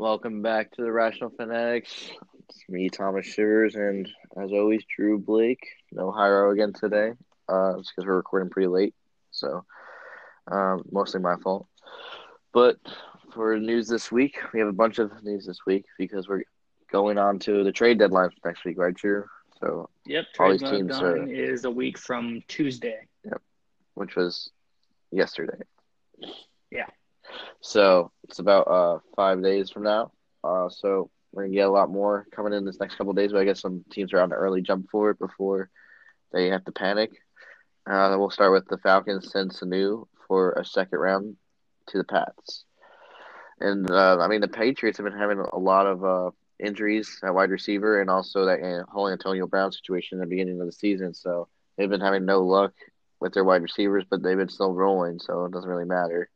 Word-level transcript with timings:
Welcome 0.00 0.40
back 0.40 0.70
to 0.72 0.82
the 0.82 0.90
Rational 0.90 1.28
Fanatics. 1.28 2.08
It's 2.48 2.64
me, 2.70 2.88
Thomas 2.88 3.26
Shivers, 3.26 3.74
and 3.74 4.08
as 4.42 4.50
always, 4.50 4.82
Drew 4.96 5.18
Blake. 5.18 5.62
No 5.92 6.10
Hyro 6.10 6.54
again 6.54 6.72
today. 6.72 7.12
Uh, 7.46 7.78
it's 7.78 7.92
because 7.92 8.06
we're 8.06 8.16
recording 8.16 8.48
pretty 8.48 8.68
late, 8.68 8.94
so 9.30 9.62
um, 10.50 10.84
mostly 10.90 11.20
my 11.20 11.36
fault. 11.44 11.66
But 12.54 12.78
for 13.34 13.58
news 13.58 13.88
this 13.88 14.10
week, 14.10 14.38
we 14.54 14.60
have 14.60 14.70
a 14.70 14.72
bunch 14.72 14.98
of 14.98 15.22
news 15.22 15.44
this 15.44 15.66
week 15.66 15.84
because 15.98 16.30
we're 16.30 16.44
going 16.90 17.18
on 17.18 17.38
to 17.40 17.62
the 17.62 17.70
trade 17.70 17.98
deadline 17.98 18.30
next 18.42 18.64
week, 18.64 18.78
right, 18.78 18.94
Drew? 18.94 19.26
So 19.60 19.90
Yep, 20.06 20.24
trade 20.34 20.60
deadline 20.60 21.02
are- 21.02 21.26
is 21.26 21.66
a 21.66 21.70
week 21.70 21.98
from 21.98 22.42
Tuesday. 22.48 23.06
Yep, 23.26 23.42
which 23.96 24.16
was 24.16 24.50
yesterday. 25.12 25.58
Yeah. 26.70 26.86
So 27.60 28.10
it's 28.24 28.38
about 28.38 28.62
uh 28.62 28.98
five 29.16 29.42
days 29.42 29.70
from 29.70 29.84
now. 29.84 30.12
Uh, 30.42 30.68
so 30.68 31.10
we're 31.32 31.44
gonna 31.44 31.54
get 31.54 31.68
a 31.68 31.70
lot 31.70 31.90
more 31.90 32.26
coming 32.34 32.52
in 32.52 32.64
this 32.64 32.80
next 32.80 32.96
couple 32.96 33.12
days. 33.12 33.32
But 33.32 33.42
I 33.42 33.44
guess 33.44 33.60
some 33.60 33.84
teams 33.90 34.12
are 34.12 34.20
on 34.20 34.32
an 34.32 34.38
early 34.38 34.62
jump 34.62 34.88
for 34.90 35.10
it 35.10 35.18
before 35.18 35.70
they 36.32 36.48
have 36.48 36.64
to 36.64 36.72
panic. 36.72 37.10
Uh, 37.86 38.14
we'll 38.18 38.30
start 38.30 38.52
with 38.52 38.66
the 38.68 38.78
Falcons 38.78 39.30
send 39.30 39.52
Sanu 39.52 40.06
for 40.28 40.52
a 40.52 40.64
second 40.64 40.98
round 40.98 41.36
to 41.88 41.98
the 41.98 42.04
Pats. 42.04 42.64
And 43.60 43.90
uh, 43.90 44.18
I 44.20 44.28
mean 44.28 44.40
the 44.40 44.48
Patriots 44.48 44.98
have 44.98 45.04
been 45.04 45.18
having 45.18 45.38
a 45.38 45.58
lot 45.58 45.86
of 45.86 46.04
uh, 46.04 46.30
injuries 46.58 47.18
at 47.22 47.34
wide 47.34 47.50
receiver 47.50 48.00
and 48.00 48.08
also 48.08 48.46
that 48.46 48.84
whole 48.88 49.08
Antonio 49.08 49.46
Brown 49.46 49.72
situation 49.72 50.16
in 50.16 50.20
the 50.20 50.26
beginning 50.26 50.60
of 50.60 50.66
the 50.66 50.72
season. 50.72 51.14
So 51.14 51.48
they've 51.76 51.90
been 51.90 52.00
having 52.00 52.24
no 52.24 52.42
luck 52.42 52.72
with 53.20 53.34
their 53.34 53.44
wide 53.44 53.62
receivers, 53.62 54.04
but 54.08 54.22
they've 54.22 54.36
been 54.36 54.48
still 54.48 54.72
rolling, 54.72 55.18
so 55.18 55.44
it 55.44 55.52
doesn't 55.52 55.68
really 55.68 55.84
matter. 55.84 56.30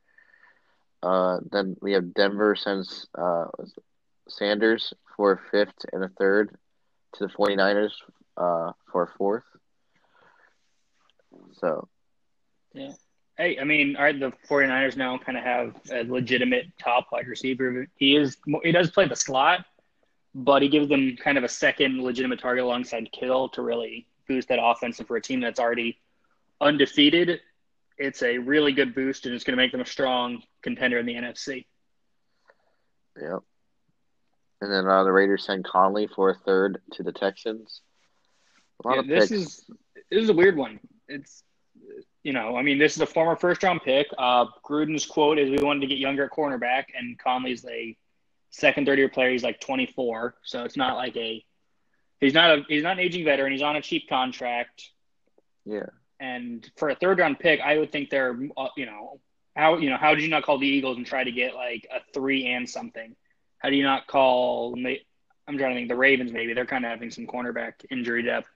Uh, 1.05 1.39
then 1.53 1.77
we 1.83 1.93
have 1.93 2.15
Denver 2.15 2.57
sends 2.57 3.07
uh, 3.15 3.45
Sanders 4.27 4.95
for 5.17 5.33
a 5.33 5.41
fifth 5.51 5.85
and 5.93 6.03
a 6.03 6.09
third 6.09 6.57
to 7.15 7.27
the 7.27 7.33
49ers 7.33 7.93
uh, 8.39 8.73
for 8.91 9.03
a 9.03 9.19
fourth. 9.19 9.45
So, 11.61 11.89
Yeah. 12.73 12.93
Hey, 13.37 13.59
I 13.59 13.65
mean, 13.65 13.97
right, 13.99 14.19
the 14.19 14.33
49ers 14.49 14.97
now 14.97 15.19
kind 15.19 15.37
of 15.37 15.45
have 15.45 15.75
a 15.93 16.05
legitimate 16.05 16.67
top 16.83 17.09
wide 17.13 17.27
receiver. 17.27 17.87
He 17.97 18.17
is 18.17 18.39
he 18.63 18.73
does 18.73 18.91
play 18.91 19.07
the 19.07 19.17
slot, 19.17 19.67
but 20.35 20.63
he 20.63 20.69
gives 20.69 20.89
them 20.89 21.17
kind 21.17 21.37
of 21.37 21.45
a 21.45 21.49
second 21.49 22.03
legitimate 22.03 22.39
target 22.39 22.65
alongside 22.65 23.11
Kittle 23.13 23.49
to 23.51 23.63
really 23.63 24.07
boost 24.27 24.49
that 24.49 24.61
offense. 24.63 25.01
And 25.01 25.09
for 25.09 25.17
a 25.17 25.21
team 25.21 25.41
that's 25.41 25.61
already 25.61 25.99
undefeated, 26.61 27.41
it's 27.99 28.23
a 28.23 28.39
really 28.39 28.73
good 28.73 28.95
boost, 28.95 29.27
and 29.27 29.35
it's 29.35 29.45
going 29.45 29.57
to 29.57 29.63
make 29.63 29.73
them 29.73 29.81
a 29.81 29.87
strong 29.87 30.43
contender 30.63 30.99
in 30.99 31.07
the 31.07 31.15
NFC. 31.15 31.67
yeah. 33.21 33.39
And 34.61 34.73
then 34.73 34.87
uh, 34.87 35.05
the 35.05 35.13
Raiders 35.13 35.45
send 35.45 35.65
Conley 35.65 36.07
for 36.07 36.31
a 36.31 36.35
third 36.35 36.81
to 36.93 37.03
the 37.03 37.13
Texans. 37.13 37.83
A 38.83 38.89
lot 38.89 38.95
Yeah, 38.95 39.01
of 39.01 39.07
this 39.09 39.29
picks. 39.29 39.31
is 39.43 39.65
this 40.11 40.23
is 40.23 40.29
a 40.31 40.33
weird 40.33 40.57
one. 40.57 40.81
It's 41.09 41.43
you 42.23 42.33
know, 42.33 42.57
I 42.57 42.63
mean, 42.63 42.79
this 42.79 42.95
is 42.97 43.03
a 43.03 43.07
former 43.07 43.37
first 43.37 43.63
round 43.63 43.83
pick. 43.85 44.07
Uh, 44.17 44.47
Gruden's 44.65 45.05
quote 45.05 45.39
is, 45.39 45.51
"We 45.51 45.59
wanted 45.63 45.81
to 45.81 45.87
get 45.87 45.99
younger 45.99 46.25
at 46.25 46.31
cornerback," 46.31 46.85
and 46.97 47.19
Conley's 47.19 47.65
a 47.67 47.95
second, 48.51 48.87
third 48.87 48.99
year 48.99 49.11
player. 49.11 49.31
He's 49.31 49.43
like 49.43 49.61
24, 49.61 50.37
so 50.45 50.65
it's 50.65 50.77
not 50.79 50.97
like 50.97 51.15
a 51.19 51.45
he's 52.21 52.33
not 52.33 52.59
a 52.59 52.63
he's 52.67 52.83
not 52.85 52.93
an 52.93 53.01
aging 53.01 53.25
veteran. 53.27 53.53
He's 53.53 53.61
on 53.63 53.77
a 53.77 53.83
cheap 53.83 54.09
contract, 54.09 54.89
yeah. 55.67 55.87
And 56.21 56.69
for 56.77 56.89
a 56.91 56.95
third 56.95 57.19
round 57.19 57.39
pick, 57.39 57.61
I 57.61 57.79
would 57.79 57.93
think 57.93 58.11
they're 58.11 58.39
uh, 58.57 58.69
you 58.77 58.87
know 58.87 59.21
how 59.57 59.77
you 59.79 59.91
know 59.91 59.97
how 59.97 60.15
did 60.15 60.23
you 60.23 60.29
not 60.31 60.43
call 60.45 60.59
the 60.59 60.67
Eagles 60.67 60.97
and 60.97 61.07
try 61.07 61.25
to 61.25 61.33
get 61.33 61.55
like 61.55 61.87
a 61.93 62.01
three 62.13 62.47
and 62.47 62.69
something? 62.69 63.15
How 63.59 63.71
do 63.71 63.77
you 63.77 63.83
not 63.83 64.07
call? 64.07 64.75
I'm 65.47 65.59
trying 65.59 65.71
to 65.73 65.75
think. 65.75 65.89
The 65.89 65.97
Ravens 65.97 66.33
maybe 66.33 66.55
they're 66.55 66.67
kind 66.67 66.85
of 66.85 66.91
having 66.91 67.11
some 67.11 67.27
cornerback 67.27 67.73
injury 67.91 68.23
depth. 68.23 68.49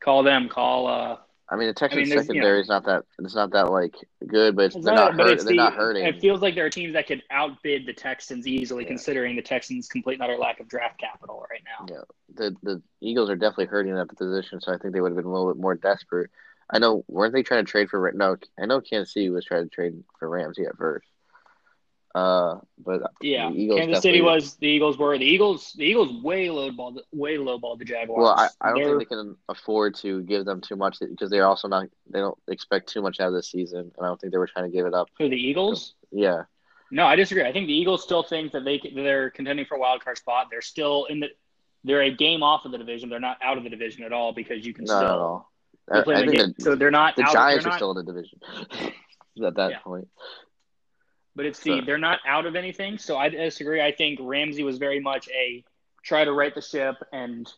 Call 0.00 0.22
them. 0.22 0.48
Call 0.48 0.86
uh 0.86 1.16
I 1.48 1.54
mean, 1.54 1.68
the 1.68 1.74
Texans 1.74 2.08
there's, 2.08 2.10
you 2.10 2.16
know- 2.16 2.22
secondary 2.22 2.60
is 2.60 2.68
not 2.68 2.84
that 2.86 3.04
it's 3.20 3.34
not 3.36 3.52
that 3.52 3.70
like 3.70 3.94
good, 4.26 4.56
but 4.56 4.72
they're 4.72 4.94
not- 4.94 5.16
not, 5.16 5.26
hurt, 5.26 5.32
it's 5.32 5.44
they're 5.44 5.52
the- 5.52 5.56
not 5.56 5.74
hurting. 5.74 6.04
It 6.04 6.20
feels 6.20 6.40
like 6.40 6.56
there 6.56 6.66
are 6.66 6.70
teams 6.70 6.94
that 6.94 7.06
could 7.06 7.22
outbid 7.30 7.86
the 7.86 7.92
Texans 7.92 8.48
easily, 8.48 8.82
Yeah. 8.82 8.88
considering 8.88 9.36
the 9.36 9.42
Texans' 9.42 9.86
complete 9.86 10.14
and 10.14 10.22
utter 10.22 10.36
lack 10.36 10.58
of 10.58 10.66
draft 10.66 10.98
capital 10.98 11.46
right 11.48 11.62
now. 11.64 11.86
Yeah, 11.88 12.02
the 12.34 12.56
the 12.62 12.82
Eagles 13.00 13.30
are 13.30 13.36
definitely 13.36 13.66
hurting 13.66 13.96
at 13.96 14.08
the 14.08 14.16
position, 14.16 14.60
so 14.60 14.72
I 14.72 14.78
think 14.78 14.92
they 14.92 15.00
would 15.00 15.12
have 15.12 15.16
been 15.16 15.26
a 15.26 15.30
little 15.32 15.52
bit 15.52 15.60
more 15.60 15.76
desperate. 15.76 16.30
I 16.68 16.78
know 16.78 17.04
weren't 17.08 17.32
they 17.32 17.42
trying 17.42 17.64
to 17.64 17.70
trade 17.70 17.88
for 17.88 18.10
no? 18.14 18.36
I 18.60 18.66
know 18.66 18.80
Kansas 18.80 19.14
City 19.14 19.30
was 19.30 19.44
trying 19.44 19.64
to 19.64 19.70
trade 19.70 20.02
for 20.18 20.28
Ramsey 20.28 20.64
at 20.64 20.76
first. 20.76 21.06
Uh, 22.14 22.60
but 22.78 23.02
Yeah, 23.20 23.50
the 23.50 23.60
Eagles 23.60 23.80
Kansas 23.80 24.02
City 24.02 24.22
was 24.22 24.54
the 24.54 24.66
Eagles 24.68 24.96
were 24.96 25.18
the 25.18 25.26
Eagles. 25.26 25.74
The 25.76 25.84
Eagles 25.84 26.22
way 26.24 26.46
lowballed, 26.46 27.00
way 27.12 27.36
low 27.36 27.58
ball 27.58 27.76
the 27.76 27.84
Jaguars. 27.84 28.22
Well, 28.22 28.34
I, 28.34 28.48
I 28.60 28.70
don't 28.70 28.78
They're- 28.78 28.98
think 28.98 29.10
they 29.10 29.16
can 29.16 29.36
afford 29.50 29.96
to 29.96 30.22
give 30.22 30.46
them 30.46 30.62
too 30.62 30.76
much 30.76 30.98
because 30.98 31.28
they're 31.28 31.46
also 31.46 31.68
not 31.68 31.88
they 32.08 32.20
don't 32.20 32.38
expect 32.48 32.88
too 32.88 33.02
much 33.02 33.20
out 33.20 33.28
of 33.28 33.34
this 33.34 33.50
season, 33.50 33.80
and 33.80 33.92
I 34.00 34.06
don't 34.06 34.18
think 34.18 34.32
they 34.32 34.38
were 34.38 34.46
trying 34.46 34.64
to 34.64 34.74
give 34.74 34.86
it 34.86 34.94
up. 34.94 35.08
who 35.18 35.28
the 35.28 35.36
Eagles. 35.36 35.94
Yeah, 36.10 36.44
No, 36.90 37.04
I 37.06 37.16
disagree. 37.16 37.44
I 37.44 37.52
think 37.52 37.66
the 37.66 37.74
Eagles 37.74 38.02
still 38.02 38.22
think 38.22 38.52
that 38.52 38.64
they 38.64 38.80
they're 38.94 39.28
contending 39.28 39.66
for 39.66 39.74
a 39.76 39.78
wild 39.78 40.02
card 40.02 40.16
spot. 40.16 40.46
They're 40.50 40.62
still 40.62 41.04
in 41.04 41.20
the 41.20 41.28
they're 41.84 42.00
a 42.02 42.10
game 42.10 42.42
off 42.42 42.64
of 42.64 42.72
the 42.72 42.78
division. 42.78 43.10
They're 43.10 43.20
not 43.20 43.36
out 43.42 43.58
of 43.58 43.62
the 43.64 43.70
division 43.70 44.04
at 44.04 44.12
all 44.14 44.32
because 44.32 44.64
you 44.64 44.72
can 44.72 44.86
no, 44.86 44.96
still 44.96 45.02
not 45.02 45.14
at 45.14 45.20
all. 45.20 45.52
They're 45.88 46.00
I, 46.00 46.04
playing 46.04 46.28
I 46.28 46.32
the 46.32 46.36
think 46.36 46.56
the, 46.56 46.62
so 46.62 46.74
they're 46.74 46.90
not 46.90 47.16
the 47.16 47.22
out, 47.24 47.32
Giants 47.32 47.64
they're 47.64 47.74
still 47.74 47.96
in 47.96 48.04
the 48.04 48.12
division 48.12 48.40
at 49.44 49.54
that 49.56 49.70
Yeah. 49.70 49.78
point. 49.80 50.08
But 51.34 51.46
it's 51.46 51.60
the 51.60 51.80
So- 51.80 51.84
they're 51.86 51.98
not 51.98 52.20
out 52.26 52.46
of 52.46 52.56
anything. 52.56 52.98
So 52.98 53.16
I 53.16 53.28
disagree. 53.28 53.80
I 53.82 53.92
think 53.92 54.18
Ramsey 54.22 54.62
was 54.62 54.78
very 54.78 55.00
much 55.00 55.28
a 55.28 55.64
try 56.02 56.24
to 56.24 56.32
right 56.32 56.54
the 56.54 56.60
ship 56.62 56.96
and 57.12 57.50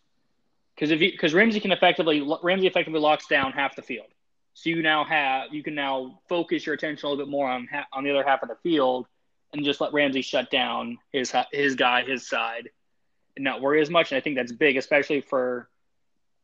because 0.75 0.91
if 0.91 1.01
because 1.01 1.35
Ramsey 1.35 1.61
can 1.61 1.73
effectively 1.73 2.27
Ramsey 2.43 2.67
effectively 2.67 3.01
locks 3.01 3.27
down 3.27 3.53
half 3.53 3.77
the 3.77 3.83
field. 3.83 4.07
So 4.55 4.71
you 4.71 4.83
now 4.83 5.05
have 5.05 5.53
you 5.53 5.63
can 5.63 5.75
now 5.75 6.21
focus 6.29 6.67
your 6.67 6.75
attention 6.75 7.07
a 7.07 7.11
little 7.11 7.25
bit 7.25 7.31
more 7.31 7.49
on 7.49 7.69
ha- 7.71 7.87
on 7.93 8.05
the 8.05 8.11
other 8.11 8.25
half 8.25 8.43
of 8.43 8.49
the 8.49 8.57
field 8.63 9.07
and 9.53 9.65
just 9.65 9.81
let 9.81 9.93
Ramsey 9.93 10.23
shut 10.23 10.51
down 10.51 10.99
his 11.13 11.33
his 11.53 11.75
guy 11.77 12.03
his 12.05 12.29
side 12.29 12.71
and 13.37 13.45
not 13.45 13.61
worry 13.61 13.81
as 13.81 13.91
much. 13.91 14.11
And 14.11 14.17
I 14.19 14.21
think 14.21 14.37
that's 14.37 14.53
big, 14.53 14.77
especially 14.77 15.21
for 15.21 15.69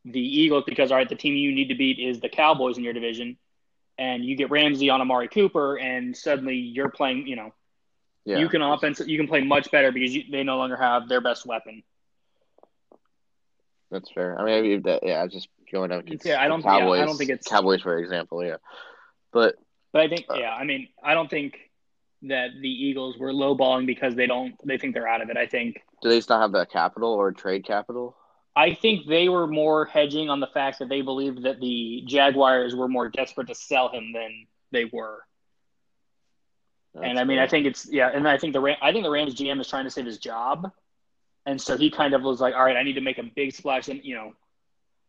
the 0.05 0.19
Eagles 0.21 0.63
because 0.65 0.91
all 0.91 0.97
right, 0.97 1.09
the 1.09 1.15
team 1.15 1.35
you 1.35 1.51
need 1.51 1.69
to 1.69 1.75
beat 1.75 1.99
is 1.99 2.19
the 2.19 2.29
Cowboys 2.29 2.77
in 2.77 2.83
your 2.83 2.93
division. 2.93 3.37
And 3.97 4.23
you 4.25 4.35
get 4.35 4.49
Ramsey 4.51 4.89
on 4.89 4.99
Amari 5.01 5.29
Cooper, 5.29 5.77
and 5.77 6.15
suddenly 6.15 6.55
you're 6.57 6.89
playing. 6.89 7.27
You 7.27 7.37
know, 7.37 7.53
Yeah, 8.25 8.39
you 8.39 8.49
can 8.49 8.61
offense. 8.61 8.99
You 9.05 9.17
can 9.17 9.27
play 9.27 9.41
much 9.41 9.71
better 9.71 9.91
because 9.91 10.13
you, 10.13 10.23
they 10.29 10.43
no 10.43 10.57
longer 10.57 10.75
have 10.75 11.07
their 11.07 11.21
best 11.21 11.45
weapon. 11.45 11.81
That's 13.91 14.11
fair. 14.11 14.37
I 14.39 14.43
mean, 14.43 14.61
maybe 14.61 14.77
that, 14.83 15.03
yeah, 15.03 15.25
just 15.27 15.47
going 15.71 15.91
up 15.91 16.01
against 16.01 16.25
Yeah, 16.25 16.41
I 16.41 16.45
the 16.45 16.49
don't- 16.57 16.63
yeah, 16.63 16.89
I 16.89 17.05
don't 17.05 17.17
think 17.17 17.29
it's- 17.29 17.47
Cowboys, 17.47 17.81
for 17.81 17.97
example. 17.97 18.43
Yeah, 18.43 18.57
but 19.31 19.55
But 19.93 20.01
I 20.01 20.09
think, 20.09 20.25
Uh, 20.29 20.35
yeah, 20.35 20.53
I 20.53 20.65
mean, 20.65 20.89
I 21.01 21.13
don't 21.13 21.29
think 21.29 21.57
that 22.23 22.49
the 22.59 22.69
Eagles 22.69 23.17
were 23.17 23.31
lowballing 23.31 23.85
because 23.85 24.15
they 24.15 24.27
don't. 24.27 24.55
They 24.65 24.77
think 24.77 24.93
they're 24.93 25.07
out 25.07 25.21
of 25.21 25.29
it. 25.29 25.37
I 25.37 25.45
think. 25.45 25.81
do 26.01 26.09
they 26.09 26.19
still 26.19 26.39
have 26.39 26.51
the 26.51 26.65
capital 26.65 27.13
or 27.13 27.31
trade 27.31 27.63
capital? 27.63 28.17
I 28.55 28.73
think 28.73 29.05
they 29.07 29.27
were 29.27 29.47
more 29.47 29.85
hedging 29.85 30.29
on 30.29 30.39
the 30.39 30.47
fact 30.47 30.79
that 30.79 30.87
they 30.89 31.01
believed 31.01 31.43
that 31.43 31.59
the 31.59 32.03
Jaguars 32.07 32.73
were 32.75 32.87
more 32.87 33.09
desperate 33.09 33.47
to 33.47 33.55
sell 33.55 33.89
him 33.89 34.13
than 34.13 34.47
they 34.71 34.85
were. 34.85 35.19
and 37.01 37.19
I 37.19 37.25
mean. 37.25 37.39
I 37.39 37.47
think 37.47 37.65
it's 37.65 37.87
yeah, 37.91 38.09
and 38.13 38.27
I 38.27 38.37
think 38.37 38.53
the 38.53 38.61
Ram, 38.61 38.77
I 38.81 38.91
think 38.93 39.03
the 39.03 39.11
Rams 39.11 39.35
GM 39.35 39.59
is 39.59 39.67
trying 39.67 39.83
to 39.83 39.91
save 39.91 40.05
his 40.05 40.17
job, 40.17 40.71
and 41.45 41.59
so 41.59 41.75
he 41.77 41.89
kind 41.91 42.13
of 42.13 42.21
was 42.21 42.39
like, 42.39 42.55
all 42.55 42.63
right, 42.63 42.77
I 42.77 42.83
need 42.83 42.93
to 42.93 43.01
make 43.01 43.17
a 43.17 43.23
big 43.23 43.53
splash, 43.53 43.89
and 43.89 43.99
you 44.03 44.15
know, 44.15 44.33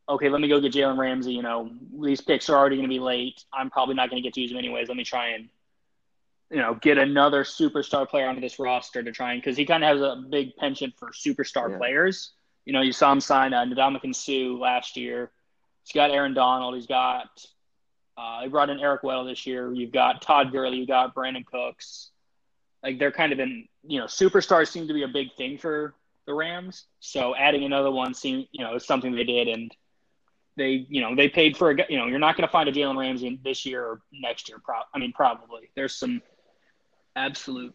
okay, 0.09 0.29
let 0.29 0.41
me 0.41 0.49
go 0.49 0.61
get 0.61 0.73
Jalen 0.73 0.99
Ramsey. 0.99 1.33
You 1.33 1.43
know, 1.43 1.71
these 2.03 2.21
picks 2.21 2.51
are 2.51 2.57
already 2.57 2.77
going 2.77 2.89
to 2.89 2.93
be 2.93 2.99
late. 2.99 3.45
I'm 3.53 3.71
probably 3.71 3.95
not 3.95 4.11
going 4.11 4.21
to 4.21 4.27
get 4.27 4.35
to 4.35 4.41
use 4.41 4.51
them 4.51 4.59
anyways. 4.59 4.89
Let 4.89 4.97
me 4.97 5.05
try 5.05 5.29
and 5.29 5.49
you 6.51 6.59
know 6.59 6.75
get 6.75 6.99
another 6.99 7.45
superstar 7.45 8.09
player 8.09 8.29
onto 8.29 8.41
this 8.41 8.59
roster 8.59 9.03
to 9.03 9.13
try 9.13 9.33
and 9.33 9.43
because 9.43 9.57
he 9.57 9.65
kind 9.65 9.85
of 9.85 9.91
has 9.91 10.01
a 10.01 10.23
big 10.29 10.57
penchant 10.57 10.95
for 10.99 11.11
superstar 11.11 11.71
Yeah. 11.71 11.79
players. 11.79 12.33
You 12.67 12.73
know, 12.73 12.83
you 12.83 12.93
saw 12.93 13.13
him 13.13 13.21
sign 13.21 13.55
uh, 13.55 13.65
Ndamukong 13.65 14.15
Suh 14.15 14.59
last 14.61 14.97
year. 14.97 15.31
He's 15.85 15.93
got 15.93 16.11
Aaron 16.11 16.35
Donald. 16.35 16.75
He's 16.75 16.87
got 16.87 17.29
uh, 18.19 18.47
brought 18.49 18.71
in 18.71 18.81
Eric 18.81 19.03
Weddle 19.03 19.27
this 19.27 19.47
year. 19.47 19.73
You've 19.73 19.93
got 19.93 20.21
Todd 20.21 20.51
Gurley. 20.53 20.79
You've 20.79 20.89
got 20.89 21.15
Brandin 21.15 21.47
Cooks. 21.47 22.11
Like 22.83 22.99
they're 22.99 23.13
kind 23.13 23.33
of 23.33 23.39
in, 23.39 23.69
you 23.87 24.01
know, 24.01 24.07
superstars 24.07 24.69
seem 24.69 24.89
to 24.89 24.95
be 24.95 25.05
a 25.05 25.09
big 25.09 25.33
thing 25.37 25.59
for 25.59 25.95
the 26.27 26.35
Rams. 26.35 26.87
So 26.99 27.37
adding 27.37 27.65
another 27.65 27.91
one 27.91 28.15
seemed, 28.15 28.49
you 28.51 28.65
know, 28.65 28.75
is 28.75 28.85
something 28.85 29.15
they 29.15 29.25
did, 29.25 29.49
and 29.49 29.75
they, 30.57 30.87
you 30.89 31.01
know, 31.01 31.15
they 31.15 31.29
paid 31.29 31.57
for 31.57 31.71
a, 31.71 31.77
you 31.89 31.99
know, 31.99 32.07
you're 32.07 32.19
not 32.19 32.37
going 32.37 32.47
to 32.47 32.53
find 32.53 32.69
a 32.69 32.73
Jalen 32.73 32.99
Ramsey 32.99 33.41
this 33.45 33.65
year 33.65 33.85
or 33.85 34.01
next 34.13 34.49
year. 34.49 34.59
Pro- 34.63 34.75
I 34.93 34.99
mean, 34.99 35.13
probably 35.13 35.71
there's 35.77 35.95
some 35.95 36.21
absolute. 37.15 37.75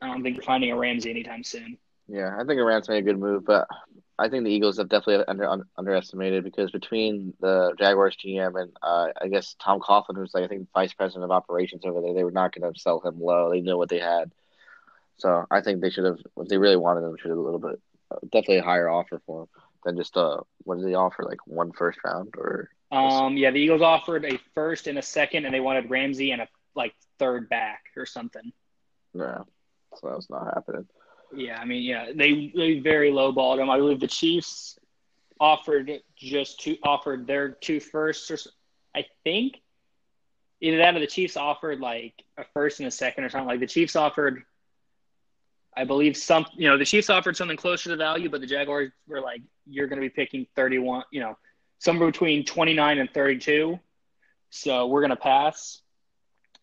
I 0.00 0.08
don't 0.08 0.22
think 0.22 0.36
you're 0.36 0.44
finding 0.44 0.70
a 0.70 0.76
Ramsey 0.76 1.10
anytime 1.10 1.42
soon. 1.42 1.78
Yeah, 2.08 2.34
I 2.38 2.44
think 2.44 2.58
Iran's 2.58 2.88
made 2.88 2.98
a 2.98 3.02
good 3.02 3.18
move, 3.18 3.44
but 3.44 3.66
I 4.18 4.28
think 4.28 4.44
the 4.44 4.50
Eagles 4.50 4.78
have 4.78 4.88
definitely 4.88 5.24
under, 5.26 5.48
un, 5.48 5.64
underestimated 5.76 6.44
because 6.44 6.70
between 6.70 7.34
the 7.40 7.74
Jaguars 7.78 8.16
GM 8.16 8.60
and 8.60 8.72
uh, 8.82 9.08
I 9.20 9.28
guess 9.28 9.56
Tom 9.60 9.80
Coughlin, 9.80 10.16
who's 10.16 10.32
like 10.34 10.44
I 10.44 10.48
think 10.48 10.68
vice 10.72 10.92
president 10.92 11.24
of 11.24 11.30
operations 11.30 11.82
over 11.84 12.00
there, 12.00 12.14
they 12.14 12.24
were 12.24 12.30
not 12.30 12.54
going 12.54 12.72
to 12.72 12.78
sell 12.78 13.00
him 13.00 13.20
low. 13.20 13.50
They 13.50 13.60
knew 13.60 13.76
what 13.76 13.88
they 13.88 13.98
had. 13.98 14.30
So 15.16 15.46
I 15.50 15.60
think 15.62 15.80
they 15.80 15.90
should 15.90 16.04
have, 16.04 16.18
if 16.36 16.48
they 16.48 16.58
really 16.58 16.76
wanted 16.76 17.04
him, 17.04 17.16
should 17.16 17.30
have 17.30 17.38
a 17.38 17.42
little 17.42 17.58
bit, 17.58 17.80
uh, 18.10 18.16
definitely 18.24 18.58
a 18.58 18.64
higher 18.64 18.88
offer 18.88 19.20
for 19.26 19.42
him 19.42 19.48
than 19.84 19.96
just 19.96 20.16
uh, 20.16 20.40
what 20.58 20.78
did 20.78 20.86
they 20.86 20.94
offer? 20.94 21.24
Like 21.24 21.46
one 21.46 21.72
first 21.72 21.98
round 22.04 22.34
or? 22.36 22.70
Um, 22.92 23.36
yeah, 23.36 23.50
the 23.50 23.58
Eagles 23.58 23.82
offered 23.82 24.24
a 24.24 24.38
first 24.54 24.86
and 24.86 24.98
a 24.98 25.02
second, 25.02 25.46
and 25.46 25.54
they 25.54 25.60
wanted 25.60 25.90
Ramsey 25.90 26.30
and 26.30 26.42
a 26.42 26.48
like 26.76 26.94
third 27.18 27.48
back 27.48 27.82
or 27.96 28.06
something. 28.06 28.52
Yeah, 29.14 29.38
so 29.96 30.08
that 30.08 30.16
was 30.16 30.30
not 30.30 30.52
happening. 30.54 30.86
Yeah, 31.36 31.58
I 31.60 31.64
mean, 31.64 31.82
yeah, 31.82 32.12
they 32.14 32.52
they 32.54 32.78
very 32.80 33.10
low 33.10 33.32
balled 33.32 33.58
him. 33.58 33.70
I 33.70 33.78
believe 33.78 34.00
the 34.00 34.06
Chiefs 34.06 34.78
offered 35.40 35.90
just 36.16 36.60
two 36.60 36.76
offered 36.82 37.26
their 37.26 37.50
two 37.50 37.80
firsts, 37.80 38.30
or 38.30 38.38
I 38.94 39.04
think 39.24 39.60
either 40.64 40.78
that 40.78 40.96
or 40.96 41.00
the 41.00 41.06
Chiefs 41.06 41.36
offered 41.36 41.80
like 41.80 42.14
a 42.38 42.44
first 42.54 42.80
and 42.80 42.86
a 42.86 42.90
second 42.90 43.24
or 43.24 43.28
something. 43.28 43.48
Like 43.48 43.60
the 43.60 43.66
Chiefs 43.66 43.96
offered, 43.96 44.44
I 45.76 45.84
believe 45.84 46.16
some, 46.16 46.46
you 46.54 46.68
know, 46.68 46.78
the 46.78 46.86
Chiefs 46.86 47.10
offered 47.10 47.36
something 47.36 47.56
closer 47.56 47.90
to 47.90 47.96
value, 47.96 48.30
but 48.30 48.40
the 48.40 48.46
Jaguars 48.46 48.90
were 49.06 49.20
like, 49.20 49.42
you're 49.66 49.86
going 49.86 50.00
to 50.00 50.06
be 50.06 50.10
picking 50.10 50.46
31, 50.56 51.04
you 51.10 51.20
know, 51.20 51.36
somewhere 51.78 52.10
between 52.10 52.44
29 52.44 52.98
and 52.98 53.12
32. 53.12 53.78
So 54.50 54.86
we're 54.86 55.00
going 55.00 55.10
to 55.10 55.16
pass. 55.16 55.80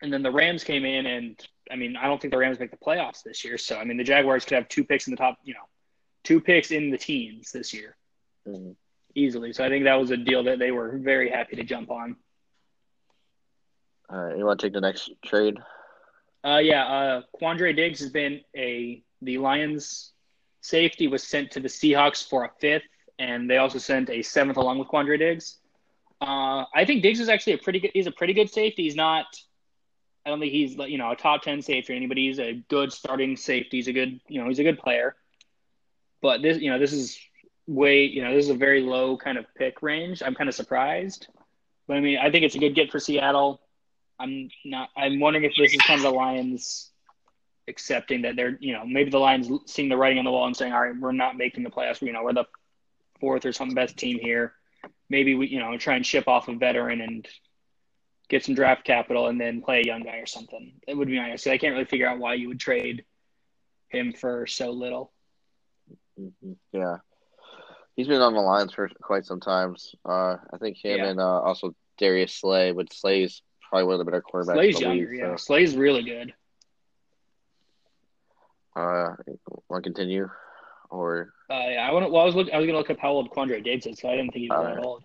And 0.00 0.12
then 0.12 0.24
the 0.24 0.32
Rams 0.32 0.64
came 0.64 0.84
in, 0.84 1.06
and 1.06 1.48
I 1.72 1.76
mean, 1.76 1.96
I 1.96 2.06
don't 2.06 2.20
think 2.20 2.32
the 2.32 2.38
Rams 2.38 2.58
make 2.60 2.70
the 2.70 2.76
playoffs 2.76 3.22
this 3.22 3.44
year. 3.44 3.56
So 3.56 3.78
I 3.78 3.84
mean, 3.84 3.96
the 3.96 4.04
Jaguars 4.04 4.44
could 4.44 4.56
have 4.56 4.68
two 4.68 4.84
picks 4.84 5.06
in 5.06 5.12
the 5.12 5.16
top, 5.16 5.38
you 5.42 5.54
know, 5.54 5.66
two 6.22 6.40
picks 6.40 6.70
in 6.70 6.90
the 6.90 6.98
teens 6.98 7.50
this 7.50 7.72
year 7.72 7.96
Mhm. 8.46 8.76
easily. 9.14 9.52
So 9.52 9.64
I 9.64 9.68
think 9.68 9.84
that 9.84 9.94
was 9.94 10.10
a 10.10 10.16
deal 10.16 10.44
that 10.44 10.58
they 10.58 10.70
were 10.70 10.98
very 10.98 11.30
happy 11.30 11.56
to 11.56 11.64
jump 11.64 11.90
on. 11.90 12.16
All 14.10 14.18
right, 14.18 14.36
you 14.36 14.44
want 14.44 14.60
to 14.60 14.66
take 14.66 14.74
the 14.74 14.80
next 14.80 15.10
trade? 15.24 15.56
Uh, 16.44 16.60
yeah, 16.62 16.84
uh, 16.84 17.22
Quandre 17.40 17.74
Diggs 17.74 18.00
has 18.00 18.10
been 18.10 18.40
a 18.56 19.02
the 19.22 19.38
Lions 19.38 20.12
safety 20.60 21.06
was 21.06 21.22
sent 21.22 21.52
to 21.52 21.60
the 21.60 21.68
Seahawks 21.68 22.28
for 22.28 22.44
a 22.44 22.50
fifth, 22.60 22.82
and 23.18 23.48
they 23.48 23.56
also 23.56 23.78
sent 23.78 24.10
a 24.10 24.20
seventh 24.22 24.56
along 24.58 24.78
with 24.78 24.88
Quandre 24.88 25.18
Diggs. 25.18 25.58
Uh, 26.20 26.64
I 26.74 26.84
think 26.84 27.02
Diggs 27.02 27.20
is 27.20 27.28
actually 27.28 27.54
a 27.54 27.58
pretty 27.58 27.80
good. 27.80 27.92
He's 27.94 28.06
a 28.06 28.12
pretty 28.12 28.32
good 28.32 28.50
safety. 28.50 28.82
He's 28.82 28.96
not. 28.96 29.26
I 30.24 30.30
don't 30.30 30.40
think 30.40 30.52
he's 30.52 30.76
you 30.76 30.98
know 30.98 31.10
a 31.10 31.16
top 31.16 31.42
ten 31.42 31.62
safety 31.62 31.92
or 31.92 31.96
anybody. 31.96 32.28
He's 32.28 32.38
a 32.38 32.54
good 32.68 32.92
starting 32.92 33.36
safety. 33.36 33.78
He's 33.78 33.88
a 33.88 33.92
good 33.92 34.20
you 34.28 34.40
know 34.40 34.48
he's 34.48 34.58
a 34.58 34.64
good 34.64 34.78
player. 34.78 35.16
But 36.20 36.42
this 36.42 36.58
you 36.58 36.70
know 36.70 36.78
this 36.78 36.92
is 36.92 37.18
way 37.66 38.04
you 38.04 38.22
know 38.22 38.34
this 38.34 38.44
is 38.44 38.50
a 38.50 38.54
very 38.54 38.82
low 38.82 39.16
kind 39.16 39.38
of 39.38 39.46
pick 39.56 39.82
range. 39.82 40.22
I'm 40.24 40.34
kind 40.34 40.48
of 40.48 40.54
surprised, 40.54 41.28
but 41.86 41.96
I 41.96 42.00
mean 42.00 42.18
I 42.18 42.30
think 42.30 42.44
it's 42.44 42.54
a 42.54 42.58
good 42.58 42.74
get 42.74 42.90
for 42.90 43.00
Seattle. 43.00 43.60
I'm 44.18 44.48
not. 44.64 44.90
I'm 44.96 45.18
wondering 45.18 45.44
if 45.44 45.52
this 45.56 45.74
is 45.74 45.80
kind 45.80 45.98
of 45.98 46.04
the 46.04 46.10
Lions 46.10 46.92
accepting 47.68 48.22
that 48.22 48.36
they're, 48.36 48.56
you 48.60 48.72
know, 48.72 48.84
maybe 48.84 49.10
the 49.10 49.18
Lions 49.18 49.48
seeing 49.66 49.88
the 49.88 49.96
writing 49.96 50.18
on 50.18 50.24
the 50.24 50.30
wall 50.30 50.46
and 50.46 50.56
saying, 50.56 50.72
all 50.72 50.82
right, 50.82 50.98
we're 50.98 51.12
not 51.12 51.36
making 51.36 51.64
the 51.64 51.70
playoffs. 51.70 52.02
You 52.02 52.12
know, 52.12 52.22
we're 52.22 52.32
the 52.32 52.44
fourth 53.20 53.44
or 53.44 53.52
something 53.52 53.74
best 53.74 53.96
team 53.96 54.18
here. 54.18 54.54
Maybe 55.08 55.34
we, 55.34 55.48
you 55.48 55.58
know, 55.58 55.76
try 55.76 55.94
and 55.96 56.06
ship 56.06 56.28
off 56.28 56.48
a 56.48 56.54
veteran 56.54 57.00
and 57.00 57.26
get 58.32 58.42
some 58.44 58.54
draft 58.54 58.82
capital 58.84 59.26
and 59.28 59.38
then 59.38 59.60
play 59.60 59.80
a 59.82 59.86
young 59.86 60.00
guy 60.02 60.16
or 60.16 60.24
something. 60.26 60.72
It 60.88 60.96
would 60.96 61.06
be 61.06 61.16
nice. 61.16 61.46
I 61.46 61.58
can't 61.58 61.74
really 61.74 61.84
figure 61.84 62.08
out 62.08 62.18
why 62.18 62.32
you 62.34 62.48
would 62.48 62.58
trade 62.58 63.04
him 63.90 64.12
for 64.14 64.46
so 64.46 64.70
little. 64.70 65.12
Mhm. 66.18 66.56
Yeah, 66.72 66.96
he's 67.94 68.08
been 68.08 68.22
on 68.22 68.32
the 68.32 68.40
Lions 68.40 68.72
for 68.72 68.88
quite 69.02 69.26
some 69.26 69.38
times. 69.38 69.94
Uh, 70.04 70.38
I 70.52 70.56
think 70.58 70.78
him 70.78 70.98
Yeah. 70.98 71.08
and 71.10 71.20
uh, 71.20 71.40
also 71.42 71.74
Darius 71.98 72.32
Slay, 72.34 72.72
but 72.72 72.90
Slay's 72.92 73.42
probably 73.68 73.84
one 73.84 73.94
of 73.94 73.98
the 73.98 74.04
better 74.06 74.22
quarterbacks 74.22 74.54
Slay's 74.54 74.80
younger, 74.80 75.10
league. 75.10 75.18
yeah. 75.18 75.36
So, 75.36 75.36
Slay's 75.36 75.76
really 75.76 76.02
good. 76.02 76.32
uh, 78.74 79.10
want 79.68 79.84
to 79.84 79.90
continue, 79.90 80.30
or 80.88 81.34
Uh, 81.50 81.66
yeah, 81.68 81.86
I 81.86 81.92
want. 81.92 82.10
Well, 82.10 82.22
I 82.22 82.24
was 82.24 82.34
look, 82.34 82.48
I 82.50 82.56
was 82.56 82.66
gonna 82.66 82.78
look 82.78 82.88
up 82.88 82.98
how 82.98 83.10
old 83.10 83.30
Quandre 83.30 83.62
Diggs 83.62 83.86
is, 83.86 83.98
so 83.98 84.08
I 84.08 84.16
didn't 84.16 84.32
think 84.32 84.44
he 84.44 84.48
was 84.48 84.56
All 84.56 84.64
that 84.64 84.76
right. 84.76 84.84
old. 84.86 85.04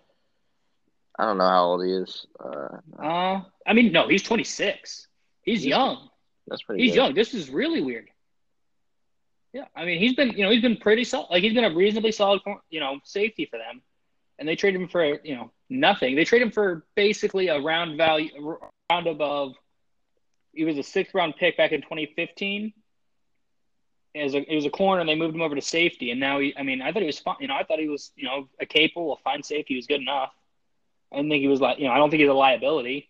I 1.18 1.24
don't 1.24 1.38
know 1.38 1.48
how 1.48 1.64
old 1.64 1.84
he 1.84 1.90
is. 1.92 2.26
Uh, 2.38 2.78
Uh, 2.98 3.40
I 3.66 3.72
mean, 3.72 3.92
no, 3.92 4.06
he's 4.08 4.22
26. 4.22 5.08
He's 5.42 5.62
He's- 5.62 5.68
young. 5.68 6.08
that's 6.46 6.62
pretty. 6.62 6.82
He's 6.82 6.92
good. 6.92 6.96
young. 6.96 7.14
This 7.14 7.34
is 7.34 7.50
really 7.50 7.80
weird. 7.82 8.08
Yeah, 9.52 9.64
I 9.74 9.84
mean, 9.86 9.98
he's 9.98 10.14
been, 10.14 10.30
you 10.30 10.44
know, 10.44 10.50
he's 10.50 10.62
been 10.62 10.76
pretty 10.76 11.04
solid. 11.04 11.28
Like 11.30 11.42
he's 11.42 11.54
been 11.54 11.64
a 11.64 11.74
reasonably 11.74 12.12
solid, 12.12 12.42
you 12.70 12.80
know, 12.80 13.00
safety 13.02 13.46
for 13.46 13.56
them, 13.58 13.82
and 14.38 14.46
they 14.46 14.54
traded 14.56 14.80
him 14.80 14.88
for, 14.88 15.04
you 15.04 15.34
know, 15.36 15.50
nothing. 15.70 16.14
They 16.16 16.24
traded 16.24 16.48
him 16.48 16.52
for 16.52 16.84
basically 16.94 17.48
a 17.48 17.58
round 17.58 17.96
value, 17.96 18.30
a 18.36 18.92
round 18.94 19.06
above. 19.06 19.54
He 20.52 20.64
was 20.64 20.76
a 20.78 20.82
sixth 20.82 21.14
round 21.14 21.36
pick 21.36 21.56
back 21.56 21.72
in 21.72 21.80
2015. 21.82 22.72
As 24.14 24.34
a, 24.34 24.40
he 24.40 24.54
was 24.54 24.66
a 24.66 24.70
corner, 24.70 25.00
and 25.00 25.08
they 25.08 25.14
moved 25.14 25.34
him 25.34 25.42
over 25.42 25.54
to 25.54 25.62
safety, 25.62 26.10
and 26.10 26.20
now 26.20 26.40
he. 26.40 26.54
I 26.56 26.62
mean, 26.62 26.82
I 26.82 26.92
thought 26.92 27.02
he 27.02 27.06
was 27.06 27.18
fine. 27.18 27.36
You 27.40 27.48
know, 27.48 27.54
I 27.54 27.64
thought 27.64 27.78
he 27.78 27.88
was, 27.88 28.10
you 28.16 28.24
know, 28.24 28.48
a 28.60 28.66
capable, 28.66 29.14
a 29.14 29.16
fine 29.18 29.42
safety. 29.42 29.74
He 29.74 29.76
was 29.76 29.86
good 29.86 30.00
enough. 30.00 30.32
I 31.12 31.16
didn't 31.16 31.30
think 31.30 31.42
he 31.42 31.48
was 31.48 31.60
like, 31.60 31.78
you 31.78 31.86
know, 31.86 31.92
I 31.92 31.96
don't 31.98 32.10
think 32.10 32.20
he's 32.20 32.28
a 32.28 32.34
liability. 32.34 33.08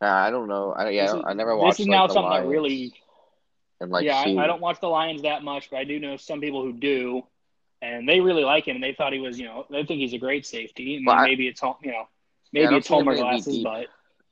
Nah, 0.00 0.24
I 0.24 0.30
don't 0.30 0.48
know. 0.48 0.72
I 0.72 0.88
yeah, 0.90 1.12
I, 1.12 1.16
is- 1.18 1.24
I 1.26 1.32
never 1.34 1.56
watched. 1.56 1.78
this 1.78 1.80
is 1.84 1.88
like, 1.88 1.96
now 1.96 2.06
the 2.06 2.12
something 2.14 2.30
Lions 2.30 2.44
that 2.44 2.50
really 2.50 2.92
and 3.80 3.90
like 3.90 4.04
yeah. 4.04 4.16
I, 4.16 4.44
I 4.44 4.46
don't 4.46 4.60
watch 4.60 4.80
the 4.80 4.88
Lions 4.88 5.22
that 5.22 5.42
much, 5.42 5.70
but 5.70 5.78
I 5.78 5.84
do 5.84 5.98
know 5.98 6.16
some 6.16 6.40
people 6.40 6.62
who 6.62 6.72
do, 6.72 7.22
and 7.82 8.08
they 8.08 8.20
really 8.20 8.44
like 8.44 8.66
him. 8.66 8.76
And 8.76 8.82
they 8.84 8.92
thought 8.92 9.12
he 9.12 9.18
was, 9.18 9.38
you 9.38 9.46
know, 9.46 9.66
they 9.70 9.84
think 9.84 10.00
he's 10.00 10.12
a 10.14 10.18
great 10.18 10.46
safety. 10.46 10.96
And 10.96 11.06
Well, 11.06 11.16
I- 11.16 11.24
maybe 11.24 11.46
it's 11.48 11.60
home, 11.60 11.76
you 11.82 11.92
know, 11.92 12.08
maybe 12.52 12.66
don't 12.66 12.74
it's 12.78 12.88
Homer 12.88 13.14
glasses, 13.14 13.54
deep. 13.54 13.64
but 13.64 13.86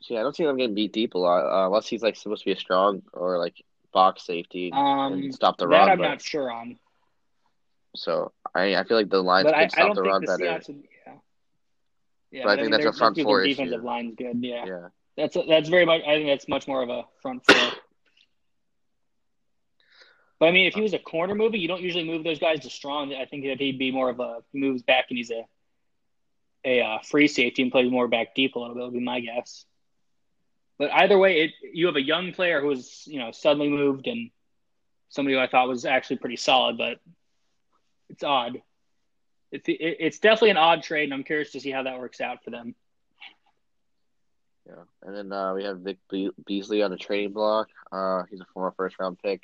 Yeah, 0.08 0.20
I 0.20 0.22
don't 0.22 0.34
see 0.34 0.44
them 0.44 0.56
getting 0.56 0.74
beat 0.74 0.92
deep 0.92 1.14
a 1.14 1.18
lot, 1.18 1.44
uh, 1.44 1.66
unless 1.66 1.86
he's 1.86 2.02
like 2.02 2.16
supposed 2.16 2.42
to 2.42 2.46
be 2.46 2.52
a 2.52 2.56
strong 2.56 3.02
or 3.12 3.38
like 3.38 3.62
box 3.92 4.24
safety 4.24 4.70
um, 4.72 5.12
and 5.12 5.34
stop 5.34 5.58
the 5.58 5.66
that 5.68 5.70
run. 5.70 5.90
I'm 5.90 5.98
but, 5.98 6.08
not 6.08 6.22
sure 6.22 6.50
on. 6.50 6.78
So 7.94 8.32
I 8.54 8.74
I 8.76 8.84
feel 8.84 8.96
like 8.96 9.10
the 9.10 9.22
Lions 9.22 9.44
But 9.44 9.54
can 9.54 9.64
I, 9.64 9.68
stop 9.68 9.94
the 9.94 10.02
run 10.02 10.22
the 10.22 10.26
better. 10.26 10.44
Seahawks. 10.44 10.68
Yeah, 10.68 10.74
yeah. 12.32 12.44
But 12.44 12.58
I 12.58 12.62
think 12.62 12.72
that's 12.72 12.86
a 12.86 12.92
front 12.92 13.18
four 13.20 13.44
defensive 13.44 13.80
issue. 13.80 13.86
line's 13.86 14.14
good. 14.16 14.38
Yeah. 14.40 14.64
Yeah. 14.66 14.88
that's 15.16 15.36
that's 15.46 15.68
very 15.68 15.84
much. 15.84 16.00
I 16.02 16.16
think 16.16 16.26
that's 16.26 16.48
much 16.48 16.66
more 16.66 16.82
of 16.82 16.88
a 16.88 17.04
front 17.20 17.44
four. 17.46 17.70
But 20.40 20.48
I 20.48 20.50
mean, 20.50 20.66
if 20.66 20.74
he 20.74 20.80
was 20.80 20.94
a 20.94 20.98
corner 20.98 21.36
movie, 21.36 21.60
you 21.60 21.68
don't 21.68 21.82
usually 21.82 22.04
move 22.04 22.24
those 22.24 22.40
guys 22.40 22.60
to 22.60 22.70
strong. 22.70 23.14
I 23.14 23.26
think 23.26 23.44
that 23.44 23.60
he'd 23.60 23.78
be 23.78 23.92
more 23.92 24.08
of 24.08 24.18
a 24.18 24.38
he 24.50 24.58
moves 24.58 24.82
back 24.82 25.06
and 25.10 25.18
he's 25.18 25.30
a 25.30 25.44
a 26.64 26.80
uh, 26.80 26.98
free 27.00 27.28
safety 27.28 27.62
and 27.62 27.70
plays 27.70 27.90
more 27.90 28.08
back 28.08 28.34
deep 28.34 28.56
a 28.56 28.58
little 28.58 28.74
bit. 28.74 28.84
Would 28.84 28.94
be 28.94 29.00
my 29.00 29.20
guess. 29.20 29.64
But 30.78 30.90
either 30.92 31.18
way, 31.18 31.42
it 31.42 31.50
you 31.72 31.86
have 31.86 31.96
a 31.96 32.02
young 32.02 32.32
player 32.32 32.60
who 32.60 32.68
was 32.68 33.04
you 33.06 33.18
know 33.18 33.30
suddenly 33.30 33.68
moved 33.68 34.06
and 34.06 34.30
somebody 35.10 35.36
who 35.36 35.40
I 35.40 35.46
thought 35.46 35.68
was 35.68 35.84
actually 35.84 36.16
pretty 36.16 36.36
solid, 36.36 36.78
but 36.78 36.98
it's 38.08 38.24
odd. 38.24 38.62
It's 39.52 39.68
it, 39.68 39.76
it's 39.78 40.18
definitely 40.18 40.50
an 40.50 40.56
odd 40.56 40.82
trade, 40.82 41.04
and 41.04 41.14
I'm 41.14 41.24
curious 41.24 41.52
to 41.52 41.60
see 41.60 41.70
how 41.70 41.84
that 41.84 41.98
works 41.98 42.20
out 42.20 42.42
for 42.42 42.50
them. 42.50 42.74
Yeah. 44.66 44.84
And 45.02 45.16
then 45.16 45.32
uh, 45.32 45.54
we 45.54 45.64
have 45.64 45.80
Vic 45.80 45.98
Be- 46.10 46.30
Beasley 46.46 46.82
on 46.82 46.90
the 46.90 46.96
trading 46.96 47.32
block. 47.32 47.68
Uh, 47.90 48.22
he's 48.30 48.40
a 48.40 48.46
former 48.54 48.72
first 48.76 48.96
round 48.98 49.18
pick. 49.18 49.42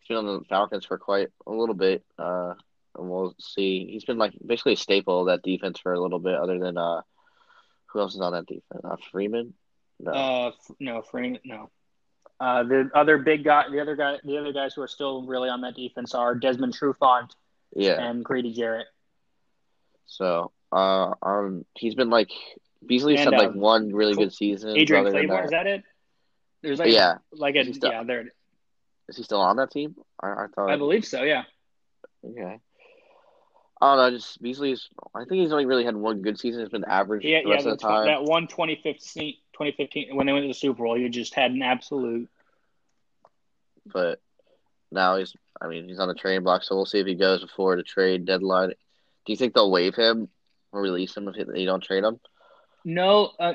He's 0.00 0.08
been 0.08 0.16
on 0.16 0.38
the 0.38 0.44
Falcons 0.48 0.84
for 0.84 0.98
quite 0.98 1.28
a 1.46 1.52
little 1.52 1.74
bit. 1.74 2.04
Uh, 2.18 2.54
and 2.96 3.10
we'll 3.10 3.34
see. 3.38 3.86
He's 3.90 4.04
been 4.04 4.18
like 4.18 4.32
basically 4.44 4.74
a 4.74 4.76
staple 4.76 5.20
of 5.20 5.26
that 5.26 5.42
defense 5.42 5.78
for 5.78 5.92
a 5.92 6.00
little 6.00 6.18
bit. 6.18 6.34
Other 6.34 6.58
than 6.58 6.78
uh, 6.78 7.02
who 7.86 8.00
else 8.00 8.14
is 8.14 8.20
on 8.20 8.32
that 8.32 8.46
defense? 8.46 8.82
Uh, 8.82 8.96
Freeman. 9.10 9.54
No. 10.00 10.12
Uh, 10.12 10.50
no, 10.80 11.02
Freeman, 11.02 11.40
no. 11.44 11.70
Uh, 12.40 12.64
the 12.64 12.90
other 12.94 13.18
big 13.18 13.44
guy, 13.44 13.64
the 13.70 13.80
other 13.80 13.94
guy, 13.94 14.16
the 14.24 14.38
other 14.38 14.52
guys 14.52 14.74
who 14.74 14.82
are 14.82 14.88
still 14.88 15.24
really 15.24 15.48
on 15.48 15.60
that 15.60 15.76
defense 15.76 16.14
are 16.14 16.34
Desmond 16.34 16.74
Trufant 16.74 17.30
yeah. 17.74 18.02
and 18.02 18.24
Grady 18.24 18.52
Jarrett. 18.52 18.86
So 20.06 20.52
uh, 20.72 21.12
um, 21.22 21.64
he's 21.74 21.94
been 21.94 22.10
like 22.10 22.30
Beasley's 22.86 23.20
And, 23.20 23.34
had 23.34 23.38
like 23.38 23.50
um, 23.50 23.60
one 23.60 23.92
really 23.92 24.14
Cl- 24.14 24.26
good 24.26 24.34
season. 24.34 24.76
Adrian 24.76 25.04
Clayborn, 25.06 25.28
that. 25.28 25.44
is 25.44 25.50
that 25.50 25.66
it? 25.66 25.82
There's 26.62 26.78
like, 26.78 26.92
yeah. 26.92 27.16
like 27.32 27.56
a, 27.56 27.60
Is 27.60 27.76
still- 27.76 27.90
yeah, 27.90 28.02
there. 28.04 28.26
Is 29.08 29.18
he 29.18 29.22
still 29.22 29.40
on 29.40 29.56
that 29.56 29.70
team? 29.70 29.96
I, 30.22 30.28
I 30.28 30.46
thought. 30.54 30.70
I 30.70 30.76
believe 30.76 31.04
so. 31.04 31.22
Yeah. 31.22 31.42
Okay. 32.24 32.58
I 33.82 33.96
don't 33.96 33.98
know. 33.98 34.16
Just 34.16 34.40
Beasley's. 34.40 34.88
I 35.14 35.24
think 35.24 35.42
he's 35.42 35.52
only 35.52 35.66
really 35.66 35.84
had 35.84 35.94
one 35.94 36.22
good 36.22 36.38
season. 36.38 36.62
It's 36.62 36.70
been 36.70 36.84
average 36.86 37.22
Yeah, 37.22 37.42
the 37.42 37.48
yeah. 37.48 37.54
rest 37.54 37.66
of 37.66 37.78
the 37.78 37.86
time. 37.86 38.06
That 38.06 38.24
one 38.24 38.46
2015, 38.46 39.34
2015 39.52 40.16
when 40.16 40.26
they 40.26 40.32
went 40.32 40.44
to 40.44 40.48
the 40.48 40.54
Super 40.54 40.84
Bowl, 40.84 40.96
he 40.96 41.06
just 41.10 41.34
had 41.34 41.50
an 41.50 41.60
absolute. 41.60 42.30
But 43.86 44.20
now 44.90 45.16
he's. 45.18 45.34
I 45.60 45.68
mean, 45.68 45.86
he's 45.86 45.98
on 45.98 46.08
the 46.08 46.14
trade 46.14 46.42
block, 46.42 46.62
so 46.64 46.74
we'll 46.74 46.86
see 46.86 46.98
if 46.98 47.06
he 47.06 47.14
goes 47.14 47.42
before 47.42 47.76
the 47.76 47.82
trade 47.82 48.24
deadline. 48.24 48.72
Do 49.26 49.32
you 49.32 49.36
think 49.36 49.54
they'll 49.54 49.70
waive 49.70 49.94
him 49.94 50.28
or 50.72 50.82
release 50.82 51.16
him 51.16 51.28
if 51.28 51.46
they 51.46 51.64
don't 51.64 51.82
trade 51.82 52.04
him? 52.04 52.20
No, 52.84 53.30
uh, 53.40 53.54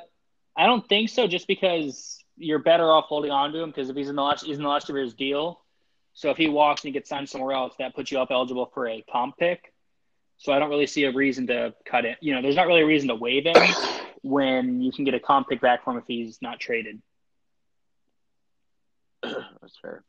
I 0.57 0.65
don't 0.65 0.87
think 0.87 1.09
so. 1.09 1.27
Just 1.27 1.47
because 1.47 2.23
you're 2.37 2.59
better 2.59 2.91
off 2.91 3.05
holding 3.05 3.31
on 3.31 3.51
to 3.51 3.59
him 3.59 3.69
because 3.69 3.89
if 3.89 3.95
he's 3.95 4.09
in 4.09 4.15
the 4.15 4.23
last, 4.23 4.45
he's 4.45 4.57
in 4.57 4.63
the 4.63 4.69
last 4.69 4.89
of 4.89 4.95
his 4.95 5.13
deal. 5.13 5.61
So 6.13 6.29
if 6.31 6.37
he 6.37 6.47
walks 6.49 6.81
and 6.81 6.89
he 6.89 6.93
gets 6.93 7.09
signed 7.09 7.29
somewhere 7.29 7.53
else, 7.53 7.75
that 7.79 7.95
puts 7.95 8.11
you 8.11 8.19
up 8.19 8.29
eligible 8.31 8.71
for 8.73 8.87
a 8.87 9.03
comp 9.11 9.37
pick. 9.37 9.73
So 10.37 10.53
I 10.53 10.59
don't 10.59 10.69
really 10.69 10.87
see 10.87 11.03
a 11.03 11.11
reason 11.11 11.47
to 11.47 11.73
cut 11.85 12.05
it. 12.05 12.17
You 12.21 12.33
know, 12.33 12.41
there's 12.41 12.55
not 12.55 12.67
really 12.67 12.81
a 12.81 12.85
reason 12.85 13.09
to 13.09 13.15
waive 13.15 13.45
him 13.45 13.55
when 14.21 14.81
you 14.81 14.91
can 14.91 15.03
get 15.05 15.13
a 15.13 15.19
comp 15.19 15.49
pick 15.49 15.61
back 15.61 15.83
from 15.83 15.95
him 15.95 16.01
if 16.01 16.07
he's 16.07 16.41
not 16.41 16.59
traded. 16.59 17.01
That's 19.21 19.77
fair. 19.81 20.03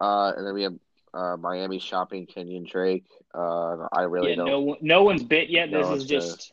Uh, 0.00 0.32
and 0.36 0.46
then 0.46 0.54
we 0.54 0.62
have 0.62 0.74
uh, 1.14 1.36
Miami 1.36 1.78
shopping 1.78 2.26
Kenyon 2.26 2.64
Drake. 2.70 3.04
Uh, 3.34 3.86
I 3.92 4.02
really 4.02 4.30
yeah, 4.30 4.36
don't. 4.36 4.50
no, 4.66 4.76
no 4.80 5.02
one's 5.04 5.22
bit 5.22 5.48
yet. 5.50 5.70
This 5.70 5.88
is 5.88 6.06
just 6.06 6.52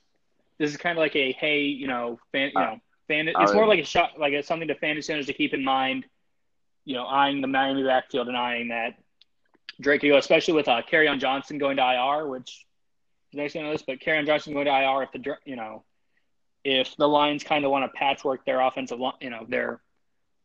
this 0.58 0.72
is 0.72 0.78
kind 0.78 0.98
of 0.98 1.02
like 1.02 1.16
a 1.16 1.32
hey, 1.34 1.62
you 1.62 1.88
know, 1.88 2.20
fan, 2.32 2.52
you 2.54 2.60
I- 2.62 2.66
know, 2.66 2.80
fan. 3.08 3.30
I 3.36 3.44
It's 3.44 3.54
more 3.54 3.64
would- 3.64 3.70
like 3.70 3.80
a 3.80 3.86
shot, 3.86 4.20
like 4.20 4.34
a, 4.34 4.44
something 4.44 4.68
to 4.68 4.76
fantasy 4.76 5.14
owners 5.14 5.28
to 5.28 5.34
keep 5.34 5.54
in 5.54 5.64
mind. 5.64 6.06
You 6.86 6.96
know, 6.96 7.06
eyeing 7.06 7.42
the 7.42 7.48
Miami 7.48 7.84
backfield 7.84 8.30
and 8.30 8.38
eyeing 8.38 8.70
that 8.70 8.98
Drake 9.82 10.02
could 10.02 10.10
go, 10.10 10.18
especially 10.18 10.54
with 10.54 10.68
uh, 10.68 10.82
on 11.10 11.20
Johnson 11.20 11.58
going 11.58 11.78
to 11.78 11.84
IR, 11.84 12.28
which 12.28 12.66
is 13.32 13.38
next 13.38 13.56
on 13.56 13.70
this. 13.70 13.82
But 13.82 14.00
on 14.08 14.26
Johnson 14.26 14.54
going 14.54 14.66
to 14.66 14.72
IR 14.72 15.04
if 15.04 15.12
the 15.12 15.36
you 15.46 15.56
know 15.58 15.84
if 16.64 16.96
the 16.98 17.08
Lions 17.08 17.44
kind 17.44 17.64
of 17.66 17.72
want 17.72 17.86
to 17.92 17.98
patchwork 17.98 18.46
their 18.46 18.62
offensive, 18.62 19.00
you 19.22 19.30
know, 19.30 19.46
their 19.48 19.82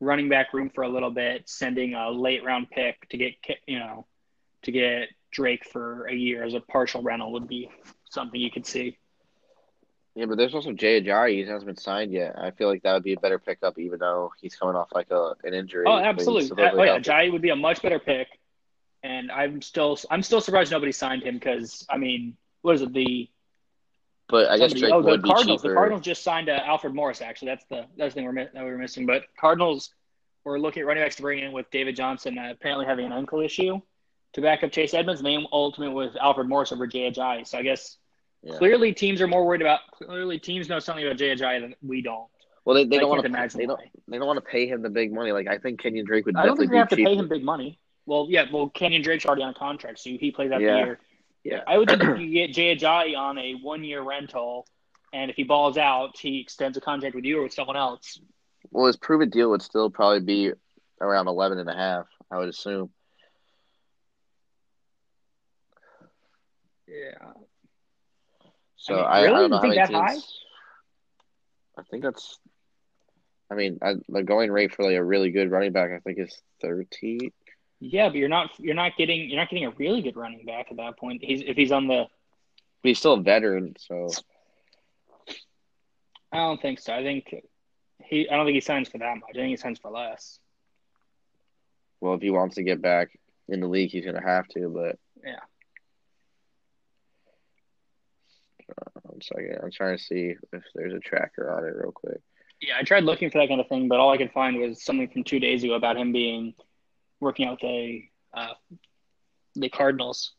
running 0.02 0.28
back 0.28 0.52
room 0.52 0.68
for 0.68 0.82
a 0.82 0.88
little 0.88 1.10
bit, 1.10 1.48
sending 1.48 1.94
a 1.94 2.10
late 2.10 2.44
round 2.44 2.70
pick 2.70 3.08
to 3.08 3.16
get 3.16 3.34
you 3.66 3.78
know 3.78 4.06
to 4.62 4.72
get 4.72 5.08
Drake 5.30 5.64
for 5.64 6.06
a 6.06 6.14
year 6.14 6.44
as 6.44 6.54
a 6.54 6.60
partial 6.60 7.02
rental 7.02 7.32
would 7.32 7.48
be 7.48 7.70
something 8.10 8.40
you 8.40 8.50
could 8.50 8.66
see. 8.66 8.98
Yeah, 10.14 10.26
but 10.26 10.36
there's 10.36 10.54
also 10.54 10.72
Jay 10.72 11.00
Ajayi. 11.00 11.36
He 11.36 11.48
hasn't 11.48 11.66
been 11.66 11.76
signed 11.76 12.12
yet. 12.12 12.34
I 12.38 12.50
feel 12.50 12.68
like 12.68 12.82
that 12.82 12.92
would 12.92 13.02
be 13.02 13.14
a 13.14 13.20
better 13.20 13.38
pickup, 13.38 13.78
even 13.78 13.98
though 13.98 14.30
he's 14.40 14.54
coming 14.54 14.76
off 14.76 14.88
like 14.92 15.10
a 15.10 15.34
an 15.44 15.54
injury. 15.54 15.84
Oh, 15.86 15.96
absolutely. 15.96 16.48
supposedly 16.48 16.80
Oh, 16.80 16.94
yeah. 16.94 16.98
Jai 16.98 17.30
would 17.30 17.40
be 17.40 17.48
a 17.48 17.56
much 17.56 17.80
better 17.80 17.98
pick, 17.98 18.28
and 19.02 19.30
I'm 19.30 19.62
still 19.62 19.98
I'm 20.10 20.22
still 20.22 20.40
surprised 20.40 20.70
nobody 20.70 20.92
signed 20.92 21.22
him 21.22 21.34
because 21.34 21.86
I 21.88 21.96
mean, 21.96 22.36
what 22.60 22.74
is 22.74 22.82
it? 22.82 22.92
The 22.92 23.30
But 24.32 24.48
I 24.50 24.56
guess 24.56 24.72
Drake 24.72 24.90
oh, 24.94 25.02
the 25.02 25.10
would 25.10 25.22
be 25.22 25.28
Cardinals. 25.28 25.60
cheaper. 25.60 25.74
The 25.74 25.76
Cardinals 25.76 26.02
just 26.02 26.22
signed 26.22 26.48
uh, 26.48 26.58
Alfred 26.64 26.94
Morris. 26.94 27.20
Actually, 27.20 27.48
that's 27.48 27.66
the 27.66 27.84
that's 27.98 28.14
the 28.14 28.20
thing 28.20 28.24
we're 28.24 28.34
that 28.34 28.64
we 28.64 28.70
were 28.70 28.78
missing. 28.78 29.04
But 29.04 29.24
Cardinals 29.38 29.90
were 30.44 30.58
looking 30.58 30.80
at 30.80 30.86
running 30.86 31.02
backs 31.04 31.16
to 31.16 31.22
bring 31.22 31.40
in 31.40 31.52
with 31.52 31.70
David 31.70 31.94
Johnson 31.96 32.38
uh, 32.38 32.48
apparently 32.50 32.86
having 32.86 33.04
an 33.04 33.12
ankle 33.12 33.40
issue 33.42 33.78
to 34.32 34.40
back 34.40 34.64
up 34.64 34.72
Chase 34.72 34.94
Edmonds. 34.94 35.20
And 35.22 35.46
ultimate 35.52 35.90
with 35.92 36.16
Alfred 36.16 36.48
Morris 36.48 36.72
over 36.72 36.86
Ajayi. 36.88 37.46
So 37.46 37.58
I 37.58 37.62
guess 37.62 37.98
Yeah. 38.42 38.56
clearly 38.56 38.94
teams 38.94 39.20
are 39.20 39.28
more 39.28 39.44
worried 39.44 39.60
about. 39.60 39.80
Clearly 39.92 40.38
teams 40.38 40.66
know 40.66 40.78
something 40.78 41.04
about 41.04 41.18
Ajayi 41.18 41.60
than 41.60 41.74
we 41.86 42.00
don't. 42.00 42.26
Well, 42.64 42.74
they, 42.74 42.84
they 42.86 43.00
don't 43.00 43.10
want 43.10 43.20
to. 43.20 43.28
imagine 43.28 43.60
They 43.60 43.66
don't. 43.66 43.78
why. 43.78 43.90
They 44.08 44.16
don't 44.16 44.26
want 44.26 44.38
to 44.38 44.50
pay 44.50 44.66
him 44.66 44.80
the 44.80 44.88
big 44.88 45.12
money. 45.12 45.32
Like 45.32 45.46
I 45.46 45.58
think 45.58 45.78
Kenyon 45.82 46.06
Drake 46.06 46.24
would 46.24 46.36
I 46.36 46.46
don't 46.46 46.56
definitely 46.56 46.64
think 46.68 46.72
they 46.72 46.78
have 46.78 46.88
to 46.88 46.96
pay 46.96 47.16
him 47.16 47.28
big 47.28 47.44
money. 47.44 47.78
Well, 48.06 48.28
yeah. 48.30 48.46
Well, 48.50 48.70
Kenyon 48.70 49.02
Drake's 49.02 49.26
already 49.26 49.42
on 49.42 49.52
contract, 49.52 49.98
so 49.98 50.08
he 50.08 50.30
plays 50.30 50.50
out 50.52 50.62
Yeah. 50.62 50.72
the 50.72 50.78
year. 50.78 51.00
Yeah. 51.44 51.60
I 51.66 51.78
would 51.78 51.88
think 51.88 52.02
if 52.02 52.18
you 52.20 52.30
get 52.30 52.52
Jay 52.52 52.76
Ajayi 52.76 53.16
on 53.16 53.38
a 53.38 53.54
one-year 53.54 54.02
rental, 54.02 54.66
and 55.12 55.30
if 55.30 55.36
he 55.36 55.42
balls 55.42 55.76
out, 55.76 56.18
he 56.18 56.40
extends 56.40 56.76
a 56.76 56.80
contract 56.80 57.14
with 57.14 57.24
you 57.24 57.40
or 57.40 57.42
with 57.44 57.52
someone 57.52 57.76
else. 57.76 58.20
Well, 58.70 58.86
his 58.86 58.96
proven 58.96 59.28
deal 59.28 59.50
would 59.50 59.62
still 59.62 59.90
probably 59.90 60.20
be 60.20 60.52
around 61.00 61.28
eleven 61.28 61.58
and 61.58 61.68
a 61.68 61.74
half. 61.74 62.06
I 62.30 62.38
would 62.38 62.48
assume. 62.48 62.90
Yeah. 66.86 67.32
So 68.76 68.94
I 68.94 68.96
mean, 68.96 69.04
I, 69.04 69.08
I, 69.08 69.20
really? 69.22 69.26
don't 69.26 69.32
know 69.32 69.46
You 69.46 69.54
how 69.56 69.62
think 69.62 69.76
many 69.76 69.94
that 69.94 70.10
teams. 70.12 70.38
I 71.78 71.82
think 71.90 72.02
that's. 72.02 72.38
I 73.50 73.54
mean, 73.54 73.78
I, 73.82 73.94
the 74.08 74.22
going 74.22 74.50
rate 74.50 74.74
for 74.74 74.84
like 74.84 74.96
a 74.96 75.04
really 75.04 75.30
good 75.30 75.50
running 75.50 75.72
back, 75.72 75.90
I 75.90 75.98
think, 75.98 76.18
is 76.18 76.40
thirteen. 76.60 77.32
Yeah, 77.84 78.08
but 78.10 78.16
you're 78.18 78.28
not 78.28 78.50
you're 78.60 78.76
not 78.76 78.96
getting 78.96 79.28
you're 79.28 79.38
not 79.40 79.50
getting 79.50 79.64
a 79.64 79.70
really 79.70 80.02
good 80.02 80.16
running 80.16 80.44
back 80.46 80.68
at 80.70 80.76
that 80.76 80.96
point. 80.96 81.22
He's 81.24 81.42
if 81.42 81.56
he's 81.56 81.72
on 81.72 81.88
the 81.88 82.06
But 82.82 82.88
he's 82.88 82.98
still 83.00 83.14
a 83.14 83.20
veteran, 83.20 83.74
so 83.76 84.08
I 86.30 86.36
don't 86.36 86.62
think 86.62 86.78
so. 86.78 86.94
I 86.94 87.02
think 87.02 87.34
he 88.04 88.28
I 88.28 88.36
don't 88.36 88.46
think 88.46 88.54
he 88.54 88.60
signs 88.60 88.88
for 88.88 88.98
that 88.98 89.16
much. 89.16 89.30
I 89.30 89.32
think 89.32 89.50
he 89.50 89.56
signs 89.56 89.80
for 89.80 89.90
less. 89.90 90.38
well, 92.00 92.14
if 92.14 92.22
he 92.22 92.30
wants 92.30 92.54
to 92.54 92.62
get 92.62 92.80
back 92.80 93.18
in 93.48 93.58
the 93.58 93.66
league, 93.66 93.90
he's 93.90 94.04
gonna 94.04 94.22
have 94.22 94.46
to. 94.48 94.68
But 94.68 94.96
Yeah. 95.24 95.40
Uh, 98.70 99.00
one 99.02 99.20
second, 99.22 99.58
I'm 99.60 99.72
trying 99.72 99.96
to 99.96 100.02
see 100.02 100.34
if 100.52 100.62
there's 100.74 100.94
a 100.94 101.00
tracker 101.00 101.50
on 101.50 101.64
it 101.64 101.74
real 101.76 101.90
quick. 101.92 102.20
Yeah, 102.60 102.74
I 102.78 102.84
tried 102.84 103.02
looking 103.02 103.28
for 103.28 103.38
that 103.38 103.48
kind 103.48 103.60
of 103.60 103.68
thing, 103.68 103.88
but 103.88 103.98
all 103.98 104.12
I 104.12 104.18
could 104.18 104.30
find 104.30 104.56
was 104.56 104.84
something 104.84 105.08
from 105.08 105.24
two 105.24 105.40
days 105.40 105.64
ago 105.64 105.74
about 105.74 105.96
him 105.96 106.12
being 106.12 106.54
working 107.22 107.46
out 107.46 107.60
the 107.60 108.02
uh, 108.34 108.54
the 109.54 109.68
Cardinals. 109.68 110.32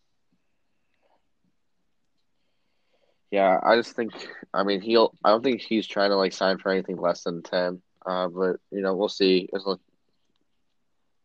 Yeah, 3.32 3.60
I 3.64 3.76
just 3.78 3.96
think. 3.96 4.12
I 4.54 4.64
mean, 4.64 4.82
he'll. 4.82 5.14
I 5.24 5.30
don't 5.32 5.44
think 5.44 5.62
he's 5.62 5.88
trying 5.88 6.12
to 6.12 6.16
like 6.18 6.34
sign 6.34 6.60
for 6.60 6.72
anything 6.72 6.98
less 6.98 7.24
than 7.24 7.42
ten. 7.42 7.82
Uh, 8.06 8.28
but 8.28 8.58
you 8.72 8.82
know, 8.82 8.96
we'll 8.96 9.10
see. 9.10 9.50
As 9.56 9.66
long- 9.66 9.80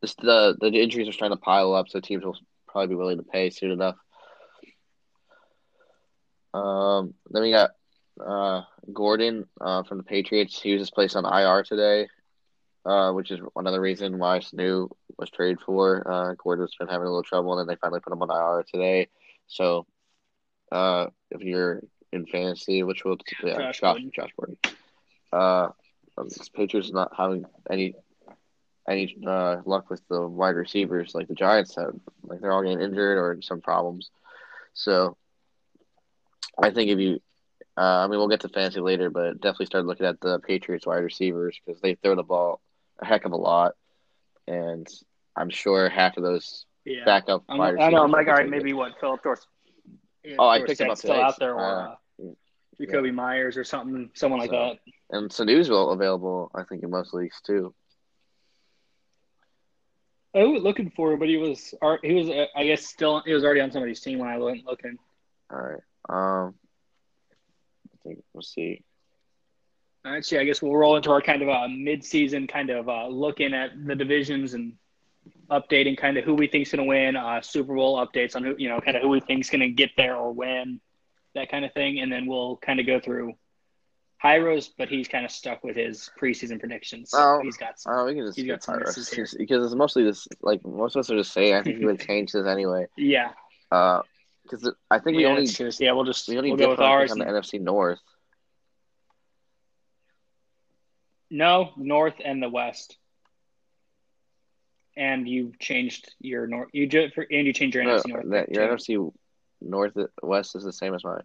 This 0.01 0.15
the 0.15 0.57
the 0.59 0.69
injuries 0.69 1.09
are 1.09 1.13
starting 1.13 1.37
to 1.37 1.43
pile 1.43 1.75
up, 1.75 1.89
so 1.89 2.01
teams 2.01 2.25
will 2.25 2.39
probably 2.67 2.89
be 2.89 2.95
willing 2.95 3.19
to 3.19 3.25
pay 3.25 3.51
soon 3.51 3.73
enough. 3.73 3.97
Um, 6.55 7.15
then 7.31 7.43
we 7.43 7.51
got 7.51 7.71
uh 8.25 8.63
Gordon 8.93 9.47
uh 9.61 9.83
from 9.83 9.99
the 9.99 10.05
Patriots. 10.05 10.61
He 10.61 10.73
was 10.73 10.83
just 10.83 10.95
placed 10.95 11.15
on 11.15 11.25
IR 11.27 11.63
today, 11.63 12.09
uh, 12.89 13.13
which 13.13 13.31
is 13.31 13.39
another 13.55 13.81
reason 13.81 14.19
why 14.19 14.39
Sanu 14.39 14.89
was 15.19 15.29
traded 15.29 15.61
for. 15.61 16.11
Uh, 16.11 16.35
Gordon's 16.43 16.75
been 16.79 16.89
having 16.89 17.07
a 17.07 17.11
little 17.11 17.23
trouble, 17.23 17.53
and 17.53 17.61
then 17.61 17.75
they 17.75 17.79
finally 17.79 18.01
put 18.01 18.13
him 18.13 18.23
on 18.23 18.31
IR 18.31 18.65
today. 18.65 19.09
So, 19.47 19.87
uh, 20.73 21.09
if 21.31 21.43
you're 21.43 21.83
in 22.13 22.25
fantasy, 22.25 22.83
which 22.83 23.05
will 23.05 23.19
yeah, 23.45 23.57
Josh 23.57 23.81
Josh 23.81 23.81
Gordon. 23.81 24.11
Josh 24.15 24.31
Gordon. 24.37 24.57
Uh, 25.31 25.69
um, 26.17 26.29
Patriots 26.55 26.91
not 26.91 27.13
having 27.15 27.45
any 27.71 27.95
any 28.89 29.19
uh, 29.27 29.59
luck 29.67 29.91
with 29.91 30.01
the 30.09 30.27
wide 30.27 30.57
receivers 30.57 31.15
like 31.15 31.29
the 31.29 31.35
Giants 31.35 31.77
have. 31.77 31.95
Like 32.23 32.41
they're 32.41 32.53
all 32.53 32.63
getting 32.63 32.81
injured 32.81 33.19
or 33.19 33.43
some 33.43 33.61
problems. 33.61 34.11
So 34.73 35.19
I 36.57 36.71
think 36.71 36.91
if 36.91 36.99
you, 36.99 37.21
uh, 37.77 38.05
I 38.05 38.07
mean, 38.07 38.19
we'll 38.19 38.29
get 38.29 38.41
to 38.41 38.49
fantasy 38.49 38.81
later, 38.81 39.11
but 39.11 39.43
definitely 39.43 39.67
start 39.67 39.85
looking 39.85 40.07
at 40.07 40.23
the 40.23 40.39
Patriots 40.39 40.87
wide 40.87 41.05
receivers 41.05 41.61
because 41.67 41.83
they 41.83 41.95
throw 41.95 42.15
the 42.15 42.23
ball 42.23 42.63
a 43.01 43.05
heck 43.07 43.25
of 43.25 43.33
a 43.33 43.37
lot, 43.37 43.73
and 44.47 44.87
I'm 45.37 45.51
sure 45.51 45.89
half 45.89 46.17
of 46.17 46.23
those 46.23 46.67
Yeah, 46.85 47.05
backup 47.05 47.45
I'm, 47.49 47.59
wide 47.59 47.75
receivers. 47.75 47.87
I 47.87 47.91
know. 47.97 48.03
I'm 48.05 48.11
like, 48.11 48.27
all 48.27 48.33
right, 48.35 48.39
take 48.45 48.47
it. 48.49 48.51
maybe 48.57 48.73
what 48.73 48.93
Philip 49.01 49.23
Dors. 49.23 49.47
Oh, 50.39 50.49
I 50.49 50.65
picked 50.65 50.81
him 50.81 50.91
up 50.91 50.99
still 50.99 51.13
today. 51.15 51.23
out 51.23 51.39
there, 51.39 51.55
or 51.55 51.61
Uh, 51.61 51.93
uh, 52.23 52.33
Jakobi 52.81 53.13
Meyers 53.15 53.57
or 53.57 53.65
something, 53.65 54.11
someone 54.15 54.41
like 54.41 54.51
So- 54.51 54.57
that. 54.77 54.93
And 55.11 55.31
Sanu's 55.33 55.71
will 55.71 55.91
available, 55.93 56.51
I 56.55 56.65
think, 56.65 56.83
in 56.83 56.91
most 56.91 57.15
leagues 57.15 57.41
too. 57.41 57.75
I 60.35 60.45
was 60.45 60.63
looking 60.63 60.91
for 60.91 61.13
him, 61.13 61.19
but 61.19 61.29
he 61.29 61.39
was 61.39 61.75
he 62.03 62.13
was 62.15 62.29
uh, 62.29 62.47
I 62.55 62.65
guess 62.67 62.87
still 62.87 63.23
he 63.25 63.33
was 63.33 63.43
already 63.45 63.61
on 63.61 63.73
somebody's 63.73 64.01
team 64.01 64.19
when 64.19 64.29
I 64.29 64.37
went 64.39 64.67
looking. 64.67 64.99
All 65.51 65.59
right. 65.59 65.81
Um, 66.09 66.55
I 67.33 67.97
think 68.05 68.23
we'll 68.35 68.43
see. 68.43 68.85
Actually, 70.17 70.39
I 70.39 70.45
guess 70.45 70.61
we'll 70.63 70.75
roll 70.77 70.97
into 70.97 71.11
our 71.11 71.21
kind 71.23 71.43
of 71.43 71.49
uh, 71.49 71.69
mid-season 71.69 72.47
kind 72.47 72.71
of 72.71 72.89
uh, 72.89 73.07
looking 73.09 73.55
at 73.55 73.71
the 73.87 73.95
divisions 73.95 74.55
and 74.55 74.75
updating 75.51 75.97
kind 75.97 76.17
of 76.19 76.25
who 76.25 76.35
we 76.35 76.47
think's 76.47 76.71
going 76.73 76.85
to 76.85 76.89
win, 76.89 77.17
uh, 77.17 77.41
Super 77.41 77.75
Bowl 77.75 77.97
updates 78.05 78.37
on 78.37 78.45
who 78.45 78.55
you 78.59 78.69
know 78.69 78.81
kind 78.81 78.97
of 78.97 79.03
who 79.03 79.09
we 79.09 79.21
think's 79.21 79.51
going 79.51 79.61
to 79.61 79.69
get 79.69 79.91
there 79.97 80.17
or 80.17 80.33
win, 80.33 80.81
that 81.35 81.51
kind 81.51 81.65
of 81.65 81.73
thing, 81.73 82.01
and 82.01 82.11
then 82.13 82.27
we'll 82.27 82.57
kind 82.59 82.81
of 82.81 82.87
go 82.87 83.01
through 83.01 83.35
Hyros, 84.25 84.69
but 84.77 84.89
he's 84.89 85.07
kind 85.07 85.25
of 85.25 85.31
stuck 85.31 85.63
with 85.63 85.77
his 85.77 86.11
preseason 86.21 86.59
predictions. 86.59 87.11
So 87.11 87.19
Oh, 87.21 87.41
he's 87.43 87.57
got 87.57 87.79
some. 87.79 87.93
Oh, 87.95 88.05
we 88.07 88.15
can 88.15 88.27
just 88.27 88.37
He's 88.37 88.47
got 88.49 88.63
some 88.65 88.77
Pyros. 88.81 88.87
misses 88.87 89.09
here. 89.11 89.25
Just- 89.25 89.39
because 89.39 89.65
it's 89.65 89.75
mostly 89.77 90.03
this. 90.05 90.27
Like 90.43 90.65
most 90.67 90.97
of 90.97 91.01
us 91.01 91.11
are 91.11 91.17
just 91.17 91.33
saying. 91.33 91.55
I 91.55 91.63
think 91.63 91.79
he 91.79 91.85
would 91.87 92.01
change 92.07 92.33
this 92.33 92.47
anyway. 92.47 92.87
Yeah, 92.97 93.31
Uh, 93.71 94.03
because 94.43 94.69
I 94.91 94.99
think 94.99 95.17
we 95.19 95.23
yeah, 95.23 95.29
only 95.29 95.47
yeah. 95.79 95.93
We'll 95.93 96.05
just 96.05 96.29
we 96.29 96.37
only 96.37 96.51
we'll 96.51 96.59
go 96.59 96.71
with 96.71 96.81
ours. 96.81 97.13
on 97.13 97.21
and- 97.21 97.31
the 97.35 97.41
NFC 97.41 97.61
North. 97.61 98.01
No, 101.31 101.71
North 101.77 102.15
and 102.25 102.43
the 102.43 102.49
West. 102.49 102.97
And 104.97 105.29
you 105.29 105.53
changed 105.61 106.13
your 106.21 106.47
North. 106.47 106.71
You 106.73 106.87
just 106.87 107.15
for 107.15 107.27
and 107.31 107.47
you 107.47 107.53
changed 107.53 107.77
your 107.77 107.85
No, 107.85 107.99
NFC 107.99 108.09
North. 108.09 108.25
that, 108.31 108.49
your. 108.53 108.69
NFC 108.69 109.13
North 109.61 109.93
West 110.23 110.57
is 110.57 110.65
the 110.65 110.73
same 110.73 110.95
as 110.95 111.05
mine. 111.05 111.23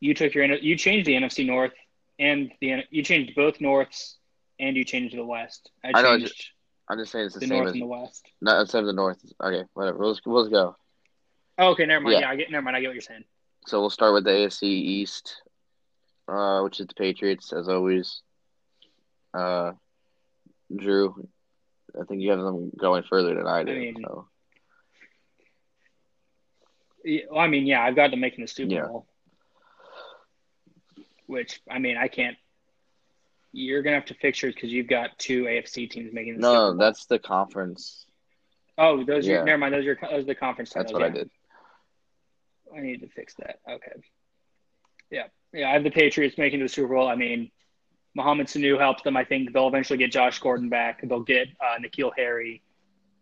You 0.00 0.14
took 0.14 0.34
your 0.34 0.44
you 0.44 0.76
changed 0.76 1.06
the 1.06 1.14
NFC 1.14 1.46
North 1.46 1.72
and 2.18 2.52
the 2.60 2.84
you 2.90 3.02
changed 3.02 3.34
both 3.34 3.60
Norths 3.60 4.16
and 4.58 4.76
you 4.76 4.84
changed 4.84 5.16
the 5.16 5.24
West. 5.24 5.70
I 5.84 5.90
I 5.94 6.02
know, 6.02 6.18
changed 6.18 6.50
I'm 6.88 6.98
just 6.98 7.12
saying 7.12 7.26
it's 7.26 7.34
the, 7.34 7.40
the 7.40 7.46
same 7.46 7.56
North 7.56 7.68
as 7.68 7.72
and 7.72 7.82
the 7.82 7.86
West. 7.86 8.28
not 8.40 8.60
instead 8.60 8.80
of 8.80 8.86
the 8.86 8.92
North. 8.92 9.18
Okay, 9.42 9.64
whatever. 9.74 9.98
We'll 9.98 10.12
just, 10.14 10.26
we'll 10.26 10.48
go. 10.48 10.76
Oh, 11.58 11.70
okay, 11.70 11.86
never 11.86 12.02
mind. 12.02 12.14
Yeah. 12.14 12.20
Yeah. 12.20 12.30
I 12.30 12.36
get 12.36 12.50
never 12.50 12.62
mind. 12.62 12.76
I 12.76 12.80
get 12.80 12.88
what 12.88 12.94
you're 12.94 13.02
saying. 13.02 13.24
So 13.66 13.80
we'll 13.80 13.90
start 13.90 14.14
with 14.14 14.24
the 14.24 14.30
AFC 14.30 14.62
East, 14.62 15.42
uh, 16.30 16.62
which 16.62 16.80
is 16.80 16.86
the 16.86 16.94
Patriots 16.94 17.52
as 17.52 17.68
always. 17.68 18.22
Uh, 19.34 19.72
Drew, 20.74 21.28
I 22.00 22.04
think 22.04 22.20
you 22.22 22.30
have 22.30 22.40
them 22.40 22.70
going 22.76 23.02
further 23.08 23.34
than 23.34 23.46
I 23.46 23.64
do. 23.64 23.72
I 23.72 23.74
mean, 23.78 23.96
so. 24.04 24.28
Yeah, 27.04 27.22
well, 27.30 27.40
I 27.40 27.46
mean, 27.48 27.66
yeah, 27.66 27.82
I've 27.82 27.96
got 27.96 28.10
them 28.10 28.20
making 28.20 28.44
the 28.44 28.48
Super 28.48 28.72
Yeah. 28.74 28.86
Bowl. 28.86 29.06
Which 31.26 31.60
I 31.70 31.78
mean, 31.78 31.96
I 31.96 32.08
can't. 32.08 32.36
You're 33.52 33.82
gonna 33.82 33.96
have 33.96 34.06
to 34.06 34.14
fix 34.14 34.42
yours 34.42 34.54
because 34.54 34.72
you've 34.72 34.86
got 34.88 35.18
two 35.18 35.44
AFC 35.44 35.88
teams 35.90 36.12
making 36.12 36.34
the 36.36 36.40
No, 36.40 36.48
Super 36.52 36.70
Bowl. 36.72 36.78
that's 36.78 37.06
the 37.06 37.18
conference. 37.18 38.06
oh, 38.78 39.04
those 39.04 39.28
are 39.28 39.44
never 39.44 39.58
mind. 39.58 39.74
Those 39.74 39.86
are 39.86 39.98
those 40.10 40.22
are 40.24 40.26
the 40.26 40.34
conference 40.34 40.72
That's 40.72 40.92
titles. 40.92 41.00
what 41.02 41.10
I 41.10 41.14
did. 41.14 41.30
I 42.76 42.80
need 42.80 43.00
to 43.00 43.08
fix 43.08 43.34
that. 43.38 43.60
Okay. 43.68 43.92
Yeah. 45.10 45.26
Yeah. 45.52 45.68
I 45.68 45.72
have 45.72 45.84
the 45.84 45.90
Patriots 45.90 46.38
making 46.38 46.60
the 46.60 46.68
Super 46.68 46.94
Bowl. 46.94 47.08
I 47.08 47.16
mean, 47.16 47.50
Mohamed 48.14 48.46
Sanu 48.46 48.78
helps 48.78 49.02
them. 49.02 49.16
I 49.16 49.24
think 49.24 49.52
they'll 49.52 49.68
eventually 49.68 49.98
get 49.98 50.12
Josh 50.12 50.38
Gordon 50.38 50.68
back. 50.68 51.00
They'll 51.02 51.20
get 51.20 51.48
uh, 51.60 51.78
N'Keal 51.80 52.10
Harry. 52.16 52.62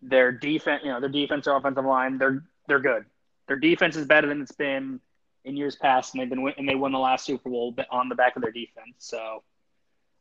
Their 0.02 0.32
defense, 0.32 0.82
you 0.84 0.90
know, 0.90 1.00
their 1.00 1.08
defense 1.08 1.46
or 1.46 1.56
offensive 1.56 1.84
line, 1.84 2.18
they're 2.18 2.44
they're 2.68 2.80
good. 2.80 3.04
Their 3.48 3.56
defense 3.56 3.96
is 3.96 4.06
better 4.06 4.28
than 4.28 4.40
it's 4.42 4.52
been 4.52 5.00
in 5.44 5.56
years 5.56 5.76
past, 5.76 6.14
and 6.14 6.22
they've 6.22 6.28
been 6.28 6.52
and 6.56 6.68
they 6.68 6.74
won 6.74 6.92
the 6.92 6.98
last 6.98 7.24
Super 7.26 7.50
Bowl 7.50 7.74
on 7.90 8.08
the 8.08 8.14
back 8.14 8.36
of 8.36 8.42
their 8.42 8.52
defense. 8.52 8.94
So 8.98 9.42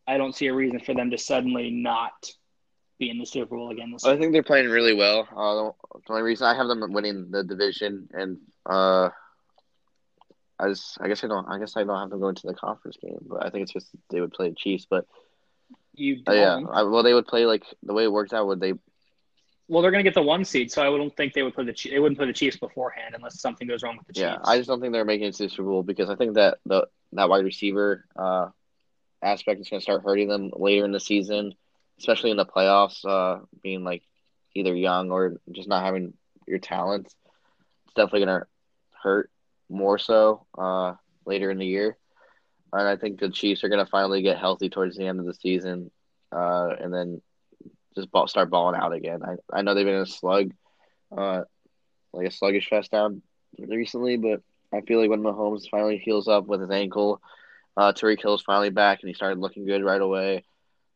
I 0.07 0.17
don't 0.17 0.35
see 0.35 0.47
a 0.47 0.53
reason 0.53 0.79
for 0.79 0.93
them 0.93 1.11
to 1.11 1.17
suddenly 1.17 1.69
not 1.69 2.31
be 2.97 3.09
in 3.09 3.19
the 3.19 3.25
Super 3.25 3.55
Bowl 3.55 3.69
again 3.69 3.91
this 3.91 4.05
I 4.05 4.17
think 4.17 4.31
they're 4.31 4.41
playing 4.41 4.69
really 4.69 4.95
well. 4.95 5.27
Uh, 5.31 5.97
the 5.99 6.13
only 6.13 6.23
reason 6.23 6.47
I 6.47 6.55
have 6.55 6.67
them 6.67 6.81
winning 6.91 7.29
the 7.29 7.43
division, 7.43 8.07
and 8.13 8.37
uh, 8.65 9.09
I 10.59 10.69
just, 10.69 10.97
I 10.99 11.07
guess 11.07 11.23
I 11.23 11.27
don't, 11.27 11.45
I 11.47 11.59
guess 11.59 11.77
I 11.77 11.83
don't 11.83 11.99
have 11.99 12.09
them 12.09 12.19
going 12.19 12.35
to 12.35 12.47
the 12.47 12.53
conference 12.53 12.97
game, 13.01 13.19
but 13.27 13.45
I 13.45 13.49
think 13.49 13.63
it's 13.63 13.73
just 13.73 13.87
they 14.09 14.21
would 14.21 14.33
play 14.33 14.49
the 14.49 14.55
Chiefs. 14.55 14.87
But 14.89 15.05
You 15.93 16.21
uh, 16.27 16.33
yeah. 16.33 16.59
I, 16.71 16.83
well, 16.83 17.03
they 17.03 17.13
would 17.13 17.27
play 17.27 17.45
like 17.45 17.63
the 17.83 17.93
way 17.93 18.03
it 18.03 18.11
worked 18.11 18.33
out. 18.33 18.47
Would 18.47 18.59
they? 18.59 18.73
Well, 19.67 19.81
they're 19.81 19.91
going 19.91 20.03
to 20.03 20.09
get 20.09 20.15
the 20.15 20.23
one 20.23 20.45
seed, 20.45 20.71
so 20.71 20.81
I 20.81 20.89
wouldn't 20.89 21.15
think 21.17 21.33
they 21.33 21.43
would 21.43 21.53
play 21.53 21.65
the 21.65 21.73
Chiefs. 21.73 21.93
They 21.93 21.99
wouldn't 21.99 22.17
play 22.17 22.27
the 22.27 22.33
Chiefs 22.33 22.57
beforehand 22.57 23.13
unless 23.15 23.41
something 23.41 23.67
goes 23.67 23.83
wrong 23.83 23.97
with 23.97 24.07
the 24.07 24.13
Chiefs. 24.13 24.23
Yeah, 24.23 24.37
I 24.43 24.57
just 24.57 24.69
don't 24.69 24.79
think 24.79 24.93
they're 24.93 25.05
making 25.05 25.27
it 25.27 25.35
to 25.35 25.43
the 25.43 25.49
Super 25.49 25.69
Bowl 25.69 25.83
because 25.83 26.09
I 26.09 26.15
think 26.15 26.35
that 26.35 26.59
the 26.65 26.87
that 27.13 27.29
wide 27.29 27.43
receiver 27.43 28.05
uh, 28.15 28.47
aspect 29.21 29.61
is 29.61 29.69
going 29.69 29.79
to 29.79 29.83
start 29.83 30.03
hurting 30.03 30.27
them 30.27 30.51
later 30.55 30.85
in 30.85 30.91
the 30.91 30.99
season, 30.99 31.53
especially 31.99 32.31
in 32.31 32.37
the 32.37 32.45
playoffs. 32.45 33.05
Uh, 33.05 33.43
being 33.61 33.83
like 33.83 34.03
either 34.55 34.73
young 34.73 35.11
or 35.11 35.35
just 35.51 35.67
not 35.67 35.83
having 35.83 36.13
your 36.47 36.59
talent, 36.59 37.05
it's 37.05 37.93
definitely 37.93 38.25
going 38.25 38.39
to 38.39 38.47
hurt 39.03 39.29
more 39.69 39.97
so 39.97 40.45
uh, 40.57 40.93
later 41.25 41.51
in 41.51 41.57
the 41.57 41.65
year. 41.65 41.97
And 42.73 42.87
I 42.87 42.95
think 42.97 43.19
the 43.19 43.29
Chiefs 43.29 43.63
are 43.63 43.69
going 43.69 43.83
to 43.83 43.89
finally 43.89 44.21
get 44.21 44.37
healthy 44.37 44.69
towards 44.69 44.97
the 44.97 45.07
end 45.07 45.19
of 45.19 45.25
the 45.25 45.33
season, 45.33 45.89
uh, 46.31 46.69
and 46.79 46.93
then 46.93 47.21
just 47.95 48.11
ball, 48.11 48.27
start 48.27 48.49
balling 48.49 48.79
out 48.79 48.93
again. 48.93 49.21
I, 49.23 49.57
I 49.57 49.61
know 49.61 49.73
they've 49.73 49.85
been 49.85 49.95
in 49.95 50.01
a 50.01 50.05
slug, 50.05 50.51
uh, 51.15 51.43
like 52.13 52.27
a 52.27 52.31
sluggish 52.31 52.69
fest 52.69 52.91
down 52.91 53.21
recently, 53.57 54.17
but 54.17 54.41
I 54.73 54.81
feel 54.81 54.99
like 54.99 55.09
when 55.09 55.23
Mahomes 55.23 55.69
finally 55.69 55.97
heals 55.97 56.27
up 56.27 56.45
with 56.45 56.61
his 56.61 56.69
ankle, 56.69 57.21
uh, 57.77 57.93
Tyreek 57.93 58.21
Hill's 58.21 58.43
finally 58.43 58.69
back 58.69 58.99
and 59.01 59.07
he 59.07 59.13
started 59.13 59.39
looking 59.39 59.65
good 59.65 59.83
right 59.83 60.01
away. 60.01 60.43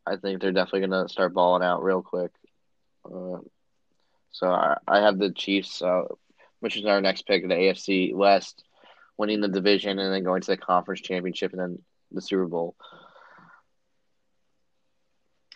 I 0.06 0.18
think 0.18 0.42
they're 0.42 0.51
definitely 0.51 0.88
going 0.88 1.08
to 1.08 1.12
start 1.12 1.34
balling 1.34 1.63
out 1.63 1.84
real 1.84 2.01
quick. 2.01 2.32
Uh, 3.06 3.38
so 4.32 4.48
I, 4.48 4.78
I 4.88 5.00
have 5.00 5.18
the 5.18 5.32
Chiefs, 5.32 5.82
uh, 5.82 6.04
which 6.62 6.77
is 6.77 6.86
our 6.86 7.01
next 7.01 7.24
pick 7.24 7.48
the 7.48 7.53
AFC 7.53 8.13
West, 8.15 8.63
winning 9.18 9.41
the 9.41 9.48
division 9.48 10.00
and 10.00 10.13
then 10.13 10.24
going 10.24 10.41
to 10.41 10.51
the 10.51 10.58
conference 10.58 11.01
championship 11.01 11.51
and 11.51 11.60
then 11.60 11.80
the 12.12 12.22
Super 12.22 12.46
Bowl. 12.46 12.75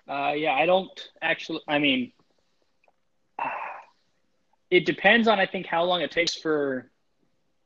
Uh, 0.07 0.33
yeah, 0.35 0.53
I 0.53 0.65
don't 0.65 0.89
actually. 1.21 1.61
I 1.67 1.79
mean, 1.79 2.11
it 4.69 4.85
depends 4.85 5.27
on 5.27 5.39
I 5.39 5.45
think 5.45 5.65
how 5.65 5.83
long 5.83 6.01
it 6.01 6.11
takes 6.11 6.35
for 6.35 6.91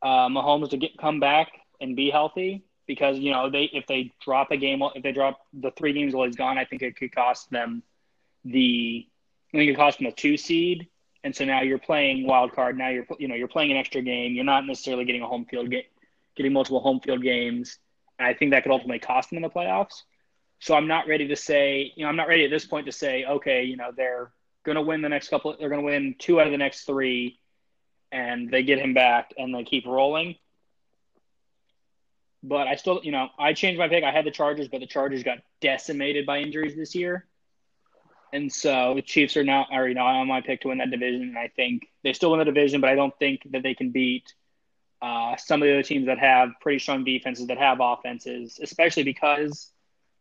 uh, 0.01 0.27
Mahomes 0.27 0.69
to 0.69 0.77
get 0.77 0.97
come 0.97 1.19
back 1.19 1.51
and 1.81 1.95
be 1.95 2.09
healthy. 2.09 2.63
Because 2.87 3.19
you 3.19 3.31
know 3.31 3.49
they 3.49 3.65
if 3.65 3.85
they 3.87 4.11
drop 4.23 4.51
a 4.51 4.57
game 4.57 4.81
if 4.95 5.03
they 5.03 5.11
drop 5.11 5.39
the 5.53 5.71
three 5.71 5.93
games 5.93 6.13
while 6.13 6.25
he's 6.25 6.35
gone, 6.35 6.57
I 6.57 6.65
think 6.65 6.81
it 6.81 6.95
could 6.95 7.13
cost 7.13 7.49
them 7.51 7.83
the 8.43 9.07
I 9.53 9.57
think 9.57 9.71
it 9.71 9.75
cost 9.75 9.99
them 9.99 10.07
a 10.07 10.11
two 10.11 10.37
seed. 10.37 10.87
And 11.23 11.35
so 11.35 11.45
now 11.45 11.61
you're 11.61 11.79
playing 11.79 12.25
wild 12.25 12.53
card. 12.53 12.77
Now 12.77 12.89
you're 12.89 13.05
you 13.17 13.27
know 13.27 13.35
you're 13.35 13.47
playing 13.47 13.71
an 13.71 13.77
extra 13.77 14.01
game. 14.01 14.33
You're 14.33 14.45
not 14.45 14.65
necessarily 14.65 15.05
getting 15.05 15.21
a 15.21 15.27
home 15.27 15.45
field 15.45 15.69
game, 15.69 15.83
getting 16.35 16.53
multiple 16.53 16.79
home 16.79 16.99
field 17.01 17.21
games. 17.21 17.77
And 18.17 18.27
I 18.27 18.33
think 18.33 18.51
that 18.51 18.63
could 18.63 18.71
ultimately 18.71 18.99
cost 18.99 19.29
them 19.29 19.37
in 19.37 19.43
the 19.43 19.49
playoffs. 19.49 20.03
So 20.59 20.75
I'm 20.75 20.87
not 20.87 21.07
ready 21.07 21.27
to 21.29 21.35
say, 21.35 21.93
you 21.95 22.03
know, 22.03 22.09
I'm 22.09 22.17
not 22.17 22.27
ready 22.27 22.43
at 22.43 22.51
this 22.51 22.65
point 22.65 22.85
to 22.85 22.91
say, 22.91 23.25
okay, 23.25 23.63
you 23.63 23.77
know, 23.77 23.91
they're 23.95 24.31
going 24.65 24.75
to 24.75 24.81
win 24.81 25.01
the 25.01 25.09
next 25.09 25.29
couple, 25.29 25.55
they're 25.57 25.69
going 25.69 25.81
to 25.81 25.85
win 25.85 26.15
two 26.19 26.39
out 26.39 26.47
of 26.47 26.51
the 26.51 26.57
next 26.57 26.83
three, 26.83 27.39
and 28.11 28.51
they 28.51 28.63
get 28.63 28.79
him 28.79 28.93
back 28.93 29.33
and 29.37 29.55
they 29.55 29.63
keep 29.63 29.85
rolling. 29.85 30.35
But 32.43 32.67
I 32.67 32.75
still, 32.75 33.01
you 33.03 33.11
know, 33.11 33.29
I 33.37 33.53
changed 33.53 33.79
my 33.79 33.87
pick. 33.87 34.03
I 34.03 34.11
had 34.11 34.25
the 34.25 34.31
Chargers, 34.31 34.67
but 34.67 34.79
the 34.79 34.87
Chargers 34.87 35.23
got 35.23 35.39
decimated 35.61 36.25
by 36.25 36.39
injuries 36.39 36.75
this 36.75 36.95
year. 36.95 37.25
And 38.31 38.51
so 38.51 38.93
the 38.95 39.01
Chiefs 39.01 39.35
are 39.37 39.43
now, 39.43 39.65
are, 39.71 39.89
know, 39.89 40.03
on 40.03 40.27
my 40.27 40.41
pick 40.41 40.61
to 40.61 40.67
win 40.69 40.77
that 40.77 40.91
division. 40.91 41.21
And 41.21 41.37
I 41.37 41.49
think 41.55 41.87
they 42.03 42.13
still 42.13 42.31
win 42.31 42.39
the 42.39 42.45
division, 42.45 42.81
but 42.81 42.89
I 42.89 42.95
don't 42.95 43.17
think 43.17 43.41
that 43.51 43.63
they 43.63 43.73
can 43.73 43.91
beat 43.91 44.33
uh, 45.01 45.35
some 45.37 45.61
of 45.61 45.67
the 45.67 45.73
other 45.73 45.83
teams 45.83 46.07
that 46.07 46.19
have 46.19 46.49
pretty 46.61 46.79
strong 46.79 47.03
defenses, 47.03 47.47
that 47.47 47.57
have 47.57 47.79
offenses, 47.81 48.59
especially 48.61 49.03
because 49.03 49.71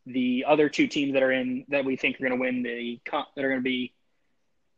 the 0.07 0.45
other 0.47 0.69
two 0.69 0.87
teams 0.87 1.13
that 1.13 1.23
are 1.23 1.33
in 1.33 1.65
that 1.69 1.85
we 1.85 1.97
think 1.97 2.17
are 2.17 2.29
going 2.29 2.33
to 2.33 2.41
win 2.41 2.63
the 2.63 3.01
that 3.11 3.45
are 3.45 3.49
going 3.49 3.61
to 3.61 3.65
be 3.65 3.93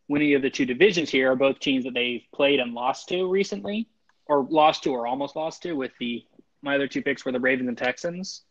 winning 0.09 0.35
of 0.35 0.43
the 0.43 0.51
two 0.51 0.67
divisions 0.67 1.09
here 1.09 1.31
are 1.31 1.37
both 1.37 1.61
teams 1.61 1.85
that 1.85 1.95
they've 1.95 2.25
played 2.35 2.59
and 2.59 2.75
lost 2.75 3.09
to 3.09 3.31
recently, 3.31 3.89
or 4.27 4.45
lost 4.51 4.83
to, 4.83 4.91
or 4.91 5.07
almost 5.07 5.37
lost 5.37 5.63
to. 5.63 5.75
With 5.75 5.93
the 6.01 6.25
my 6.63 6.75
other 6.75 6.89
two 6.89 7.03
picks 7.03 7.25
were 7.25 7.33
the 7.33 7.41
Ravens 7.41 7.69
and 7.69 7.79
Texans, 7.79 8.43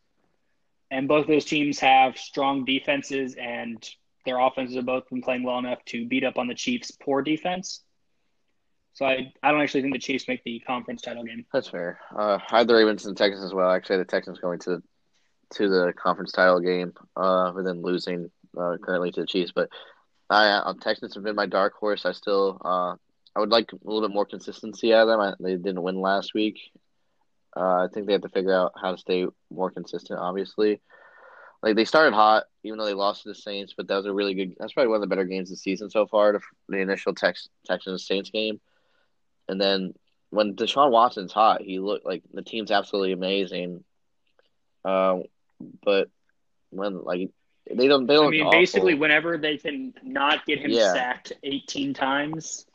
and 0.89 1.07
both 1.07 1.27
those 1.27 1.45
teams 1.45 1.79
have 1.79 2.17
strong 2.17 2.63
defenses, 2.63 3.35
and 3.35 3.87
their 4.25 4.39
offenses 4.39 4.75
have 4.75 4.85
both 4.85 5.09
been 5.09 5.21
playing 5.21 5.43
well 5.43 5.59
enough 5.59 5.83
to 5.85 6.05
beat 6.05 6.23
up 6.23 6.37
on 6.37 6.47
the 6.47 6.55
Chiefs' 6.55 6.91
poor 6.91 7.21
defense. 7.21 7.81
So 8.93 9.05
I, 9.05 9.31
I 9.41 9.51
don't 9.51 9.61
actually 9.61 9.81
think 9.81 9.93
the 9.93 9.99
Chiefs 9.99 10.27
make 10.27 10.43
the 10.43 10.59
conference 10.59 11.01
title 11.01 11.23
game. 11.23 11.45
That's 11.53 11.69
fair. 11.69 11.99
Uh, 12.13 12.39
I 12.49 12.57
had 12.57 12.67
the 12.67 12.75
Ravens 12.75 13.05
and 13.05 13.15
Texans 13.15 13.45
as 13.45 13.53
well. 13.53 13.71
Actually, 13.71 13.97
the 13.97 14.05
Texans 14.05 14.39
going 14.39 14.59
to 14.59 14.81
to 15.51 15.67
the 15.67 15.93
conference 15.93 16.31
title 16.31 16.59
game, 16.59 16.93
uh, 17.15 17.53
and 17.55 17.65
then 17.65 17.81
losing 17.81 18.29
uh, 18.57 18.77
currently 18.81 19.11
to 19.11 19.21
the 19.21 19.27
Chiefs. 19.27 19.51
But 19.53 19.69
I, 20.29 20.47
uh, 20.49 20.73
Texans 20.79 21.15
have 21.15 21.23
been 21.23 21.35
my 21.35 21.47
dark 21.47 21.73
horse. 21.73 22.05
I 22.05 22.11
still, 22.11 22.61
uh, 22.63 22.95
I 23.35 23.39
would 23.39 23.49
like 23.49 23.71
a 23.71 23.77
little 23.83 24.07
bit 24.07 24.13
more 24.13 24.25
consistency 24.25 24.93
out 24.93 25.07
of 25.07 25.07
them. 25.07 25.19
I, 25.19 25.33
they 25.39 25.55
didn't 25.55 25.81
win 25.81 25.99
last 26.01 26.33
week. 26.33 26.59
Uh, 27.55 27.85
I 27.85 27.87
think 27.91 28.05
they 28.05 28.13
have 28.13 28.21
to 28.21 28.29
figure 28.29 28.53
out 28.53 28.73
how 28.79 28.91
to 28.91 28.97
stay 28.97 29.25
more 29.49 29.71
consistent. 29.71 30.19
Obviously, 30.19 30.81
like 31.61 31.75
they 31.75 31.85
started 31.85 32.13
hot, 32.13 32.43
even 32.63 32.77
though 32.77 32.85
they 32.85 32.93
lost 32.93 33.23
to 33.23 33.29
the 33.29 33.35
Saints. 33.35 33.73
But 33.75 33.87
that 33.87 33.95
was 33.97 34.05
a 34.05 34.13
really 34.13 34.33
good. 34.33 34.55
That's 34.59 34.73
probably 34.73 34.89
one 34.89 34.95
of 34.95 35.01
the 35.01 35.07
better 35.07 35.25
games 35.25 35.49
of 35.49 35.57
the 35.57 35.61
season 35.61 35.89
so 35.89 36.05
far. 36.07 36.33
The, 36.33 36.39
the 36.69 36.77
initial 36.77 37.13
Tex, 37.13 37.49
Texans 37.65 38.05
Saints 38.05 38.29
game, 38.29 38.59
and 39.47 39.59
then 39.59 39.93
when 40.29 40.55
Deshaun 40.55 40.91
Watson's 40.91 41.33
hot, 41.33 41.61
he 41.61 41.79
looked 41.79 42.05
like 42.05 42.23
the 42.33 42.41
team's 42.41 42.71
absolutely 42.71 43.11
amazing. 43.11 43.83
Uh, 44.85 45.19
but 45.83 46.09
when 46.69 47.03
like 47.03 47.29
they 47.69 47.87
don't, 47.87 48.07
they 48.07 48.13
don't. 48.13 48.27
I 48.27 48.29
mean, 48.29 48.41
awful. 48.45 48.59
basically, 48.59 48.93
whenever 48.93 49.37
they 49.37 49.57
can 49.57 49.93
not 50.03 50.45
get 50.45 50.59
him 50.59 50.71
Yeah. 50.71 50.93
sacked 50.93 51.33
18 51.43 51.93
times 51.93 52.65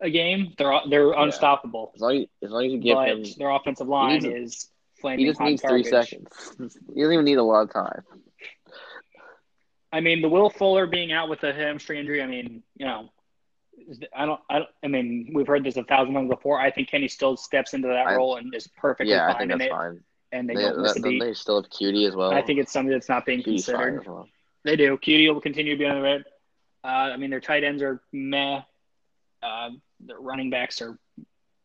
a 0.00 0.10
game, 0.10 0.54
they're 0.58 0.80
they're 0.88 1.12
unstoppable. 1.12 1.92
as 1.94 2.00
long 2.00 2.16
as, 2.18 2.26
as 2.42 2.50
long 2.50 2.66
as 2.66 2.72
you 2.72 2.78
give 2.78 2.94
but 2.96 3.08
him, 3.08 3.24
their 3.38 3.50
offensive 3.50 3.88
line 3.88 4.24
is 4.24 4.70
flaming 5.00 5.20
he 5.24 5.30
just 5.30 5.40
needs 5.40 5.62
garbage. 5.62 5.84
three 5.86 5.90
seconds. 5.90 6.28
he 6.94 7.00
doesn't 7.00 7.12
even 7.14 7.24
need 7.24 7.38
a 7.38 7.42
lot 7.42 7.62
of 7.62 7.72
time. 7.72 8.02
I 9.92 10.00
mean, 10.00 10.20
the 10.20 10.28
Will 10.28 10.50
Fuller 10.50 10.86
being 10.86 11.12
out 11.12 11.28
with 11.28 11.42
a 11.44 11.52
hamstring 11.52 12.00
injury. 12.00 12.22
I 12.22 12.26
mean, 12.26 12.62
you 12.76 12.86
know, 12.86 13.10
I 14.14 14.26
don't, 14.26 14.40
I 14.50 14.58
don't. 14.58 14.68
I 14.84 14.88
mean, 14.88 15.30
we've 15.34 15.46
heard 15.46 15.64
this 15.64 15.76
a 15.76 15.84
thousand 15.84 16.14
times 16.14 16.28
before. 16.28 16.60
I 16.60 16.70
think 16.70 16.88
Kenny 16.90 17.08
still 17.08 17.36
steps 17.36 17.72
into 17.72 17.88
that 17.88 18.06
I- 18.06 18.16
role 18.16 18.36
and 18.36 18.54
is 18.54 18.66
perfectly 18.76 19.12
Yeah, 19.12 19.26
I 19.28 19.32
fine 19.32 19.38
think 19.38 19.52
in 19.52 19.58
that's 19.58 19.68
it, 19.68 19.70
fine. 19.70 20.00
and 20.32 20.48
they, 20.50 20.54
They, 20.54 20.62
don't 20.62 20.82
miss 20.82 20.96
a 20.96 21.00
beat. 21.00 21.20
they 21.22 21.32
still 21.34 21.62
have 21.62 21.70
Coutee 21.70 22.06
as 22.08 22.14
well. 22.16 22.32
I 22.32 22.42
think 22.42 22.58
it's 22.58 22.72
something 22.72 22.92
that's 22.92 23.08
not 23.08 23.24
being 23.24 23.40
Coutee's 23.40 23.66
considered. 23.66 24.06
well. 24.06 24.28
They 24.64 24.76
do. 24.76 24.96
Coutee 24.98 25.32
will 25.32 25.40
continue 25.40 25.74
to 25.74 25.78
be 25.78 25.86
on 25.86 25.96
the 25.96 26.02
red. 26.02 26.24
Uh, 26.82 26.88
I 26.88 27.16
mean, 27.16 27.30
their 27.30 27.40
tight 27.40 27.62
ends 27.64 27.82
are 27.82 28.00
meh. 28.12 28.60
Uh, 29.42 29.70
their 30.00 30.18
running 30.18 30.50
backs 30.50 30.82
are 30.82 30.98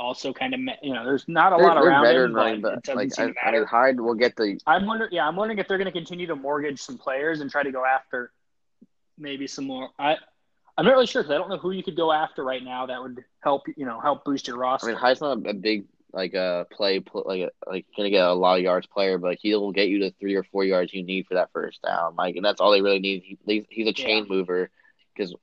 also 0.01 0.33
kind 0.33 0.53
of. 0.53 0.59
You 0.81 0.93
know, 0.93 1.05
there's 1.05 1.27
not 1.27 1.53
a 1.53 1.57
They're, 1.57 1.67
lot 1.67 1.75
they're 1.75 1.89
around 1.89 2.03
them, 2.05 2.33
running 2.33 2.61
but 2.61 2.87
Like 2.87 3.17
I, 3.19 3.27
to 3.27 3.33
I 3.43 3.51
mean, 3.51 3.65
Hyde 3.65 3.99
will 3.99 4.15
get 4.15 4.35
the 4.35 4.59
I'm 4.65 4.85
wondering. 4.85 5.11
Yeah, 5.13 5.27
I'm 5.27 5.35
wondering 5.35 5.59
if 5.59 5.67
they're 5.67 5.77
going 5.77 5.85
to 5.85 5.91
continue 5.91 6.27
to 6.27 6.35
mortgage 6.35 6.81
some 6.81 6.97
players 6.97 7.41
and 7.41 7.49
try 7.49 7.63
to 7.63 7.71
go 7.71 7.85
after 7.85 8.31
maybe 9.17 9.47
some 9.47 9.65
more. 9.65 9.89
I 9.99 10.17
I'm 10.77 10.85
not 10.85 10.91
really 10.91 11.05
sure 11.05 11.21
because 11.21 11.33
I 11.33 11.37
don't 11.37 11.49
know 11.49 11.57
who 11.57 11.71
you 11.71 11.83
could 11.83 11.95
go 11.95 12.11
after 12.11 12.43
right 12.43 12.63
now 12.63 12.87
that 12.87 13.01
would 13.01 13.23
help. 13.41 13.63
You 13.75 13.85
know, 13.85 13.99
help 13.99 14.25
boost 14.25 14.47
your 14.47 14.57
roster. 14.57 14.87
I 14.87 14.91
mean, 14.91 14.99
Hyde's 14.99 15.21
not 15.21 15.45
a 15.45 15.53
big 15.53 15.85
like 16.13 16.35
uh 16.35 16.65
play 16.65 17.01
like 17.13 17.41
a, 17.41 17.51
like 17.67 17.85
gonna 17.95 18.09
get 18.09 18.25
a 18.25 18.33
lot 18.33 18.57
of 18.57 18.63
yards 18.63 18.87
player, 18.87 19.17
but 19.17 19.37
he'll 19.41 19.71
get 19.71 19.87
you 19.87 19.99
the 19.99 20.13
three 20.19 20.35
or 20.35 20.43
four 20.43 20.63
yards 20.63 20.93
you 20.93 21.03
need 21.03 21.27
for 21.27 21.35
that 21.35 21.51
first 21.53 21.81
down. 21.81 22.15
Like, 22.15 22.35
and 22.35 22.43
that's 22.43 22.59
all 22.59 22.71
they 22.71 22.81
really 22.81 22.99
need. 22.99 23.23
He, 23.23 23.65
he's 23.69 23.87
a 23.87 23.93
chain 23.93 24.25
mover 24.27 24.69
because 25.15 25.33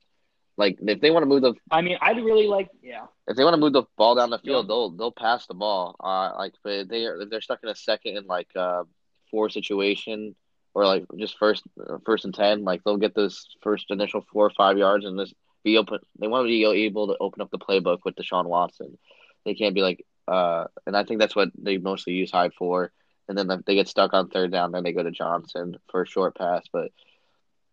like 0.59 0.77
if 0.81 0.99
they 1.01 1.09
want 1.09 1.23
to 1.23 1.27
move 1.27 1.41
the 1.41 1.53
I 1.71 1.81
mean, 1.81 1.97
I'd 2.01 2.17
really 2.17 2.47
like. 2.47 2.69
Yeah, 2.83 3.05
if 3.27 3.35
they 3.35 3.43
want 3.43 3.53
to 3.55 3.59
move 3.59 3.73
the 3.73 3.83
ball 3.97 4.13
down 4.15 4.29
the 4.29 4.37
field, 4.39 4.65
Yeah. 4.65 4.67
they'll 4.67 4.89
they'll 4.91 5.11
pass 5.11 5.47
the 5.47 5.53
ball. 5.55 5.95
Uh, 5.99 6.33
like 6.37 6.53
if 6.63 6.87
they 6.87 7.05
are 7.05 7.19
if 7.21 7.29
they're 7.29 7.41
stuck 7.41 7.59
in 7.63 7.69
a 7.69 7.75
second 7.75 8.17
and 8.17 8.27
like 8.27 8.49
uh 8.55 8.83
four 9.31 9.49
situation 9.49 10.35
or 10.75 10.85
like 10.85 11.05
just 11.17 11.37
first 11.39 11.63
first 12.05 12.25
and 12.25 12.33
ten, 12.35 12.63
like 12.63 12.83
they'll 12.83 12.97
get 12.97 13.15
this 13.15 13.47
first 13.63 13.85
initial 13.89 14.23
four 14.31 14.45
or 14.45 14.51
five 14.51 14.77
yards 14.77 15.05
and 15.05 15.17
this 15.17 15.33
be 15.63 15.77
open. 15.77 15.99
They 16.19 16.27
want 16.27 16.45
to 16.45 16.49
be 16.49 16.63
able 16.85 17.07
to 17.07 17.17
open 17.19 17.41
up 17.41 17.49
the 17.51 17.57
playbook 17.57 17.99
with 18.05 18.15
Deshaun 18.15 18.45
Watson. 18.45 18.97
They 19.45 19.55
can't 19.55 19.75
be 19.75 19.81
like, 19.81 20.05
uh, 20.27 20.65
and 20.85 20.95
I 20.95 21.03
think 21.03 21.19
that's 21.19 21.35
what 21.35 21.49
they 21.57 21.77
mostly 21.77 22.13
use 22.13 22.31
Hyde 22.31 22.53
for. 22.57 22.91
And 23.27 23.37
then 23.37 23.47
they 23.65 23.75
get 23.75 23.87
stuck 23.87 24.13
on 24.13 24.29
third 24.29 24.51
down, 24.51 24.71
then 24.71 24.83
they 24.83 24.93
go 24.93 25.03
to 25.03 25.11
Johnson 25.11 25.77
for 25.91 26.01
a 26.01 26.07
short 26.07 26.35
pass. 26.35 26.65
But 26.73 26.91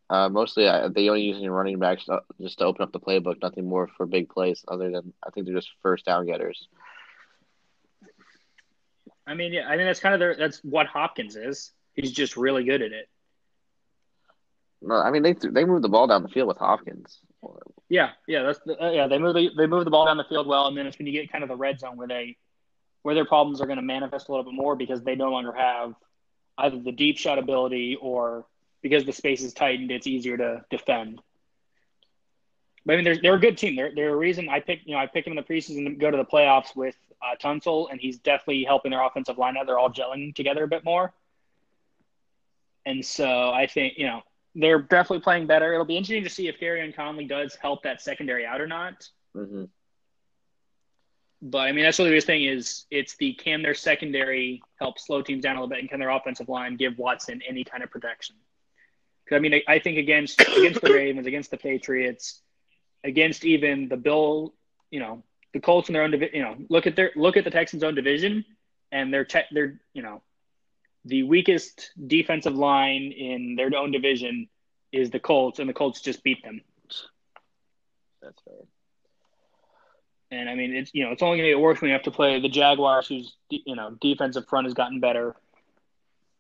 uh, 0.08 0.28
mostly, 0.28 0.68
uh, 0.68 0.88
they 0.88 1.08
only 1.08 1.22
use 1.22 1.36
any 1.36 1.48
running 1.48 1.78
backs 1.78 2.06
just 2.40 2.58
to 2.58 2.64
open 2.64 2.82
up 2.82 2.92
the 2.92 3.00
playbook. 3.00 3.42
Nothing 3.42 3.68
more 3.68 3.88
for 3.96 4.06
big 4.06 4.28
plays, 4.28 4.64
other 4.68 4.90
than 4.90 5.12
I 5.26 5.30
think 5.30 5.46
they're 5.46 5.56
just 5.56 5.70
first 5.82 6.04
down 6.04 6.26
getters. 6.26 6.68
I 9.26 9.34
mean, 9.34 9.52
yeah, 9.52 9.66
I 9.66 9.76
think 9.76 9.88
that's 9.88 10.00
kind 10.00 10.14
of 10.14 10.20
their, 10.20 10.36
that's 10.36 10.58
what 10.58 10.86
Hopkins 10.86 11.34
is. 11.34 11.72
He's 11.94 12.12
just 12.12 12.36
really 12.36 12.62
good 12.62 12.82
at 12.82 12.92
it. 12.92 13.08
No, 14.82 14.94
I 14.94 15.10
mean 15.10 15.22
they 15.22 15.32
they 15.32 15.64
move 15.64 15.82
the 15.82 15.88
ball 15.88 16.06
down 16.06 16.22
the 16.22 16.28
field 16.28 16.48
with 16.48 16.58
Hopkins. 16.58 17.18
Yeah, 17.88 18.10
yeah, 18.28 18.42
that's 18.42 18.60
the, 18.64 18.80
uh, 18.80 18.90
yeah. 18.90 19.08
They 19.08 19.18
move 19.18 19.34
the, 19.34 19.50
they 19.56 19.66
move 19.66 19.84
the 19.84 19.90
ball 19.90 20.06
down 20.06 20.16
the 20.16 20.24
field 20.24 20.46
well, 20.46 20.66
and 20.66 20.76
then 20.76 20.86
it's 20.86 20.98
when 20.98 21.06
you 21.06 21.12
get 21.12 21.32
kind 21.32 21.42
of 21.42 21.48
the 21.48 21.56
red 21.56 21.80
zone 21.80 21.96
where 21.96 22.06
they 22.06 22.36
where 23.02 23.14
their 23.14 23.24
problems 23.24 23.60
are 23.60 23.66
going 23.66 23.78
to 23.78 23.82
manifest 23.82 24.28
a 24.28 24.32
little 24.32 24.44
bit 24.44 24.54
more 24.54 24.76
because 24.76 25.02
they 25.02 25.14
no 25.14 25.30
longer 25.30 25.52
have 25.52 25.94
either 26.58 26.78
the 26.78 26.92
deep 26.92 27.18
shot 27.18 27.38
ability 27.38 27.96
or 28.00 28.46
because 28.82 29.04
the 29.04 29.12
space 29.12 29.42
is 29.42 29.52
tightened, 29.52 29.90
it's 29.90 30.06
easier 30.06 30.36
to 30.36 30.64
defend. 30.70 31.20
But 32.84 32.92
I 32.92 32.96
mean, 32.96 33.04
they're, 33.04 33.18
they're 33.20 33.34
a 33.34 33.40
good 33.40 33.58
team. 33.58 33.74
They're, 33.74 33.92
they're 33.94 34.14
a 34.14 34.16
reason 34.16 34.48
I 34.48 34.60
picked, 34.60 34.86
you 34.86 34.94
know, 34.94 35.00
I 35.00 35.06
picked 35.06 35.26
them 35.26 35.36
in 35.36 35.44
the 35.44 35.54
preseason 35.54 35.86
to 35.86 35.94
go 35.94 36.10
to 36.10 36.16
the 36.16 36.24
playoffs 36.24 36.76
with 36.76 36.96
uh, 37.20 37.34
Tunsil, 37.42 37.88
and 37.90 38.00
he's 38.00 38.18
definitely 38.18 38.64
helping 38.64 38.90
their 38.92 39.04
offensive 39.04 39.38
line 39.38 39.56
out. 39.56 39.66
They're 39.66 39.78
all 39.78 39.90
gelling 39.90 40.34
together 40.34 40.62
a 40.64 40.68
bit 40.68 40.84
more. 40.84 41.12
And 42.84 43.04
so 43.04 43.50
I 43.50 43.66
think, 43.66 43.94
you 43.98 44.06
know, 44.06 44.22
they're 44.54 44.80
definitely 44.80 45.20
playing 45.20 45.48
better. 45.48 45.72
It'll 45.72 45.84
be 45.84 45.96
interesting 45.96 46.22
to 46.24 46.30
see 46.30 46.48
if 46.48 46.60
Gareon 46.60 46.94
Conley 46.94 47.26
does 47.26 47.56
help 47.60 47.82
that 47.82 48.00
secondary 48.00 48.46
out 48.46 48.60
or 48.60 48.66
not. 48.68 49.08
Mm-hmm. 49.36 49.64
But 51.42 51.58
I 51.58 51.72
mean, 51.72 51.84
that's 51.84 51.98
really 51.98 52.10
the 52.10 52.14
biggest 52.14 52.26
thing 52.26 52.44
is 52.44 52.86
it's 52.90 53.16
the 53.16 53.34
can 53.34 53.62
their 53.62 53.74
secondary 53.74 54.62
help 54.80 54.98
slow 54.98 55.20
teams 55.20 55.42
down 55.42 55.56
a 55.56 55.60
little 55.60 55.68
bit, 55.68 55.80
and 55.80 55.88
can 55.88 56.00
their 56.00 56.10
offensive 56.10 56.48
line 56.48 56.76
give 56.76 56.96
Watson 56.96 57.42
any 57.46 57.62
kind 57.62 57.82
of 57.82 57.90
protection? 57.90 58.36
I 59.32 59.38
mean, 59.38 59.60
I 59.66 59.78
think 59.78 59.98
against 59.98 60.40
against 60.40 60.80
the 60.80 60.92
Ravens, 60.92 61.26
against 61.26 61.50
the 61.50 61.56
Patriots, 61.56 62.40
against 63.02 63.44
even 63.44 63.88
the 63.88 63.96
Bill, 63.96 64.54
you 64.90 65.00
know, 65.00 65.22
the 65.52 65.60
Colts 65.60 65.88
in 65.88 65.94
their 65.94 66.02
own 66.02 66.10
division. 66.10 66.36
You 66.36 66.42
know, 66.42 66.56
look 66.68 66.86
at 66.86 66.96
their 66.96 67.12
look 67.16 67.36
at 67.36 67.44
the 67.44 67.50
Texans' 67.50 67.82
own 67.82 67.94
division, 67.94 68.44
and 68.92 69.12
they're 69.12 69.24
te- 69.24 69.48
they're 69.50 69.80
you 69.94 70.02
know, 70.02 70.22
the 71.04 71.24
weakest 71.24 71.90
defensive 72.06 72.54
line 72.54 73.12
in 73.12 73.56
their 73.56 73.74
own 73.76 73.90
division 73.90 74.48
is 74.92 75.10
the 75.10 75.20
Colts, 75.20 75.58
and 75.58 75.68
the 75.68 75.74
Colts 75.74 76.00
just 76.00 76.22
beat 76.22 76.42
them. 76.42 76.60
That's 78.22 78.40
fair. 78.42 78.54
And 80.30 80.48
I 80.48 80.54
mean, 80.54 80.74
it's 80.74 80.92
you 80.94 81.04
know, 81.04 81.12
it's 81.12 81.22
only 81.22 81.38
going 81.38 81.46
to 81.46 81.52
get 81.52 81.60
worse 81.60 81.80
when 81.80 81.88
you 81.88 81.94
have 81.94 82.04
to 82.04 82.10
play 82.10 82.40
the 82.40 82.48
Jaguars, 82.48 83.08
whose 83.08 83.36
you 83.50 83.74
know 83.76 83.96
defensive 84.00 84.46
front 84.48 84.66
has 84.66 84.74
gotten 84.74 85.00
better 85.00 85.36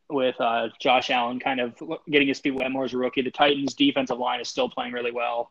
with 0.08 0.40
uh, 0.40 0.68
Josh 0.80 1.10
Allen 1.10 1.40
kind 1.40 1.60
of 1.60 1.74
getting 2.08 2.28
his 2.28 2.38
feet 2.38 2.54
wet 2.54 2.70
more 2.70 2.84
as 2.84 2.92
a 2.92 2.98
rookie. 2.98 3.22
The 3.22 3.30
Titans' 3.30 3.74
defensive 3.74 4.18
line 4.18 4.40
is 4.40 4.48
still 4.48 4.68
playing 4.68 4.92
really 4.92 5.12
well. 5.12 5.50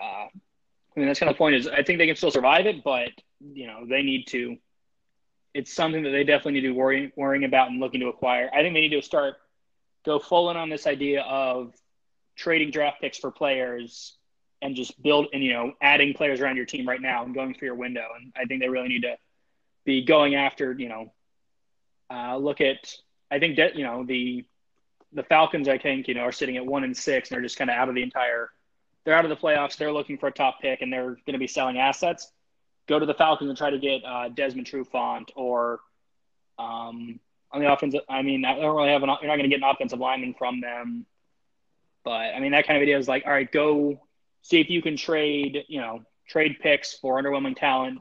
Uh, 0.00 0.26
I 0.94 1.00
mean, 1.00 1.06
that's 1.06 1.20
kind 1.20 1.30
of 1.30 1.36
the 1.36 1.38
point 1.38 1.54
is 1.54 1.68
I 1.68 1.82
think 1.82 1.98
they 1.98 2.06
can 2.06 2.16
still 2.16 2.30
survive 2.30 2.66
it, 2.66 2.82
but 2.84 3.10
you 3.40 3.66
know 3.66 3.86
they 3.88 4.02
need 4.02 4.26
to. 4.28 4.56
It's 5.54 5.72
something 5.72 6.02
that 6.04 6.10
they 6.10 6.24
definitely 6.24 6.52
need 6.52 6.68
to 6.68 6.72
be 6.72 7.10
worrying 7.14 7.44
about 7.44 7.70
and 7.70 7.78
looking 7.78 8.00
to 8.00 8.08
acquire. 8.08 8.50
I 8.54 8.62
think 8.62 8.74
they 8.74 8.80
need 8.80 8.90
to 8.90 9.02
start 9.02 9.36
go 10.04 10.18
full 10.18 10.50
in 10.50 10.56
on 10.56 10.70
this 10.70 10.86
idea 10.86 11.22
of 11.22 11.72
trading 12.36 12.70
draft 12.70 13.00
picks 13.00 13.18
for 13.18 13.30
players 13.30 14.16
and 14.62 14.74
just 14.74 15.00
build 15.02 15.26
and 15.32 15.42
you 15.42 15.52
know 15.52 15.72
adding 15.82 16.14
players 16.14 16.40
around 16.40 16.56
your 16.56 16.64
team 16.64 16.88
right 16.88 17.00
now 17.00 17.24
and 17.24 17.34
going 17.34 17.54
through 17.54 17.66
your 17.66 17.74
window. 17.74 18.06
And 18.16 18.32
I 18.36 18.44
think 18.44 18.60
they 18.60 18.68
really 18.68 18.88
need 18.88 19.02
to 19.02 19.16
be 19.84 20.04
going 20.04 20.34
after 20.34 20.72
you 20.72 20.88
know 20.88 21.12
uh, 22.12 22.36
look 22.36 22.60
at 22.60 22.94
I 23.30 23.38
think 23.38 23.56
that 23.56 23.76
you 23.76 23.84
know 23.84 24.04
the 24.04 24.44
the 25.12 25.22
Falcons 25.22 25.68
I 25.68 25.78
think 25.78 26.08
you 26.08 26.14
know 26.14 26.22
are 26.22 26.32
sitting 26.32 26.56
at 26.56 26.66
one 26.66 26.84
and 26.84 26.96
six 26.96 27.30
and 27.30 27.36
they're 27.36 27.42
just 27.42 27.56
kind 27.56 27.70
of 27.70 27.76
out 27.76 27.88
of 27.88 27.94
the 27.94 28.02
entire 28.02 28.50
they're 29.04 29.14
out 29.14 29.24
of 29.24 29.30
the 29.30 29.36
playoffs. 29.36 29.76
They're 29.76 29.92
looking 29.92 30.18
for 30.18 30.28
a 30.28 30.32
top 30.32 30.60
pick 30.60 30.80
and 30.82 30.92
they're 30.92 31.16
going 31.26 31.32
to 31.32 31.38
be 31.38 31.48
selling 31.48 31.78
assets. 31.78 32.30
Go 32.86 32.98
to 32.98 33.06
the 33.06 33.14
Falcons 33.14 33.48
and 33.48 33.58
try 33.58 33.70
to 33.70 33.78
get 33.78 34.04
uh, 34.04 34.28
Desmond 34.28 34.66
Trufant 34.66 35.30
or 35.34 35.80
um, 36.58 37.18
on 37.50 37.60
the 37.60 37.72
offensive. 37.72 38.02
I 38.08 38.22
mean, 38.22 38.44
I 38.44 38.56
don't 38.56 38.76
really 38.76 38.90
have 38.90 39.02
an. 39.02 39.08
You're 39.20 39.28
not 39.28 39.36
going 39.36 39.42
to 39.42 39.48
get 39.48 39.62
an 39.62 39.68
offensive 39.68 39.98
lineman 39.98 40.34
from 40.34 40.60
them, 40.60 41.06
but 42.04 42.34
I 42.34 42.40
mean 42.40 42.52
that 42.52 42.66
kind 42.66 42.76
of 42.76 42.82
idea 42.82 42.98
is 42.98 43.08
like, 43.08 43.24
all 43.26 43.32
right, 43.32 43.50
go 43.50 44.00
see 44.42 44.60
if 44.60 44.70
you 44.70 44.82
can 44.82 44.96
trade. 44.96 45.64
You 45.68 45.80
know, 45.80 46.02
trade 46.28 46.56
picks 46.60 46.94
for 46.94 47.20
underwhelming 47.20 47.56
talent 47.56 48.00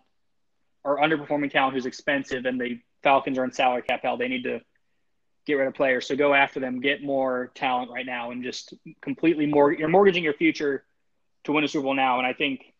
or 0.83 0.99
underperforming 0.99 1.51
talent 1.51 1.75
who's 1.75 1.85
expensive 1.85 2.45
and 2.45 2.59
they 2.59 2.81
Falcons 3.03 3.37
are 3.37 3.43
in 3.43 3.51
salary 3.51 3.81
cap 3.81 4.01
hell. 4.03 4.17
They 4.17 4.27
need 4.27 4.43
to 4.43 4.61
get 5.45 5.55
rid 5.55 5.67
of 5.67 5.73
players. 5.73 6.07
So 6.07 6.15
go 6.15 6.33
after 6.33 6.59
them, 6.59 6.81
get 6.81 7.03
more 7.03 7.51
talent 7.55 7.91
right 7.91 8.05
now, 8.05 8.31
and 8.31 8.43
just 8.43 8.73
completely 9.01 9.45
more. 9.45 9.71
You're 9.71 9.89
mortgaging 9.89 10.23
your 10.23 10.33
future 10.33 10.83
to 11.45 11.51
win 11.51 11.63
a 11.63 11.67
Super 11.67 11.83
Bowl 11.83 11.95
now, 11.95 12.17
and 12.19 12.27
I 12.27 12.33
think 12.33 12.73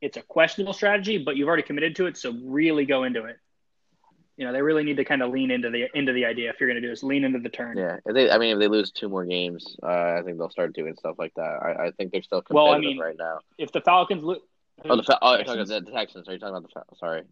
it's 0.00 0.16
a 0.16 0.22
questionable 0.22 0.72
strategy, 0.72 1.18
but 1.18 1.36
you've 1.36 1.48
already 1.48 1.62
committed 1.62 1.96
to 1.96 2.06
it. 2.06 2.16
So 2.16 2.34
really 2.44 2.84
go 2.84 3.04
into 3.04 3.24
it. 3.24 3.36
You 4.36 4.44
know, 4.44 4.52
they 4.52 4.62
really 4.62 4.82
need 4.82 4.96
to 4.96 5.04
kind 5.04 5.22
of 5.22 5.30
lean 5.30 5.52
into 5.52 5.70
the 5.70 5.86
into 5.94 6.12
the 6.12 6.24
idea. 6.24 6.50
If 6.50 6.58
you're 6.58 6.68
going 6.68 6.80
to 6.80 6.86
do 6.86 6.90
this, 6.90 7.04
lean 7.04 7.22
into 7.22 7.38
the 7.38 7.48
turn. 7.48 7.78
Yeah, 7.78 7.98
if 8.04 8.14
they, 8.14 8.30
I 8.30 8.38
mean, 8.38 8.54
if 8.54 8.58
they 8.58 8.66
lose 8.66 8.90
two 8.90 9.08
more 9.08 9.24
games, 9.24 9.76
uh, 9.80 10.16
I 10.18 10.22
think 10.24 10.38
they'll 10.38 10.50
start 10.50 10.74
doing 10.74 10.96
stuff 10.98 11.14
like 11.18 11.32
that. 11.36 11.42
I, 11.42 11.86
I 11.86 11.90
think 11.92 12.10
they're 12.10 12.22
still 12.22 12.42
competitive 12.42 12.64
well, 12.64 12.74
I 12.74 12.78
mean, 12.78 12.98
right 12.98 13.16
now. 13.16 13.38
If 13.58 13.70
the 13.70 13.80
Falcons 13.80 14.24
lose, 14.24 14.40
oh, 14.84 14.96
the 14.96 15.18
oh, 15.22 15.34
you're 15.36 15.44
talking 15.44 15.60
about 15.60 15.84
the 15.84 15.92
Texans. 15.92 16.28
Are 16.28 16.32
you 16.32 16.40
talking 16.40 16.56
about 16.56 16.64
the 16.64 16.72
Falcons? 16.74 16.98
Sorry. 16.98 17.22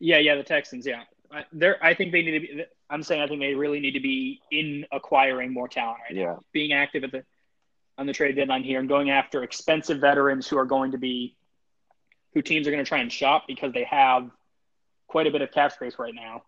Yeah, 0.00 0.18
yeah, 0.18 0.34
the 0.34 0.42
Texans. 0.42 0.86
Yeah, 0.86 1.04
there, 1.52 1.82
I 1.84 1.94
think 1.94 2.12
they 2.12 2.22
need 2.22 2.32
to 2.32 2.40
be. 2.40 2.64
I'm 2.90 3.02
saying 3.02 3.20
I 3.20 3.26
think 3.26 3.40
they 3.40 3.54
really 3.54 3.80
need 3.80 3.92
to 3.92 4.00
be 4.00 4.40
in 4.50 4.86
acquiring 4.92 5.52
more 5.52 5.68
talent 5.68 5.98
right 6.08 6.16
yeah. 6.16 6.24
now. 6.24 6.42
Being 6.52 6.72
active 6.72 7.04
at 7.04 7.12
the 7.12 7.24
on 7.96 8.06
the 8.06 8.12
trade 8.12 8.36
deadline 8.36 8.62
here 8.62 8.78
and 8.78 8.88
going 8.88 9.10
after 9.10 9.42
expensive 9.42 10.00
veterans 10.00 10.46
who 10.46 10.56
are 10.56 10.64
going 10.64 10.92
to 10.92 10.98
be 10.98 11.36
who 12.34 12.42
teams 12.42 12.66
are 12.66 12.70
going 12.70 12.84
to 12.84 12.88
try 12.88 12.98
and 12.98 13.12
shop 13.12 13.44
because 13.46 13.72
they 13.72 13.84
have 13.84 14.30
quite 15.08 15.26
a 15.26 15.30
bit 15.30 15.42
of 15.42 15.50
cap 15.50 15.72
space 15.72 15.98
right 15.98 16.14
now. 16.14 16.42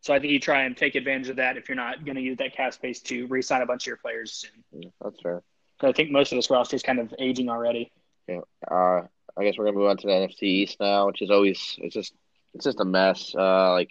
So 0.00 0.14
I 0.14 0.18
think 0.18 0.32
you 0.32 0.40
try 0.40 0.62
and 0.62 0.76
take 0.76 0.94
advantage 0.94 1.28
of 1.28 1.36
that 1.36 1.56
if 1.58 1.68
you're 1.68 1.76
not 1.76 2.04
going 2.04 2.16
to 2.16 2.22
use 2.22 2.38
that 2.38 2.56
cap 2.56 2.72
space 2.72 3.00
to 3.02 3.26
re-sign 3.26 3.60
a 3.60 3.66
bunch 3.66 3.82
of 3.82 3.88
your 3.88 3.96
players 3.98 4.32
soon. 4.32 4.64
Yeah, 4.72 4.90
that's 5.02 5.20
fair. 5.20 5.42
I 5.82 5.92
think 5.92 6.10
most 6.10 6.32
of 6.32 6.36
this 6.36 6.50
roster 6.50 6.76
is 6.76 6.82
kind 6.82 6.98
of 6.98 7.14
aging 7.18 7.50
already. 7.50 7.92
Yeah. 8.26 8.40
Uh, 8.70 9.02
I 9.36 9.44
guess 9.44 9.54
we're 9.56 9.64
gonna 9.64 9.78
move 9.78 9.88
on 9.88 9.96
to 9.98 10.06
the 10.06 10.12
NFC 10.12 10.42
East 10.42 10.80
now, 10.80 11.06
which 11.06 11.22
is 11.22 11.30
always 11.30 11.76
it's 11.78 11.94
just 11.94 12.14
it's 12.54 12.64
just 12.64 12.80
a 12.80 12.84
mess. 12.84 13.34
Uh, 13.34 13.72
like 13.72 13.90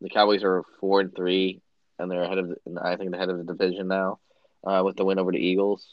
the 0.00 0.08
Cowboys 0.08 0.42
are 0.44 0.62
four 0.80 1.00
and 1.00 1.14
three, 1.14 1.60
and 1.98 2.10
they're 2.10 2.22
ahead 2.22 2.38
of 2.38 2.48
the, 2.48 2.56
I 2.82 2.96
think 2.96 3.10
the 3.10 3.18
head 3.18 3.30
of 3.30 3.38
the 3.38 3.44
division 3.44 3.88
now, 3.88 4.18
uh, 4.66 4.82
with 4.84 4.96
the 4.96 5.04
win 5.04 5.18
over 5.18 5.32
the 5.32 5.38
Eagles. 5.38 5.86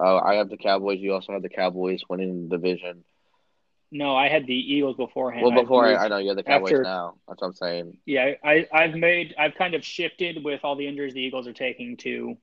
Uh, 0.00 0.16
I 0.16 0.34
have 0.34 0.48
the 0.48 0.56
Cowboys. 0.56 1.00
You 1.00 1.14
also 1.14 1.32
have 1.32 1.42
the 1.42 1.48
Cowboys 1.48 2.02
winning 2.08 2.48
the 2.48 2.56
division. 2.56 3.04
No, 3.90 4.14
I 4.14 4.28
had 4.28 4.46
the 4.46 4.54
Eagles 4.54 4.96
beforehand. 4.96 5.46
Well, 5.46 5.62
before 5.62 5.86
I, 5.86 5.94
I 5.94 6.08
know 6.08 6.18
you 6.18 6.28
have 6.28 6.36
the 6.36 6.42
Cowboys 6.42 6.72
after, 6.72 6.82
now. 6.82 7.14
That's 7.26 7.40
what 7.40 7.48
I'm 7.48 7.54
saying. 7.54 7.98
Yeah, 8.04 8.32
I 8.44 8.66
I've 8.72 8.94
made 8.94 9.34
I've 9.38 9.54
kind 9.54 9.74
of 9.74 9.84
shifted 9.84 10.44
with 10.44 10.60
all 10.62 10.76
the 10.76 10.86
injuries 10.86 11.14
the 11.14 11.20
Eagles 11.20 11.48
are 11.48 11.54
taking 11.54 11.96
to 11.98 12.36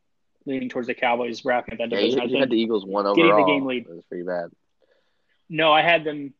leaning 0.47 0.69
towards 0.69 0.87
the 0.87 0.95
Cowboys 0.95 1.45
wrapping 1.45 1.75
up 1.75 1.77
that 1.79 1.89
division. 1.91 2.17
Yeah, 2.17 2.25
you, 2.25 2.33
you 2.33 2.39
had 2.39 2.49
the 2.49 2.59
Eagles 2.59 2.85
one 2.85 3.05
overall. 3.05 3.27
Getting 3.27 3.45
the 3.45 3.51
game 3.51 3.65
lead. 3.65 3.85
It 3.87 3.95
was 3.95 4.03
pretty 4.05 4.25
bad. 4.25 4.49
No, 5.47 5.71
I 5.71 5.83
had 5.83 6.03
them 6.03 6.33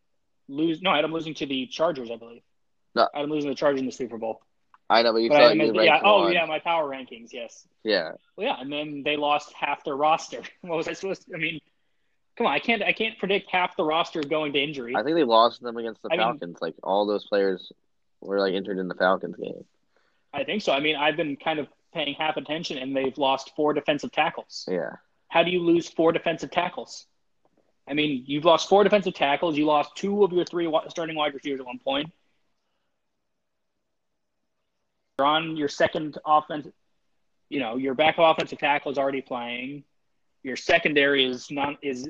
lose. 0.48 0.82
No, 0.82 0.90
I 0.90 0.96
had 0.96 1.06
them 1.06 1.14
losing 1.14 1.36
to 1.36 1.46
the 1.46 1.68
Chargers, 1.68 2.10
I 2.10 2.16
believe. 2.16 2.42
No, 2.96 3.08
I'm 3.14 3.30
losing 3.30 3.50
the 3.50 3.56
Chargers 3.56 3.82
in 3.82 3.86
the 3.86 3.92
Super 3.92 4.18
Bowl. 4.18 4.42
I 4.90 5.02
know, 5.02 5.14
but 5.14 5.20
you 5.20 5.30
but 5.30 5.50
said 5.50 5.76
yeah. 5.76 6.00
Oh, 6.04 6.28
yeah, 6.28 6.46
my 6.46 6.60
power 6.60 6.88
rankings. 6.90 7.34
Yes. 7.34 7.68
Yeah. 7.84 8.12
Well, 8.38 8.48
yeah, 8.48 8.56
and 8.60 8.72
then 8.72 9.02
they 9.04 9.18
lost 9.18 9.52
half 9.54 9.84
their 9.84 9.96
roster. 9.96 10.42
what 10.62 10.78
was 10.78 10.88
I 10.88 10.94
supposed? 10.94 11.26
to– 11.28 11.34
I 11.36 11.38
mean, 11.38 11.60
come 12.38 12.48
on, 12.48 12.54
I 12.54 12.60
can't. 12.60 12.84
I 12.84 12.94
can't 12.94 13.18
predict 13.18 13.50
half 13.52 13.76
the 13.76 13.84
roster 13.84 14.22
going 14.22 14.54
to 14.54 14.60
injury. 14.60 14.96
I 14.96 15.04
think 15.04 15.16
they 15.16 15.24
lost 15.24 15.62
them 15.62 15.78
against 15.78 16.04
the 16.04 16.10
I 16.12 16.18
Falcons. 16.18 16.42
Mean, 16.42 16.56
like 16.62 16.76
all 16.84 17.08
those 17.08 17.26
players 17.26 17.72
were 18.22 18.40
like 18.40 18.54
injured 18.54 18.78
in 18.78 18.88
the 18.88 18.96
Falcons 18.96 19.36
game. 19.36 19.66
I 20.34 20.44
think 20.44 20.62
so. 20.62 20.72
I 20.72 20.80
mean, 20.80 20.96
I've 20.96 21.18
been 21.18 21.36
kind 21.36 21.60
of 21.60 21.68
paying 21.94 22.14
half 22.14 22.38
attention, 22.38 22.78
and 22.78 22.96
they've 22.96 23.18
lost 23.18 23.54
four 23.56 23.74
defensive 23.74 24.12
tackles. 24.12 24.68
Yeah. 24.70 24.92
How 25.30 25.44
do 25.44 25.50
you 25.50 25.62
lose 25.62 25.90
four 25.90 26.12
defensive 26.12 26.52
tackles? 26.52 27.08
I 27.88 27.94
mean, 27.94 28.24
you've 28.28 28.46
lost 28.46 28.70
four 28.70 28.84
defensive 28.84 29.14
tackles. 29.14 29.58
You 29.58 29.66
lost 29.66 29.96
two 29.96 30.24
of 30.24 30.32
your 30.32 30.46
three 30.46 30.72
starting 30.90 31.16
wide 31.16 31.34
receivers 31.34 31.60
at 31.60 31.66
one 31.66 31.80
point. 31.80 32.12
You're 35.20 35.28
on 35.28 35.56
your 35.56 35.70
second 35.70 36.18
offense. 36.26 36.68
You 37.50 37.60
know, 37.60 37.78
your 37.78 37.94
backup 37.94 38.36
offensive 38.36 38.60
tackle 38.60 38.92
is 38.92 38.98
already 38.98 39.22
playing. 39.22 39.84
Your 40.44 40.58
secondary 40.58 41.26
is 41.26 41.50
not 41.50 41.78
is 41.82 42.10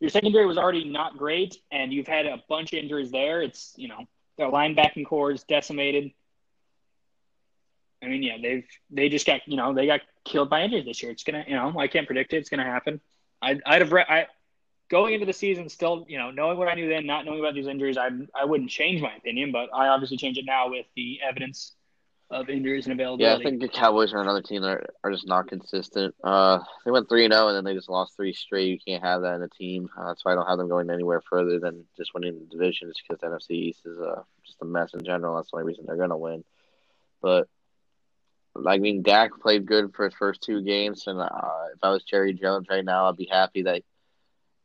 your 0.00 0.10
secondary 0.10 0.44
was 0.44 0.58
already 0.58 0.84
not 0.84 1.16
great, 1.16 1.56
and 1.70 1.92
you've 1.92 2.06
had 2.06 2.26
a 2.26 2.42
bunch 2.48 2.72
of 2.72 2.78
injuries 2.78 3.10
there. 3.10 3.40
It's 3.40 3.72
you 3.76 3.88
know 3.88 4.04
their 4.36 4.50
linebacking 4.50 5.06
core 5.06 5.32
is 5.32 5.44
decimated. 5.44 6.12
I 8.02 8.08
mean, 8.08 8.22
yeah, 8.22 8.36
they've 8.42 8.66
they 8.90 9.08
just 9.08 9.26
got 9.26 9.40
you 9.46 9.56
know 9.56 9.72
they 9.72 9.86
got 9.86 10.00
killed 10.24 10.50
by 10.50 10.62
injuries 10.62 10.84
this 10.84 11.02
year. 11.02 11.10
It's 11.10 11.24
gonna 11.24 11.44
you 11.46 11.56
know 11.56 11.78
I 11.78 11.88
can't 11.88 12.06
predict 12.06 12.34
it. 12.34 12.38
It's 12.38 12.50
gonna 12.50 12.64
happen. 12.64 13.00
I'd 13.40 13.62
I'd 13.64 13.80
have 13.80 13.92
re- 13.92 14.04
I 14.06 14.26
going 14.90 15.14
into 15.14 15.24
the 15.24 15.32
season 15.32 15.70
still 15.70 16.04
you 16.06 16.18
know 16.18 16.30
knowing 16.30 16.58
what 16.58 16.68
I 16.68 16.74
knew 16.74 16.88
then, 16.88 17.06
not 17.06 17.24
knowing 17.24 17.40
about 17.40 17.54
these 17.54 17.66
injuries, 17.66 17.96
I 17.96 18.10
I 18.38 18.44
wouldn't 18.44 18.68
change 18.68 19.00
my 19.00 19.14
opinion, 19.16 19.52
but 19.52 19.70
I 19.72 19.88
obviously 19.88 20.18
change 20.18 20.36
it 20.36 20.44
now 20.44 20.68
with 20.68 20.84
the 20.96 21.20
evidence 21.26 21.72
of 22.32 22.48
injuries 22.48 22.86
and 22.86 22.94
availability. 22.94 23.24
Yeah. 23.24 23.36
I 23.36 23.42
think 23.42 23.60
the 23.60 23.68
Cowboys 23.68 24.12
are 24.12 24.22
another 24.22 24.42
team 24.42 24.62
that 24.62 24.86
are 25.04 25.10
just 25.12 25.26
not 25.26 25.48
consistent. 25.48 26.14
Uh, 26.24 26.60
they 26.84 26.90
went 26.90 27.08
three 27.08 27.24
and 27.24 27.32
zero, 27.32 27.48
and 27.48 27.56
then 27.56 27.64
they 27.64 27.74
just 27.74 27.90
lost 27.90 28.16
three 28.16 28.32
straight. 28.32 28.68
You 28.68 28.78
can't 28.86 29.04
have 29.04 29.22
that 29.22 29.36
in 29.36 29.42
a 29.42 29.48
team. 29.48 29.88
Uh, 29.96 30.08
that's 30.08 30.24
why 30.24 30.32
I 30.32 30.34
don't 30.34 30.48
have 30.48 30.58
them 30.58 30.68
going 30.68 30.90
anywhere 30.90 31.20
further 31.20 31.60
than 31.60 31.84
just 31.96 32.14
winning 32.14 32.38
the 32.38 32.46
division. 32.46 32.88
Just 32.88 33.02
because 33.06 33.20
the 33.20 33.26
NFC 33.26 33.50
East 33.50 33.80
is 33.84 33.98
uh, 33.98 34.22
just 34.44 34.58
a 34.62 34.64
mess 34.64 34.94
in 34.94 35.04
general. 35.04 35.36
That's 35.36 35.50
the 35.50 35.58
only 35.58 35.66
reason 35.66 35.84
they're 35.86 35.96
gonna 35.96 36.16
win. 36.16 36.42
But 37.20 37.48
I 38.66 38.78
mean, 38.78 39.02
Dak 39.02 39.32
played 39.40 39.66
good 39.66 39.94
for 39.94 40.06
his 40.06 40.14
first 40.14 40.42
two 40.42 40.62
games, 40.62 41.04
and 41.06 41.20
uh, 41.20 41.28
if 41.74 41.78
I 41.82 41.90
was 41.90 42.02
Jerry 42.02 42.32
Jones 42.32 42.66
right 42.70 42.84
now, 42.84 43.08
I'd 43.08 43.16
be 43.16 43.28
happy 43.30 43.62
that. 43.62 43.82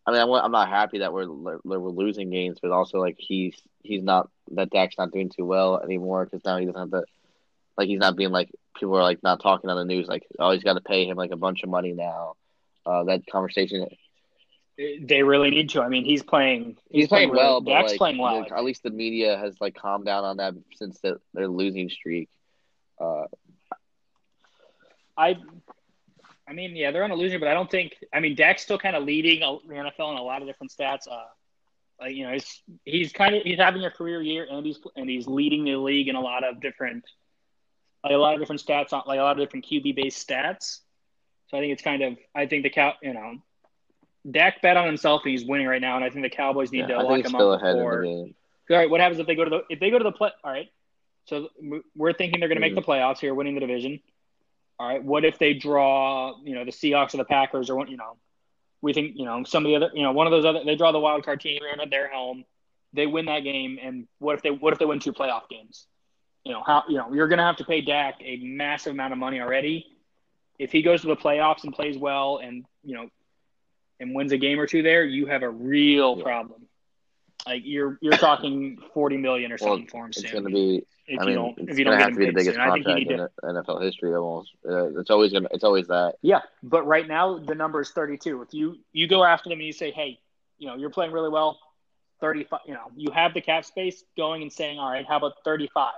I 0.06 0.12
mean, 0.12 0.22
I'm 0.22 0.32
I'm 0.32 0.52
not 0.52 0.70
happy 0.70 1.00
that 1.00 1.12
we're 1.12 1.30
we're 1.30 1.90
losing 1.90 2.30
games, 2.30 2.60
but 2.62 2.72
also 2.72 3.00
like 3.00 3.16
he's 3.18 3.62
he's 3.84 4.04
not 4.04 4.30
that 4.52 4.70
Dak's 4.70 4.98
not 4.98 5.12
doing 5.12 5.30
too 5.30 5.46
well 5.46 5.82
anymore 5.82 6.24
because 6.24 6.46
now 6.46 6.58
he 6.58 6.66
doesn't 6.66 6.80
have 6.80 6.92
to 6.92 7.04
like 7.78 7.88
he's 7.88 8.00
not 8.00 8.16
being 8.16 8.32
like 8.32 8.50
people 8.76 8.96
are 8.96 9.04
like 9.04 9.22
not 9.24 9.42
talking 9.42 9.70
on 9.70 9.78
the 9.78 9.86
news 9.86 10.08
like 10.08 10.26
oh 10.40 10.52
he's 10.52 10.64
got 10.64 10.74
to 10.74 10.82
pay 10.82 11.08
him 11.08 11.18
like 11.18 11.32
a 11.32 11.38
bunch 11.38 11.64
of 11.64 11.70
money 11.70 11.94
now. 11.94 12.36
Uh, 12.86 13.04
that 13.04 13.26
conversation 13.28 13.88
they 14.78 15.24
really 15.24 15.50
need 15.50 15.70
to. 15.72 15.82
I 15.82 15.90
mean, 15.90 16.06
he's 16.06 16.22
playing. 16.22 16.78
he's, 16.92 17.08
playing, 17.08 17.32
really- 17.32 17.44
well, 17.44 17.62
but 17.62 17.72
Dak's 17.72 17.92
like 17.92 17.98
playing 17.98 18.18
well. 18.20 18.46
at 18.56 18.64
least 18.64 18.84
the 18.84 18.92
media 18.92 19.38
has 19.38 19.56
like 19.60 19.76
calmed 19.76 20.06
down 20.06 20.24
on 20.24 20.38
that 20.38 20.54
since 20.76 21.00
the, 21.00 21.20
their 21.34 21.48
losing 21.48 21.90
streak. 21.90 22.30
Uh, 23.00 23.26
I, 25.18 25.38
I 26.48 26.54
mean, 26.54 26.76
yeah, 26.76 26.92
they're 26.92 27.04
on 27.04 27.12
a 27.12 27.16
losing, 27.16 27.40
but 27.40 27.48
I 27.48 27.56
don't 27.56 27.70
think. 27.70 27.96
I 28.14 28.20
mean, 28.20 28.36
Dak's 28.36 28.62
still 28.62 28.78
kind 28.78 28.96
of 28.96 29.04
leading 29.04 29.40
the 29.40 29.74
NFL 29.74 30.12
in 30.12 30.18
a 30.18 30.24
lot 30.24 30.42
of 30.42 30.48
different 30.48 30.72
stats. 30.72 31.08
Uh, 31.10 31.24
like 32.00 32.14
you 32.14 32.28
know, 32.28 32.34
he's 32.34 32.62
he's 32.86 33.12
kind 33.12 33.36
of 33.36 33.42
he's 33.42 33.58
having 33.58 33.84
a 33.84 33.90
career 33.90 34.22
year, 34.22 34.48
and 34.50 34.64
he's 34.64 34.80
and 34.96 35.10
he's 35.10 35.28
leading 35.28 35.66
the 35.66 35.76
league 35.78 36.08
in 36.08 36.16
a 36.16 36.22
lot 36.22 36.44
of 36.44 36.62
different, 36.62 37.04
like 38.04 38.14
a 38.14 38.18
lot 38.18 38.34
of 38.34 38.40
different 38.40 38.64
stats, 38.64 38.94
on 38.94 39.04
like 39.06 39.20
a 39.20 39.24
lot 39.24 39.40
of 39.40 39.46
different 39.46 39.66
QB 39.66 39.96
based 39.96 40.28
stats. 40.28 40.80
So 41.48 41.58
I 41.58 41.62
think 41.62 41.74
it's 41.74 41.82
kind 41.82 42.02
of 42.02 42.18
I 42.36 42.46
think 42.46 42.64
the 42.64 42.70
cow 42.70 42.94
you 43.02 43.14
know, 43.14 43.38
Dak 44.30 44.62
bet 44.62 44.78
on 44.78 44.86
himself 44.86 45.22
and 45.24 45.32
he's 45.32 45.46
winning 45.46 45.68
right 45.68 45.82
now, 45.82 45.96
and 45.96 46.06
I 46.06 46.10
think 46.10 46.24
the 46.24 46.30
Cowboys 46.30 46.72
need 46.72 46.80
yeah, 46.80 46.88
to 46.88 46.94
I 46.96 47.02
lock 47.04 47.14
think 47.14 47.26
him 47.26 47.32
still 47.32 47.52
up 47.52 47.62
ahead 47.62 47.76
before. 47.76 48.04
in 48.04 48.10
the 48.10 48.24
game. 48.24 48.36
All 48.70 48.78
right, 48.78 48.90
what 48.90 49.00
happens 49.00 49.20
if 49.20 49.28
they 49.28 49.36
go 49.36 49.44
to 49.44 49.50
the 49.50 49.62
if 49.70 49.80
they 49.80 49.90
go 49.90 49.98
to 49.98 50.04
the 50.04 50.12
play? 50.12 50.32
All 50.44 50.52
right, 50.52 50.70
so 51.26 51.50
we're 51.96 52.14
thinking 52.14 52.40
they're 52.40 52.50
going 52.50 52.58
to 52.58 52.62
make 52.62 52.76
the 52.76 52.82
hmm. 52.82 52.90
playoffs 52.90 53.20
here, 53.20 53.34
winning 53.34 53.54
the 53.54 53.62
division. 53.62 54.00
All 54.80 54.88
right, 54.88 55.04
what 55.04 55.26
if 55.26 55.40
they 55.40 55.54
draw, 55.54 56.36
you 56.44 56.56
know, 56.56 56.64
the 56.64 56.72
Seahawks 56.72 57.14
or 57.14 57.18
the 57.18 57.26
Packers 57.26 57.70
or 57.70 57.76
what, 57.76 57.90
you 57.90 57.98
know, 57.98 58.18
we 58.82 58.94
think, 58.94 59.14
you 59.16 59.26
know, 59.26 59.44
some 59.44 59.66
of 59.66 59.70
the 59.70 59.76
other, 59.76 59.90
you 59.94 60.04
know, 60.04 60.12
one 60.12 60.28
of 60.28 60.32
those 60.32 60.46
other, 60.46 60.64
they 60.64 60.76
draw 60.76 60.92
the 60.92 61.00
wild 61.00 61.26
card 61.26 61.42
team, 61.42 61.60
at 61.82 61.90
their 61.90 62.14
home, 62.14 62.46
they 62.94 63.08
win 63.08 63.26
that 63.26 63.40
game, 63.40 63.80
and 63.82 64.08
what 64.20 64.36
if 64.36 64.44
they, 64.44 64.52
what 64.52 64.74
if 64.74 64.80
they 64.80 64.86
win 64.86 65.00
two 65.00 65.14
playoff 65.14 65.50
games? 65.50 65.88
You 66.48 66.54
know, 66.54 66.64
how, 66.66 66.84
you 66.88 66.96
know, 66.96 67.12
you're 67.14 67.28
going 67.28 67.40
to 67.40 67.44
have 67.44 67.58
to 67.58 67.66
pay 67.66 67.82
Dak 67.82 68.16
a 68.22 68.38
massive 68.38 68.94
amount 68.94 69.12
of 69.12 69.20
money 69.20 69.42
already. 69.42 69.86
If 70.58 70.72
he 70.72 70.82
goes 70.82 71.02
to 71.02 71.08
the 71.08 71.18
playoffs 71.18 71.66
and 71.66 71.74
plays 71.74 71.98
well, 71.98 72.38
and 72.42 72.64
you 72.86 72.96
know, 72.96 73.10
and 74.00 74.16
wins 74.16 74.32
a 74.32 74.38
game 74.38 74.58
or 74.58 74.66
two 74.66 74.82
there, 74.82 75.04
you 75.04 75.26
have 75.26 75.44
a 75.44 75.50
real 75.50 76.18
Yeah. 76.18 76.24
problem. 76.24 76.62
Like 77.46 77.64
you're 77.66 77.98
you're 78.02 78.16
talking 78.16 78.78
forty 78.94 79.18
million 79.18 79.52
or 79.52 79.58
Well, 79.60 79.72
something 79.72 79.88
for 79.88 80.06
him 80.06 80.12
It's 80.12 80.22
soon. 80.22 80.32
going 80.32 80.44
to 80.46 80.50
be. 80.50 80.86
if 81.08 81.20
I 81.20 81.26
you 81.26 81.30
mean, 81.32 81.36
don't 81.36 81.58
if 81.60 81.70
it's 81.70 81.80
you 81.80 81.84
going 81.86 81.98
don't 81.98 82.00
to 82.00 82.04
have 82.06 82.14
to 82.14 82.20
be 82.20 82.26
the 82.28 82.32
biggest 82.32 82.56
soon. 82.56 82.62
I 82.62 82.72
think 82.72 82.88
you 82.88 82.94
contract 82.94 83.12
in 83.12 83.18
to. 83.18 83.54
NFL 83.62 83.82
history 83.84 84.16
almost. 84.16 84.52
Uh, 84.68 84.98
it's 85.00 85.10
always 85.10 85.32
going. 85.34 85.44
to 85.44 85.50
It's 85.52 85.64
always 85.66 85.88
that. 85.88 86.16
Yeah, 86.22 86.42
but 86.64 86.88
right 86.88 87.08
now 87.08 87.38
the 87.40 87.56
number 87.56 87.82
is 87.82 87.92
32. 87.92 88.42
If 88.42 88.54
you 88.54 88.78
you 88.94 89.08
go 89.08 89.24
after 89.26 89.50
them 89.50 89.60
and 89.60 89.68
you 89.68 89.74
say, 89.74 89.92
hey, 89.92 90.18
you 90.60 90.68
know, 90.68 90.76
you're 90.76 90.90
playing 90.90 91.12
really 91.12 91.30
well, 91.30 91.60
35. 92.22 92.62
You 92.66 92.74
know, 92.74 92.90
you 92.96 93.12
have 93.12 93.34
the 93.34 93.42
cap 93.42 93.66
space 93.66 94.04
going 94.18 94.42
and 94.42 94.52
saying, 94.52 94.80
all 94.80 94.90
right, 94.90 95.06
how 95.06 95.18
about 95.18 95.34
35? 95.44 95.92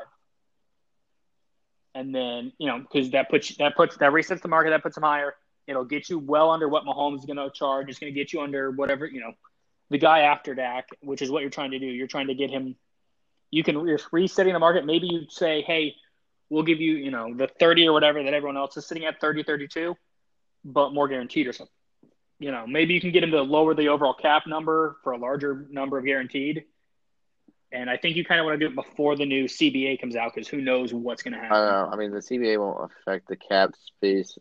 And 1.95 2.13
then 2.13 2.53
you 2.57 2.67
know, 2.67 2.79
because 2.79 3.11
that 3.11 3.29
puts 3.29 3.55
that 3.57 3.75
puts 3.75 3.97
that 3.97 4.11
resets 4.11 4.41
the 4.41 4.47
market, 4.47 4.71
that 4.71 4.83
puts 4.83 4.95
them 4.95 5.03
higher. 5.03 5.35
It'll 5.67 5.85
get 5.85 6.09
you 6.09 6.17
well 6.17 6.49
under 6.49 6.67
what 6.67 6.83
Mahomes 6.83 7.19
is 7.19 7.25
going 7.25 7.37
to 7.37 7.49
charge. 7.51 7.89
It's 7.89 7.99
going 7.99 8.11
to 8.11 8.19
get 8.19 8.33
you 8.33 8.41
under 8.41 8.71
whatever 8.71 9.05
you 9.05 9.19
know, 9.19 9.33
the 9.89 9.99
guy 9.99 10.21
after 10.21 10.55
Dak, 10.55 10.89
which 11.01 11.21
is 11.21 11.29
what 11.29 11.41
you're 11.41 11.51
trying 11.51 11.71
to 11.71 11.79
do. 11.79 11.85
You're 11.85 12.07
trying 12.07 12.27
to 12.27 12.35
get 12.35 12.49
him. 12.49 12.75
You 13.51 13.63
can 13.63 13.87
you're 13.87 13.99
resetting 14.11 14.53
the 14.53 14.59
market. 14.59 14.85
Maybe 14.85 15.07
you 15.07 15.25
say, 15.29 15.61
hey, 15.61 15.95
we'll 16.49 16.63
give 16.63 16.79
you 16.79 16.95
you 16.95 17.11
know 17.11 17.33
the 17.33 17.47
30 17.47 17.87
or 17.87 17.93
whatever 17.93 18.23
that 18.23 18.33
everyone 18.33 18.57
else 18.57 18.77
is 18.77 18.85
sitting 18.85 19.05
at 19.05 19.19
30, 19.19 19.43
32 19.43 19.95
but 20.63 20.93
more 20.93 21.07
guaranteed 21.07 21.47
or 21.47 21.53
something. 21.53 21.73
You 22.39 22.51
know, 22.51 22.65
maybe 22.65 22.93
you 22.93 23.01
can 23.01 23.11
get 23.11 23.23
him 23.23 23.31
to 23.31 23.41
lower 23.41 23.73
the 23.73 23.89
overall 23.89 24.13
cap 24.13 24.47
number 24.47 24.97
for 25.03 25.11
a 25.11 25.17
larger 25.17 25.67
number 25.69 25.97
of 25.97 26.05
guaranteed. 26.05 26.63
And 27.71 27.89
I 27.89 27.97
think 27.97 28.15
you 28.15 28.25
kind 28.25 28.39
of 28.39 28.45
want 28.45 28.59
to 28.59 28.65
do 28.65 28.71
it 28.71 28.75
before 28.75 29.15
the 29.15 29.25
new 29.25 29.45
CBA 29.45 30.01
comes 30.01 30.15
out 30.15 30.33
because 30.33 30.47
who 30.47 30.59
knows 30.59 30.93
what's 30.93 31.21
going 31.21 31.33
to 31.33 31.39
happen 31.39 31.55
I 31.55 31.71
don't 31.71 31.89
know. 31.89 31.93
I 31.93 31.95
mean, 31.97 32.11
the 32.11 32.19
CBA 32.19 32.59
won't 32.59 32.91
affect 32.91 33.27
the 33.27 33.35
cap 33.35 33.75
space 33.75 34.37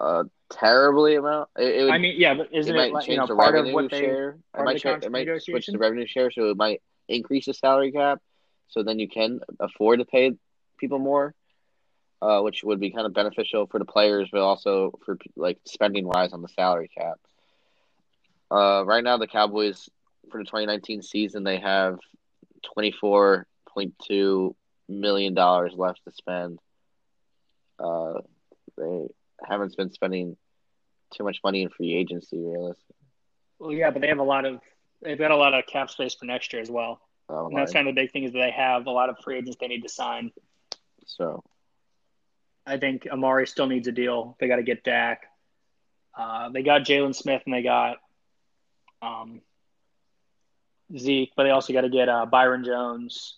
uh, 0.00 0.24
terribly 0.50 1.14
amount. 1.14 1.48
It, 1.58 1.74
it 1.74 1.84
would, 1.84 1.92
I 1.92 1.98
mean, 1.98 2.14
yeah, 2.18 2.34
but 2.34 2.48
isn't 2.52 2.74
it 2.74 2.78
it, 2.78 2.80
might 2.80 2.92
like, 2.92 3.06
change 3.06 3.14
you 3.14 3.20
know 3.20 3.26
the 3.26 3.36
part 3.36 3.54
of 3.54 3.64
revenue 3.64 3.74
what 3.74 3.90
they? 3.90 4.00
share. 4.00 4.30
It 4.30 4.38
of 4.54 4.64
might, 4.64 4.72
the 4.74 4.80
cha- 4.80 4.98
it 5.02 5.12
might 5.12 5.42
switch 5.42 5.66
the 5.66 5.78
revenue 5.78 6.06
share, 6.06 6.30
so 6.30 6.50
it 6.50 6.56
might 6.56 6.82
increase 7.08 7.46
the 7.46 7.54
salary 7.54 7.92
cap. 7.92 8.20
So 8.68 8.82
then 8.82 8.98
you 8.98 9.08
can 9.08 9.40
afford 9.58 9.98
to 9.98 10.04
pay 10.04 10.32
people 10.78 10.98
more, 10.98 11.34
uh, 12.22 12.40
which 12.40 12.62
would 12.62 12.80
be 12.80 12.90
kind 12.90 13.06
of 13.06 13.12
beneficial 13.12 13.66
for 13.66 13.78
the 13.78 13.84
players, 13.84 14.28
but 14.32 14.40
also 14.40 14.98
for 15.04 15.18
like 15.36 15.58
spending 15.66 16.06
wise 16.06 16.32
on 16.32 16.42
the 16.42 16.48
salary 16.48 16.90
cap. 16.96 17.18
Uh, 18.50 18.84
right 18.84 19.04
now, 19.04 19.16
the 19.16 19.26
Cowboys 19.26 19.88
for 20.30 20.38
the 20.38 20.44
2019 20.44 21.02
season 21.02 21.44
they 21.44 21.58
have 21.58 21.98
24.2 22.78 24.54
million 24.88 25.34
dollars 25.34 25.72
left 25.76 26.00
to 26.04 26.12
spend. 26.12 26.58
Uh, 27.78 28.20
they 28.76 29.06
haven't 29.46 29.76
been 29.76 29.90
spending 29.90 30.36
too 31.14 31.24
much 31.24 31.38
money 31.42 31.62
in 31.62 31.70
free 31.70 31.94
agency, 31.94 32.38
realistically. 32.38 32.96
Well, 33.58 33.72
yeah, 33.72 33.90
but 33.90 34.00
they 34.02 34.08
have 34.08 34.18
a 34.18 34.22
lot 34.22 34.44
of 34.44 34.60
they've 35.02 35.18
got 35.18 35.30
a 35.30 35.36
lot 35.36 35.54
of 35.54 35.66
cap 35.66 35.90
space 35.90 36.14
for 36.14 36.24
next 36.26 36.52
year 36.52 36.62
as 36.62 36.70
well. 36.70 37.00
Um, 37.28 37.46
And 37.46 37.56
that's 37.56 37.72
kind 37.72 37.88
of 37.88 37.94
the 37.94 38.00
big 38.00 38.12
thing 38.12 38.24
is 38.24 38.32
that 38.32 38.38
they 38.38 38.50
have 38.50 38.86
a 38.86 38.90
lot 38.90 39.08
of 39.08 39.16
free 39.24 39.38
agents 39.38 39.56
they 39.60 39.68
need 39.68 39.82
to 39.82 39.88
sign. 39.88 40.32
so 41.06 41.42
I 42.66 42.76
think 42.76 43.06
Amari 43.10 43.46
still 43.46 43.66
needs 43.66 43.88
a 43.88 43.92
deal. 43.92 44.36
They 44.38 44.46
got 44.48 44.56
to 44.56 44.62
get 44.62 44.84
Dak. 44.84 45.22
Uh, 46.16 46.50
they 46.50 46.62
got 46.62 46.82
Jaylon 46.82 47.14
Smith 47.14 47.42
and 47.46 47.54
they 47.54 47.62
got 47.62 47.96
um, 49.00 49.40
Zeke, 50.96 51.32
but 51.36 51.44
they 51.44 51.50
also 51.50 51.72
got 51.72 51.82
to 51.82 51.88
get 51.88 52.08
uh, 52.08 52.26
Byron 52.26 52.64
Jones. 52.64 53.36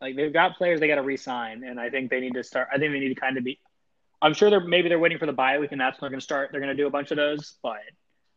Like 0.00 0.16
they've 0.16 0.32
got 0.32 0.56
players 0.56 0.80
they 0.80 0.88
got 0.88 0.94
to 0.96 1.02
re-sign, 1.02 1.62
and 1.64 1.78
I 1.78 1.90
think 1.90 2.10
they 2.10 2.20
need 2.20 2.34
to 2.34 2.44
start. 2.44 2.68
I 2.72 2.78
think 2.78 2.92
they 2.92 3.00
need 3.00 3.14
to 3.14 3.20
kind 3.20 3.36
of 3.36 3.44
be. 3.44 3.58
I'm 4.22 4.34
sure 4.34 4.50
they're 4.50 4.60
maybe 4.60 4.88
they're 4.88 4.98
waiting 4.98 5.18
for 5.18 5.26
the 5.26 5.32
bye 5.32 5.58
week, 5.58 5.72
and 5.72 5.80
that's 5.80 6.00
when 6.00 6.06
they're 6.06 6.10
going 6.10 6.20
to 6.20 6.24
start. 6.24 6.50
They're 6.52 6.60
going 6.60 6.74
to 6.74 6.82
do 6.82 6.86
a 6.86 6.90
bunch 6.90 7.10
of 7.10 7.16
those, 7.16 7.54
but 7.62 7.80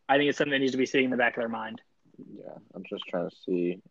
I 0.09 0.17
think 0.17 0.29
it's 0.29 0.37
something 0.37 0.51
that 0.51 0.59
needs 0.59 0.73
to 0.73 0.77
be 0.77 0.85
sitting 0.85 1.05
in 1.05 1.11
the 1.11 1.17
back 1.17 1.37
of 1.37 1.41
their 1.41 1.49
mind. 1.49 1.81
yeah, 2.17 2.57
I'm 2.75 2.83
just 2.89 3.03
trying 3.09 3.29
to 3.29 3.35
see. 3.45 3.81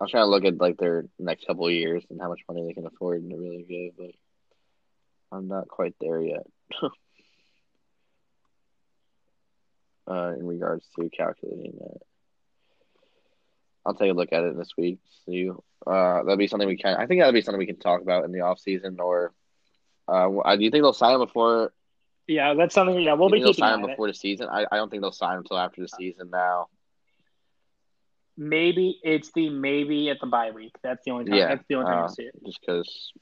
I'm 0.00 0.08
trying 0.08 0.22
to 0.22 0.30
look 0.30 0.44
at 0.44 0.58
like 0.58 0.78
their 0.78 1.04
next 1.18 1.46
couple 1.46 1.66
of 1.66 1.72
years 1.72 2.04
and 2.08 2.20
how 2.20 2.28
much 2.28 2.40
money 2.48 2.64
they 2.66 2.72
can 2.72 2.86
afford 2.86 3.28
to 3.28 3.36
really 3.36 3.66
give, 3.68 3.96
but 3.98 4.12
I'm 5.36 5.48
not 5.48 5.68
quite 5.68 5.94
there 6.00 6.22
yet. 6.22 6.46
uh, 10.10 10.32
in 10.38 10.46
regards 10.46 10.86
to 10.98 11.10
calculating 11.10 11.74
that, 11.80 12.00
I'll 13.84 13.94
take 13.94 14.10
a 14.10 14.14
look 14.14 14.32
at 14.32 14.44
it 14.44 14.56
this 14.56 14.72
week. 14.76 14.98
See, 15.26 15.50
uh, 15.50 16.22
that'll 16.22 16.36
be 16.36 16.46
something 16.46 16.68
we 16.68 16.76
can. 16.76 16.96
I 16.96 17.06
think 17.06 17.20
that'll 17.20 17.32
be 17.32 17.42
something 17.42 17.58
we 17.58 17.66
can 17.66 17.78
talk 17.78 18.02
about 18.02 18.24
in 18.24 18.32
the 18.32 18.40
off 18.40 18.60
season. 18.60 18.98
Or, 19.00 19.32
uh, 20.08 20.28
do 20.56 20.64
you 20.64 20.70
think 20.70 20.82
they'll 20.82 20.92
sign 20.92 21.14
him 21.14 21.20
before? 21.20 21.72
Yeah, 22.26 22.54
that's 22.54 22.74
something. 22.74 23.00
Yeah, 23.00 23.14
we'll 23.14 23.28
be 23.28 23.38
keeping 23.38 23.44
they'll 23.44 23.54
sign 23.54 23.74
him 23.74 23.84
on 23.84 23.90
it. 23.90 23.92
before 23.94 24.06
the 24.08 24.14
season. 24.14 24.48
I, 24.50 24.66
I 24.70 24.76
don't 24.76 24.90
think 24.90 25.02
they'll 25.02 25.12
sign 25.12 25.34
him 25.34 25.38
until 25.40 25.58
after 25.58 25.80
the 25.80 25.88
season. 25.88 26.30
Now, 26.30 26.68
Maybe 28.42 28.98
it's 29.02 29.30
the 29.32 29.50
maybe 29.50 30.08
at 30.08 30.18
the 30.18 30.26
bye 30.26 30.50
week. 30.50 30.72
That's 30.82 31.04
the 31.04 31.10
only 31.10 31.26
time. 31.26 31.34
Yeah, 31.34 31.48
that's 31.48 31.64
the 31.68 31.74
only 31.74 31.90
time 31.90 32.04
uh, 32.04 32.06
I 32.06 32.08
see 32.08 32.22
it. 32.22 32.34
just 32.46 32.58
because 32.58 33.12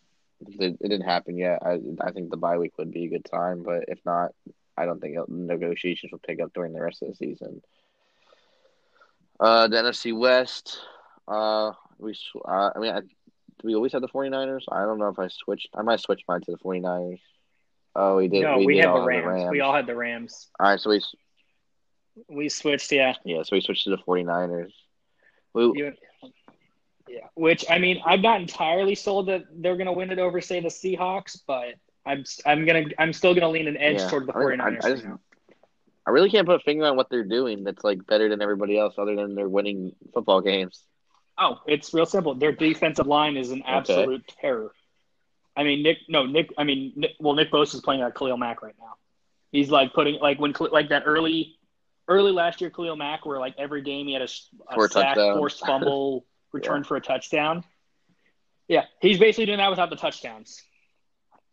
it, 0.47 0.79
it 0.81 0.88
didn't 0.88 1.07
happen 1.07 1.37
yet. 1.37 1.59
I 1.61 1.81
I 2.01 2.12
think 2.12 2.31
the 2.31 2.37
bye 2.37 2.57
week 2.57 2.79
would 2.79 2.92
be 2.92 3.07
a 3.07 3.09
good 3.09 3.25
time, 3.25 3.64
but 3.64 3.87
if 3.88 3.99
not, 4.07 4.31
I 4.77 4.85
don't 4.85 5.01
think 5.01 5.16
negotiations 5.29 6.12
will 6.12 6.21
pick 6.21 6.40
up 6.40 6.53
during 6.55 6.73
the 6.73 6.81
rest 6.81 7.03
of 7.03 7.09
the 7.09 7.16
season. 7.16 7.62
Uh, 9.40 9.68
the 9.68 9.77
NFC 9.77 10.16
West. 10.16 10.79
Uh, 11.27 11.72
we. 11.98 12.14
sw- 12.14 12.37
Uh, 12.44 12.70
I 12.74 12.79
mean, 12.79 12.92
I, 12.94 13.01
do 13.01 13.07
we 13.64 13.74
always 13.74 13.92
have 13.92 14.03
the 14.03 14.09
49ers? 14.09 14.62
I 14.70 14.85
don't 14.85 14.98
know 14.98 15.09
if 15.09 15.18
I 15.18 15.29
switched. 15.29 15.68
I 15.74 15.83
might 15.83 16.01
switch 16.01 16.22
mine 16.29 16.40
to 16.42 16.51
the 16.53 16.59
49ers. 16.59 17.20
Oh, 17.96 18.16
we 18.16 18.29
did. 18.29 18.42
no, 18.42 18.59
we, 18.59 18.66
we, 18.66 18.74
did 18.74 18.81
had 18.81 18.88
all 18.90 19.05
the 19.07 19.12
have 19.12 19.24
Rams. 19.24 19.51
We 19.51 19.61
all 19.61 19.74
had 19.74 19.87
the 19.87 19.96
Rams. 19.96 20.48
All 20.61 20.68
right, 20.70 20.79
so 20.81 20.90
we 20.90 21.03
We 22.29 22.48
switched. 22.48 22.92
Yeah, 22.92 23.14
yeah, 23.24 23.42
so 23.42 23.51
we 23.57 23.61
switched 23.61 23.85
to 23.85 23.90
the 23.90 23.98
49ers. 23.98 24.70
We, 25.55 25.92
Yeah, 27.09 27.20
which 27.35 27.64
I 27.70 27.79
mean, 27.79 28.01
I'm 28.05 28.20
not 28.22 28.40
entirely 28.40 28.94
sold 28.94 29.27
that 29.29 29.44
they're 29.53 29.77
going 29.77 29.87
to 29.87 29.92
win 29.92 30.11
it 30.11 30.18
over, 30.18 30.40
say, 30.40 30.61
the 30.61 30.68
Seahawks, 30.68 31.40
but 31.46 31.74
I'm 32.07 32.24
I'm 32.46 32.64
gonna 32.66 32.85
I'm 32.98 33.12
still 33.12 33.35
gonna 33.35 33.48
lean 33.48 33.66
an 33.66 33.77
edge 33.77 33.98
Yeah. 33.98 34.09
toward 34.09 34.27
the 34.27 34.35
I 34.35 34.38
mean, 34.38 34.59
49ers. 34.61 34.85
I- 34.85 34.88
I 34.88 34.90
just- 34.92 35.03
you 35.05 35.09
know? 35.11 35.20
I 36.09 36.11
really 36.11 36.31
can't 36.31 36.47
put 36.47 36.57
a 36.57 36.64
finger 36.64 36.87
on 36.87 36.97
what 36.97 37.11
they're 37.11 37.23
doing 37.23 37.64
that's 37.64 37.85
like 37.85 38.07
better 38.07 38.31
than 38.31 38.40
everybody 38.40 38.79
else, 38.79 38.94
other 38.97 39.14
than 39.14 39.35
they're 39.35 39.47
winning 39.47 39.92
football 40.14 40.40
games. 40.40 40.83
Oh, 41.37 41.61
it's 41.66 41.92
real 41.92 42.07
simple. 42.07 42.35
Their 42.35 42.51
defensive 42.51 43.07
line 43.07 43.37
is 43.37 43.51
an 43.51 43.62
absolute 43.66 44.27
terror. 44.40 44.73
I 45.55 45.64
mean, 45.64 45.83
Nick. 45.83 45.99
No, 46.09 46.25
Nick. 46.25 46.49
I 46.57 46.64
mean, 46.64 46.94
Nick, 46.97 47.11
well, 47.21 47.35
Nick 47.35 47.53
Bosa 47.53 47.75
is 47.75 47.83
playing 47.83 48.01
at 48.01 48.14
Khalil 48.14 48.38
Mack 48.38 48.62
right 48.62 48.75
now. 48.81 48.94
He's 49.53 49.68
like 49.68 49.92
putting 49.92 50.18
like 50.18 50.40
when 50.40 50.55
like 50.73 50.88
that 50.88 51.03
early, 51.05 51.59
early 52.09 52.33
last 52.33 52.62
year 52.62 52.71
Khalil 52.71 52.97
Mack, 52.97 53.27
where 53.27 53.38
like 53.38 53.57
every 53.59 53.83
game 53.83 54.07
he 54.07 54.14
had 54.14 54.23
a, 54.23 54.29
a 54.75 54.88
sack, 54.88 55.14
forced 55.14 55.61
fumble, 55.61 56.25
return 56.53 56.85
for 56.85 56.97
a 56.97 57.03
touchdown. 57.03 57.64
Yeah, 58.66 58.85
he's 59.03 59.18
basically 59.18 59.44
doing 59.44 59.59
that 59.59 59.68
without 59.68 59.90
the 59.90 59.97
touchdowns. 59.97 60.62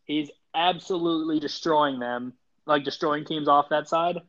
He's 0.05 0.31
absolutely 0.53 1.41
destroying 1.41 1.99
them, 1.99 2.31
like 2.65 2.85
destroying 2.85 3.25
teams 3.25 3.49
off 3.49 3.67
that 3.67 3.89
side. 3.89 4.21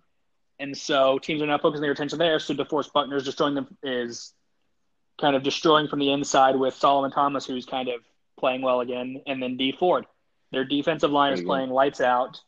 And 0.58 0.76
so 0.76 1.18
teams 1.18 1.42
are 1.42 1.46
not 1.46 1.60
focusing 1.62 1.82
their 1.82 1.92
attention 1.92 2.18
there. 2.18 2.38
So 2.38 2.54
DeForest 2.54 2.92
Buckner 2.92 3.16
is 3.16 3.24
destroying 3.24 3.54
them 3.54 3.76
is 3.82 4.32
kind 5.20 5.36
of 5.36 5.42
destroying 5.42 5.88
from 5.88 5.98
the 5.98 6.12
inside 6.12 6.56
with 6.56 6.74
Solomon 6.74 7.10
Thomas, 7.10 7.46
who's 7.46 7.66
kind 7.66 7.88
of 7.88 8.00
playing 8.38 8.62
well 8.62 8.80
again, 8.80 9.22
and 9.26 9.42
then 9.42 9.56
Dee 9.56 9.72
Ford. 9.72 10.06
Their 10.52 10.64
defensive 10.64 11.10
line 11.10 11.32
is 11.32 11.38
There 11.38 11.42
you 11.42 11.46
go. 11.48 11.54
playing 11.54 11.70
lights 11.70 12.00
out, 12.00 12.40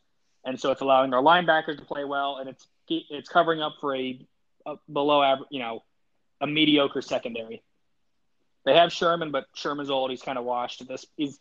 and 0.45 0.59
so 0.59 0.71
it's 0.71 0.81
allowing 0.81 1.11
their 1.11 1.21
linebackers 1.21 1.77
to 1.77 1.85
play 1.85 2.03
well, 2.05 2.37
and 2.37 2.49
it's 2.49 2.67
it's 2.87 3.29
covering 3.29 3.61
up 3.61 3.73
for 3.79 3.95
a, 3.95 4.19
a 4.65 4.75
below 4.91 5.21
average, 5.21 5.47
you 5.51 5.59
know, 5.59 5.83
a 6.41 6.47
mediocre 6.47 7.01
secondary. 7.01 7.61
They 8.65 8.75
have 8.75 8.91
Sherman, 8.91 9.31
but 9.31 9.45
Sherman's 9.53 9.89
old. 9.89 10.09
He's 10.11 10.21
kind 10.21 10.37
of 10.37 10.45
washed 10.45 10.87
this. 10.87 11.05
He's 11.17 11.39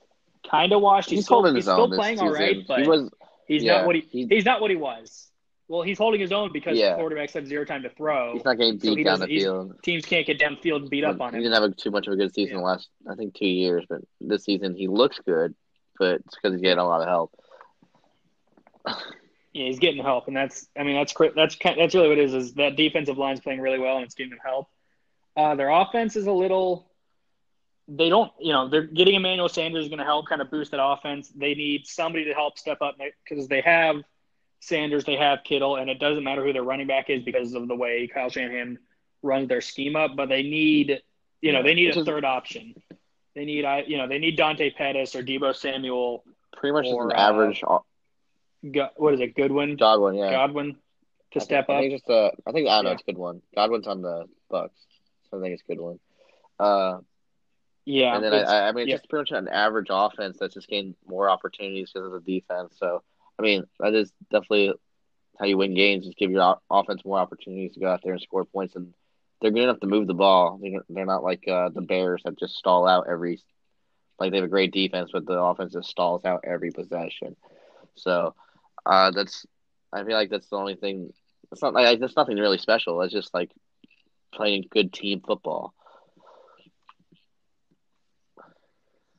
kind 0.49 0.73
of 0.73 0.83
washed. 0.83 1.11
He's, 1.11 1.19
He's 1.21 1.25
still, 1.25 1.37
holding 1.39 1.55
he's 1.55 1.65
his 1.65 1.73
still 1.73 1.85
own 1.85 1.91
playing 1.93 2.21
all 2.21 2.33
right, 2.33 2.67
but 2.67 2.81
he 2.83 2.89
was 2.89 3.11
he's 3.47 3.63
yeah, 3.63 3.79
not 3.79 3.87
what 3.87 3.97
he, 3.97 4.03
he- 4.11 4.27
he's 4.27 4.45
not 4.45 4.61
what 4.61 4.71
he 4.71 4.77
was. 4.77 5.29
Well, 5.69 5.83
he's 5.83 5.99
holding 5.99 6.21
his 6.21 6.33
own 6.33 6.51
because 6.53 6.79
Yeah. 6.79 6.97
quarterbacks 6.97 7.33
have 7.33 7.47
zero 7.47 7.65
time 7.65 7.83
to 7.83 7.91
throw. 7.91 8.33
he's 8.33 8.45
not 8.45 8.55
getting 8.57 8.81
So 8.81 8.95
beat 8.95 9.05
down 9.05 9.21
the 9.21 9.27
field. 9.27 9.83
Teams 9.83 10.07
can't 10.07 10.27
get 10.27 10.39
downfield 10.41 10.77
and 10.77 10.91
beat 10.91 11.05
up 11.05 11.21
on 11.21 11.33
He 11.33 11.37
him. 11.37 11.43
He 11.43 11.49
didn't 11.49 11.63
have 11.63 11.71
a, 11.71 11.75
too 11.75 11.91
much 11.91 12.07
of 12.07 12.15
a 12.15 12.17
good 12.17 12.35
season 12.35 12.55
Yeah. 12.55 12.61
the 12.61 12.65
last, 12.65 12.89
I 13.11 13.15
think, 13.15 13.35
two 13.35 13.47
years. 13.47 13.85
But 13.89 14.01
this 14.21 14.45
season 14.45 14.75
he 14.75 14.89
looks 14.89 15.21
good, 15.27 15.55
but 15.99 16.21
it's 16.27 16.35
because 16.37 16.55
he's 16.55 16.63
getting 16.63 16.79
a 16.79 16.87
lot 16.87 17.03
of 17.03 17.07
help. 17.09 17.35
Yeah, 19.55 19.65
he's 19.65 19.79
getting 19.79 20.03
help, 20.05 20.29
and 20.29 20.37
that's 20.37 20.69
I 20.79 20.83
mean 20.85 20.95
that's 20.95 21.15
that's 21.35 21.57
that's 21.59 21.95
really 21.95 22.09
what 22.09 22.19
it 22.19 22.25
is. 22.25 22.35
Is 22.35 22.55
that 22.55 22.77
defensive 22.77 23.17
line's 23.17 23.41
playing 23.41 23.61
really 23.61 23.79
well, 23.79 23.97
and 23.97 24.05
it's 24.05 24.15
getting 24.15 24.31
them 24.31 24.39
help. 24.45 24.69
Uh, 25.37 25.55
their 25.55 25.71
offense 25.71 26.17
is 26.17 26.27
a 26.27 26.33
little. 26.33 26.93
They 27.89 28.11
don't, 28.11 28.31
you 28.39 28.53
know, 28.53 28.69
they're 28.69 28.83
getting 28.87 29.15
Emmanuel 29.15 29.49
Sanders 29.49 29.85
is 29.85 29.89
going 29.89 30.01
to 30.01 30.05
help 30.05 30.29
kind 30.29 30.43
of 30.43 30.51
boost 30.51 30.73
that 30.73 30.85
offense. 30.85 31.31
They 31.31 31.55
need 31.55 31.87
somebody 31.87 32.27
to 32.27 32.35
help 32.35 32.59
step 32.59 32.83
up 32.83 32.99
because 33.27 33.49
they 33.49 33.63
have 33.63 33.97
Sanders, 34.61 35.05
they 35.05 35.17
have 35.17 35.41
Kittle, 35.45 35.77
and 35.77 35.89
it 35.89 35.99
doesn't 35.99 36.25
matter 36.25 36.45
who 36.45 36.53
their 36.53 36.63
running 36.63 36.87
back 36.87 37.11
is 37.11 37.23
because 37.23 37.55
of 37.55 37.69
the 37.69 37.77
way 37.77 38.09
Kyle 38.13 38.29
Shanahan 38.29 38.79
runs 39.23 39.49
their 39.49 39.61
scheme 39.61 39.97
up. 39.97 40.17
But 40.17 40.29
they 40.29 40.43
need, 40.43 41.03
you 41.41 41.53
know, 41.53 41.63
they 41.63 41.75
need 41.75 41.97
a 41.97 42.05
third 42.05 42.25
option. 42.25 42.75
They 43.35 43.45
need, 43.45 43.65
I, 43.65 43.85
you 43.87 43.99
know, 43.99 44.09
they 44.09 44.19
need 44.19 44.37
Dante 44.37 44.71
Pettis 44.71 45.15
or 45.15 45.23
Deebo 45.23 45.55
Samuel. 45.55 46.25
Pretty 46.57 46.73
much 46.73 46.87
Or, 46.87 47.05
an 47.11 47.13
uh, 47.13 47.21
average 47.21 47.63
uh, 47.67 47.79
what 48.97 49.15
is 49.15 49.21
it, 49.21 49.37
Goodwin, 49.37 49.77
Godwin. 49.77 50.17
Yeah, 50.17 50.31
Godwin, 50.31 50.77
to 51.33 51.41
I 51.41 51.45
step 51.45 51.67
think, 51.69 51.77
up? 51.77 51.77
I 51.77 51.81
think 51.83 51.93
just 51.93 52.11
uh, 52.11 52.31
I 52.47 52.53
think 52.53 52.69
I 52.69 52.77
don't 52.77 52.85
know. 52.85 52.91
Yeah. 52.91 52.95
It's 52.95 53.03
a 53.03 53.07
good 53.07 53.19
one. 53.19 53.43
Godwin's 53.55 53.87
on 53.87 54.03
the 54.03 54.25
Bucks, 54.51 54.81
so 55.31 55.39
I 55.39 55.41
think 55.41 55.55
it's 55.55 55.63
a 55.63 55.73
good 55.73 55.81
one. 55.81 56.01
Uh, 56.59 56.99
Yeah, 57.85 58.17
and 58.17 58.25
then 58.25 58.35
I, 58.35 58.69
I 58.69 58.73
mean, 58.73 58.83
it's 58.83 58.91
yeah. 58.91 58.97
just 58.97 59.09
pretty 59.09 59.33
much 59.33 59.39
an 59.39 59.49
average 59.49 59.87
offense 59.89 60.37
that's 60.39 60.55
just 60.55 60.69
getting 60.69 60.95
more 61.07 61.31
opportunities 61.31 61.91
because 61.93 62.13
of 62.13 62.13
the 62.13 62.41
defense. 62.41 62.75
So, 62.77 63.03
I 63.39 63.43
mean, 63.43 63.65
that 63.81 63.95
is 63.95 64.13
definitely 64.31 64.73
how 65.39 65.47
you 65.47 65.57
win 65.57 65.75
games. 65.75 66.05
Just 66.07 66.19
give 66.19 66.31
your 66.31 66.59
offense 66.71 67.05
more 67.05 67.19
opportunities 67.19 67.75
to 67.75 67.81
go 67.81 67.89
out 67.89 68.01
there 68.03 68.13
and 68.13 68.23
score 68.23 68.45
points, 68.45 68.75
and 68.75 68.93
they're 69.41 69.51
good 69.51 69.63
enough 69.65 69.81
to 69.81 69.87
move 69.87 70.07
the 70.07 70.15
ball. 70.15 70.59
They're, 70.61 70.83
they're 70.89 71.07
not 71.07 71.23
like 71.23 71.47
uh, 71.47 71.69
the 71.71 71.81
Bears 71.81 72.23
that 72.25 72.39
just 72.39 72.57
stall 72.57 72.87
out 72.87 73.07
every. 73.09 73.41
Like 74.19 74.33
they 74.33 74.39
have 74.39 74.47
a 74.47 74.49
great 74.49 74.73
defense, 74.73 75.11
but 75.13 75.27
the 75.27 75.39
offense 75.41 75.75
just 75.75 75.89
stalls 75.89 76.25
out 76.25 76.45
every 76.45 76.73
possession. 76.73 77.37
So, 77.95 78.35
uh, 78.85 79.13
that's. 79.13 79.47
I 79.93 80.03
feel 80.05 80.17
like 80.17 80.31
that's 80.31 80.49
the 80.49 80.57
only 80.57 80.75
thing. 80.75 81.13
It's 81.53 81.63
not 81.63 81.73
like 81.73 82.01
that's 82.01 82.17
nothing 82.17 82.37
really 82.37 82.59
special. 82.59 83.01
It's 83.03 83.13
just 83.13 83.33
like 83.33 83.53
playing 84.33 84.67
good 84.71 84.93
team 84.93 85.23
football. 85.25 85.73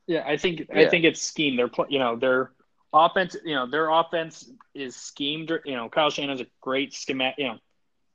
Yeah, 0.05 0.23
I 0.25 0.37
think 0.37 0.67
I 0.73 0.87
think 0.89 1.05
it's 1.05 1.21
scheme. 1.21 1.55
They're 1.55 1.69
you 1.87 1.99
know 1.99 2.15
their 2.15 2.51
offense. 2.93 3.35
You 3.43 3.55
know 3.55 3.69
their 3.69 3.89
offense 3.89 4.49
is 4.73 4.95
schemed. 4.95 5.51
You 5.65 5.75
know 5.75 5.89
Kyle 5.89 6.09
Shanahan's 6.09 6.41
a 6.41 6.47
great 6.61 6.93
schema. 6.93 7.33
You 7.37 7.47
know, 7.49 7.57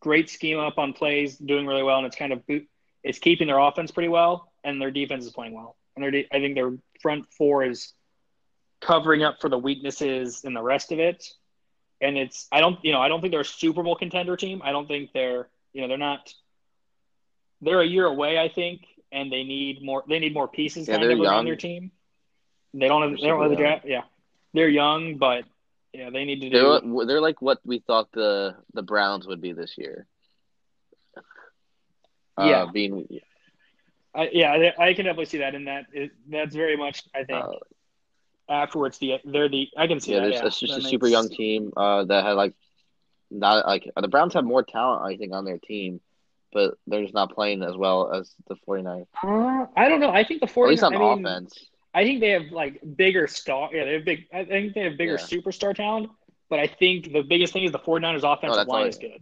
great 0.01 0.29
scheme 0.31 0.59
up 0.59 0.79
on 0.79 0.93
plays, 0.93 1.37
doing 1.37 1.67
really 1.67 1.83
well, 1.83 1.99
and 1.99 2.07
it's 2.07 2.17
kind 2.17 2.33
of 2.33 2.47
boot- 2.47 2.69
it's 3.03 3.19
keeping 3.19 3.47
their 3.47 3.59
offense 3.59 3.91
pretty 3.91 4.09
well, 4.09 4.53
and 4.65 4.81
their 4.81 4.91
defense 4.91 5.25
is 5.25 5.33
playing 5.33 5.55
well. 5.55 5.77
And 5.97 6.03
their 6.03 6.11
de- 6.11 6.29
I 6.33 6.41
think 6.41 6.55
their 6.55 6.73
front 7.01 7.27
four 7.33 7.65
is 7.65 7.93
covering 8.81 9.23
up 9.23 9.41
for 9.41 9.49
the 9.49 9.59
weaknesses 9.59 10.43
in 10.45 10.53
the 10.55 10.63
rest 10.63 10.93
of 10.93 10.99
it. 10.99 11.25
And 12.01 12.19
it's 12.19 12.49
I 12.53 12.61
don't 12.61 12.79
you 12.85 12.93
know 12.93 13.01
I 13.01 13.09
don't 13.09 13.21
think 13.21 13.31
they're 13.33 13.41
a 13.41 13.45
Super 13.45 13.83
Bowl 13.83 13.97
contender 13.97 14.37
team. 14.37 14.61
I 14.65 14.73
don't 14.73 14.89
think 14.89 15.13
they're 15.13 15.49
you 15.73 15.83
know 15.83 15.89
they're 15.89 15.99
not. 15.99 16.33
They're 17.61 17.81
a 17.81 17.87
year 17.87 18.05
away, 18.05 18.39
I 18.39 18.49
think, 18.49 18.83
and 19.11 19.33
they 19.33 19.43
need 19.45 19.83
more. 19.83 20.05
They 20.07 20.19
need 20.19 20.35
more 20.35 20.49
pieces 20.49 20.87
Yeah, 20.87 20.99
kind 20.99 21.11
of 21.11 21.19
young. 21.19 21.45
their 21.47 21.57
team. 21.57 21.93
They 22.75 22.89
don't 22.89 23.03
have. 23.03 23.11
They're 23.13 23.21
They 23.21 23.27
don't 23.29 23.41
have 23.43 23.51
the 23.51 23.57
draft. 23.57 23.85
Yeah, 23.87 24.03
they're 24.55 24.69
young, 24.69 25.19
but 25.19 25.45
yeah, 25.93 26.11
they 26.11 26.25
need 26.25 26.41
to 26.41 26.49
do. 26.51 26.81
They're 26.81 27.07
they're 27.07 27.21
like 27.21 27.43
what 27.43 27.59
we 27.65 27.81
thought 27.81 28.11
the 28.13 28.57
the 28.73 28.83
Browns 28.83 29.27
would 29.27 29.41
be 29.41 29.53
this 29.53 29.77
year. 29.77 30.07
Uh, 32.39 32.45
Yeah. 32.45 32.67
being 32.73 33.07
I, 34.17 34.31
yeah, 34.33 34.73
I, 34.79 34.89
I 34.91 34.95
can 34.95 35.05
definitely 35.07 35.25
see 35.27 35.39
that 35.39 35.55
and 35.57 35.67
that. 35.67 35.87
It, 35.93 36.13
that's 36.29 36.55
very 36.55 36.77
much. 36.77 37.03
I 37.15 37.25
think 37.25 37.45
uh, 37.45 37.51
afterwards, 38.49 38.99
the 38.99 39.19
they're 39.25 39.49
the. 39.49 39.69
I 39.77 39.89
can 39.89 39.99
see 39.99 40.13
yeah, 40.15 40.21
that. 40.21 40.33
yeah. 40.33 40.47
it's 40.47 40.61
just 40.61 40.73
That 40.73 40.85
a 40.85 40.89
super 40.89 41.07
makes- 41.07 41.13
young 41.13 41.29
team 41.29 41.73
uh, 41.77 42.05
that 42.05 42.25
had 42.25 42.33
like 42.33 42.55
not 43.31 43.67
like 43.67 43.91
the 44.01 44.07
Browns 44.09 44.35
have 44.35 44.45
more 44.45 44.63
talent 44.63 45.03
I 45.03 45.17
think 45.17 45.33
on 45.33 45.45
their 45.45 45.59
team, 45.59 46.01
but 46.53 46.75
they're 46.87 47.03
just 47.03 47.15
not 47.15 47.35
playing 47.35 47.65
as 47.65 47.77
well 47.77 48.13
as 48.13 48.33
the 48.47 48.55
49ers. 48.69 49.07
Uh, 49.21 49.67
I 49.77 49.89
don't 49.89 49.99
know. 49.99 50.11
I 50.11 50.23
think 50.23 50.41
the 50.41 50.47
At 50.47 50.53
49 50.53 50.71
least 50.71 50.85
on 50.85 50.95
I 50.95 50.99
mean, 51.17 51.27
offense. 51.27 51.67
I 51.95 52.03
think 52.05 52.21
they 52.21 52.31
have 52.31 52.51
like 52.51 52.81
bigger 52.97 53.27
star. 53.29 53.71
Yeah, 53.73 53.85
they 53.85 53.93
have 53.95 54.05
big. 54.05 54.27
I 54.33 54.45
think 54.45 54.75
they 54.75 54.83
have 54.83 54.99
bigger 54.99 55.13
Yeah. 55.13 55.19
superstar 55.19 55.75
talent. 55.75 56.11
But 56.51 56.59
I 56.59 56.67
think 56.67 57.13
the 57.13 57.23
biggest 57.23 57.53
thing 57.53 57.63
is 57.65 57.73
the 57.73 57.79
49ers 57.79 58.23
offensive 58.25 58.57
that's 58.57 58.69
line 58.69 58.87
is 58.89 58.99
good. 58.99 59.21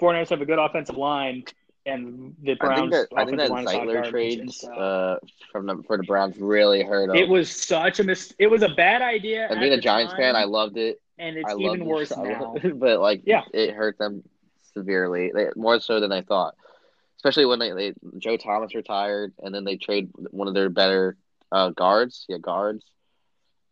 49ers 0.00 0.28
have 0.28 0.40
a 0.42 0.46
good 0.46 0.58
offensive 0.58 0.96
line, 0.96 1.44
and 1.86 2.34
the 2.42 2.52
I 2.52 2.54
Browns 2.56 2.90
think 2.94 3.08
that 3.10 3.18
I 3.18 3.24
think 3.24 3.38
that 3.38 3.50
Zeitler 3.50 4.10
trade 4.10 4.52
so- 4.52 4.72
uh, 4.72 5.18
from 5.50 5.66
the 5.66 5.82
for 5.86 5.96
the 5.96 6.02
Browns 6.02 6.36
really 6.38 6.82
hurt 6.82 7.06
them. 7.08 7.16
It 7.16 7.28
was 7.28 7.50
such 7.50 8.00
a 8.00 8.04
mis- 8.04 8.34
It 8.38 8.48
was 8.48 8.62
a 8.62 8.68
bad 8.68 9.00
idea. 9.02 9.46
and 9.48 9.60
being 9.60 9.72
a 9.72 9.80
Giants 9.80 10.12
time, 10.12 10.20
fan, 10.20 10.36
I 10.36 10.44
loved 10.44 10.76
it. 10.76 11.00
and 11.18 11.36
it's 11.36 11.48
I 11.50 11.56
even 11.56 11.84
worse 11.84 12.14
now. 12.16 12.54
but 12.74 13.00
like 13.00 13.22
Yeah. 13.24 13.44
it 13.54 13.74
hurt 13.74 13.96
them 13.98 14.22
severely, 14.74 15.30
they, 15.34 15.48
more 15.56 15.80
so 15.80 16.00
than 16.00 16.12
I 16.12 16.22
thought. 16.22 16.54
Especially 17.16 17.44
when 17.46 17.60
they, 17.60 17.70
they 17.72 17.94
Joe 18.18 18.36
Thomas 18.36 18.74
retired, 18.74 19.32
and 19.42 19.54
then 19.54 19.64
they 19.64 19.76
trade 19.76 20.10
one 20.30 20.48
of 20.48 20.54
their 20.54 20.68
better 20.68 21.16
uh, 21.52 21.70
guards, 21.70 22.24
yeah, 22.28 22.38
guards. 22.38 22.84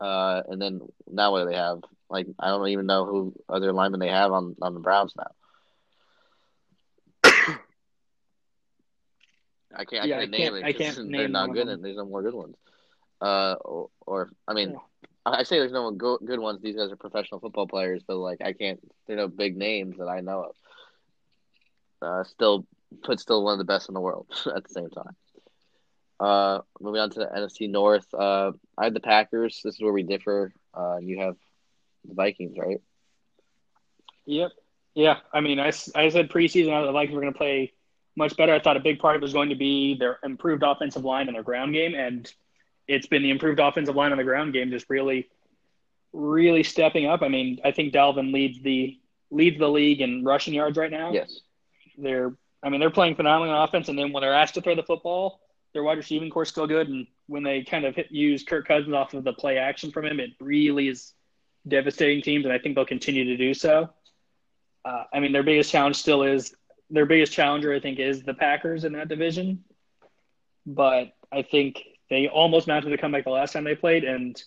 Uh, 0.01 0.43
and 0.49 0.63
then 0.63 0.81
now 1.11 1.33
what 1.33 1.41
do 1.45 1.51
they 1.51 1.57
have? 1.57 1.81
Like 2.09 2.27
I 2.39 2.49
don't 2.49 2.69
even 2.69 2.87
know 2.87 3.05
who 3.07 3.35
other 3.49 3.73
linemen 3.73 4.01
they 4.01 4.09
have 4.09 4.33
on 4.33 4.57
on 4.63 4.75
the 4.75 4.81
Browns 4.81 5.15
now. 5.17 5.31
I 9.75 9.85
can't. 9.85 10.05
I 10.05 10.07
Yeah, 10.07 10.17
I 10.17 10.21
can't 10.21 10.31
name 10.31 10.41
can't- 10.41 10.57
it. 10.57 10.65
I 10.65 10.73
can't 10.73 10.97
They're 10.97 11.05
name 11.05 11.33
not 11.33 11.53
good. 11.53 11.69
And 11.69 11.85
there's 11.85 11.97
no 11.97 12.05
more 12.07 12.23
good 12.23 12.35
ones. 12.35 12.57
Uh, 13.21 13.55
or, 13.65 13.91
or 14.07 14.31
I 14.49 14.55
mean, 14.55 14.71
Yeah. 14.71 14.79
I 15.27 15.43
say 15.45 15.59
there's 15.59 15.73
no 15.73 15.91
go- 15.91 16.19
good 16.19 16.41
ones. 16.41 16.61
These 16.63 16.77
guys 16.77 16.91
are 16.91 16.97
professional 16.97 17.41
football 17.41 17.67
players, 17.67 18.03
but 18.07 18.17
like 18.17 18.41
I 18.43 18.53
can't. 18.53 18.81
They're 19.07 19.17
no 19.17 19.29
big 19.29 19.57
names 19.57 19.99
that 19.99 20.09
I 20.09 20.21
know 20.21 20.45
of. 20.45 20.57
Uh, 22.03 22.25
still, 22.25 22.67
but 23.07 23.21
still 23.21 23.45
one 23.45 23.53
of 23.53 23.59
the 23.59 23.65
best 23.65 23.89
in 23.89 23.95
the 23.95 24.01
world 24.01 24.27
at 24.57 24.65
the 24.65 24.71
same 24.71 24.89
time. 24.91 25.15
Uh, 26.21 26.61
moving 26.79 27.01
on 27.01 27.11
to 27.11 27.21
the 27.21 27.27
NFC 27.27 27.69
North. 27.71 28.07
Uh, 28.13 28.53
I 28.77 28.85
have 28.85 28.95
the 28.95 29.01
Packers. 29.01 29.61
This 29.65 29.77
is 29.77 29.81
where 29.81 29.93
we 29.93 30.03
differ. 30.03 30.53
Uh, 30.75 30.99
you 30.99 31.21
have 31.21 31.37
the 32.05 32.15
Vikings, 32.15 32.59
right? 32.59 32.81
Yep. 34.27 34.53
Yeah. 34.95 35.17
I 35.33 35.41
mean, 35.41 35.59
I, 35.59 35.69
I 35.95 36.11
said 36.11 36.29
preseason 36.29 36.69
I 36.69 36.81
thought 36.81 36.87
the 36.87 36.93
Vikings 36.93 37.15
were 37.15 37.23
going 37.23 37.33
to 37.33 37.39
play 37.39 37.73
much 38.17 38.37
better. 38.37 38.55
I 38.55 38.61
thought 38.61 38.77
a 38.77 38.81
big 38.81 38.99
part 38.99 39.17
of 39.17 39.23
it 39.23 39.25
was 39.25 39.33
going 39.33 39.49
to 39.49 39.55
be 39.55 39.97
their 39.97 40.19
improved 40.23 40.63
offensive 40.63 41.05
line 41.05 41.29
and 41.29 41.35
their 41.35 41.43
ground 41.43 41.73
game, 41.73 41.95
and 41.95 42.31
it's 42.87 43.07
been 43.07 43.23
the 43.23 43.31
improved 43.31 43.61
offensive 43.61 43.97
line 43.97 44.13
on 44.13 44.19
the 44.19 44.25
ground 44.25 44.53
game 44.53 44.71
just 44.71 44.91
really, 44.91 45.29
really 46.13 46.63
stepping 46.63 47.07
up. 47.07 47.23
I 47.23 47.29
mean, 47.29 47.61
I 47.65 47.71
think 47.71 47.95
Dalvin 47.95 48.33
leads 48.33 48.61
the 48.61 48.99
leads 49.31 49.59
the 49.59 49.69
league 49.69 50.01
in 50.01 50.25
rushing 50.25 50.55
yards 50.55 50.77
right 50.77 50.91
now. 50.91 51.13
Yes. 51.13 51.41
They're, 51.97 52.35
I 52.63 52.69
mean, 52.69 52.81
they're 52.81 52.91
playing 52.91 53.15
phenomenally 53.15 53.55
on 53.55 53.67
offense, 53.67 53.89
and 53.89 53.99
then 53.99 54.13
when 54.13 54.23
they're 54.23 54.35
asked 54.35 54.55
to 54.55 54.61
throw 54.61 54.75
the 54.75 54.83
football, 54.83 55.41
their 55.73 55.83
wide 55.83 55.99
receiving 55.99 56.31
core 56.31 56.45
still 56.45 56.67
good, 56.67 56.89
and 56.89 57.07
when 57.27 57.43
they 57.43 57.63
kind 57.63 57.85
of 57.85 57.95
hit, 57.95 58.11
use 58.11 58.43
Kirk 58.43 58.67
Cousins 58.67 58.95
off 58.95 59.15
of 59.15 59.25
the 59.25 59.33
play 59.33 59.59
action 59.59 59.91
from 59.91 60.07
him, 60.07 60.21
it 60.21 60.31
really 60.41 60.89
is 60.89 61.13
devastating 61.67 62.23
teams, 62.23 62.45
and 62.45 62.53
I 62.53 62.59
think 62.59 62.75
they'll 62.75 62.85
continue 62.85 63.25
to 63.25 63.37
do 63.37 63.55
so. 63.55 63.91
Uh, 64.85 65.05
I 65.13 65.21
mean, 65.21 65.33
their 65.33 65.43
biggest 65.43 65.71
challenge 65.71 65.97
still 65.97 66.23
is 66.23 66.55
their 66.89 67.07
biggest 67.07 67.33
challenger. 67.33 67.73
I 67.73 67.81
think 67.81 67.99
is 67.99 68.23
the 68.23 68.35
Packers 68.35 68.85
in 68.85 68.93
that 68.95 69.09
division, 69.09 69.65
but 70.67 71.13
I 71.31 71.43
think 71.43 71.83
they 72.09 72.29
almost 72.29 72.67
mounted 72.67 72.93
a 72.93 72.99
comeback 72.99 73.25
the 73.25 73.31
last 73.31 73.53
time 73.53 73.65
they 73.65 73.77
played, 73.77 74.05
and 74.05 74.43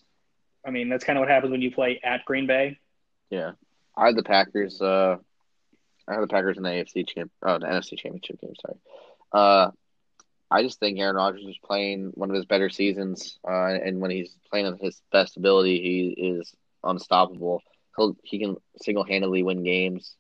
I 0.66 0.72
mean 0.72 0.90
that's 0.90 1.04
kind 1.04 1.18
of 1.18 1.22
what 1.22 1.30
happens 1.30 1.52
when 1.52 1.62
you 1.62 1.72
play 1.72 2.00
at 2.04 2.26
Green 2.26 2.48
Bay. 2.48 2.80
Yeah, 3.30 3.52
I 3.96 4.08
had 4.08 4.16
the 4.16 4.24
Packers. 4.24 4.82
Uh, 4.82 5.18
I 6.08 6.14
had 6.14 6.24
the 6.24 6.28
Packers 6.28 6.58
in 6.58 6.64
the 6.64 6.70
AFC 6.70 7.08
champ, 7.08 7.32
oh, 7.44 7.60
the 7.60 7.66
NFC 7.66 7.98
Championship 7.98 8.42
game. 8.42 8.54
Sorry. 8.60 8.78
Uh, 9.32 9.72
I 10.54 10.64
just 10.64 10.80
think 10.80 11.00
Aaron 11.00 11.18
Rodgers 11.18 11.46
is 11.46 11.58
playing 11.66 12.12
one 12.16 12.30
of 12.30 12.36
his 12.36 12.46
better 12.46 12.70
seasons, 12.70 13.40
uh, 13.48 13.74
and 13.86 14.02
when 14.02 14.12
he's 14.12 14.36
playing 14.52 14.68
at 14.68 14.82
his 14.82 15.02
best 15.12 15.38
ability, 15.38 15.82
he 15.82 16.28
is 16.28 16.54
unstoppable. 16.84 17.62
He'll 17.98 18.16
he 18.24 18.40
can 18.40 18.58
single 18.82 19.04
handedly 19.06 19.44
win 19.44 19.64
games. 19.64 20.16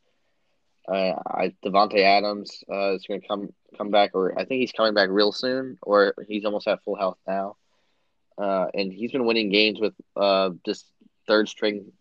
Uh, 0.87 1.13
I 1.27 1.53
Davante 1.65 1.99
Adams 1.99 2.63
uh, 2.71 2.93
is 2.93 3.05
going 3.07 3.21
to 3.21 3.27
come 3.27 3.49
come 3.77 3.91
back, 3.91 4.11
or 4.15 4.33
I 4.39 4.45
think 4.45 4.59
he's 4.61 4.73
coming 4.73 4.95
back 4.95 5.09
real 5.11 5.31
soon, 5.31 5.77
or 5.83 6.13
he's 6.27 6.45
almost 6.45 6.67
at 6.67 6.83
full 6.83 6.95
health 6.97 7.17
now. 7.27 7.57
Uh, 8.37 8.67
and 8.73 8.91
he's 8.91 9.11
been 9.11 9.25
winning 9.25 9.51
games 9.51 9.79
with 9.79 9.93
uh, 10.15 10.49
just 10.65 10.85
third 11.27 11.47
string 11.49 11.91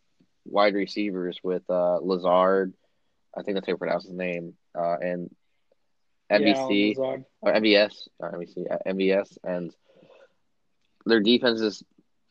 wide 0.44 0.74
receivers 0.74 1.38
with 1.42 1.62
uh, 1.70 1.98
Lazard. 2.02 2.72
I 3.36 3.42
think 3.42 3.56
that's 3.56 3.66
how 3.66 3.72
you 3.72 3.78
pronounce 3.78 4.04
his 4.04 4.14
name. 4.14 4.54
Uh, 4.76 4.96
and 5.00 5.30
MVC 6.32 6.94
yeah, 6.96 7.16
or 7.40 7.52
MVS, 7.52 8.08
or 8.18 8.32
MVC, 8.32 8.72
uh, 8.72 8.78
MVS, 8.86 9.38
and 9.44 9.74
their 11.06 11.20
defense 11.20 11.60
is. 11.60 11.82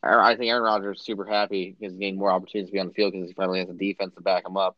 I 0.04 0.34
think 0.34 0.50
Aaron 0.50 0.64
Rodgers 0.64 0.98
is 0.98 1.06
super 1.06 1.24
happy 1.24 1.76
because 1.78 1.92
he's 1.92 2.00
getting 2.00 2.18
more 2.18 2.32
opportunities 2.32 2.70
to 2.70 2.72
be 2.72 2.80
on 2.80 2.88
the 2.88 2.92
field 2.92 3.12
because 3.12 3.28
he 3.28 3.34
finally 3.34 3.60
has 3.60 3.68
a 3.68 3.74
defense 3.74 4.14
to 4.16 4.20
back 4.20 4.44
him 4.44 4.56
up. 4.56 4.76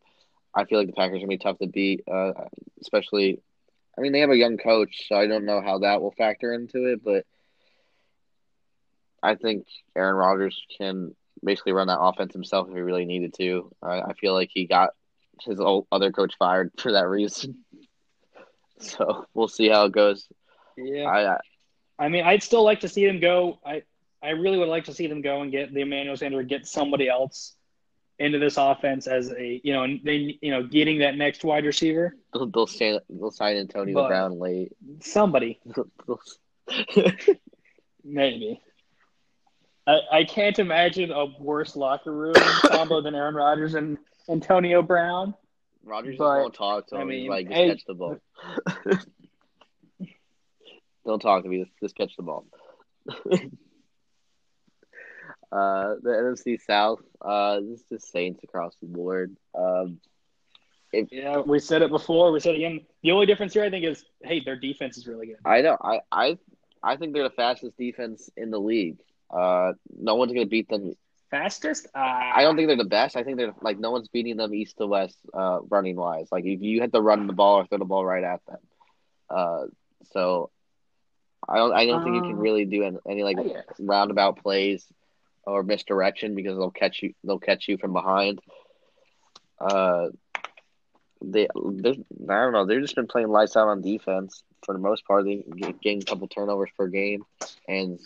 I 0.53 0.65
feel 0.65 0.77
like 0.77 0.87
the 0.87 0.93
Packers 0.93 1.15
are 1.15 1.19
gonna 1.19 1.27
be 1.27 1.37
tough 1.39 1.57
to 1.59 1.67
beat, 1.67 2.03
uh, 2.07 2.33
especially. 2.79 3.41
I 3.97 4.01
mean, 4.01 4.11
they 4.11 4.19
have 4.19 4.29
a 4.29 4.37
young 4.37 4.57
coach, 4.57 5.07
so 5.07 5.15
I 5.15 5.25
don't 5.25 5.45
know 5.45 5.61
how 5.61 5.79
that 5.79 6.01
will 6.01 6.11
factor 6.11 6.53
into 6.53 6.85
it, 6.85 7.03
but 7.03 7.25
I 9.23 9.35
think 9.35 9.65
Aaron 9.95 10.15
Rodgers 10.15 10.61
can 10.77 11.15
basically 11.43 11.71
run 11.71 11.87
that 11.87 11.99
offense 11.99 12.33
himself 12.33 12.67
if 12.69 12.75
he 12.75 12.81
really 12.81 13.05
needed 13.05 13.33
to. 13.37 13.71
I, 13.81 14.01
I 14.01 14.13
feel 14.13 14.33
like 14.33 14.49
he 14.53 14.67
got 14.67 14.91
his 15.41 15.59
old 15.59 15.87
other 15.91 16.11
coach 16.11 16.35
fired 16.37 16.71
for 16.79 16.91
that 16.93 17.07
reason. 17.07 17.64
so 18.79 19.25
we'll 19.33 19.47
see 19.47 19.69
how 19.69 19.85
it 19.85 19.91
goes. 19.91 20.27
Yeah. 20.77 21.05
I, 21.05 21.35
I, 21.35 21.37
I 21.97 22.09
mean, 22.09 22.25
I'd 22.25 22.43
still 22.43 22.63
like 22.63 22.81
to 22.81 22.89
see 22.89 23.05
them 23.05 23.19
go. 23.19 23.59
I 23.65 23.83
I 24.21 24.29
really 24.29 24.57
would 24.57 24.67
like 24.69 24.85
to 24.85 24.93
see 24.93 25.07
them 25.07 25.21
go 25.21 25.41
and 25.41 25.51
get 25.51 25.73
the 25.73 25.81
Emmanuel 25.81 26.17
Sanders, 26.17 26.47
get 26.47 26.65
somebody 26.65 27.07
else 27.07 27.55
into 28.17 28.39
this 28.39 28.57
offense 28.57 29.07
as 29.07 29.31
a 29.31 29.61
you 29.63 29.73
know, 29.73 29.83
and 29.83 30.01
they 30.03 30.37
you 30.41 30.51
know 30.51 30.63
getting 30.63 30.99
that 30.99 31.15
next 31.15 31.43
wide 31.43 31.65
receiver. 31.65 32.15
They'll 32.33 32.47
they'll, 32.47 32.67
stand, 32.67 33.01
they'll 33.09 33.31
sign 33.31 33.57
Antonio 33.57 33.93
but 33.93 34.07
Brown 34.07 34.39
late. 34.39 34.71
Somebody. 35.01 35.59
Maybe. 38.03 38.61
I, 39.87 39.99
I 40.11 40.23
can't 40.23 40.57
imagine 40.57 41.11
a 41.11 41.25
worse 41.39 41.75
locker 41.75 42.11
room 42.11 42.33
combo 42.65 43.01
than 43.01 43.13
Aaron 43.13 43.35
Rodgers 43.35 43.75
and 43.75 43.97
Antonio 44.27 44.81
Brown. 44.81 45.35
Rodgers 45.85 46.17
but, 46.17 46.25
just 46.25 46.41
won't 46.41 46.53
talk 46.55 46.87
to 46.87 46.95
him. 46.95 47.01
I 47.01 47.05
mean, 47.05 47.27
like, 47.27 47.47
just 47.47 47.55
hey, 47.55 47.69
catch 47.69 47.85
the 47.85 47.93
ball. 47.93 48.17
Don't 51.05 51.21
talk 51.21 51.43
to 51.43 51.49
me. 51.49 51.59
Just, 51.59 51.71
just 51.81 51.95
catch 51.95 52.15
the 52.15 52.23
ball. 52.23 52.47
uh, 53.07 53.35
the 55.51 56.09
NFC 56.09 56.59
South, 56.59 57.01
uh, 57.21 57.59
this 57.59 57.81
is 57.81 57.85
just 57.89 58.11
Saints 58.11 58.43
across 58.43 58.75
the 58.81 58.87
board. 58.87 59.35
Um, 59.57 59.99
if, 60.91 61.09
yeah, 61.11 61.37
we 61.39 61.59
said 61.59 61.83
it 61.83 61.91
before. 61.91 62.31
We 62.31 62.39
said 62.39 62.55
it 62.55 62.57
again. 62.57 62.81
The 63.03 63.11
only 63.11 63.27
difference 63.27 63.53
here, 63.53 63.63
I 63.63 63.69
think, 63.69 63.85
is 63.85 64.03
hey, 64.23 64.41
their 64.43 64.55
defense 64.55 64.97
is 64.97 65.07
really 65.07 65.27
good. 65.27 65.37
I 65.45 65.61
know. 65.61 65.77
I 65.79 65.99
I 66.11 66.37
I 66.81 66.95
think 66.95 67.13
they're 67.13 67.23
the 67.23 67.29
fastest 67.29 67.77
defense 67.77 68.29
in 68.37 68.49
the 68.49 68.59
league. 68.59 68.97
Uh, 69.29 69.73
no 69.95 70.15
one's 70.15 70.31
gonna 70.31 70.45
beat 70.45 70.69
them. 70.69 70.93
Fastest? 71.35 71.87
Uh, 71.93 71.99
I 71.99 72.43
don't 72.43 72.55
think 72.55 72.67
they're 72.67 72.77
the 72.77 72.85
best. 72.85 73.17
I 73.17 73.23
think 73.23 73.37
they're 73.37 73.53
like 73.61 73.77
no 73.77 73.91
one's 73.91 74.07
beating 74.07 74.37
them 74.37 74.53
east 74.53 74.77
to 74.77 74.87
west, 74.87 75.17
uh, 75.33 75.59
running 75.69 75.97
wise. 75.97 76.27
Like 76.31 76.45
if 76.45 76.61
you 76.61 76.79
had 76.79 76.93
to 76.93 77.01
run 77.01 77.27
the 77.27 77.33
ball 77.33 77.57
or 77.57 77.65
throw 77.65 77.77
the 77.77 77.85
ball 77.85 78.05
right 78.05 78.23
at 78.23 78.39
them, 78.45 78.59
uh, 79.29 79.65
so 80.13 80.49
I 81.47 81.57
don't. 81.57 81.73
I 81.73 81.85
don't 81.85 82.03
think 82.03 82.15
you 82.15 82.21
can 82.21 82.33
um, 82.33 82.39
really 82.39 82.65
do 82.65 82.83
any, 82.83 82.97
any 83.09 83.23
like 83.23 83.37
roundabout 83.79 84.41
plays 84.41 84.85
or 85.45 85.63
misdirection 85.63 86.35
because 86.35 86.57
they'll 86.57 86.71
catch 86.71 87.03
you. 87.03 87.13
They'll 87.25 87.39
catch 87.39 87.67
you 87.67 87.77
from 87.77 87.91
behind. 87.91 88.39
Uh, 89.59 90.07
they, 91.21 91.47
they 91.65 91.89
I 92.29 92.41
don't 92.43 92.53
know. 92.53 92.65
They've 92.65 92.81
just 92.81 92.95
been 92.95 93.07
playing 93.07 93.27
lights 93.29 93.57
out 93.57 93.67
on 93.67 93.81
defense 93.81 94.43
for 94.65 94.73
the 94.73 94.79
most 94.79 95.05
part. 95.05 95.25
They 95.25 95.43
getting 95.81 96.01
a 96.01 96.05
couple 96.05 96.27
turnovers 96.27 96.69
per 96.77 96.87
game, 96.87 97.25
and 97.67 97.99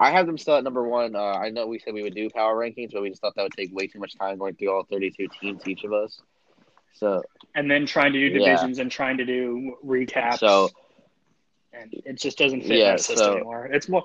I 0.00 0.10
have 0.10 0.26
them 0.26 0.38
still 0.38 0.56
at 0.56 0.64
number 0.64 0.86
one. 0.86 1.14
Uh, 1.14 1.20
I 1.20 1.50
know 1.50 1.66
we 1.66 1.78
said 1.78 1.94
we 1.94 2.02
would 2.02 2.14
do 2.14 2.28
power 2.30 2.56
rankings, 2.56 2.92
but 2.92 3.02
we 3.02 3.10
just 3.10 3.20
thought 3.20 3.34
that 3.36 3.42
would 3.42 3.52
take 3.52 3.74
way 3.74 3.86
too 3.86 4.00
much 4.00 4.16
time 4.18 4.38
going 4.38 4.54
through 4.54 4.72
all 4.72 4.84
32 4.84 5.28
teams, 5.40 5.66
each 5.66 5.84
of 5.84 5.92
us. 5.92 6.20
So 6.94 7.22
and 7.54 7.70
then 7.70 7.86
trying 7.86 8.12
to 8.12 8.18
do 8.18 8.38
divisions 8.38 8.78
yeah. 8.78 8.82
and 8.82 8.90
trying 8.90 9.16
to 9.18 9.24
do 9.24 9.76
recaps. 9.84 10.38
So 10.38 10.70
and 11.72 11.92
it 12.04 12.18
just 12.18 12.38
doesn't 12.38 12.62
fit 12.62 12.78
yeah, 12.78 12.96
system 12.96 13.16
so, 13.16 13.32
anymore. 13.34 13.66
It's 13.66 13.88
more, 13.88 14.02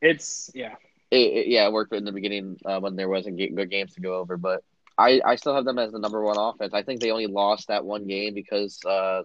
it's 0.00 0.50
yeah. 0.54 0.74
It, 1.10 1.16
it, 1.16 1.46
yeah, 1.48 1.66
it 1.66 1.72
worked 1.72 1.92
in 1.92 2.04
the 2.04 2.12
beginning 2.12 2.58
uh, 2.64 2.78
when 2.80 2.96
there 2.96 3.08
wasn't 3.08 3.36
good 3.36 3.70
games 3.70 3.94
to 3.94 4.00
go 4.00 4.14
over, 4.14 4.36
but 4.36 4.62
I, 4.96 5.20
I 5.24 5.36
still 5.36 5.54
have 5.54 5.64
them 5.64 5.78
as 5.78 5.92
the 5.92 5.98
number 5.98 6.22
one 6.22 6.38
offense. 6.38 6.72
I 6.72 6.82
think 6.82 7.00
they 7.00 7.10
only 7.10 7.26
lost 7.26 7.68
that 7.68 7.84
one 7.84 8.06
game 8.06 8.34
because 8.34 8.78
uh, 8.84 9.22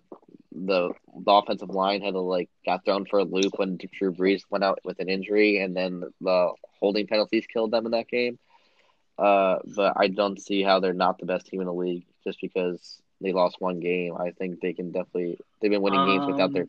the 0.55 0.91
the 1.25 1.31
offensive 1.31 1.69
line 1.69 2.01
had 2.01 2.13
to 2.13 2.19
like 2.19 2.49
got 2.65 2.85
thrown 2.85 3.05
for 3.05 3.19
a 3.19 3.23
loop 3.23 3.57
when 3.57 3.77
Drew 3.77 4.13
Brees 4.13 4.41
went 4.49 4.63
out 4.63 4.79
with 4.83 4.99
an 4.99 5.09
injury, 5.09 5.59
and 5.59 5.75
then 5.75 6.03
the 6.21 6.51
holding 6.79 7.07
penalties 7.07 7.45
killed 7.45 7.71
them 7.71 7.85
in 7.85 7.91
that 7.91 8.07
game. 8.07 8.39
Uh, 9.17 9.57
but 9.75 9.93
I 9.97 10.07
don't 10.07 10.41
see 10.41 10.61
how 10.63 10.79
they're 10.79 10.93
not 10.93 11.19
the 11.19 11.25
best 11.25 11.47
team 11.47 11.61
in 11.61 11.67
the 11.67 11.73
league 11.73 12.05
just 12.23 12.39
because 12.41 13.01
they 13.21 13.33
lost 13.33 13.57
one 13.59 13.79
game. 13.79 14.15
I 14.17 14.31
think 14.31 14.59
they 14.61 14.73
can 14.73 14.91
definitely 14.91 15.37
they've 15.61 15.71
been 15.71 15.81
winning 15.81 15.99
um, 15.99 16.07
games 16.07 16.25
without 16.27 16.53
their 16.53 16.67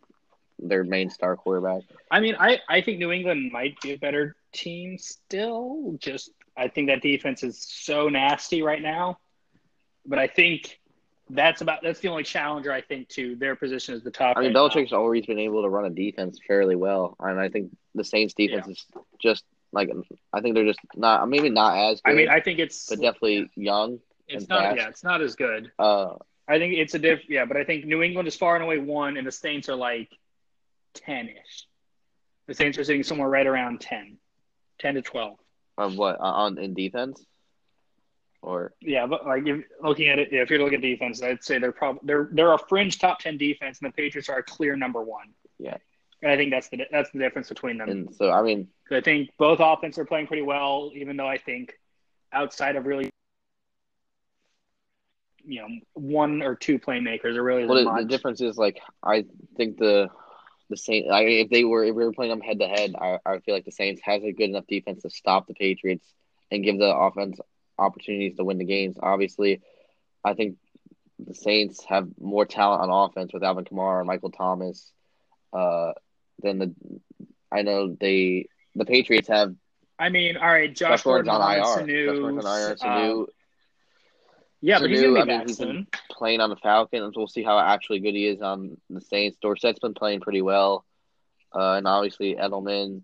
their 0.59 0.84
main 0.84 1.11
star 1.11 1.37
quarterback. 1.37 1.82
I 2.11 2.20
mean, 2.20 2.37
I 2.39 2.61
I 2.68 2.80
think 2.80 2.99
New 2.99 3.12
England 3.12 3.53
might 3.53 3.80
be 3.80 3.93
a 3.93 3.99
better 3.99 4.37
team 4.53 4.99
still. 4.99 5.97
Just 5.99 6.30
I 6.57 6.68
think 6.68 6.89
that 6.89 7.03
defense 7.03 7.43
is 7.43 7.64
so 7.68 8.09
nasty 8.09 8.62
right 8.62 8.82
now. 8.82 9.18
But 10.07 10.18
I 10.18 10.28
think 10.28 10.78
that's 11.31 11.61
about 11.61 11.83
that's 11.83 12.01
the 12.01 12.09
only 12.09 12.22
challenger 12.22 12.72
I 12.72 12.81
think 12.81 13.09
to 13.11 13.37
their 13.37 13.57
position 13.57 13.95
as 13.95 14.03
the 14.03 14.11
top. 14.11 14.37
I 14.37 14.43
mean, 14.43 14.55
right 14.55 14.70
Belichick's 14.70 14.93
now. 14.93 14.99
always 14.99 15.27
been 15.27 15.39
able 15.39 15.62
to 15.62 15.68
run 15.68 15.85
a 15.85 15.91
defense 15.91 16.39
fairly 16.47 16.77
well, 16.77 17.16
and 17.18 17.41
I 17.41 17.49
think 17.49 17.77
the 17.95 18.05
Saints 18.05 18.35
defense 18.35 18.66
yeah. 18.66 18.72
is 18.72 18.87
just 19.20 19.45
like 19.72 19.91
I 20.33 20.41
think 20.41 20.55
they're 20.55 20.64
just 20.64 20.81
not 20.95 21.29
maybe 21.29 21.51
not 21.51 21.77
as. 21.77 22.01
good. 22.01 22.12
I 22.12 22.14
mean, 22.14 22.29
I 22.29 22.41
think 22.41 22.59
it's 22.59 22.89
but 22.89 23.01
definitely 23.01 23.51
young. 23.57 23.99
It's 24.29 24.49
not. 24.49 24.62
Fast. 24.62 24.77
Yeah, 24.77 24.89
it's 24.89 25.05
not 25.05 25.20
as 25.20 25.35
good. 25.35 25.72
Uh, 25.79 26.14
I 26.49 26.59
think 26.59 26.74
it's 26.74 26.95
a 26.95 26.99
diff. 26.99 27.29
Yeah, 27.29 27.45
but 27.45 27.57
I 27.57 27.64
think 27.64 27.85
New 27.85 28.03
England 28.03 28.29
is 28.29 28.37
far 28.37 28.55
and 28.55 28.64
away 28.64 28.79
one, 28.79 29.16
and 29.16 29.27
the 29.27 29.33
Saints 29.33 29.68
are 29.68 29.77
like 29.77 30.11
ten 30.95 31.29
ish. 31.29 31.66
The 32.47 32.55
Saints 32.55 32.79
are 32.79 32.85
sitting 32.85 33.03
somewhere 33.03 33.29
right 33.29 33.45
around 33.45 33.81
10, 33.81 34.18
10 34.79 34.95
to 34.95 35.03
twelve. 35.03 35.37
Of 35.77 35.97
what 35.97 36.20
on 36.20 36.59
in 36.59 36.74
defense? 36.74 37.24
Or 38.47 38.72
yeah, 38.80 39.07
but 39.07 39.26
like 39.26 39.44
if, 39.44 39.64
looking 39.82 40.09
at 40.09 40.20
it, 40.20 40.28
yeah, 40.30 40.40
if 40.40 40.51
you're 40.51 40.61
looking 40.61 40.76
at 40.76 40.80
defense, 40.80 41.20
I'd 41.20 41.42
say 41.42 41.59
they're 41.59 41.72
probably 41.72 42.03
they're 42.05 42.28
they're 42.30 42.53
a 42.53 42.59
fringe 42.59 43.01
top 43.01 43.18
ten 43.18 43.36
defense, 43.36 43.80
and 43.80 43.88
the 43.88 43.92
Patriots 43.92 44.28
are 44.28 44.38
a 44.38 44.42
clear 44.44 44.76
number 44.76 45.03
one. 45.03 45.30
Yeah, 45.59 45.78
and 46.22 46.30
I 46.30 46.36
think 46.36 46.53
that's 46.53 46.68
the 46.68 46.86
that's 46.92 47.11
the 47.11 47.18
difference 47.18 47.49
between 47.49 47.76
them. 47.76 47.88
And 47.88 48.14
so 48.14 48.30
I 48.30 48.42
mean, 48.42 48.68
I 48.92 49.01
think 49.01 49.30
both 49.36 49.59
offenses 49.61 49.99
are 49.99 50.05
playing 50.05 50.28
pretty 50.28 50.44
well, 50.44 50.92
even 50.94 51.16
though 51.16 51.26
I 51.26 51.38
think 51.38 51.74
outside 52.32 52.76
of 52.76 52.86
really 52.86 53.11
you 55.44 55.62
know 55.62 55.68
one 55.94 56.40
or 56.40 56.55
two 56.55 56.78
playmakers 56.78 57.34
are 57.34 57.42
really 57.42 57.66
well, 57.66 57.97
the, 57.97 58.03
the 58.03 58.09
difference 58.09 58.40
is 58.40 58.57
like 58.57 58.80
I 59.03 59.24
think 59.57 59.76
the 59.76 60.09
the 60.70 60.76
Saints. 60.76 61.09
I 61.11 61.22
if 61.22 61.51
they 61.51 61.64
were 61.64 61.82
if 61.82 61.97
we 61.97 62.05
were 62.05 62.12
playing 62.12 62.30
them 62.30 62.40
head 62.40 62.61
to 62.61 62.68
head, 62.68 62.94
I 62.97 63.18
I 63.26 63.40
feel 63.40 63.57
like 63.57 63.64
the 63.64 63.72
Saints 63.72 64.01
has 64.05 64.22
a 64.22 64.30
good 64.30 64.51
enough 64.51 64.68
defense 64.68 65.03
to 65.03 65.11
stop 65.11 65.49
the 65.49 65.55
Patriots 65.55 66.07
and 66.53 66.62
give 66.62 66.78
the 66.78 66.97
offense 66.97 67.40
opportunities 67.79 68.37
to 68.37 68.45
win 68.45 68.59
the 68.59 68.64
games. 68.64 68.97
Obviously, 69.03 69.61
I 70.24 70.35
think 70.35 70.57
the 71.18 71.35
Saints 71.35 71.85
have 71.85 72.09
more 72.20 72.45
talent 72.45 72.83
on 72.83 72.91
offense 73.11 73.33
with 73.33 73.43
Alvin 73.43 73.64
Kamara 73.64 73.99
and 74.01 74.07
Michael 74.07 74.31
Thomas 74.31 74.91
uh, 75.53 75.93
than 76.43 76.59
the. 76.59 76.74
I 77.53 77.62
know 77.62 77.95
they 77.99 78.49
the 78.74 78.85
Patriots 78.85 79.29
have. 79.29 79.55
I 79.99 80.11
mean, 80.11 80.37
all 80.37 80.47
right, 80.47 80.74
Josh, 80.74 81.03
Gordon 81.03 81.31
on 81.31 81.41
IR. 81.41 81.62
Sanu, 81.62 82.07
Josh 82.07 82.47
on 82.47 82.61
IR. 82.61 82.77
Sanu, 82.77 83.22
uh, 83.22 83.27
yeah, 84.61 84.79
Sanu, 84.79 84.81
but 84.83 84.91
he's 84.91 85.01
gonna 85.03 85.12
be 85.14 85.20
I 85.20 85.24
mean, 85.24 85.39
back 85.39 85.49
soon. 85.49 85.87
Playing 86.11 86.41
on 86.41 86.51
the 86.51 86.57
Falcons, 86.57 87.16
we'll 87.16 87.29
see 87.29 87.43
how 87.43 87.59
actually 87.59 88.01
good 88.01 88.14
he 88.14 88.27
is 88.27 88.43
on 88.43 88.77
the 88.91 89.01
Saints. 89.01 89.39
Dorsett's 89.43 89.79
been 89.79 89.95
playing 89.95 90.20
pretty 90.20 90.43
well. 90.43 90.85
uh, 91.55 91.74
and 91.74 91.87
obviously 91.87 92.35
Edelman. 92.35 93.03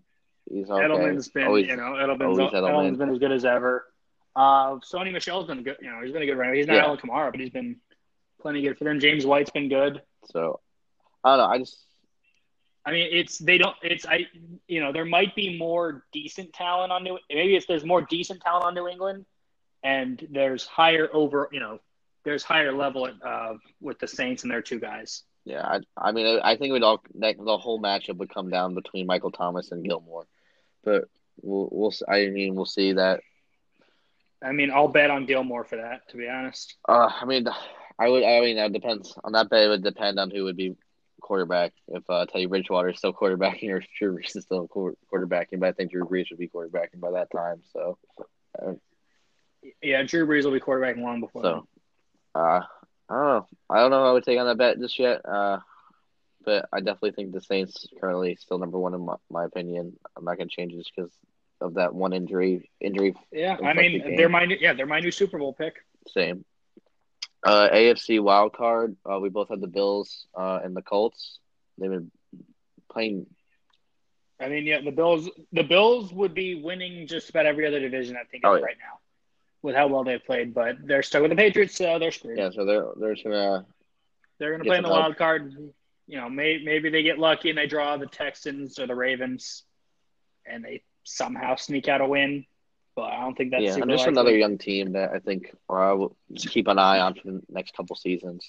He's 0.50 0.68
okay. 0.68 0.84
Edelman's 0.84 1.28
been, 1.28 1.46
Always- 1.46 1.68
you 1.68 1.76
know, 1.76 1.92
Edelman's, 1.92 2.38
Edelman's 2.52 2.52
Edelman. 2.52 2.98
been 2.98 3.08
as 3.10 3.18
good 3.18 3.32
as 3.32 3.44
ever. 3.44 3.86
Uh, 4.34 4.76
Sony 4.76 5.12
Michel's 5.12 5.46
been 5.46 5.62
good. 5.62 5.76
You 5.80 5.90
know, 5.90 6.00
he's 6.02 6.12
been 6.12 6.22
a 6.22 6.26
good 6.26 6.38
runner. 6.38 6.54
He's 6.54 6.66
not 6.66 6.74
Yeah. 6.74 6.84
Alan 6.84 6.98
Kamara, 6.98 7.30
but 7.30 7.40
he's 7.40 7.50
been 7.50 7.76
plenty 8.40 8.62
good 8.62 8.78
for 8.78 8.84
them. 8.84 8.98
James 9.00 9.26
White's 9.26 9.50
been 9.50 9.68
good. 9.68 10.02
So 10.30 10.60
I 11.22 11.36
don't 11.36 11.38
know. 11.38 11.54
I 11.54 11.58
just 11.58 11.78
I 12.84 12.90
mean, 12.92 13.08
it's 13.12 13.38
they 13.38 13.58
don't. 13.58 13.76
It's 13.82 14.06
I. 14.06 14.26
You 14.66 14.80
know, 14.80 14.92
there 14.92 15.04
might 15.04 15.34
be 15.36 15.56
more 15.56 16.04
decent 16.12 16.52
talent 16.52 16.90
on 16.90 17.04
New. 17.04 17.18
Maybe 17.30 17.54
it's 17.54 17.66
there's 17.66 17.84
more 17.84 18.02
decent 18.02 18.40
talent 18.40 18.64
on 18.64 18.74
New 18.74 18.88
England, 18.88 19.24
and 19.82 20.26
there's 20.30 20.66
higher 20.66 21.08
over. 21.12 21.48
You 21.52 21.60
know, 21.60 21.78
there's 22.24 22.42
higher 22.42 22.72
level 22.72 23.08
uh, 23.24 23.54
with 23.80 23.98
the 24.00 24.08
Saints 24.08 24.42
and 24.42 24.50
their 24.50 24.62
two 24.62 24.80
guys. 24.80 25.22
yeah. 25.44 25.64
I, 25.64 25.80
I 25.96 26.12
mean, 26.12 26.40
I 26.42 26.56
think 26.56 26.72
we'd 26.72 26.82
all 26.82 27.02
that, 27.16 27.36
the 27.38 27.58
whole 27.58 27.80
matchup 27.80 28.16
would 28.16 28.34
come 28.34 28.50
down 28.50 28.74
between 28.74 29.06
Michael 29.06 29.30
Thomas 29.30 29.70
and 29.70 29.84
Gilmore, 29.84 30.26
but 30.82 31.04
we'll 31.40 31.68
we'll. 31.70 31.92
I 32.08 32.26
mean, 32.26 32.56
we'll 32.56 32.66
see 32.66 32.94
that. 32.94 33.20
I 34.44 34.52
mean, 34.52 34.70
I'll 34.70 34.88
bet 34.88 35.10
on 35.10 35.26
Gilmore 35.26 35.64
for 35.64 35.76
that. 35.76 36.08
To 36.10 36.16
be 36.16 36.28
honest, 36.28 36.76
Uh, 36.88 37.08
I 37.20 37.24
mean, 37.24 37.46
I 37.98 38.08
would. 38.08 38.24
I 38.24 38.40
mean, 38.40 38.56
that 38.56 38.72
depends 38.72 39.16
on 39.22 39.32
that 39.32 39.48
bet. 39.48 39.64
It 39.64 39.68
would 39.68 39.84
depend 39.84 40.18
on 40.18 40.30
who 40.30 40.44
would 40.44 40.56
be 40.56 40.76
quarterback. 41.20 41.72
If 41.88 42.08
uh, 42.10 42.26
Teddy 42.26 42.46
Bridgewater 42.46 42.90
is 42.90 42.98
still 42.98 43.12
quarterbacking 43.12 43.70
or 43.70 43.76
if 43.78 43.86
Drew 43.98 44.16
Brees 44.16 44.36
is 44.36 44.44
still 44.44 44.68
quarterbacking, 44.68 45.60
but 45.60 45.68
I 45.68 45.72
think 45.72 45.92
Drew 45.92 46.04
Brees 46.04 46.30
would 46.30 46.38
be 46.38 46.48
quarterbacking 46.48 47.00
by 47.00 47.12
that 47.12 47.30
time. 47.30 47.62
So, 47.72 47.98
yeah, 49.82 50.02
Drew 50.02 50.26
Brees 50.26 50.44
will 50.44 50.52
be 50.52 50.60
quarterbacking 50.60 51.02
long 51.02 51.20
before. 51.20 51.42
so 51.42 51.66
uh, 52.34 52.60
I 53.08 53.14
don't 53.14 53.26
know. 53.26 53.46
I 53.70 53.78
don't 53.80 53.90
know. 53.90 54.04
I 54.04 54.12
would 54.12 54.24
take 54.24 54.38
on 54.38 54.46
that 54.46 54.58
bet 54.58 54.80
just 54.80 54.98
yet. 54.98 55.24
Uh, 55.24 55.58
but 56.44 56.68
I 56.72 56.80
definitely 56.80 57.12
think 57.12 57.32
the 57.32 57.40
Saints 57.40 57.86
currently 58.00 58.34
still 58.34 58.58
number 58.58 58.78
one 58.78 58.94
in 58.94 59.04
my, 59.04 59.14
my 59.30 59.44
opinion. 59.44 59.96
I'm 60.16 60.24
not 60.24 60.36
going 60.38 60.48
to 60.48 60.54
change 60.54 60.72
it 60.72 60.78
just 60.78 60.92
because 60.96 61.12
of 61.62 61.74
that 61.74 61.94
one 61.94 62.12
injury. 62.12 62.70
Injury 62.80 63.14
yeah, 63.30 63.56
I 63.64 63.72
mean, 63.72 64.02
game. 64.02 64.16
they're 64.16 64.28
my 64.28 64.44
new, 64.44 64.56
yeah, 64.60 64.72
they're 64.74 64.86
my 64.86 65.00
new 65.00 65.10
Super 65.10 65.38
Bowl 65.38 65.52
pick. 65.52 65.76
Same. 66.08 66.44
Uh, 67.44 67.68
AFC 67.72 68.20
wild 68.20 68.52
card. 68.52 68.96
Uh, 69.10 69.18
we 69.18 69.28
both 69.28 69.48
had 69.48 69.60
the 69.60 69.66
Bills 69.66 70.26
uh, 70.36 70.60
and 70.62 70.76
the 70.76 70.82
Colts. 70.82 71.38
They've 71.78 71.90
been 71.90 72.10
playing. 72.90 73.26
I 74.40 74.48
mean, 74.48 74.64
yeah, 74.66 74.80
the 74.80 74.90
Bills. 74.92 75.28
The 75.52 75.62
Bills 75.62 76.12
would 76.12 76.34
be 76.34 76.54
winning 76.62 77.06
just 77.06 77.30
about 77.30 77.46
every 77.46 77.66
other 77.66 77.80
division. 77.80 78.16
I 78.16 78.24
think 78.24 78.44
Oh, 78.46 78.54
yeah. 78.54 78.62
right 78.62 78.76
now, 78.78 78.98
with 79.62 79.74
how 79.74 79.86
well 79.88 80.04
they've 80.04 80.24
played. 80.24 80.54
But 80.54 80.76
they're 80.84 81.02
stuck 81.02 81.22
with 81.22 81.30
the 81.30 81.36
Patriots, 81.36 81.76
so 81.76 81.98
they're 81.98 82.12
screwed. 82.12 82.38
Yeah, 82.38 82.50
so 82.50 82.64
they're 82.64 82.86
they're 82.96 83.16
gonna. 83.22 83.66
They're 84.38 84.50
going 84.50 84.62
to 84.62 84.68
play 84.68 84.76
in 84.78 84.82
the 84.82 84.90
wild 84.90 85.16
card. 85.16 85.54
You 86.08 86.18
know, 86.18 86.28
may, 86.28 86.60
maybe 86.64 86.90
they 86.90 87.04
get 87.04 87.18
lucky 87.18 87.48
and 87.48 87.56
they 87.56 87.66
draw 87.66 87.96
the 87.96 88.06
Texans 88.06 88.78
or 88.80 88.86
the 88.88 88.94
Ravens, 88.94 89.62
and 90.44 90.64
they 90.64 90.82
somehow 91.04 91.56
sneak 91.56 91.88
out 91.88 92.00
a 92.00 92.06
win. 92.06 92.46
But 92.94 93.12
I 93.12 93.20
don't 93.20 93.34
think 93.34 93.52
that's 93.52 93.62
yeah, 93.62 93.74
and 93.74 93.90
just 93.90 94.00
likely. 94.00 94.12
another 94.12 94.36
young 94.36 94.58
team 94.58 94.92
that 94.92 95.12
I 95.12 95.18
think 95.18 95.50
uh, 95.68 95.94
will 95.96 96.16
keep 96.36 96.68
an 96.68 96.78
eye 96.78 97.00
on 97.00 97.14
for 97.14 97.22
the 97.24 97.42
next 97.48 97.74
couple 97.74 97.96
seasons. 97.96 98.46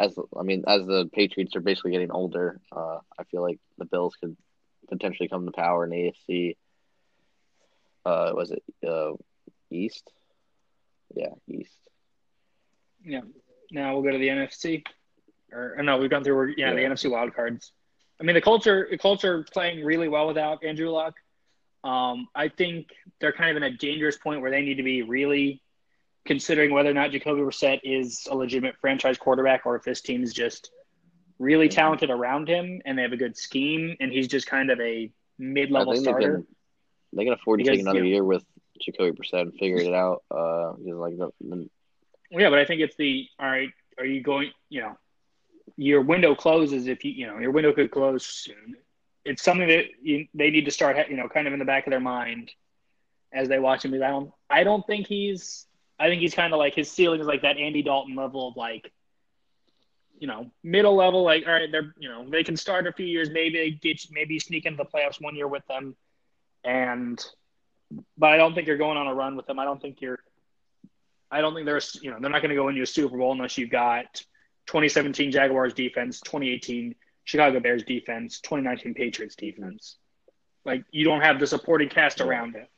As 0.00 0.18
I 0.36 0.42
mean, 0.42 0.64
as 0.66 0.84
the 0.84 1.08
Patriots 1.12 1.54
are 1.54 1.60
basically 1.60 1.92
getting 1.92 2.10
older, 2.10 2.60
uh, 2.72 2.98
I 3.16 3.22
feel 3.30 3.42
like 3.42 3.60
the 3.78 3.84
Bills 3.84 4.16
could 4.20 4.36
potentially 4.88 5.28
come 5.28 5.46
to 5.46 5.52
power 5.52 5.84
in 5.84 5.90
AFC. 5.90 6.56
Uh, 8.04 8.32
was 8.34 8.50
it 8.50 8.64
uh, 8.86 9.12
East? 9.70 10.10
Yeah, 11.14 11.34
East. 11.48 11.78
Yeah. 13.04 13.20
Now 13.70 13.94
we'll 13.94 14.02
go 14.02 14.10
to 14.10 14.18
the 14.18 14.28
NFC. 14.28 14.84
Or, 15.52 15.76
or 15.78 15.82
no, 15.82 15.98
we've 15.98 16.10
gone 16.10 16.24
through 16.24 16.54
yeah, 16.56 16.72
the 16.72 16.80
NFC 16.80 17.10
wild 17.10 17.34
cards. 17.34 17.72
I 18.20 18.24
mean, 18.24 18.34
the 18.34 18.40
culture 18.40 18.86
the 18.90 18.98
Colts 18.98 19.24
are 19.24 19.42
playing 19.44 19.84
really 19.84 20.08
well 20.08 20.26
without 20.26 20.64
Andrew 20.64 20.90
Luck. 20.90 21.14
Um, 21.82 22.28
I 22.34 22.48
think 22.48 22.88
they're 23.20 23.32
kind 23.32 23.50
of 23.50 23.56
in 23.56 23.62
a 23.62 23.76
dangerous 23.76 24.16
point 24.16 24.40
where 24.40 24.50
they 24.50 24.62
need 24.62 24.76
to 24.76 24.82
be 24.82 25.02
really 25.02 25.60
considering 26.24 26.72
whether 26.72 26.90
or 26.90 26.94
not 26.94 27.10
Jacoby 27.10 27.42
Brissett 27.42 27.80
is 27.82 28.26
a 28.30 28.34
legitimate 28.34 28.76
franchise 28.80 29.18
quarterback 29.18 29.66
or 29.66 29.76
if 29.76 29.82
this 29.82 30.00
team 30.00 30.22
is 30.22 30.32
just 30.32 30.70
really 31.38 31.68
talented 31.68 32.08
around 32.08 32.48
him 32.48 32.80
and 32.86 32.96
they 32.96 33.02
have 33.02 33.12
a 33.12 33.16
good 33.16 33.36
scheme 33.36 33.96
and 34.00 34.10
he's 34.10 34.28
just 34.28 34.46
kind 34.46 34.70
of 34.70 34.80
a 34.80 35.10
mid-level 35.38 35.92
think 35.92 36.04
they 36.04 36.10
starter. 36.10 36.44
they 37.12 37.24
can 37.24 37.34
afford 37.34 37.60
to 37.60 37.66
take 37.66 37.80
another 37.80 37.98
you 37.98 38.04
know- 38.04 38.10
year 38.10 38.24
with 38.24 38.44
Jacoby 38.80 39.12
Brissett 39.12 39.42
and 39.42 39.54
figure 39.54 39.76
it 39.76 39.94
out. 39.94 40.22
Uh, 40.30 40.72
like 40.78 41.16
the, 41.16 41.30
the 41.40 41.68
yeah, 42.30 42.50
but 42.50 42.58
I 42.58 42.64
think 42.64 42.80
it's 42.80 42.96
the 42.96 43.28
all 43.38 43.48
right. 43.48 43.68
Are 43.98 44.04
you 44.04 44.20
going? 44.20 44.50
You 44.68 44.80
know, 44.80 44.98
your 45.76 46.02
window 46.02 46.34
closes 46.34 46.86
if 46.86 47.04
you 47.04 47.12
you 47.12 47.26
know 47.26 47.38
your 47.38 47.50
window 47.50 47.72
could 47.72 47.90
close 47.90 48.24
soon. 48.24 48.76
It's 49.24 49.42
something 49.42 49.68
that 49.68 49.86
you, 50.02 50.26
they 50.34 50.50
need 50.50 50.66
to 50.66 50.70
start, 50.70 51.08
you 51.08 51.16
know, 51.16 51.28
kind 51.28 51.46
of 51.46 51.54
in 51.54 51.58
the 51.58 51.64
back 51.64 51.86
of 51.86 51.90
their 51.90 52.00
mind 52.00 52.50
as 53.32 53.48
they 53.48 53.58
watch 53.58 53.84
him. 53.84 53.94
I 53.94 53.98
don't, 53.98 54.32
I 54.50 54.64
don't 54.64 54.86
think 54.86 55.06
he's. 55.06 55.66
I 55.98 56.08
think 56.08 56.20
he's 56.20 56.34
kind 56.34 56.52
of 56.52 56.58
like 56.58 56.74
his 56.74 56.90
ceiling 56.90 57.20
is 57.20 57.26
like 57.26 57.42
that 57.42 57.56
Andy 57.56 57.80
Dalton 57.80 58.16
level 58.16 58.48
of 58.48 58.56
like, 58.56 58.92
you 60.18 60.26
know, 60.26 60.50
middle 60.62 60.96
level. 60.96 61.22
Like, 61.22 61.44
all 61.46 61.52
right, 61.52 61.70
they're 61.70 61.94
you 61.98 62.08
know 62.08 62.28
they 62.28 62.44
can 62.44 62.56
start 62.56 62.86
a 62.86 62.92
few 62.92 63.06
years, 63.06 63.30
maybe 63.30 63.78
get 63.80 64.04
maybe 64.10 64.38
sneak 64.38 64.66
into 64.66 64.76
the 64.76 64.84
playoffs 64.84 65.20
one 65.20 65.36
year 65.36 65.48
with 65.48 65.66
them, 65.68 65.96
and 66.64 67.24
but 68.18 68.32
I 68.32 68.36
don't 68.36 68.54
think 68.54 68.66
you're 68.66 68.76
going 68.76 68.98
on 68.98 69.06
a 69.06 69.14
run 69.14 69.36
with 69.36 69.46
them. 69.46 69.58
I 69.58 69.64
don't 69.64 69.80
think 69.80 70.00
you're. 70.00 70.18
I 71.30 71.40
don't 71.40 71.54
think 71.54 71.66
there's, 71.66 71.98
you 72.00 72.10
know, 72.10 72.18
they're 72.20 72.30
not 72.30 72.42
going 72.42 72.50
to 72.50 72.54
go 72.54 72.68
into 72.68 72.82
a 72.82 72.86
Super 72.86 73.16
Bowl 73.16 73.32
unless 73.32 73.58
you've 73.58 73.70
got 73.70 74.22
2017 74.66 75.30
Jaguars 75.30 75.74
defense, 75.74 76.20
2018 76.20 76.94
Chicago 77.24 77.60
Bears 77.60 77.84
defense, 77.84 78.40
2019 78.40 78.94
Patriots 78.94 79.36
defense. 79.36 79.96
Like 80.64 80.84
you 80.90 81.04
don't 81.04 81.20
have 81.20 81.40
the 81.40 81.46
supporting 81.46 81.88
cast 81.88 82.20
around 82.20 82.56
it. 82.56 82.68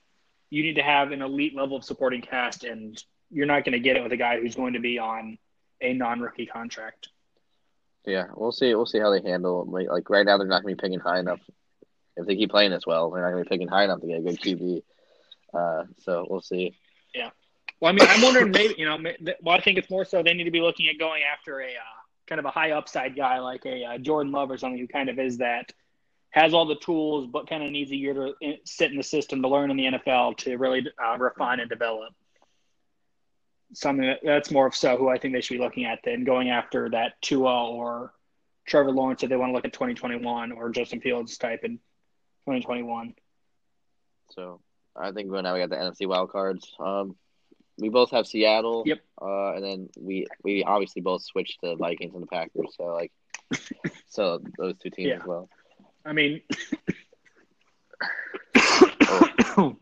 You 0.50 0.62
need 0.62 0.74
to 0.74 0.82
have 0.82 1.12
an 1.12 1.22
elite 1.22 1.56
level 1.56 1.76
of 1.76 1.84
supporting 1.84 2.22
cast, 2.22 2.64
and 2.64 3.02
you're 3.30 3.46
not 3.46 3.64
going 3.64 3.72
to 3.72 3.80
get 3.80 3.96
it 3.96 4.02
with 4.02 4.12
a 4.12 4.16
guy 4.16 4.40
who's 4.40 4.54
going 4.54 4.74
to 4.74 4.80
be 4.80 4.98
on 4.98 5.38
a 5.80 5.92
non-rookie 5.92 6.46
contract. 6.46 7.08
yeah, 8.06 8.26
we'll 8.34 8.52
see. 8.52 8.74
We'll 8.74 8.86
see 8.86 9.00
how 9.00 9.10
they 9.10 9.20
handle 9.20 9.62
it. 9.62 9.88
Like, 9.88 10.08
right 10.08 10.24
now, 10.24 10.38
they're 10.38 10.46
not 10.46 10.62
going 10.62 10.76
to 10.76 10.80
be 10.80 10.86
picking 10.88 11.00
high 11.00 11.18
enough. 11.18 11.40
If 12.16 12.26
they 12.26 12.36
keep 12.36 12.50
playing 12.50 12.70
this 12.70 12.86
well, 12.86 13.10
they're 13.10 13.22
not 13.22 13.32
going 13.32 13.44
to 13.44 13.50
be 13.50 13.54
picking 13.54 13.68
high 13.68 13.84
enough 13.84 14.00
to 14.00 14.06
get 14.06 14.20
a 14.20 14.22
good 14.22 14.40
QB. 14.40 14.82
Uh, 15.52 15.84
so 15.98 16.26
we'll 16.30 16.40
see. 16.40 16.78
Well, 17.80 17.90
I 17.90 17.92
mean, 17.92 18.06
I'm 18.08 18.22
wondering 18.22 18.50
maybe 18.50 18.74
you 18.78 18.86
know. 18.86 18.98
Well, 19.42 19.56
I 19.56 19.60
think 19.60 19.78
it's 19.78 19.90
more 19.90 20.04
so 20.04 20.22
they 20.22 20.34
need 20.34 20.44
to 20.44 20.50
be 20.50 20.60
looking 20.60 20.88
at 20.88 20.98
going 20.98 21.22
after 21.22 21.60
a 21.60 21.68
uh, 21.68 21.96
kind 22.26 22.38
of 22.38 22.44
a 22.44 22.50
high 22.50 22.72
upside 22.72 23.16
guy 23.16 23.38
like 23.38 23.66
a 23.66 23.84
uh, 23.84 23.98
Jordan 23.98 24.32
Love 24.32 24.50
or 24.50 24.56
something 24.56 24.80
who 24.80 24.88
kind 24.88 25.08
of 25.08 25.18
is 25.18 25.38
that 25.38 25.72
has 26.30 26.52
all 26.52 26.66
the 26.66 26.76
tools, 26.76 27.26
but 27.26 27.48
kind 27.48 27.62
of 27.62 27.70
needs 27.70 27.90
a 27.90 27.96
year 27.96 28.14
to 28.14 28.34
uh, 28.46 28.52
sit 28.64 28.90
in 28.90 28.96
the 28.96 29.02
system 29.02 29.42
to 29.42 29.48
learn 29.48 29.70
in 29.70 29.76
the 29.76 29.84
NFL 29.84 30.36
to 30.38 30.56
really 30.56 30.86
uh, 31.02 31.16
refine 31.18 31.60
and 31.60 31.70
develop. 31.70 32.12
Something 33.72 34.06
that, 34.06 34.20
that's 34.22 34.50
more 34.50 34.66
of 34.66 34.74
so 34.74 34.96
who 34.96 35.08
I 35.08 35.18
think 35.18 35.34
they 35.34 35.40
should 35.40 35.58
be 35.58 35.64
looking 35.64 35.84
at 35.84 36.00
than 36.04 36.24
going 36.24 36.50
after 36.50 36.90
that 36.90 37.20
Tua 37.20 37.70
or 37.70 38.12
Trevor 38.66 38.90
Lawrence 38.90 39.22
if 39.22 39.30
they 39.30 39.36
want 39.36 39.50
to 39.50 39.54
look 39.54 39.64
at 39.64 39.72
2021 39.72 40.52
or 40.52 40.70
Justin 40.70 41.00
Fields 41.00 41.36
type 41.38 41.60
in 41.62 41.78
2021. 42.46 43.14
So 44.30 44.60
I 44.94 45.12
think 45.12 45.30
right 45.30 45.42
now 45.42 45.54
we 45.54 45.60
got 45.60 45.70
the 45.70 45.76
NFC 45.76 46.06
wild 46.06 46.30
cards. 46.30 46.70
Um, 46.78 47.16
we 47.78 47.88
both 47.88 48.10
have 48.10 48.26
Seattle. 48.26 48.82
Yep. 48.86 49.00
Uh, 49.20 49.52
and 49.54 49.64
then 49.64 49.88
we 49.98 50.26
we 50.42 50.62
obviously 50.64 51.02
both 51.02 51.22
switched 51.22 51.60
to 51.62 51.76
Vikings 51.76 52.14
and 52.14 52.22
the 52.22 52.26
Packers. 52.26 52.74
So 52.76 52.84
like, 52.86 53.12
so 54.08 54.40
those 54.58 54.76
two 54.78 54.90
teams 54.90 55.08
Yeah. 55.08 55.16
as 55.16 55.26
well. 55.26 55.48
I 56.04 56.12
mean, 56.12 56.40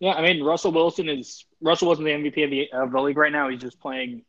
yeah, 0.00 0.12
I 0.14 0.22
mean 0.22 0.42
Russell 0.42 0.72
Wilson 0.72 1.08
is 1.08 1.44
Russell 1.60 1.88
Wilson 1.88 2.04
the 2.04 2.10
MVP 2.10 2.44
of 2.44 2.50
the 2.50 2.70
of 2.72 2.92
the 2.92 3.00
league 3.00 3.16
right 3.16 3.32
now. 3.32 3.48
He's 3.48 3.60
just 3.60 3.80
playing. 3.80 4.22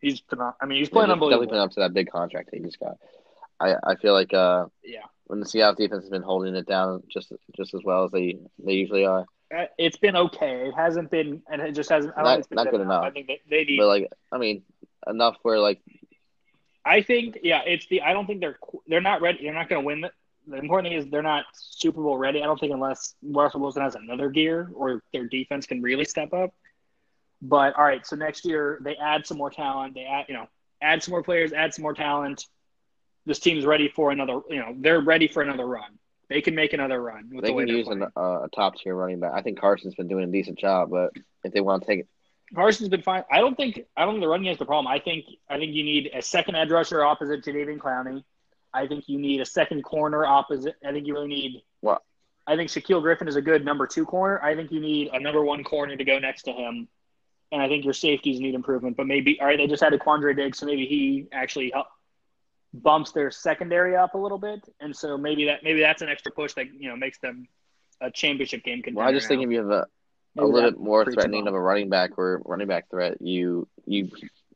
He's 0.00 0.20
phenom- 0.20 0.54
I 0.60 0.66
mean 0.66 0.78
he's 0.78 0.88
playing 0.88 1.08
Yeah, 1.10 1.14
he's 1.16 1.30
definitely 1.30 1.58
up 1.58 1.70
to 1.72 1.80
that 1.80 1.94
big 1.94 2.10
contract 2.10 2.50
he 2.52 2.60
just 2.60 2.78
got. 2.80 2.96
I 3.60 3.74
I 3.82 3.94
feel 3.96 4.12
like 4.12 4.34
uh 4.34 4.66
Yeah, 4.84 5.00
when 5.26 5.40
the 5.40 5.46
Seattle 5.46 5.74
defense 5.76 6.02
has 6.04 6.10
been 6.10 6.22
holding 6.22 6.54
it 6.56 6.66
down 6.66 7.02
just 7.10 7.32
just 7.56 7.74
as 7.74 7.80
well 7.84 8.04
as 8.04 8.10
they 8.12 8.38
they 8.64 8.74
usually 8.74 9.06
are. 9.06 9.24
Uh, 9.54 9.66
it's 9.78 9.96
been 9.96 10.16
okay. 10.16 10.68
It 10.68 10.74
hasn't 10.74 11.10
been, 11.10 11.42
and 11.50 11.60
it 11.60 11.72
just 11.72 11.90
hasn't. 11.90 12.14
I 12.16 12.22
don't 12.22 12.24
Not- 12.24 12.32
think 12.32 12.40
it's 12.40 12.48
been 12.48 12.56
not 12.56 12.70
good 12.70 12.80
enough. 12.80 13.04
I 13.04 13.10
think 13.10 13.26
they, 13.26 13.40
they 13.50 13.64
need. 13.64 13.78
But 13.78 13.88
like 13.88 14.12
I 14.30 14.38
mean 14.38 14.62
enough 15.06 15.36
where 15.42 15.58
like 15.58 15.80
I 16.84 17.02
think 17.02 17.38
yeah, 17.42 17.62
it's 17.66 17.86
the. 17.86 18.02
I 18.02 18.12
don't 18.12 18.26
think 18.26 18.40
they're 18.40 18.58
they're 18.86 19.00
not 19.00 19.20
ready. 19.20 19.42
They're 19.42 19.54
not 19.54 19.68
going 19.68 19.82
to 19.82 19.86
win. 19.86 20.00
The, 20.00 20.10
the 20.46 20.56
important 20.56 20.90
thing 20.90 20.98
is 20.98 21.06
they're 21.10 21.22
not 21.22 21.44
Super 21.52 22.02
Bowl 22.02 22.16
ready. 22.16 22.42
I 22.42 22.46
don't 22.46 22.58
think 22.58 22.72
unless 22.72 23.14
Russell 23.22 23.60
Wilson 23.60 23.82
has 23.82 23.94
another 23.94 24.30
gear 24.30 24.70
or 24.74 25.02
their 25.12 25.26
defense 25.26 25.66
can 25.66 25.82
really 25.82 26.04
step 26.04 26.32
up. 26.32 26.54
But 27.40 27.76
all 27.76 27.84
right, 27.84 28.06
so 28.06 28.16
next 28.16 28.44
year 28.44 28.78
they 28.82 28.96
add 28.96 29.26
some 29.26 29.36
more 29.36 29.50
talent. 29.50 29.94
They 29.94 30.04
add 30.04 30.26
you 30.28 30.34
know 30.34 30.48
add 30.80 31.02
some 31.02 31.12
more 31.12 31.22
players, 31.22 31.52
add 31.52 31.74
some 31.74 31.82
more 31.82 31.94
talent. 31.94 32.46
This 33.26 33.38
team's 33.38 33.64
ready 33.64 33.88
for 33.88 34.10
another. 34.10 34.40
You 34.48 34.60
know 34.60 34.74
they're 34.76 35.00
ready 35.00 35.28
for 35.28 35.42
another 35.42 35.66
run. 35.66 35.98
They 36.32 36.40
can 36.40 36.54
make 36.54 36.72
another 36.72 37.00
run 37.02 37.30
with 37.32 37.44
they 37.44 37.52
the 37.52 37.58
can 37.58 37.68
use 37.68 37.88
an, 37.88 38.02
uh, 38.16 38.44
a 38.44 38.48
top 38.54 38.76
tier 38.76 38.94
running 38.94 39.20
back. 39.20 39.32
I 39.34 39.42
think 39.42 39.60
Carson's 39.60 39.94
been 39.94 40.08
doing 40.08 40.24
a 40.24 40.32
decent 40.32 40.58
job, 40.58 40.90
but 40.90 41.10
if 41.44 41.52
they 41.52 41.60
want 41.60 41.82
to 41.82 41.86
take 41.86 42.00
it, 42.00 42.08
Carson's 42.54 42.88
been 42.88 43.02
fine. 43.02 43.24
I 43.30 43.40
don't 43.40 43.56
think 43.56 43.80
I 43.96 44.04
don't 44.04 44.14
think 44.14 44.22
the 44.22 44.28
running 44.28 44.50
is 44.50 44.58
the 44.58 44.66
problem. 44.66 44.86
I 44.92 44.98
think 44.98 45.26
I 45.48 45.58
think 45.58 45.74
you 45.74 45.84
need 45.84 46.10
a 46.14 46.22
second 46.22 46.56
edge 46.56 46.70
rusher 46.70 47.04
opposite 47.04 47.44
Jadeveon 47.44 47.78
Clowney. 47.78 48.24
I 48.74 48.86
think 48.86 49.08
you 49.08 49.18
need 49.18 49.40
a 49.40 49.46
second 49.46 49.82
corner 49.82 50.24
opposite. 50.24 50.76
I 50.86 50.92
think 50.92 51.06
you 51.06 51.14
really 51.14 51.28
need. 51.28 51.62
What? 51.80 52.02
I 52.46 52.56
think 52.56 52.70
Shaquill 52.70 53.02
Griffin 53.02 53.28
is 53.28 53.36
a 53.36 53.42
good 53.42 53.64
number 53.64 53.86
two 53.86 54.04
corner. 54.04 54.42
I 54.42 54.54
think 54.56 54.72
you 54.72 54.80
need 54.80 55.10
a 55.12 55.20
number 55.20 55.42
one 55.44 55.62
corner 55.62 55.96
to 55.96 56.04
go 56.04 56.18
next 56.18 56.42
to 56.42 56.52
him, 56.52 56.88
and 57.52 57.62
I 57.62 57.68
think 57.68 57.84
your 57.84 57.94
safeties 57.94 58.40
need 58.40 58.54
improvement. 58.54 58.96
But 58.96 59.06
maybe 59.06 59.38
all 59.40 59.46
right, 59.46 59.58
they 59.58 59.66
just 59.66 59.82
had 59.82 59.92
a 59.92 59.98
Quandre 59.98 60.34
Diggs, 60.34 60.58
so 60.58 60.66
maybe 60.66 60.86
he 60.86 61.28
actually 61.32 61.70
help, 61.72 61.86
bumps 62.74 63.12
their 63.12 63.30
secondary 63.30 63.96
up 63.96 64.14
a 64.14 64.18
little 64.18 64.38
bit, 64.38 64.60
and 64.80 64.94
so 64.96 65.16
maybe 65.16 65.46
that 65.46 65.62
maybe 65.62 65.80
that's 65.80 66.02
an 66.02 66.08
extra 66.08 66.32
push 66.32 66.54
that 66.54 66.66
you 66.72 66.88
know 66.88 66.96
makes 66.96 67.18
them 67.18 67.46
a 68.00 68.10
championship 68.10 68.64
game 68.64 68.78
contender. 68.82 68.98
Well, 69.00 69.08
I 69.08 69.12
just 69.12 69.28
think 69.28 69.40
now. 69.40 69.46
if 69.46 69.52
you 69.52 69.58
have 69.58 69.70
a, 69.70 69.86
a 70.38 70.44
little 70.44 70.70
bit 70.70 70.80
more 70.80 71.04
threatening 71.04 71.46
of 71.46 71.54
a 71.54 71.60
running 71.60 71.88
back 71.88 72.18
or 72.18 72.42
running 72.44 72.66
back 72.68 72.90
threat, 72.90 73.20
you 73.20 73.68
you 73.86 74.10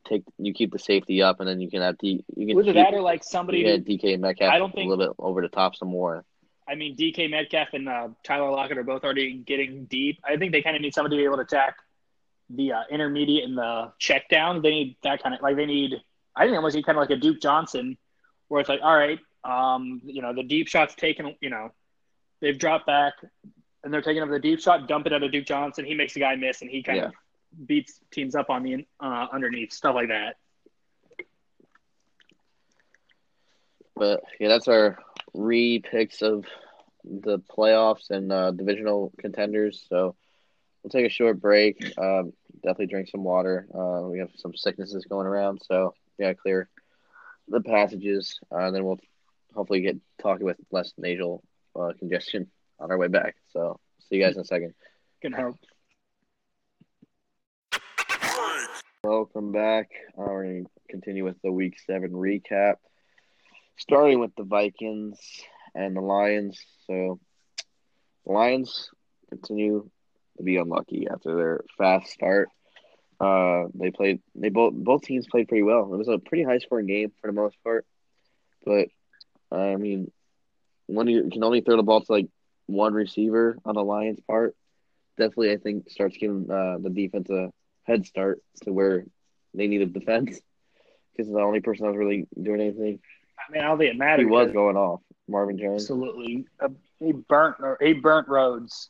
take 0.07 0.23
you 0.37 0.53
keep 0.53 0.71
the 0.71 0.79
safety 0.79 1.21
up, 1.21 1.39
and 1.39 1.47
then 1.47 1.61
you 1.61 1.69
can 1.69 1.81
have 1.81 1.97
D, 1.97 2.23
you 2.35 2.47
can 2.47 2.57
Either 2.57 2.73
keep, 2.73 2.75
that 2.75 2.93
or 2.93 3.01
like 3.01 3.23
somebody. 3.23 3.63
who- 3.63 3.81
DK 3.81 4.19
Metcalf 4.19 4.51
I 4.51 4.57
don't 4.57 4.73
think- 4.73 4.87
a 4.87 4.89
little 4.89 5.07
bit 5.07 5.15
over 5.19 5.41
the 5.41 5.49
top 5.49 5.75
some 5.75 5.89
more. 5.89 6.25
I 6.69 6.75
mean, 6.75 6.97
DK 6.97 7.29
Metcalf 7.29 7.69
and 7.73 7.87
uh, 7.87 8.09
Tyler 8.25 8.51
Lockett 8.51 8.77
are 8.77 8.83
both 8.83 9.05
already 9.05 9.35
getting 9.35 9.85
deep. 9.85 10.19
I 10.25 10.35
think 10.35 10.51
they 10.51 10.61
kind 10.61 10.75
of 10.75 10.81
need 10.81 10.93
somebody 10.93 11.15
to 11.15 11.21
be 11.21 11.23
able 11.23 11.37
to 11.37 11.43
attack 11.43 11.77
the 12.49 12.73
uh, 12.73 12.81
intermediate 12.91 13.45
and 13.45 13.57
the 13.57 13.93
check 13.99 14.27
down. 14.27 14.61
They 14.61 14.71
need 14.71 14.97
that 15.03 15.23
kind 15.23 15.33
of 15.33 15.41
like 15.41 15.55
they 15.55 15.65
need. 15.65 15.93
I 16.35 16.43
think 16.43 16.57
almost 16.57 16.75
need 16.75 16.85
kind 16.85 16.97
of 16.97 17.01
like 17.01 17.09
a 17.09 17.15
Duke 17.15 17.41
Johnson, 17.41 17.97
where 18.47 18.59
it's 18.61 18.69
like, 18.69 18.81
all 18.83 18.95
right, 18.95 19.19
um, 19.43 20.01
you 20.05 20.21
know, 20.21 20.33
the 20.33 20.43
deep 20.43 20.67
shot's 20.67 20.95
taken. 20.95 21.35
You 21.41 21.49
know, 21.49 21.69
they've 22.41 22.57
dropped 22.57 22.85
back 22.87 23.13
and 23.83 23.93
they're 23.93 24.01
taking 24.01 24.23
up 24.23 24.29
the 24.29 24.39
deep 24.39 24.59
shot, 24.59 24.87
dump 24.87 25.05
it 25.07 25.13
out 25.13 25.23
of 25.23 25.31
Duke 25.31 25.45
Johnson. 25.45 25.85
He 25.85 25.93
makes 25.95 26.13
the 26.13 26.19
guy 26.21 26.35
miss, 26.35 26.61
and 26.61 26.69
he 26.69 26.83
kind 26.83 26.97
Yeah. 26.97 27.05
of 27.05 27.13
beats 27.67 27.99
teams 28.11 28.35
up 28.35 28.49
on 28.49 28.63
the 28.63 28.85
uh, 28.99 29.27
underneath 29.31 29.73
stuff 29.73 29.95
like 29.95 30.09
that. 30.09 30.35
But 33.95 34.21
yeah, 34.39 34.47
that's 34.49 34.67
our 34.67 34.97
re 35.33 35.79
picks 35.79 36.21
of 36.21 36.45
the 37.03 37.39
playoffs 37.39 38.09
and 38.09 38.31
uh, 38.31 38.51
divisional 38.51 39.11
contenders. 39.19 39.85
So 39.89 40.15
we'll 40.83 40.89
take 40.91 41.05
a 41.05 41.09
short 41.13 41.39
break. 41.39 41.81
Um, 41.97 42.33
definitely 42.63 42.87
drink 42.87 43.09
some 43.09 43.23
water. 43.23 43.67
Uh, 43.73 44.07
we 44.07 44.19
have 44.19 44.29
some 44.35 44.53
sicknesses 44.55 45.05
going 45.09 45.27
around, 45.27 45.61
so 45.63 45.93
yeah, 46.19 46.33
clear 46.33 46.69
the 47.47 47.61
passages. 47.61 48.39
Uh, 48.51 48.71
then 48.71 48.85
we'll 48.85 48.99
hopefully 49.53 49.81
get 49.81 49.97
talking 50.21 50.45
with 50.45 50.57
less 50.71 50.93
nasal 50.97 51.43
uh, 51.75 51.91
congestion 51.97 52.47
on 52.79 52.91
our 52.91 52.97
way 52.97 53.07
back. 53.07 53.35
So 53.53 53.79
see 53.99 54.17
you 54.17 54.23
guys 54.23 54.35
in 54.35 54.41
a 54.41 54.45
second. 54.45 54.73
Can 55.21 55.33
help. 55.33 55.57
Welcome 59.03 59.51
back. 59.51 59.89
Uh, 60.17 60.25
we're 60.27 60.43
going 60.43 60.65
to 60.65 60.69
continue 60.89 61.23
with 61.23 61.41
the 61.41 61.51
week 61.51 61.77
seven 61.85 62.11
recap, 62.11 62.75
starting 63.77 64.19
with 64.19 64.35
the 64.35 64.43
Vikings 64.43 65.17
and 65.73 65.95
the 65.95 66.01
Lions. 66.01 66.59
So, 66.87 67.19
the 68.25 68.33
Lions 68.33 68.89
continue 69.29 69.89
to 70.37 70.43
be 70.43 70.57
unlucky 70.57 71.07
after 71.09 71.35
their 71.35 71.61
fast 71.77 72.11
start. 72.11 72.49
Uh, 73.19 73.65
they 73.73 73.91
played. 73.91 74.21
They 74.35 74.49
both 74.49 74.73
both 74.73 75.03
teams 75.03 75.27
played 75.27 75.47
pretty 75.47 75.63
well. 75.63 75.93
It 75.93 75.97
was 75.97 76.07
a 76.07 76.19
pretty 76.19 76.43
high 76.43 76.59
scoring 76.59 76.87
game 76.87 77.11
for 77.19 77.27
the 77.27 77.33
most 77.33 77.57
part, 77.63 77.85
but 78.65 78.89
I 79.51 79.75
mean, 79.75 80.11
when 80.85 81.07
you 81.07 81.29
can 81.31 81.43
only 81.43 81.61
throw 81.61 81.77
the 81.77 81.83
ball 81.83 82.01
to 82.01 82.11
like 82.11 82.27
one 82.67 82.93
receiver 82.93 83.57
on 83.65 83.75
the 83.75 83.83
Lions' 83.83 84.19
part, 84.27 84.55
definitely 85.17 85.51
I 85.51 85.57
think 85.57 85.89
starts 85.89 86.17
giving 86.17 86.49
uh, 86.51 86.77
the 86.79 86.89
defense 86.89 87.29
a 87.29 87.51
head 87.83 88.05
start 88.05 88.39
to 88.63 88.71
where 88.71 89.05
they 89.53 89.67
need 89.67 89.81
a 89.81 89.85
defense 89.87 90.39
because 91.15 91.31
the 91.31 91.39
only 91.39 91.61
person 91.61 91.85
that 91.85 91.91
was 91.91 91.97
really 91.97 92.27
doing 92.39 92.61
anything 92.61 92.99
I 93.37 93.51
mean, 93.51 93.61
I 93.61 93.67
don't 93.67 93.77
think 93.77 93.91
it 93.91 93.97
matters. 93.97 94.25
he 94.25 94.25
was 94.25 94.51
going 94.51 94.75
off. 94.75 95.01
Marvin 95.27 95.57
Jones. 95.57 95.83
Absolutely. 95.83 96.45
Uh, 96.59 96.69
he 96.99 97.11
burnt 97.11 97.57
or 97.59 97.77
he 97.81 97.93
burnt 97.93 98.27
Rhodes. 98.27 98.89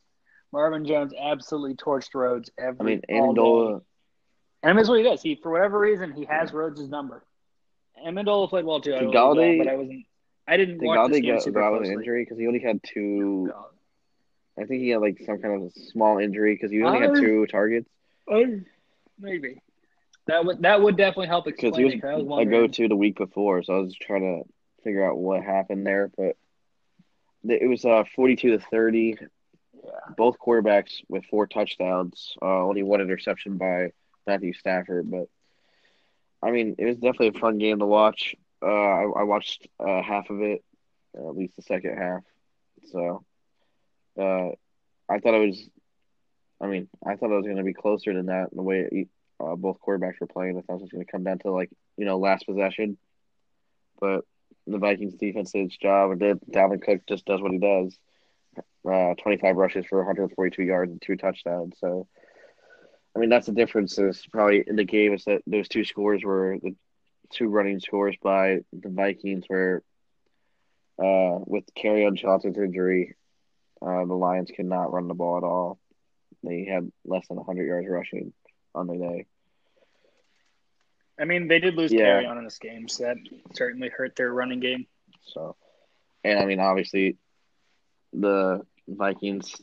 Marvin 0.53 0.85
Jones 0.85 1.13
absolutely 1.19 1.75
torched 1.75 2.13
Rhodes 2.13 2.49
every 2.57 2.79
I 2.79 2.83
mean. 2.83 3.01
Amendola. 3.09 3.81
And 4.63 4.77
that's 4.77 4.89
what 4.89 4.97
he 4.97 5.03
does. 5.03 5.21
He 5.21 5.35
for 5.35 5.51
whatever 5.51 5.79
reason 5.79 6.11
he 6.11 6.25
has 6.25 6.51
Rhodes' 6.51 6.87
number. 6.89 7.23
Amendola 8.05 8.49
played 8.49 8.65
well 8.65 8.81
too. 8.81 8.95
I 8.95 8.99
Golladay- 9.01 9.57
that, 9.59 9.65
but 9.65 9.71
I 9.71 9.75
wasn't. 9.75 10.05
I 10.47 10.57
didn't 10.57 10.79
Did 10.79 10.85
watch 10.85 11.11
game 11.11 11.21
get 11.23 11.41
super 11.41 11.59
got 11.59 11.73
with 11.73 11.89
an 11.89 11.93
injury 11.93 12.23
because 12.23 12.37
he 12.37 12.47
only 12.47 12.59
had 12.59 12.79
two? 12.83 13.47
God. 13.51 13.65
I 14.59 14.65
think 14.65 14.81
he 14.81 14.89
had 14.89 15.01
like 15.01 15.19
some 15.25 15.39
kind 15.39 15.61
of 15.63 15.73
small 15.73 16.17
injury 16.19 16.55
because 16.55 16.71
he 16.71 16.81
only 16.83 16.99
had 16.99 17.11
Uh, 17.11 17.19
two 17.19 17.45
targets 17.47 17.87
Oh, 18.29 18.59
maybe 19.19 19.61
that 20.25 20.45
would 20.45 20.61
that 20.61 20.81
would 20.81 20.97
definitely 20.97 21.27
help 21.27 21.47
explain 21.47 21.71
because 21.71 21.77
he 21.77 21.83
was 21.85 22.03
I 22.03 22.15
was 22.15 22.47
a 22.47 22.49
go 22.49 22.67
to 22.67 22.87
the 22.87 22.95
week 22.95 23.17
before. 23.17 23.61
So 23.63 23.75
I 23.75 23.79
was 23.79 23.95
trying 23.95 24.21
to 24.43 24.49
figure 24.83 25.07
out 25.07 25.17
what 25.17 25.43
happened 25.43 25.85
there, 25.85 26.11
but 26.17 26.35
it 27.43 27.67
was 27.69 27.85
uh 27.85 28.03
forty 28.15 28.35
two 28.35 28.51
to 28.51 28.59
thirty. 28.59 29.17
Yeah. 29.73 29.91
Both 30.17 30.37
quarterbacks 30.39 31.01
with 31.07 31.25
four 31.25 31.47
touchdowns. 31.47 32.35
Uh, 32.41 32.65
only 32.65 32.83
one 32.83 32.99
interception 32.99 33.57
by 33.57 33.91
Matthew 34.27 34.53
Stafford, 34.53 35.09
but 35.09 35.27
I 36.41 36.51
mean, 36.51 36.75
it 36.77 36.85
was 36.85 36.97
definitely 36.97 37.29
a 37.29 37.39
fun 37.39 37.57
game 37.57 37.79
to 37.79 37.85
watch. 37.85 38.35
Uh, 38.61 38.67
I, 38.67 39.03
I 39.03 39.23
watched 39.23 39.67
uh, 39.79 40.01
half 40.01 40.29
of 40.29 40.41
it, 40.41 40.63
at 41.15 41.35
least 41.35 41.55
the 41.55 41.63
second 41.63 41.97
half. 41.97 42.21
So, 42.91 43.23
uh, 44.19 44.49
I 45.09 45.19
thought 45.19 45.33
it 45.33 45.47
was. 45.47 45.69
I 46.59 46.67
mean, 46.67 46.89
I 47.05 47.15
thought 47.15 47.31
it 47.31 47.35
was 47.35 47.45
going 47.45 47.57
to 47.57 47.63
be 47.63 47.73
closer 47.73 48.13
than 48.13 48.27
that. 48.27 48.49
The 48.51 48.61
way 48.61 48.87
it, 48.91 49.07
uh, 49.39 49.55
both 49.55 49.77
quarterbacks 49.79 50.19
were 50.19 50.27
playing, 50.27 50.57
I 50.57 50.61
thought 50.61 50.79
it 50.79 50.81
was 50.81 50.91
going 50.91 51.05
to 51.05 51.11
come 51.11 51.23
down 51.23 51.39
to 51.39 51.51
like 51.51 51.69
you 51.97 52.05
know 52.05 52.17
last 52.17 52.45
possession. 52.45 52.97
But 53.99 54.25
the 54.67 54.77
Vikings 54.77 55.15
defense 55.15 55.51
did 55.51 55.67
its 55.67 55.77
job, 55.77 56.11
and 56.11 56.19
did 56.19 56.39
Dalvin 56.51 56.81
Cook 56.81 57.01
just 57.07 57.25
does 57.25 57.41
what 57.41 57.51
he 57.51 57.57
does. 57.57 57.97
Uh, 58.87 59.13
25 59.15 59.55
rushes 59.55 59.85
for 59.85 59.99
142 59.99 60.63
yards 60.63 60.91
and 60.91 61.01
two 61.01 61.15
touchdowns. 61.15 61.75
So, 61.79 62.07
I 63.17 63.19
mean, 63.19 63.29
that's 63.29 63.47
the 63.47 63.51
difference. 63.51 63.97
Is 63.97 64.23
probably 64.31 64.63
in 64.67 64.75
the 64.75 64.83
game 64.83 65.13
is 65.13 65.23
that 65.25 65.41
those 65.47 65.67
two 65.67 65.83
scores 65.83 66.23
were 66.23 66.59
the 66.61 66.75
two 67.31 67.47
running 67.47 67.79
scores 67.79 68.15
by 68.21 68.59
the 68.71 68.89
Vikings 68.89 69.45
were 69.49 69.83
uh, 70.99 71.41
with 71.45 71.63
Kerryon 71.75 72.15
Johnson's 72.15 72.57
injury, 72.57 73.15
uh, 73.81 74.05
the 74.05 74.13
Lions 74.13 74.51
could 74.55 74.67
not 74.67 74.93
run 74.93 75.07
the 75.07 75.15
ball 75.15 75.37
at 75.37 75.43
all. 75.43 75.79
They 76.43 76.65
had 76.65 76.91
less 77.05 77.27
than 77.27 77.37
100 77.37 77.65
yards 77.65 77.87
rushing 77.89 78.33
on 78.75 78.85
the 78.85 78.97
day. 78.97 79.25
I 81.19 81.25
mean, 81.25 81.47
they 81.47 81.59
did 81.59 81.73
lose 81.73 81.91
Yeah. 81.91 82.21
Kerryon 82.21 82.37
in 82.37 82.43
this 82.43 82.59
game, 82.59 82.87
so 82.87 83.05
that 83.05 83.17
certainly 83.53 83.89
hurt 83.89 84.15
their 84.15 84.31
running 84.31 84.59
game. 84.59 84.85
So, 85.23 85.55
and 86.23 86.37
I 86.37 86.45
mean, 86.45 86.59
obviously, 86.59 87.17
the 88.13 88.63
Vikings 88.87 89.55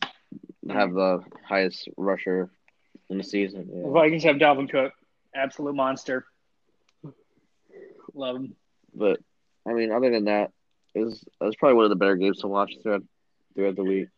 have 0.68 0.92
the 0.92 1.22
highest 1.44 1.88
rusher 1.96 2.50
in 3.10 3.18
the 3.18 3.24
season. 3.24 3.68
The 3.68 3.80
Yeah. 3.86 3.90
Vikings 3.90 4.24
have 4.24 4.36
Dalvin 4.36 4.70
Cook, 4.70 4.92
absolute 5.34 5.74
monster. 5.74 6.24
Love 8.14 8.36
him. 8.36 8.56
But 8.94 9.20
I 9.66 9.72
mean, 9.72 9.90
other 9.92 10.10
than 10.10 10.24
that, 10.26 10.52
it 10.94 11.00
was 11.00 11.22
it 11.40 11.44
was 11.44 11.56
probably 11.56 11.74
one 11.74 11.84
of 11.84 11.90
the 11.90 11.96
better 11.96 12.16
games 12.16 12.38
to 12.40 12.46
watch 12.48 12.74
throughout 12.82 13.02
throughout 13.54 13.76
the 13.76 13.82
week. 13.84 14.08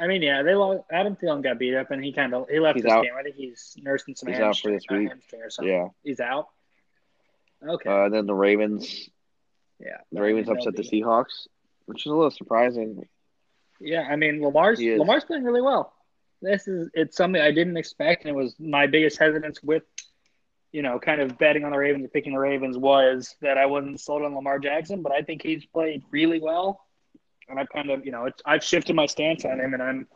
I 0.00 0.06
mean, 0.06 0.22
yeah, 0.22 0.42
they 0.42 0.54
lost. 0.54 0.84
Adam 0.90 1.16
Thielen 1.16 1.42
got 1.42 1.58
beat 1.58 1.74
up, 1.74 1.90
and 1.90 2.02
he 2.02 2.12
kind 2.12 2.32
of 2.34 2.48
he 2.48 2.58
left 2.60 2.76
He's 2.76 2.84
this 2.84 2.92
out. 2.92 3.04
game. 3.04 3.12
I 3.18 3.22
think 3.22 3.36
he's 3.36 3.76
nursing 3.82 4.14
some 4.16 4.30
He's 4.30 4.40
out 4.40 4.56
for 4.56 4.70
this 4.70 4.84
week. 4.90 5.08
hamstring 5.08 5.42
or 5.42 5.50
something. 5.50 5.72
Yeah. 5.74 5.88
He's 6.02 6.20
out. 6.20 6.48
Okay. 7.66 7.88
Uh, 7.90 8.08
then 8.08 8.26
the 8.26 8.34
Ravens, 8.34 9.08
yeah. 9.78 9.98
the 10.10 10.20
Ravens 10.22 10.48
upset 10.48 10.74
the 10.74 10.82
Seahawks, 10.82 11.46
which 11.86 12.06
is 12.06 12.10
a 12.10 12.14
little 12.14 12.30
surprising. 12.30 13.06
Yeah, 13.80 14.02
I 14.10 14.16
mean 14.16 14.40
Lamar's. 14.42 14.80
Lamar's 14.80 15.24
playing 15.24 15.44
really 15.44 15.60
well. 15.62 15.92
This 16.42 16.66
is 16.68 16.90
it's 16.92 17.16
something 17.16 17.40
I 17.40 17.52
didn't 17.52 17.76
expect, 17.76 18.24
and 18.24 18.30
it 18.30 18.36
was 18.36 18.54
my 18.58 18.86
biggest 18.86 19.18
hesitance 19.18 19.62
with, 19.62 19.84
you 20.72 20.82
know, 20.82 20.98
kind 20.98 21.20
of 21.20 21.38
betting 21.38 21.64
on 21.64 21.70
the 21.70 21.78
Ravens 21.78 22.02
and 22.04 22.12
picking 22.12 22.34
the 22.34 22.40
Ravens 22.40 22.76
was 22.76 23.36
that 23.40 23.56
I 23.58 23.66
wasn't 23.66 24.00
sold 24.00 24.22
on 24.22 24.34
Lamar 24.34 24.58
Jackson, 24.58 25.02
but 25.02 25.12
I 25.12 25.22
think 25.22 25.42
he's 25.42 25.64
played 25.64 26.02
really 26.10 26.40
well, 26.40 26.84
and 27.48 27.60
I've 27.60 27.68
kind 27.68 27.90
of 27.90 28.04
you 28.04 28.12
know 28.12 28.26
it's, 28.26 28.42
I've 28.44 28.64
shifted 28.64 28.96
my 28.96 29.06
stance 29.06 29.44
on 29.44 29.60
him, 29.60 29.72
and 29.72 29.82
I'm, 29.82 30.08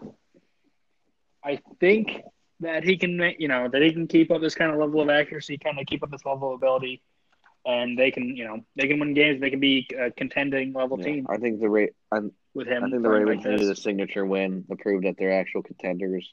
I 1.45 1.61
think 1.81 2.22
that 2.61 2.85
he 2.85 2.97
can 2.97 3.20
you 3.39 3.49
know 3.49 3.68
that 3.68 3.83
he 3.83 3.93
can 3.93 4.07
keep 4.09 4.31
up 4.31 4.41
this 4.41 4.55
kind 4.55 4.72
of 4.72 4.79
level 4.79 5.01
of 5.01 5.09
accuracy, 5.09 5.59
kind 5.59 5.79
of 5.79 5.87
keep 5.87 6.03
up 6.03 6.11
this 6.11 6.24
level 6.24 6.51
of 6.51 6.55
ability, 6.57 7.03
and 7.64 7.99
they 7.99 8.11
can 8.11 8.37
you 8.37 8.45
know 8.45 8.64
they 8.77 8.89
can 8.89 8.99
win 8.99 9.14
games, 9.14 9.41
they 9.41 9.51
can 9.51 9.61
be 9.61 9.87
a 9.99 10.11
contending 10.11 10.72
level 10.72 10.99
Yeah, 10.99 11.05
team 11.05 11.27
I 11.29 11.37
think 11.37 11.61
the 11.61 11.68
rate. 11.68 11.93
With 12.57 12.66
him. 12.66 12.84
I 12.84 12.90
think 12.90 13.02
the 13.02 13.11
Ravens 13.11 13.44
like 13.44 13.52
needed 13.52 13.70
a 13.70 13.76
signature 13.76 14.24
win 14.24 14.64
to 14.68 14.76
prove 14.76 15.02
that 15.02 15.16
they're 15.18 15.38
actual 15.38 15.62
contenders 15.62 16.32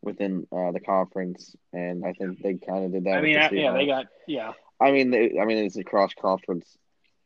within 0.00 0.46
uh, 0.50 0.72
the 0.72 0.80
conference, 0.80 1.54
and 1.72 2.04
I 2.04 2.14
think 2.14 2.42
they 2.42 2.54
kind 2.54 2.86
of 2.86 2.92
did 2.92 3.04
that. 3.04 3.18
I 3.18 3.20
mean, 3.20 3.34
the 3.34 3.44
uh, 3.44 3.50
yeah, 3.52 3.72
they 3.72 3.86
got 3.86 4.06
yeah. 4.26 4.52
I 4.80 4.90
mean, 4.90 5.10
they, 5.10 5.38
I 5.40 5.44
mean, 5.44 5.58
it's 5.58 5.76
a 5.76 5.84
cross 5.84 6.12
conference. 6.14 6.66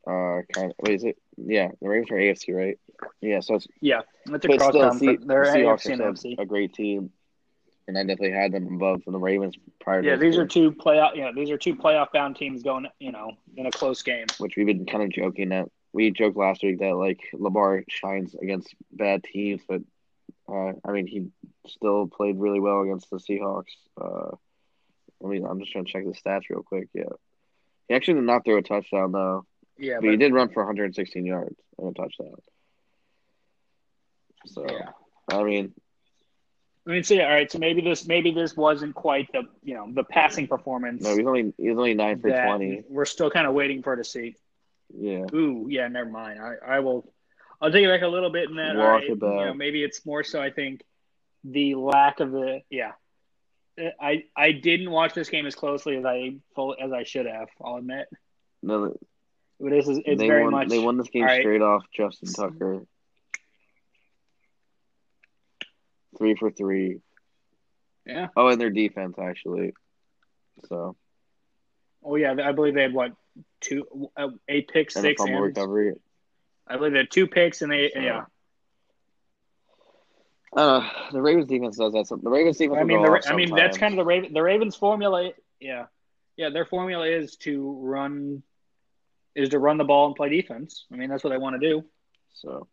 Uh, 0.06 0.42
kind 0.52 0.70
of. 0.70 0.72
Wait, 0.80 0.96
is 0.96 1.04
it? 1.04 1.16
Yeah, 1.36 1.68
the 1.80 1.88
Ravens 1.88 2.10
are 2.10 2.16
AFC, 2.16 2.54
right? 2.54 2.78
Yeah, 3.20 3.40
so 3.40 3.54
it's 3.54 3.68
Yeah, 3.80 4.02
it's 4.26 4.44
a 4.44 4.58
cross 4.58 4.72
conference. 4.72 5.24
They're 5.24 5.44
the 5.44 5.58
Seahawks 5.58 5.86
AFC 5.86 5.92
and 5.92 6.02
NFC. 6.02 6.38
a 6.38 6.44
great 6.44 6.74
team, 6.74 7.10
and 7.86 7.96
I 7.96 8.02
definitely 8.02 8.32
had 8.32 8.52
them 8.52 8.74
above 8.74 9.04
from 9.04 9.12
the 9.12 9.20
Ravens 9.20 9.54
prior. 9.80 10.02
to 10.02 10.08
Yeah, 10.08 10.16
these 10.16 10.34
game, 10.34 10.42
are 10.42 10.46
two 10.46 10.72
playoff. 10.72 11.14
Yeah, 11.14 11.30
these 11.34 11.50
are 11.50 11.58
two 11.58 11.76
playoff 11.76 12.12
bound 12.12 12.36
teams 12.36 12.62
going. 12.62 12.86
You 12.98 13.12
know, 13.12 13.32
in 13.56 13.66
a 13.66 13.70
close 13.70 14.02
game. 14.02 14.26
which 14.38 14.56
we've 14.56 14.66
been 14.66 14.84
kind 14.84 15.04
of 15.04 15.10
joking 15.10 15.50
that 15.50 15.68
we 15.96 16.10
joked 16.10 16.36
last 16.36 16.62
week 16.62 16.80
that 16.80 16.94
like 16.94 17.20
Lamar 17.32 17.82
shines 17.88 18.34
against 18.34 18.74
bad 18.92 19.24
teams, 19.24 19.62
but 19.66 19.80
uh, 20.46 20.72
I 20.84 20.92
mean 20.92 21.06
he 21.06 21.28
still 21.66 22.06
played 22.06 22.38
really 22.38 22.60
well 22.60 22.82
against 22.82 23.08
the 23.08 23.16
Seahawks. 23.16 23.72
Uh, 23.98 24.36
I 25.24 25.28
mean, 25.28 25.46
I'm 25.46 25.58
just 25.58 25.72
trying 25.72 25.86
to 25.86 25.90
check 25.90 26.04
the 26.04 26.12
stats 26.12 26.50
real 26.50 26.62
quick. 26.62 26.90
Yeah, 26.92 27.04
he 27.88 27.94
actually 27.94 28.14
did 28.14 28.24
not 28.24 28.44
throw 28.44 28.58
a 28.58 28.62
touchdown 28.62 29.12
though, 29.12 29.46
Yeah, 29.78 29.96
but, 30.02 30.10
he 30.10 30.18
did 30.18 30.34
run 30.34 30.50
for 30.50 30.62
116 30.62 31.24
yards 31.24 31.56
and 31.78 31.88
a 31.88 31.94
touchdown. 31.94 32.34
So 34.44 34.66
Yeah. 34.68 34.90
I 35.30 35.42
mean, 35.44 35.72
I 36.86 36.90
mean, 36.90 37.04
so 37.04 37.14
yeah, 37.14 37.24
all 37.24 37.30
right. 37.30 37.50
So 37.50 37.58
maybe 37.58 37.80
this 37.80 38.06
maybe 38.06 38.32
this 38.32 38.54
wasn't 38.54 38.94
quite 38.94 39.32
the 39.32 39.44
you 39.64 39.74
know 39.74 39.88
the 39.90 40.04
passing 40.04 40.46
performance. 40.46 41.02
no, 41.02 41.16
he's 41.16 41.26
only 41.26 41.54
he's 41.56 41.70
only 41.70 41.94
nine 41.94 42.20
for 42.20 42.28
20. 42.28 42.82
We're 42.90 43.06
still 43.06 43.30
kind 43.30 43.46
of 43.46 43.54
waiting 43.54 43.82
for 43.82 43.96
to 43.96 44.04
see. 44.04 44.36
Yeah, 44.94 45.24
Ooh, 45.34 45.66
yeah, 45.68 45.88
never 45.88 46.08
mind. 46.10 46.40
I, 46.40 46.76
I 46.76 46.80
will. 46.80 47.12
I'll 47.60 47.72
take 47.72 47.84
it 47.84 47.88
back 47.88 48.02
a 48.02 48.08
little 48.08 48.30
bit 48.30 48.48
in 48.50 48.56
that. 48.56 48.76
Walk 48.76 48.84
all 48.84 48.90
right, 48.92 49.02
it 49.04 49.08
You 49.10 49.16
know, 49.18 49.54
maybe 49.54 49.82
it's 49.82 50.04
more 50.04 50.22
so. 50.22 50.40
I 50.40 50.50
think 50.50 50.82
the 51.44 51.74
lack 51.74 52.20
of 52.20 52.30
the 52.32 52.60
yeah. 52.70 52.92
I 54.00 54.24
I 54.36 54.52
didn't 54.52 54.90
watch 54.90 55.14
this 55.14 55.28
game 55.28 55.46
as 55.46 55.54
closely 55.54 55.96
as 55.96 56.04
I 56.04 56.36
full 56.54 56.76
as 56.80 56.92
I 56.92 57.02
should 57.04 57.26
have. 57.26 57.48
I'll 57.62 57.76
admit. 57.76 58.08
no, 58.62 58.96
But 59.60 59.70
this 59.70 59.88
is 59.88 59.98
it's 60.04 60.18
they 60.18 60.28
very 60.28 60.44
won. 60.44 60.52
much 60.52 60.68
They 60.68 60.78
won 60.78 60.96
this 60.96 61.08
game 61.08 61.24
right. 61.24 61.40
straight 61.40 61.62
off 61.62 61.84
Justin 61.94 62.32
Tucker. 62.32 62.82
Three 66.18 66.34
for 66.34 66.50
three. 66.50 67.00
yeah. 68.06 68.28
Oh, 68.36 68.48
and 68.48 68.60
their 68.60 68.70
defense 68.70 69.16
actually. 69.18 69.74
So 70.68 70.96
Oh 72.06 72.14
yeah, 72.14 72.34
I 72.42 72.52
believe 72.52 72.74
they 72.74 72.82
had 72.82 72.92
what 72.94 73.12
two 73.60 74.10
uh, 74.16 74.28
eight 74.48 74.68
picks, 74.72 74.94
and 74.96 75.04
a 75.04 75.08
six, 75.08 75.20
fumble 75.20 75.36
and 75.36 75.44
recovery. 75.44 75.94
I 76.66 76.76
believe 76.76 76.92
they 76.92 76.98
had 76.98 77.10
two 77.10 77.26
picks, 77.26 77.62
and 77.62 77.70
they 77.72 77.90
So- 77.92 78.00
yeah. 78.00 78.24
Uh, 80.56 80.88
the 81.12 81.20
Ravens 81.20 81.46
defense 81.46 81.76
does 81.76 81.92
that. 81.92 82.06
So 82.06 82.16
the 82.16 82.30
Ravens 82.30 82.56
defense. 82.56 82.78
I 82.80 82.84
mean, 82.84 83.02
the, 83.02 83.22
I 83.26 83.34
mean 83.34 83.54
that's 83.54 83.76
kind 83.76 83.92
of 83.92 83.98
the 83.98 84.04
Raven, 84.04 84.32
the 84.32 84.42
Ravens' 84.42 84.74
formula. 84.74 85.32
Yeah, 85.60 85.86
yeah, 86.36 86.48
their 86.50 86.64
formula 86.64 87.06
is 87.06 87.36
to 87.38 87.78
run, 87.82 88.42
is 89.34 89.50
to 89.50 89.58
run 89.58 89.76
the 89.76 89.84
ball 89.84 90.06
and 90.06 90.16
play 90.16 90.30
defense. 90.30 90.86
I 90.90 90.96
mean, 90.96 91.10
that's 91.10 91.22
what 91.24 91.30
they 91.30 91.36
want 91.38 91.60
to 91.60 91.68
do. 91.68 91.84
So 92.34 92.68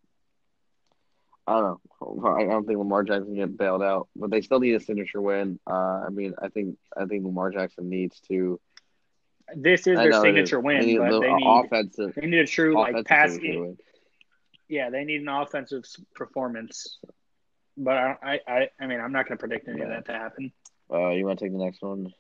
I 1.46 1.60
don't 1.60 1.82
know. 2.00 2.28
I 2.38 2.44
don't 2.46 2.66
think 2.66 2.78
Lamar 2.80 3.04
Jackson 3.04 3.36
get 3.36 3.58
bailed 3.58 3.84
out, 3.84 4.08
but 4.16 4.32
they 4.32 4.42
still 4.42 4.60
need 4.60 4.76
a 4.76 4.80
signature 4.80 5.22
win. 5.22 5.60
Uh, 5.70 6.04
I 6.06 6.10
mean, 6.10 6.36
I 6.42 6.48
think 6.48 6.78
I 6.96 7.06
think 7.06 7.26
Lamar 7.26 7.52
Jackson 7.52 7.90
needs 7.90 8.20
to. 8.30 8.62
This 9.56 9.88
is 9.88 10.00
I 10.00 10.04
their 10.04 10.12
it 10.12 10.16
is. 10.16 10.22
signature 10.22 10.60
win, 10.60 10.80
They 10.80 10.86
need 10.86 10.98
but 10.98 11.20
they 11.20 11.34
need 11.34 11.66
offensive. 11.66 12.14
they 12.16 12.28
need 12.28 12.40
a 12.40 12.48
true 12.48 12.76
like 12.76 13.06
pass. 13.06 13.34
signature 13.34 13.62
win. 13.62 13.78
Yeah, 14.68 14.90
they 14.90 15.04
need 15.04 15.22
an 15.22 15.28
offensive 15.28 15.84
performance. 16.16 16.98
But 17.76 17.98
I, 17.98 18.40
I, 18.48 18.70
I, 18.80 18.88
mean, 18.88 19.00
I'm 19.00 19.12
not 19.12 19.28
going 19.28 19.38
to 19.38 19.40
predict 19.40 19.68
any 19.68 19.82
of 19.82 19.90
that 19.90 20.06
to 20.06 20.14
happen. 20.14 20.52
Uh, 20.92 21.10
you 21.10 21.26
want 21.26 21.40
to 21.40 21.46
take 21.46 21.52
the 21.52 21.64
next 21.64 21.82
one? 21.82 22.14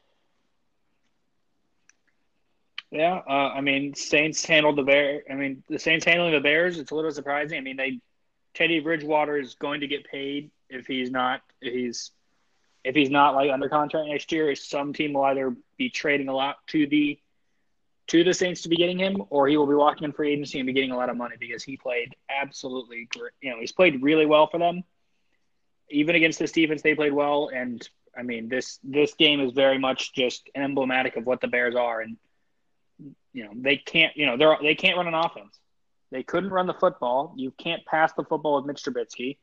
Yeah, 2.91 3.21
uh, 3.27 3.49
I 3.49 3.61
mean, 3.61 3.95
Saints 3.95 4.45
handled 4.45 4.77
the 4.77 4.83
Bear. 4.83 5.23
I 5.29 5.33
mean, 5.33 5.63
the 5.67 5.79
Saints 5.79 6.05
handling 6.05 6.33
the 6.33 6.39
Bears. 6.39 6.77
It's 6.77 6.91
a 6.91 6.95
little 6.95 7.11
surprising. 7.11 7.57
I 7.57 7.61
mean, 7.61 7.77
they 7.77 7.99
Teddy 8.53 8.79
Bridgewater 8.79 9.37
is 9.37 9.55
going 9.55 9.81
to 9.81 9.87
get 9.87 10.05
paid 10.05 10.51
if 10.69 10.85
he's 10.85 11.09
not 11.09 11.41
if 11.59 11.73
he's 11.73 12.11
if 12.83 12.95
he's 12.95 13.09
not 13.09 13.35
like 13.35 13.51
under 13.51 13.69
contract 13.69 14.07
next 14.09 14.31
year. 14.31 14.53
Some 14.55 14.93
team 14.93 15.13
will 15.13 15.23
either 15.23 15.55
be 15.77 15.89
trading 15.89 16.27
a 16.27 16.35
lot 16.35 16.57
to 16.67 16.87
the 16.87 17.19
to 18.07 18.23
the 18.23 18.33
Saints 18.33 18.61
to 18.63 18.69
be 18.69 18.75
getting 18.75 18.99
him, 18.99 19.23
or 19.29 19.47
he 19.47 19.55
will 19.55 19.67
be 19.67 19.75
walking 19.75 20.03
in 20.03 20.11
free 20.11 20.33
agency 20.33 20.59
and 20.59 20.67
be 20.67 20.73
getting 20.73 20.91
a 20.91 20.97
lot 20.97 21.09
of 21.09 21.15
money 21.15 21.35
because 21.39 21.63
he 21.63 21.77
played 21.77 22.13
absolutely 22.29 23.07
great. 23.09 23.31
You 23.41 23.51
know, 23.51 23.59
he's 23.59 23.71
played 23.71 24.03
really 24.03 24.25
well 24.25 24.47
for 24.47 24.57
them. 24.57 24.83
Even 25.89 26.15
against 26.15 26.39
this 26.39 26.51
defense, 26.51 26.81
they 26.81 26.95
played 26.95 27.13
well, 27.13 27.49
and 27.53 27.87
I 28.17 28.23
mean, 28.23 28.49
this 28.49 28.79
this 28.83 29.13
game 29.13 29.39
is 29.39 29.53
very 29.53 29.77
much 29.77 30.13
just 30.13 30.49
emblematic 30.55 31.15
of 31.15 31.25
what 31.25 31.41
the 31.41 31.47
Bears 31.47 31.75
are, 31.75 32.01
and 32.01 32.17
you 33.33 33.45
know 33.45 33.51
they 33.55 33.77
can't 33.77 34.15
you 34.15 34.25
know 34.25 34.37
they're 34.37 34.57
they 34.61 34.75
can't 34.75 34.97
run 34.97 35.07
an 35.07 35.13
offense. 35.13 35.57
They 36.11 36.23
couldn't 36.23 36.51
run 36.51 36.67
the 36.67 36.75
football. 36.75 37.33
You 37.37 37.51
can't 37.51 37.83
pass 37.85 38.13
the 38.13 38.23
football 38.23 38.57
with 38.57 38.65
Mitch 38.65 38.83
Trubisky. 38.83 39.37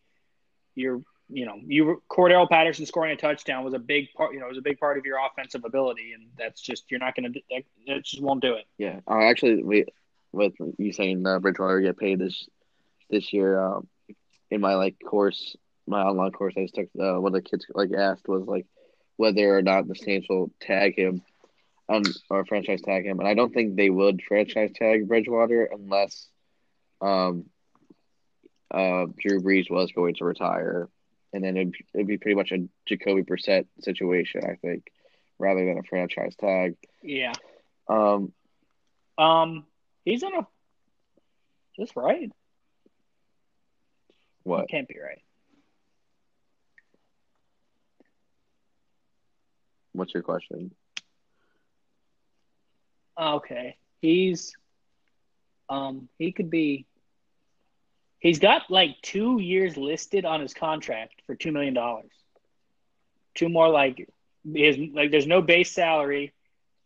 You're 0.77 1.03
you 1.33 1.47
know 1.47 1.57
you 1.65 2.03
Cordarrelle 2.11 2.49
Patterson 2.49 2.87
scoring 2.87 3.13
a 3.13 3.17
touchdown 3.17 3.65
was 3.65 3.75
a 3.75 3.79
big 3.79 4.13
part. 4.15 4.35
You 4.35 4.41
know, 4.41 4.49
was 4.49 4.59
a 4.59 4.63
big 4.63 4.79
part 4.79 4.99
of 4.99 5.05
your 5.05 5.19
offensive 5.25 5.65
ability, 5.65 6.13
and 6.13 6.29
that's 6.37 6.61
just 6.61 6.91
you're 6.91 7.01
not 7.01 7.15
going 7.15 7.33
to 7.33 7.41
that, 7.51 7.63
that 7.87 8.05
just 8.05 8.23
won't 8.23 8.43
do 8.43 8.55
it. 8.55 8.67
Yeah. 8.79 9.01
Uh, 9.09 9.23
actually, 9.23 9.63
we 9.63 9.87
with 10.33 10.55
you 10.79 10.93
saying 10.93 11.27
uh, 11.27 11.39
Bridgewater 11.39 11.81
get 11.81 11.99
paid 11.99 12.19
this 12.19 12.49
this 13.09 13.33
year. 13.33 13.61
Um, 13.61 13.89
in 14.51 14.61
my 14.61 14.75
like 14.75 14.97
course, 15.05 15.57
my 15.87 16.03
online 16.03 16.33
course, 16.33 16.55
I 16.57 16.63
just 16.63 16.75
took 16.75 16.89
uh, 16.99 17.21
one 17.21 17.35
of 17.35 17.43
the 17.45 17.49
kids 17.49 17.67
like 17.75 17.93
asked 17.97 18.29
was 18.29 18.45
like 18.47 18.67
whether 19.17 19.57
or 19.57 19.63
not 19.63 19.87
the 19.87 19.95
Saints 19.95 20.27
will 20.29 20.51
tag 20.61 20.97
him, 20.97 21.23
um, 21.89 22.03
or 22.31 22.45
franchise 22.47 22.81
tag 22.83 23.05
him, 23.05 23.19
and 23.19 23.29
I 23.29 23.35
don't 23.35 23.53
think 23.53 23.77
they 23.77 23.91
would 23.91 24.23
franchise 24.27 24.71
tag 24.75 25.07
Bridgewater 25.07 25.69
unless, 25.71 26.27
um, 27.03 27.45
uh, 28.71 29.07
Drew 29.19 29.41
Brees 29.41 29.71
was 29.71 29.93
going 29.93 30.15
to 30.15 30.25
retire, 30.25 30.89
and 31.33 31.45
then 31.45 31.57
it'd, 31.57 31.75
it'd 31.95 32.07
be 32.07 32.19
pretty 32.19 32.35
much 32.35 32.53
a 32.53 32.69
Jacoby 32.87 33.23
Brissett 33.23 33.67
situation, 33.81 34.43
I 34.45 34.57
think, 34.57 34.91
rather 35.39 35.65
than 35.65 35.79
a 35.79 35.83
franchise 35.83 36.35
tag. 36.37 36.77
Yeah. 37.03 37.33
Um, 37.89 38.33
Um. 39.19 39.67
He's 40.05 40.23
in 40.23 40.35
a. 40.35 40.41
Is 40.41 40.47
this 41.79 41.97
right? 41.97 42.31
what? 44.43 44.65
It 44.65 44.71
can't 44.71 44.89
be 44.89 44.99
right. 45.03 45.23
What's 49.93 50.15
your 50.15 50.23
question? 50.23 50.73
Okay. 53.21 53.77
He's 54.01 54.53
um 55.69 56.09
he 56.19 56.33
could 56.33 56.51
be 56.51 56.87
he's 58.19 58.39
got 58.39 58.71
like 58.71 58.97
two 59.03 59.41
years 59.41 59.77
listed 59.77 60.25
on 60.25 60.41
his 60.41 60.55
contract 60.55 61.20
for 61.31 61.37
two 61.37 61.53
million 61.53 61.75
dollars. 61.75 62.11
Two 63.37 63.49
more 63.49 63.69
like 63.69 64.09
his 64.53 64.77
like 64.93 65.13
there's 65.13 65.29
no 65.29 65.41
base 65.41 65.71
salary. 65.71 66.33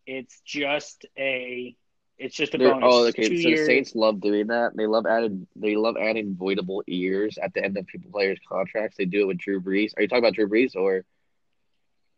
It's 0.05 0.39
just 0.45 1.05
a 1.17 1.75
it's 2.19 2.35
just 2.35 2.53
a 2.53 2.59
They're- 2.59 2.69
bonus. 2.69 2.89
oh, 2.93 3.07
okay. 3.07 3.27
Two 3.27 3.41
so 3.41 3.49
years. 3.49 3.59
the 3.61 3.65
Saints 3.65 3.95
love 3.95 4.21
doing 4.21 4.47
that. 4.47 4.75
They 4.75 4.85
love 4.85 5.07
adding. 5.07 5.47
They 5.55 5.75
love 5.75 5.97
adding 5.99 6.35
voidable 6.35 6.83
years 6.85 7.39
at 7.41 7.55
the 7.55 7.63
end 7.63 7.75
of 7.77 7.87
people 7.87 8.11
players' 8.11 8.39
contracts. 8.47 8.97
They 8.97 9.05
do 9.05 9.21
it 9.21 9.27
with 9.27 9.39
Drew 9.39 9.59
Brees. 9.59 9.93
Are 9.97 10.03
you 10.03 10.07
talking 10.07 10.23
about 10.23 10.35
Drew 10.35 10.47
Brees 10.47 10.75
or, 10.75 11.03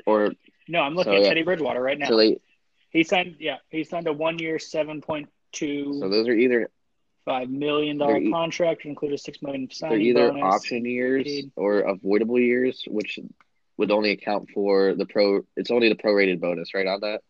or 0.05 0.33
no, 0.67 0.81
I'm 0.81 0.95
looking 0.95 1.13
so, 1.13 1.17
at 1.17 1.21
yeah. 1.23 1.29
Teddy 1.29 1.43
Bridgewater 1.43 1.81
right 1.81 1.97
now. 1.97 2.09
so 2.09 2.17
they? 2.17 2.39
he 2.89 3.03
signed 3.05 3.37
yeah, 3.39 3.57
he 3.69 3.85
signed 3.85 4.07
a 4.07 4.13
one 4.13 4.37
year 4.37 4.59
seven 4.59 5.01
point 5.01 5.29
two. 5.53 5.97
So 6.01 6.09
those 6.09 6.27
are 6.27 6.33
either 6.33 6.69
five 7.27 7.49
million 7.49 7.97
dollar 7.97 8.17
e- 8.17 8.31
contract, 8.31 8.79
which 8.79 8.85
include 8.87 9.13
a 9.13 9.17
six 9.17 9.41
million 9.41 9.69
they're 9.81 9.99
either 9.99 10.29
bonus. 10.31 10.55
option 10.55 10.85
years 10.85 11.25
paid. 11.25 11.51
or 11.57 11.79
avoidable 11.81 12.39
years, 12.39 12.83
which 12.87 13.19
would 13.77 13.91
only 13.91 14.11
account 14.11 14.49
for 14.53 14.95
the 14.95 15.05
pro. 15.05 15.41
It's 15.57 15.69
only 15.69 15.89
the 15.89 15.95
prorated 15.95 16.39
bonus, 16.39 16.73
right? 16.73 16.87
On 16.87 16.99
that. 17.01 17.21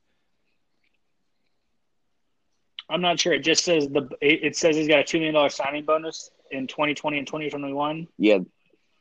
I'm 2.89 3.01
not 3.01 3.19
sure. 3.19 3.33
It 3.33 3.39
just 3.43 3.65
says 3.65 3.87
the 3.89 4.07
it 4.21 4.55
says 4.55 4.75
he's 4.75 4.87
got 4.87 4.99
a 4.99 5.03
two 5.03 5.17
million 5.17 5.33
dollar 5.33 5.49
signing 5.49 5.83
bonus 5.83 6.29
in 6.51 6.67
2020 6.67 7.17
and 7.17 7.27
2021, 7.27 8.07
Yeah. 8.17 8.37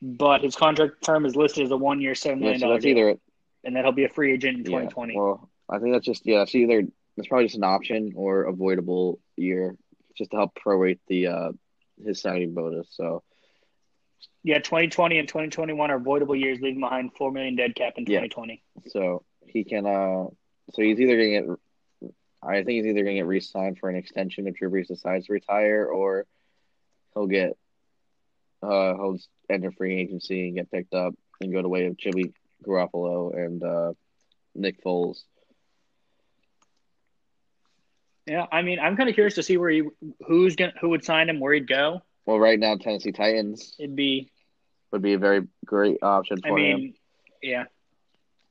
but 0.03 0.43
his 0.43 0.57
contract 0.57 1.05
term 1.05 1.25
is 1.25 1.37
listed 1.37 1.65
as 1.65 1.71
a 1.71 1.77
one 1.77 2.01
year, 2.01 2.15
seven 2.17 2.43
Yeah. 2.43 2.57
So 2.57 2.71
that's 2.71 2.83
deal, 2.83 2.99
either. 2.99 3.17
and 3.63 3.77
that 3.77 3.85
he'll 3.85 3.93
be 3.93 4.05
a 4.05 4.09
free 4.09 4.33
agent 4.33 4.55
in 4.59 4.63
Yeah. 4.65 4.79
2020. 4.89 5.17
Well, 5.17 5.49
I 5.69 5.79
think 5.79 5.93
that's 5.93 6.05
just 6.05 6.27
yeah. 6.27 6.39
That's 6.39 6.55
either 6.57 6.83
that's 7.17 7.29
probably 7.29 7.45
just 7.45 7.57
an 7.57 7.63
option 7.65 8.13
or 8.17 8.45
avoidable 8.45 9.21
year, 9.37 9.77
just 10.17 10.31
to 10.33 10.37
help 10.37 10.53
prorate 10.55 10.99
the 11.09 11.27
uh 11.29 11.53
his 12.05 12.21
signing 12.21 12.53
bonus. 12.55 12.89
So. 12.91 13.23
yeah, 14.43 14.59
2020 14.59 15.19
and 15.19 15.29
2021 15.29 15.91
are 15.91 15.99
voidable 15.99 16.39
years, 16.39 16.59
leaving 16.61 16.81
behind 16.81 17.13
four 17.17 17.33
million 17.33 17.57
dead 17.57 17.75
cap 17.75 17.95
in 17.97 18.05
Yeah. 18.05 18.21
2020. 18.21 18.63
So 18.89 19.25
he 19.47 19.65
can. 19.65 19.87
Uh, 19.87 20.27
so 20.73 20.83
he's 20.83 21.01
either 21.01 21.17
going 21.17 21.33
to 21.33 21.57
get. 22.03 22.13
I 22.43 22.57
think 22.63 22.71
he's 22.77 22.87
either 22.87 23.03
going 23.03 23.17
to 23.17 23.21
get 23.21 23.27
re-signed 23.27 23.79
for 23.79 23.89
an 23.89 23.97
extension 23.97 24.47
if 24.47 24.55
Drew 24.57 24.71
Brees 24.71 24.89
decides 24.89 25.27
to 25.27 25.33
retire, 25.33 25.87
or 25.87 26.27
he'll 27.15 27.27
get. 27.27 27.57
Uh, 28.63 28.95
he'll 28.95 29.19
enter 29.49 29.71
free 29.73 30.01
agency 30.01 30.49
and 30.49 30.57
get 30.57 30.71
picked 30.71 30.95
up 30.95 31.15
and 31.41 31.53
go 31.53 31.63
the 31.63 31.69
way 31.69 31.87
of 31.87 31.97
Jimmy 31.97 32.33
Garoppolo 32.65 33.35
and 33.37 33.63
uh, 33.63 33.93
Nick 34.55 34.83
Foles. 34.83 35.19
Yeah, 38.27 38.47
I 38.51 38.63
mean, 38.63 38.81
I'm 38.81 38.97
kind 38.97 39.09
of 39.09 39.15
curious 39.15 39.37
to 39.37 39.43
see 39.43 39.57
where 39.57 39.71
he 39.71 39.85
who's 40.27 40.57
gonna, 40.57 40.73
who 40.81 40.89
would 40.91 41.05
sign 41.05 41.29
him, 41.29 41.39
where 41.39 41.55
he'd 41.55 41.69
go. 41.69 42.03
Well, 42.25 42.39
right 42.39 42.59
now 42.59 42.77
Tennessee 42.77 43.13
Titans 43.13 43.77
It'd 43.79 43.95
be, 43.95 44.31
would 44.91 45.03
be 45.03 45.13
a 45.13 45.19
very 45.19 45.47
great 45.65 45.99
option 46.03 46.41
for 46.41 46.49
I 46.49 46.55
mean, 46.55 46.95
yeah. 47.41 47.65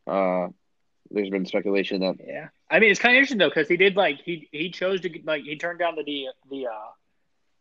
Uh, 0.07 0.47
there's 1.11 1.29
been 1.29 1.45
speculation 1.45 2.01
that 2.01 2.15
yeah. 2.25 2.47
I 2.69 2.79
mean, 2.79 2.89
it's 2.89 2.99
kind 2.99 3.15
of 3.15 3.17
interesting 3.17 3.37
though 3.37 3.49
because 3.49 3.67
he 3.67 3.77
did 3.77 3.95
like 3.95 4.21
he 4.23 4.47
he 4.51 4.69
chose 4.69 5.01
to 5.01 5.09
like 5.25 5.43
he 5.43 5.57
turned 5.57 5.79
down 5.79 5.95
the 5.95 6.03
the 6.03 6.27
the 6.49 6.67
uh 6.67 6.91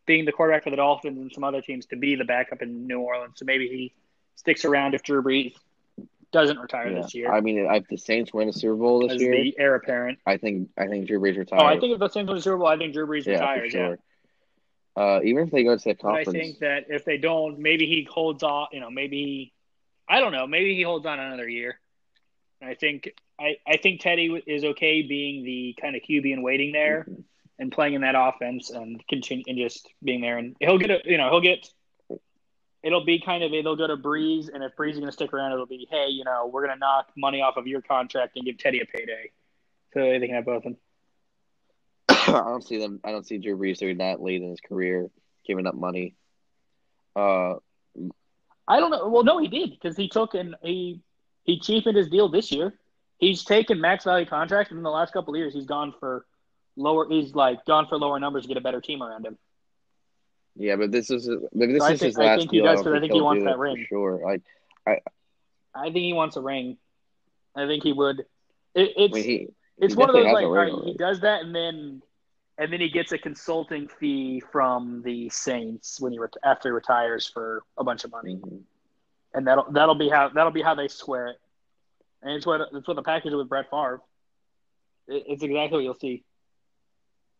being 0.05 0.25
the 0.25 0.31
quarterback 0.31 0.63
for 0.63 0.69
the 0.69 0.77
Dolphins 0.77 1.17
and 1.17 1.31
some 1.31 1.43
other 1.43 1.61
teams 1.61 1.87
to 1.87 1.95
be 1.95 2.15
the 2.15 2.25
backup 2.25 2.61
in 2.61 2.87
New 2.87 2.99
Orleans. 2.99 3.33
So 3.37 3.45
maybe 3.45 3.67
he 3.67 3.93
sticks 4.35 4.63
around 4.63 4.93
if 4.93 5.03
Drew 5.03 5.21
Brees 5.21 5.53
doesn't 6.35 6.59
retire 6.59 6.89
Yeah. 6.91 7.01
this 7.01 7.15
year. 7.15 7.31
I 7.31 7.39
mean, 7.39 7.57
if 7.59 7.87
the 7.87 7.97
Saints 7.97 8.33
win 8.33 8.49
a 8.49 8.53
Super 8.53 8.75
Bowl 8.75 8.99
this 9.07 9.13
as 9.13 9.21
year, 9.21 9.31
the 9.31 9.55
heir 9.57 9.75
apparent. 9.75 10.19
I 10.25 10.35
think 10.37 10.69
I 10.77 10.87
think 10.87 11.07
Drew 11.07 11.19
Brees 11.19 11.37
retires. 11.37 11.61
Oh, 11.63 11.65
I 11.65 11.79
think 11.79 11.93
if 11.93 11.99
the 11.99 12.09
Saints 12.09 12.27
win 12.27 12.35
the 12.35 12.41
Super 12.41 12.57
Bowl, 12.57 12.67
I 12.67 12.77
think 12.77 12.93
Drew 12.93 13.07
Brees 13.07 13.25
yeah, 13.25 13.33
retires. 13.33 13.71
for 13.71 13.77
Yeah. 13.77 13.87
sure. 13.87 13.99
Uh, 14.97 15.19
even 15.23 15.43
if 15.45 15.51
they 15.51 15.63
go 15.63 15.77
to 15.77 15.83
the 15.83 15.95
But 16.01 16.13
I 16.13 16.23
think 16.25 16.59
that 16.59 16.85
if 16.89 17.03
they 17.05 17.17
don't, 17.17 17.59
maybe 17.59 17.85
he 17.85 18.03
holds 18.09 18.43
off. 18.43 18.69
You 18.73 18.81
know, 18.81 18.89
maybe 18.91 19.53
I 20.07 20.19
don't 20.19 20.31
know. 20.33 20.45
Maybe 20.45 20.75
he 20.75 20.81
holds 20.83 21.05
on 21.05 21.19
another 21.19 21.47
year. 21.49 21.79
And 22.61 22.69
I 22.69 22.75
think 22.75 23.13
I, 23.39 23.57
I 23.67 23.77
think 23.77 24.01
Teddy 24.01 24.41
is 24.45 24.63
okay 24.63 25.01
being 25.01 25.43
the 25.43 25.75
kind 25.81 25.95
of 25.95 26.01
QB 26.01 26.31
and 26.33 26.43
waiting 26.43 26.71
there 26.73 27.05
Mhm. 27.09 27.23
and 27.59 27.71
playing 27.71 27.93
in 27.95 28.01
that 28.01 28.15
offense 28.17 28.69
and 28.69 29.05
continue 29.07 29.43
and 29.47 29.57
just 29.57 29.87
being 30.03 30.21
there. 30.21 30.37
And 30.37 30.55
he'll 30.59 30.77
get 30.77 30.91
a 30.91 31.01
you 31.05 31.17
know 31.17 31.29
he'll 31.29 31.41
get. 31.41 31.69
It'll 32.85 33.03
be 33.03 33.19
kind 33.19 33.43
of 33.43 33.49
they'll 33.49 33.75
go 33.75 33.87
to 33.87 33.97
Brees, 33.97 34.47
and 34.53 34.63
if 34.63 34.75
Brees 34.75 34.91
is 34.91 34.97
going 34.97 35.07
to 35.07 35.11
stick 35.11 35.33
around, 35.33 35.51
it'll 35.53 35.65
be 35.65 35.87
hey, 35.89 36.09
you 36.09 36.23
know, 36.23 36.45
we're 36.45 36.63
going 36.63 36.75
to 36.75 36.79
knock 36.79 37.07
money 37.17 37.41
off 37.41 37.57
of 37.57 37.65
your 37.65 37.81
contract 37.81 38.35
and 38.35 38.45
give 38.45 38.59
Teddy 38.59 38.79
a 38.79 38.85
payday, 38.85 39.31
so 39.91 40.01
they 40.01 40.19
can 40.19 40.35
have 40.35 40.45
both 40.45 40.57
of 40.57 40.63
them. 40.63 40.77
I 42.09 42.47
don't 42.47 42.63
see 42.63 42.77
them. 42.77 42.99
I 43.03 43.11
don't 43.11 43.25
see 43.25 43.39
Drew 43.39 43.57
Brees 43.57 43.79
doing 43.79 43.97
that 43.97 44.21
late 44.21 44.43
in 44.43 44.51
his 44.51 44.59
career, 44.61 45.09
giving 45.47 45.65
up 45.65 45.73
money. 45.73 46.15
Uh, 47.15 47.55
I 48.67 48.79
don't 48.79 48.91
know. 48.91 49.07
Well, 49.07 49.23
no, 49.23 49.39
he 49.39 49.47
did 49.47 49.71
because 49.71 49.97
he 49.97 50.07
took 50.07 50.35
and 50.35 50.55
he 50.61 51.01
he 51.43 51.59
cheapened 51.59 51.97
his 51.97 52.09
deal 52.09 52.29
this 52.29 52.51
year. 52.51 52.75
He's 53.17 53.43
taken 53.43 53.81
max 53.81 54.03
value 54.03 54.27
contracts, 54.27 54.69
and 54.69 54.77
in 54.77 54.83
the 54.83 54.91
last 54.91 55.11
couple 55.11 55.33
of 55.33 55.39
years, 55.39 55.55
he's 55.55 55.65
gone 55.65 55.91
for 55.99 56.27
lower. 56.75 57.07
He's 57.09 57.33
like 57.33 57.65
gone 57.65 57.87
for 57.87 57.97
lower 57.97 58.19
numbers 58.19 58.43
to 58.43 58.47
get 58.47 58.57
a 58.57 58.61
better 58.61 58.79
team 58.79 59.01
around 59.01 59.25
him. 59.25 59.39
Yeah, 60.55 60.75
but 60.75 60.91
this 60.91 61.09
is 61.09 61.25
this 61.51 61.81
I 61.83 61.93
is 61.93 61.99
think- 61.99 62.01
his 62.01 62.17
I 62.17 62.23
last 62.25 62.39
think 62.39 62.51
he 62.51 62.61
does, 62.61 62.75
don't 62.77 62.83
'cause 62.85 62.93
I 62.93 62.99
think 62.99 63.13
he 63.13 63.21
wants 63.21 63.43
that 63.45 63.57
ring. 63.57 63.85
Sure, 63.89 64.19
like 64.23 64.41
I 64.87 64.99
I 65.73 65.83
think 65.85 65.97
he 65.97 66.13
wants 66.13 66.35
a 66.37 66.41
ring. 66.41 66.77
I 67.55 67.67
think 67.67 67.83
he 67.83 67.93
would. 67.93 68.19
It, 68.73 68.93
it's 68.97 69.13
I 69.13 69.15
mean, 69.15 69.23
he 69.23 69.47
it's 69.77 69.93
he 69.93 69.97
one 69.97 70.09
of 70.09 70.13
those 70.15 70.25
like 70.25 70.35
has 70.35 70.43
a 70.43 70.45
all 70.47 70.51
ring 70.51 70.75
right, 70.75 70.83
he 70.85 70.93
does 70.95 71.19
that, 71.21 71.41
and 71.43 71.53
then 71.55 72.01
and 72.57 72.71
then 72.71 72.79
he 72.79 72.89
gets 72.89 73.11
a 73.11 73.17
consulting 73.17 73.87
fee 73.87 74.39
from 74.51 75.01
the 75.03 75.29
Saints 75.29 75.99
when 75.99 76.13
he 76.13 76.19
after 76.43 76.69
he 76.69 76.73
retires 76.73 77.27
for 77.27 77.63
a 77.77 77.83
bunch 77.83 78.03
of 78.05 78.11
money, 78.11 78.35
Mhm. 78.37 78.61
and 79.33 79.47
that'll 79.47 79.69
that'll 79.71 79.95
be 79.95 80.09
how 80.09 80.29
that'll 80.29 80.51
be 80.53 80.61
how 80.61 80.75
they 80.75 80.87
square 80.87 81.27
it. 81.27 81.37
And 82.21 82.31
it's 82.33 82.45
what 82.45 82.61
it's 82.73 82.87
what 82.87 82.95
the 82.95 83.03
package 83.03 83.33
with 83.33 83.49
Brett 83.49 83.69
Favre. 83.69 84.01
It, 85.07 85.23
it's 85.27 85.43
exactly 85.43 85.77
what 85.77 85.83
you'll 85.83 85.93
see. 85.95 86.23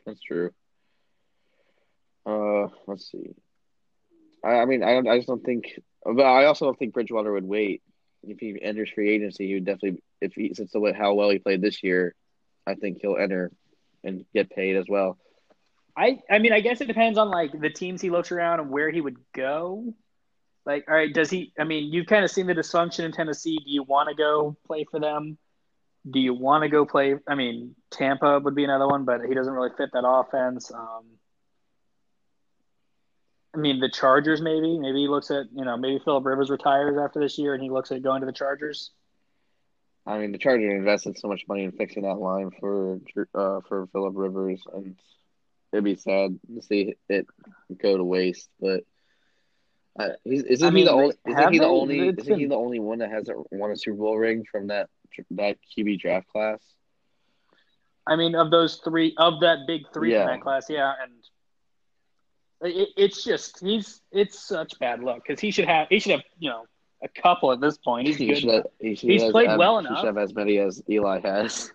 That's 0.05 0.21
true. 0.21 0.53
Uh, 2.25 2.67
let's 2.87 3.11
see. 3.11 3.35
I, 4.43 4.59
I 4.59 4.65
mean, 4.65 4.83
I 4.83 4.93
don't. 4.93 5.07
I 5.07 5.17
just 5.17 5.27
don't 5.27 5.43
think. 5.43 5.79
But 6.03 6.23
I 6.23 6.45
also 6.45 6.65
don't 6.65 6.77
think 6.77 6.93
Bridgewater 6.93 7.31
would 7.33 7.45
wait 7.45 7.81
if 8.23 8.39
he 8.39 8.57
enters 8.61 8.89
free 8.89 9.09
agency. 9.09 9.47
He 9.47 9.53
would 9.55 9.65
definitely, 9.65 10.01
if 10.21 10.33
he 10.33 10.53
since 10.53 10.71
the 10.71 10.79
way 10.79 10.93
how 10.93 11.13
well 11.13 11.29
he 11.29 11.39
played 11.39 11.61
this 11.61 11.83
year, 11.83 12.15
I 12.65 12.75
think 12.75 12.99
he'll 13.01 13.17
enter 13.17 13.51
and 14.03 14.25
get 14.33 14.49
paid 14.49 14.75
as 14.75 14.85
well. 14.87 15.17
I 15.97 16.19
I 16.29 16.39
mean 16.39 16.51
I 16.53 16.59
guess 16.59 16.81
it 16.81 16.87
depends 16.87 17.17
on 17.17 17.29
like 17.29 17.59
the 17.59 17.69
teams 17.69 18.01
he 18.01 18.09
looks 18.09 18.31
around 18.31 18.59
and 18.59 18.69
where 18.69 18.91
he 18.91 19.01
would 19.01 19.17
go. 19.33 19.93
Like, 20.65 20.85
all 20.89 20.95
right, 20.95 21.13
does 21.13 21.29
he? 21.29 21.53
I 21.59 21.63
mean, 21.63 21.93
you've 21.93 22.07
kind 22.07 22.25
of 22.25 22.31
seen 22.31 22.47
the 22.47 22.55
dysfunction 22.55 23.03
in 23.05 23.11
Tennessee. 23.11 23.57
Do 23.57 23.69
you 23.69 23.83
want 23.83 24.09
to 24.09 24.15
go 24.15 24.57
play 24.65 24.85
for 24.89 24.99
them? 24.99 25.37
Do 26.09 26.19
you 26.19 26.33
want 26.33 26.63
to 26.63 26.69
go 26.69 26.85
play? 26.85 27.15
I 27.27 27.35
mean, 27.35 27.75
Tampa 27.91 28.39
would 28.39 28.55
be 28.55 28.63
another 28.63 28.87
one, 28.87 29.05
but 29.05 29.21
he 29.27 29.35
doesn't 29.35 29.53
really 29.53 29.69
fit 29.77 29.89
that 29.93 30.07
offense. 30.07 30.71
Um, 30.71 31.05
I 33.55 33.57
mean, 33.57 33.79
the 33.79 33.89
Chargers 33.89 34.41
maybe. 34.41 34.77
Maybe 34.77 35.01
he 35.01 35.07
looks 35.07 35.31
at 35.31 35.45
you 35.55 35.63
know 35.63 35.77
maybe 35.77 35.99
Philip 36.03 36.25
Rivers 36.25 36.49
retires 36.49 36.97
after 36.97 37.19
this 37.19 37.37
year 37.37 37.53
and 37.53 37.63
he 37.63 37.69
looks 37.69 37.91
at 37.91 38.01
going 38.03 38.21
to 38.21 38.25
the 38.25 38.33
Chargers. 38.33 38.91
I 40.05 40.19
mean, 40.19 40.31
the 40.31 40.37
Chargers 40.37 40.73
invested 40.73 41.17
so 41.17 41.27
much 41.27 41.45
money 41.47 41.63
in 41.63 41.71
fixing 41.71 42.03
that 42.03 42.15
line 42.15 42.51
for 42.59 42.99
uh 43.33 43.61
for 43.67 43.87
Philip 43.87 44.13
Rivers, 44.15 44.61
and 44.73 44.95
it'd 45.71 45.83
be 45.83 45.95
sad 45.95 46.39
to 46.53 46.61
see 46.61 46.95
it 47.09 47.27
go 47.81 47.97
to 47.97 48.03
waste. 48.03 48.49
But 48.59 48.83
uh, 49.97 50.09
he's, 50.23 50.43
isn't 50.43 50.75
I 50.75 50.77
he 50.77 50.83
the 50.83 50.91
only? 50.91 51.15
Isn't 51.25 51.53
he 51.53 51.59
the 51.59 51.65
only? 51.65 52.09
Isn't 52.09 52.39
he 52.39 52.45
the 52.45 52.55
only 52.55 52.79
one 52.79 52.99
that 52.99 53.11
hasn't 53.11 53.37
won 53.51 53.71
a 53.71 53.77
Super 53.77 53.97
Bowl 53.97 54.17
ring 54.17 54.45
from 54.51 54.67
that 54.67 54.89
that 55.31 55.57
QB 55.75 55.99
draft 55.99 56.27
class? 56.27 56.59
I 58.07 58.15
mean, 58.15 58.35
of 58.35 58.51
those 58.51 58.81
three, 58.83 59.15
of 59.17 59.39
that 59.39 59.59
big 59.65 59.91
three 59.93 60.11
Yeah. 60.11 60.21
in 60.21 60.27
that 60.27 60.41
class, 60.41 60.69
yeah, 60.69 60.93
and 61.01 61.13
it, 62.61 62.89
it's 62.97 63.23
just 63.23 63.59
he's 63.59 64.01
it's 64.11 64.39
such 64.39 64.77
bad 64.79 65.01
luck 65.03 65.21
because 65.25 65.39
he 65.39 65.51
should 65.51 65.65
have 65.65 65.87
he 65.89 65.99
should 65.99 66.11
have 66.13 66.23
you 66.39 66.49
know 66.49 66.65
a 67.03 67.07
couple 67.21 67.51
at 67.51 67.59
this 67.61 67.77
point. 67.77 68.07
He's 68.07 68.17
he 68.17 68.27
good. 68.27 68.37
should 68.39 68.53
have, 68.53 68.67
he 68.79 68.95
should 68.95 69.09
He's 69.09 69.21
has- 69.23 69.31
played 69.31 69.49
have- 69.49 69.59
well 69.59 69.79
He 69.79 69.85
enough. 69.85 69.99
should 69.99 70.07
have 70.07 70.17
as 70.17 70.33
many 70.33 70.57
as 70.59 70.81
Eli 70.89 71.19
has. 71.21 71.71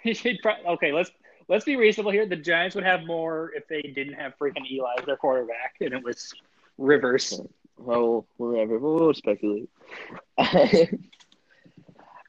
He 0.03 0.14
should 0.14 0.38
pro- 0.42 0.55
okay. 0.74 0.92
Let's 0.92 1.11
let's 1.49 1.64
be 1.64 1.76
reasonable 1.76 2.12
here. 2.12 2.24
The 2.24 2.36
Giants 2.36 2.74
would 2.76 2.84
have 2.84 3.05
more 3.05 3.51
if 3.55 3.66
they 3.68 3.82
didn't 3.82 4.14
have 4.14 4.32
freaking 4.40 4.64
Eli 4.70 4.92
as 4.99 5.05
their 5.05 5.16
quarterback, 5.16 5.74
and 5.80 5.92
it 5.92 6.03
was 6.03 6.32
Rivers. 6.78 7.40
Well, 7.76 8.26
whatever. 8.36 8.78
We'll, 8.78 8.94
we'll 8.94 9.14
speculate. 9.14 9.68
uh, 10.38 10.86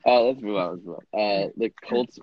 let's 0.06 0.42
move 0.42 0.56
on. 0.58 0.72
Let's 0.72 0.86
move 0.86 0.98
on. 1.14 1.20
Uh, 1.20 1.48
the 1.58 1.72
Colts 1.88 2.20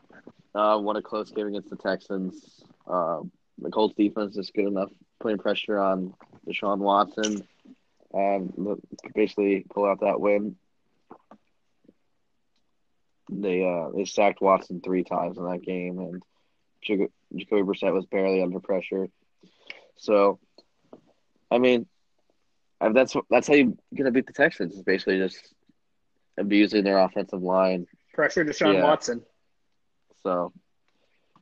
uh, 0.54 0.78
won 0.82 0.96
a 0.96 1.02
close 1.02 1.30
game 1.30 1.46
against 1.46 1.70
the 1.70 1.76
Texans. 1.76 2.62
Uh, 2.86 3.20
the 3.58 3.70
Colts 3.70 3.94
defense 3.96 4.36
is 4.36 4.50
good 4.54 4.66
enough, 4.66 4.90
putting 5.20 5.38
pressure 5.38 5.78
on 5.78 6.14
Deshaun 6.46 6.78
Watson. 6.78 7.46
Um, 8.14 8.80
basically 9.14 9.66
pull 9.68 9.84
out 9.86 10.00
that 10.00 10.20
win. 10.20 10.56
They 13.30 13.64
uh 13.64 13.90
they 13.94 14.04
sacked 14.04 14.40
Watson 14.40 14.80
three 14.80 15.02
times 15.02 15.36
in 15.36 15.44
that 15.44 15.62
game, 15.62 15.98
and 15.98 16.22
Jac- 16.82 17.10
Jacoby 17.34 17.62
Brissett 17.62 17.92
was 17.92 18.06
barely 18.06 18.40
under 18.40 18.60
pressure. 18.60 19.08
So, 19.96 20.38
I 21.50 21.58
mean, 21.58 21.86
and 22.80 22.94
that's 22.94 23.16
that's 23.28 23.48
how 23.48 23.54
you're 23.54 23.72
gonna 23.96 24.12
beat 24.12 24.26
the 24.26 24.32
Texans. 24.32 24.74
Is 24.74 24.82
basically 24.82 25.18
just 25.18 25.52
abusing 26.38 26.84
their 26.84 26.98
offensive 26.98 27.42
line. 27.42 27.86
Pressure 28.14 28.44
Deshaun 28.44 28.74
Yeah. 28.74 28.84
Watson. 28.84 29.22
So 30.22 30.52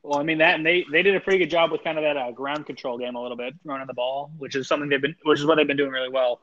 Well, 0.05 0.19
I 0.19 0.23
mean 0.23 0.37
that, 0.37 0.53
and 0.55 0.63
they 0.65 0.85
they 0.91 1.01
did 1.01 1.15
a 1.15 1.19
pretty 1.19 1.39
good 1.39 1.49
job 1.49 1.71
with 1.71 1.83
kind 1.83 1.97
of 1.97 2.03
that 2.03 2.15
uh, 2.15 2.31
ground 2.31 2.67
control 2.67 2.99
game 2.99 3.15
a 3.15 3.21
little 3.21 3.35
bit, 3.37 3.55
running 3.63 3.87
the 3.87 3.93
ball, 3.95 4.31
which 4.37 4.55
is 4.55 4.67
something 4.67 4.87
they've 4.87 5.01
been, 5.01 5.15
which 5.23 5.39
is 5.39 5.47
what 5.47 5.55
they've 5.55 5.65
been 5.65 5.77
doing 5.77 5.89
really 5.91 6.09
well. 6.09 6.41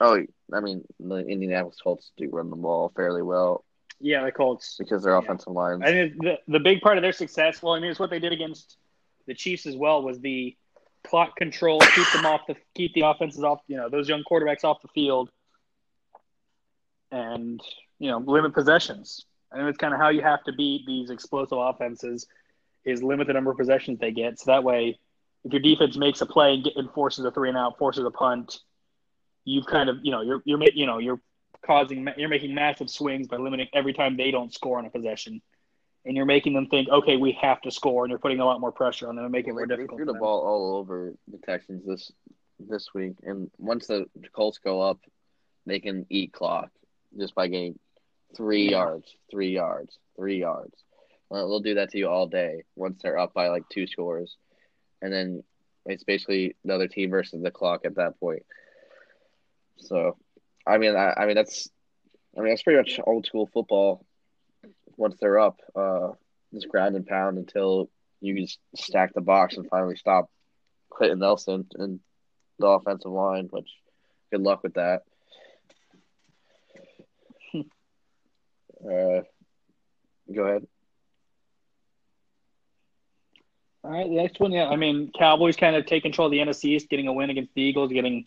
Oh, 0.00 0.22
I 0.52 0.60
mean, 0.60 0.82
the 0.98 1.16
Indianapolis 1.18 1.76
Colts 1.82 2.12
do 2.16 2.30
run 2.30 2.48
the 2.48 2.56
ball 2.56 2.92
fairly 2.96 3.22
well 3.22 3.62
Yeah, 4.00 4.24
the 4.24 4.32
Colts. 4.32 4.76
because 4.78 5.02
their 5.02 5.12
Yeah. 5.12 5.18
offensive 5.18 5.52
lines. 5.52 5.82
I 5.82 5.90
think 5.90 6.22
the 6.22 6.38
the 6.48 6.60
big 6.60 6.80
part 6.80 6.96
of 6.96 7.02
their 7.02 7.12
success, 7.12 7.62
well, 7.62 7.74
I 7.74 7.80
mean, 7.80 7.90
it's 7.90 8.00
what 8.00 8.08
they 8.08 8.20
did 8.20 8.32
against 8.32 8.78
the 9.26 9.34
Chiefs 9.34 9.66
as 9.66 9.76
well, 9.76 10.02
was 10.02 10.18
the 10.20 10.56
clock 11.04 11.36
control, 11.36 11.80
keep 11.80 12.10
them 12.14 12.24
off 12.24 12.46
the 12.46 12.56
keep 12.74 12.94
the 12.94 13.02
offenses 13.02 13.44
off, 13.44 13.60
you 13.68 13.76
know, 13.76 13.90
those 13.90 14.08
young 14.08 14.24
quarterbacks 14.30 14.64
off 14.64 14.80
the 14.80 14.88
field, 14.88 15.30
and 17.10 17.60
you 17.98 18.10
know, 18.10 18.18
limit 18.18 18.54
possessions. 18.54 19.26
I 19.52 19.56
think 19.56 19.68
it's 19.68 19.78
kind 19.78 19.92
of 19.94 20.00
how 20.00 20.08
you 20.08 20.22
have 20.22 20.42
to 20.44 20.52
beat 20.52 20.84
these 20.86 21.10
explosive 21.10 21.58
offenses 21.58 22.26
is 22.86 23.02
limit 23.02 23.26
the 23.26 23.32
number 23.34 23.50
of 23.50 23.58
possessions 23.58 23.98
they 23.98 24.12
get. 24.12 24.38
So 24.38 24.50
that 24.52 24.64
way, 24.64 24.98
if 25.44 25.52
your 25.52 25.60
defense 25.60 25.96
makes 25.96 26.20
a 26.22 26.26
play 26.26 26.54
and, 26.54 26.64
get, 26.64 26.76
and 26.76 26.90
forces 26.92 27.24
a 27.24 27.30
three 27.30 27.48
and 27.50 27.58
out, 27.58 27.76
forces 27.78 28.04
a 28.04 28.10
punt, 28.10 28.60
you've 29.44 29.66
kind 29.66 29.88
of 29.90 29.98
you 30.02 30.10
know 30.12 30.22
you're 30.22 30.40
you're 30.44 30.60
you 30.74 30.86
know 30.86 30.98
you're 30.98 31.20
causing 31.64 32.08
you're 32.16 32.28
making 32.28 32.54
massive 32.54 32.88
swings 32.88 33.28
by 33.28 33.36
limiting 33.36 33.66
every 33.74 33.92
time 33.92 34.16
they 34.16 34.30
don't 34.30 34.52
score 34.54 34.78
on 34.78 34.86
a 34.86 34.90
possession, 34.90 35.42
and 36.04 36.16
you're 36.16 36.26
making 36.26 36.54
them 36.54 36.66
think, 36.68 36.88
okay, 36.88 37.16
we 37.16 37.32
have 37.32 37.60
to 37.62 37.70
score, 37.70 38.04
and 38.04 38.10
you're 38.10 38.18
putting 38.18 38.40
a 38.40 38.44
lot 38.44 38.60
more 38.60 38.72
pressure 38.72 39.08
on 39.08 39.16
them 39.16 39.24
and 39.24 39.32
making 39.32 39.54
Well, 39.54 39.64
it 39.64 39.68
more 39.68 39.76
difficult. 39.76 39.98
threw 39.98 40.06
the 40.06 40.12
them. 40.12 40.20
ball 40.20 40.40
all 40.40 40.76
over 40.76 41.14
the 41.28 41.38
Texans 41.38 41.84
this 41.84 42.12
this 42.58 42.94
week, 42.94 43.14
and 43.22 43.50
once 43.58 43.86
the 43.86 44.06
Colts 44.32 44.58
go 44.58 44.80
up, 44.80 44.98
they 45.66 45.78
can 45.80 46.06
eat 46.08 46.32
clock 46.32 46.70
just 47.18 47.34
by 47.34 47.48
getting 47.48 47.78
three 48.36 48.70
yards, 48.70 49.06
three 49.30 49.50
yards, 49.50 49.98
three 50.16 50.38
yards. 50.40 50.74
Well, 51.28 51.48
they'll 51.48 51.60
do 51.60 51.74
that 51.74 51.90
to 51.90 51.98
you 51.98 52.08
all 52.08 52.26
day 52.26 52.62
once 52.76 53.00
they're 53.02 53.18
up 53.18 53.34
by 53.34 53.48
like 53.48 53.68
two 53.68 53.86
scores, 53.86 54.36
and 55.02 55.12
then 55.12 55.42
it's 55.84 56.04
basically 56.04 56.56
the 56.64 56.74
other 56.74 56.88
team 56.88 57.10
versus 57.10 57.42
the 57.42 57.50
clock 57.50 57.84
at 57.84 57.96
that 57.96 58.18
point. 58.20 58.44
So, 59.78 60.16
I 60.66 60.78
mean, 60.78 60.94
I, 60.94 61.12
I 61.16 61.26
mean 61.26 61.34
that's, 61.34 61.68
I 62.36 62.40
mean 62.40 62.50
that's 62.50 62.62
pretty 62.62 62.78
much 62.78 63.00
old 63.06 63.26
school 63.26 63.48
football. 63.52 64.04
Once 64.96 65.16
they're 65.20 65.38
up, 65.38 65.60
uh, 65.74 66.10
just 66.54 66.68
ground 66.68 66.96
and 66.96 67.06
pound 67.06 67.38
until 67.38 67.90
you 68.20 68.40
just 68.40 68.58
stack 68.76 69.12
the 69.14 69.20
box 69.20 69.56
and 69.56 69.68
finally 69.68 69.96
stop 69.96 70.30
Clayton 70.90 71.18
Nelson 71.18 71.66
and 71.74 72.00
the 72.58 72.66
offensive 72.66 73.10
line. 73.10 73.48
Which, 73.50 73.68
good 74.30 74.40
luck 74.40 74.62
with 74.62 74.74
that. 74.74 75.02
uh, 77.54 79.22
go 80.32 80.42
ahead. 80.44 80.66
All 83.86 83.92
right, 83.92 84.08
the 84.08 84.16
next 84.16 84.40
one, 84.40 84.50
yeah. 84.50 84.66
I 84.68 84.74
mean, 84.74 85.12
Cowboys 85.16 85.54
kind 85.54 85.76
of 85.76 85.86
take 85.86 86.02
control 86.02 86.26
of 86.26 86.32
the 86.32 86.38
NFC 86.38 86.70
East, 86.70 86.88
getting 86.88 87.06
a 87.06 87.12
win 87.12 87.30
against 87.30 87.54
the 87.54 87.62
Eagles, 87.62 87.92
getting 87.92 88.26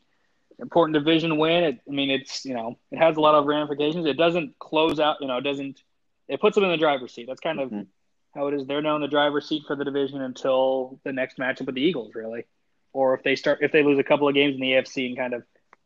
important 0.58 0.94
division 0.94 1.38
win. 1.38 1.66
It, 1.66 1.82
I 1.86 1.92
mean, 1.92 2.10
it's 2.10 2.46
you 2.46 2.54
know, 2.54 2.78
it 2.92 2.98
has 2.98 3.18
a 3.18 3.20
lot 3.20 3.36
of 3.36 3.46
ramifications. 3.46 4.06
It 4.06 4.16
doesn't 4.16 4.58
close 4.60 5.02
out, 5.02 5.18
you 5.20 5.28
know, 5.28 5.36
it 5.38 5.42
doesn't. 5.42 5.84
It 6.30 6.40
puts 6.40 6.56
them 6.56 6.64
in 6.64 6.72
the 6.72 6.78
driver's 6.78 7.14
seat. 7.14 7.28
That's 7.28 7.42
kind 7.42 7.60
of 7.60 7.72
Mhm. 7.72 7.88
how 8.34 8.48
it 8.48 8.54
is. 8.54 8.68
They're 8.68 8.82
now 8.82 8.96
in 8.96 9.02
the 9.02 9.10
driver's 9.10 9.50
seat 9.50 9.64
for 9.68 9.76
the 9.76 9.84
division 9.84 10.22
until 10.22 10.98
the 11.04 11.12
next 11.12 11.38
matchup 11.38 11.66
with 11.66 11.76
the 11.76 11.82
Eagles, 11.82 12.16
really, 12.16 12.46
or 12.94 13.14
if 13.14 13.24
they 13.24 13.36
start 13.36 13.60
if 13.62 13.74
they 13.74 13.84
lose 13.84 14.00
a 14.00 14.04
couple 14.04 14.30
of 14.30 14.36
games 14.36 14.56
in 14.56 14.62
the 14.62 14.72
AFC 14.76 15.08
and 15.08 15.18
kind 15.18 15.34
of 15.34 15.44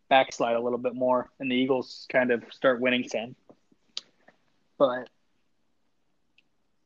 backslide 0.07 0.55
a 0.55 0.59
little 0.59 0.78
bit 0.78 0.93
more, 0.93 1.32
and 1.39 1.49
the 1.51 1.55
Eagles 1.55 2.05
kind 2.11 2.30
of 2.30 2.43
start 2.51 2.80
winning 2.80 3.07
some. 3.07 3.36
But 4.78 5.09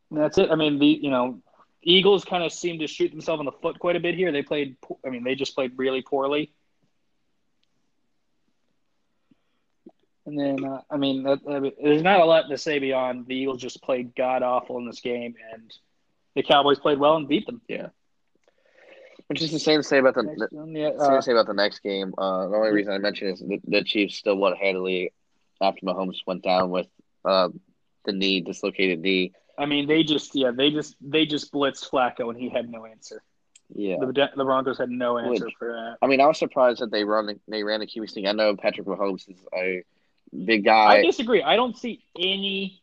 that's 0.10 0.38
it. 0.38 0.52
I 0.52 0.56
mean, 0.56 0.80
the 0.80 0.88
you 0.88 1.10
know, 1.10 1.42
Eagles 1.84 2.26
kind 2.26 2.44
of 2.44 2.52
seem 2.52 2.80
to 2.80 2.88
shoot 2.88 3.12
themselves 3.12 3.40
in 3.40 3.46
the 3.46 3.52
foot 3.52 3.80
quite 3.80 3.96
a 3.96 4.00
bit 4.00 4.16
here. 4.16 4.32
They 4.32 4.42
played. 4.42 4.78
I 5.06 5.10
mean, 5.10 5.24
they 5.24 5.36
just 5.36 5.56
played 5.56 5.74
really 5.78 6.02
poorly. 6.02 6.52
And 10.26 10.38
then, 10.38 10.66
uh, 10.66 10.82
I 10.92 10.98
mean, 10.98 11.24
that, 11.24 11.40
I 11.50 11.60
mean, 11.60 11.72
there's 11.82 12.02
not 12.02 12.20
a 12.20 12.26
lot 12.26 12.50
to 12.50 12.58
say 12.58 12.80
beyond 12.80 13.28
the 13.28 13.36
Eagles 13.36 13.62
just 13.62 13.82
played 13.82 14.14
god 14.14 14.44
awful 14.44 14.78
in 14.78 14.86
this 14.86 15.00
game, 15.00 15.36
and 15.54 15.74
the 16.36 16.44
Cowboys 16.44 16.80
played 16.80 17.00
well 17.00 17.16
and 17.16 17.30
beat 17.30 17.46
them. 17.46 17.62
Yeah. 17.70 17.88
Which 19.28 19.42
is 19.42 19.52
the 19.52 19.60
same 19.60 19.80
to 19.80 19.84
say 19.84 20.00
about 20.00 20.16
the, 20.16 20.24
Next 20.24 20.40
the 20.52 20.58
one, 20.58 20.76
yeah, 20.76 20.92
same 20.92 21.00
uh, 21.00 21.16
to 21.16 21.22
say 21.22 21.32
about 21.32 21.48
the 21.48 21.54
next 21.54 21.80
game. 21.80 22.14
Uh, 22.18 22.48
the 22.48 22.56
only 22.58 22.72
reason 22.72 22.92
I 22.92 22.98
mention 22.98 23.30
is 23.30 23.40
the, 23.40 23.60
the 23.66 23.84
Chiefs 23.84 24.16
still 24.16 24.36
won 24.36 24.56
handily 24.56 25.14
after 25.62 25.86
Mahomes 25.86 26.18
went 26.26 26.44
down 26.44 26.72
with 26.72 26.88
uh, 27.24 27.50
the 28.06 28.12
knee 28.12 28.42
dislocated 28.42 29.00
knee. 29.00 29.34
I 29.58 29.66
mean, 29.66 29.88
they 29.88 30.04
just 30.04 30.36
yeah, 30.36 30.52
they 30.52 30.70
just 30.72 30.96
they 31.02 31.26
just 31.26 31.52
blitzed 31.52 31.90
Flacco, 31.90 32.30
and 32.30 32.38
he 32.40 32.50
had 32.50 32.70
no 32.70 32.86
answer. 32.86 33.24
Yeah. 33.74 33.98
The, 34.00 34.30
the 34.36 34.46
Broncos 34.46 34.78
had 34.78 34.90
no 34.90 35.18
answer 35.18 35.46
Which- 35.46 35.56
for 35.60 35.68
that. 35.74 35.98
I 36.02 36.08
mean, 36.08 36.22
I 36.22 36.28
was 36.28 36.38
surprised 36.38 36.80
that 36.80 36.92
they 36.92 37.04
run 37.04 37.40
they 37.48 37.64
ran 37.64 37.82
a 37.82 37.86
QB 37.86 38.10
sneak. 38.10 38.28
I 38.28 38.32
know 38.32 38.56
Patrick 38.56 38.88
Mahomes 38.88 39.30
is 39.30 39.38
a 39.54 39.84
big 40.46 40.64
guy. 40.64 40.98
I 40.98 41.02
disagree. 41.02 41.42
I 41.44 41.56
don't 41.56 41.78
see 41.78 42.04
any. 42.18 42.82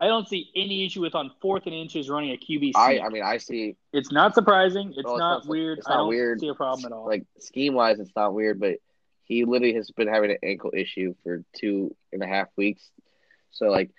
I 0.00 0.08
don't 0.08 0.28
see 0.28 0.50
any 0.56 0.84
issue 0.84 1.00
with 1.00 1.14
on 1.14 1.30
fourth 1.40 1.62
and 1.66 1.74
inches 1.74 2.10
running 2.10 2.32
a 2.32 2.36
QB 2.36 2.58
sneak. 2.58 2.76
I, 2.76 2.98
I 2.98 3.08
mean, 3.08 3.22
I 3.22 3.38
see 3.38 3.76
it's 3.92 4.10
not 4.12 4.34
surprising. 4.34 4.92
It's 4.96 5.04
Well, 5.04 5.14
it's 5.14 5.20
not 5.20 5.44
not- 5.44 5.46
weird. 5.46 5.78
it's 5.78 5.86
I 5.86 5.90
not 5.92 5.96
don't 5.98 6.08
weird. 6.08 6.40
see 6.40 6.48
a 6.48 6.54
problem 6.54 6.84
at 6.84 6.92
all. 6.92 7.06
like 7.06 7.24
scheme 7.38 7.74
wise, 7.74 8.00
it's 8.00 8.14
not 8.16 8.34
weird, 8.34 8.58
but 8.60 8.78
he 9.22 9.44
literally 9.46 9.74
has 9.74 9.90
been 9.92 10.08
having 10.08 10.32
an 10.32 10.38
ankle 10.42 10.72
issue 10.74 11.14
for 11.22 11.42
two 11.56 11.96
and 12.12 12.22
a 12.22 12.26
half 12.26 12.48
weeks. 12.56 12.90
So 13.52 13.66
like, 13.70 13.90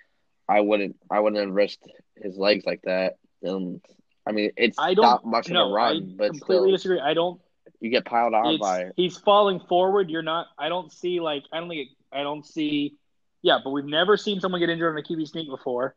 I 0.48 0.60
wouldn't 0.60 0.96
I 1.10 1.20
wouldn't 1.20 1.40
have 1.44 1.54
risked 1.54 1.88
his 2.16 2.36
legs 2.36 2.64
like 2.66 2.82
that. 2.82 3.16
Um, 3.46 3.80
I 4.26 4.32
mean, 4.32 4.50
it's 4.56 4.78
I 4.78 4.94
don't 4.94 5.04
not 5.04 5.24
much 5.24 5.48
no, 5.48 5.66
of 5.66 5.70
a 5.70 5.74
run, 5.74 5.96
I 5.96 6.14
but 6.16 6.30
completely 6.30 6.68
still, 6.68 6.70
disagree. 6.72 7.00
I 7.00 7.14
don't. 7.14 7.40
you 7.80 7.90
get 7.90 8.04
piled 8.04 8.34
on 8.34 8.58
by. 8.58 8.90
he's 8.96 9.16
falling 9.16 9.60
forward. 9.60 10.10
You're 10.10 10.22
not. 10.22 10.48
I 10.58 10.68
don't 10.68 10.92
see 10.92 11.20
like. 11.20 11.44
I 11.52 11.60
don't 11.60 11.68
think. 11.68 11.90
I 12.12 12.22
don't 12.22 12.44
see. 12.44 12.96
Yeah, 13.42 13.58
but 13.62 13.70
we've 13.70 13.84
never 13.84 14.16
seen 14.16 14.40
someone 14.40 14.60
get 14.60 14.70
injured 14.70 14.92
on 14.92 14.98
a 14.98 15.02
QB 15.02 15.28
sneak 15.28 15.48
before, 15.48 15.94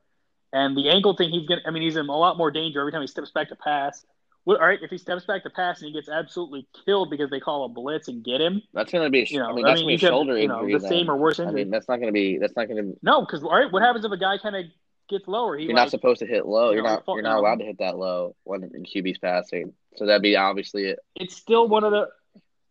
and 0.53 0.77
the 0.77 0.89
ankle 0.89 1.15
thing. 1.15 1.29
He's 1.29 1.47
gonna. 1.47 1.61
I 1.65 1.71
mean, 1.71 1.83
he's 1.83 1.95
in 1.95 2.07
a 2.07 2.17
lot 2.17 2.37
more 2.37 2.51
danger 2.51 2.79
every 2.79 2.91
time 2.91 3.01
he 3.01 3.07
steps 3.07 3.31
back 3.31 3.49
to 3.49 3.55
pass. 3.55 4.05
All 4.47 4.55
right, 4.57 4.79
if 4.81 4.89
he 4.89 4.97
steps 4.97 5.25
back 5.25 5.43
to 5.43 5.49
pass 5.51 5.81
and 5.81 5.87
he 5.89 5.93
gets 5.93 6.09
absolutely 6.09 6.67
killed 6.85 7.11
because 7.11 7.29
they 7.29 7.39
call 7.39 7.65
a 7.65 7.69
blitz 7.69 8.07
and 8.07 8.23
get 8.23 8.41
him, 8.41 8.63
That's 8.73 8.91
gonna 8.91 9.09
be. 9.11 9.27
you 9.29 9.39
know, 9.39 9.49
I 9.49 9.53
mean, 9.53 9.63
that's 9.65 9.79
I 9.81 9.83
gonna 9.83 9.87
be 9.87 9.91
you 9.93 9.97
a 9.97 9.99
could, 9.99 10.07
shoulder 10.07 10.37
you 10.37 10.47
know, 10.47 10.61
injury. 10.61 10.73
the 10.73 10.79
then. 10.79 10.89
same 10.89 11.09
or 11.11 11.17
worse 11.17 11.39
I 11.39 11.43
injury. 11.43 11.63
mean, 11.65 11.71
that's 11.71 11.87
not 11.87 11.99
gonna 11.99 12.11
be. 12.11 12.37
That's 12.39 12.55
not 12.55 12.67
gonna. 12.67 12.93
no, 13.03 13.21
because 13.21 13.43
all 13.43 13.55
right, 13.55 13.71
what 13.71 13.83
happens 13.83 14.05
if 14.05 14.11
a 14.11 14.17
guy 14.17 14.37
kind 14.39 14.55
of 14.55 14.65
gets 15.07 15.27
lower? 15.27 15.55
He 15.57 15.65
You're 15.65 15.73
like, 15.73 15.83
not 15.83 15.91
supposed 15.91 16.19
to 16.21 16.25
hit 16.25 16.45
low. 16.47 16.69
you 16.69 16.75
You're 16.77 16.83
know, 16.83 16.89
not. 16.95 17.05
fall- 17.05 17.15
You're 17.15 17.23
not 17.23 17.37
allowed 17.37 17.59
to 17.59 17.65
hit 17.65 17.77
that 17.79 17.97
low 17.97 18.35
when 18.43 18.63
in 18.63 18.83
QB's 18.85 19.19
passing. 19.19 19.73
So 19.97 20.05
that'd 20.07 20.21
be 20.23 20.35
obviously 20.35 20.85
it. 20.85 20.99
it's 21.15 21.35
still 21.35 21.67
one 21.67 21.83
of 21.83 21.91
the 21.91 22.07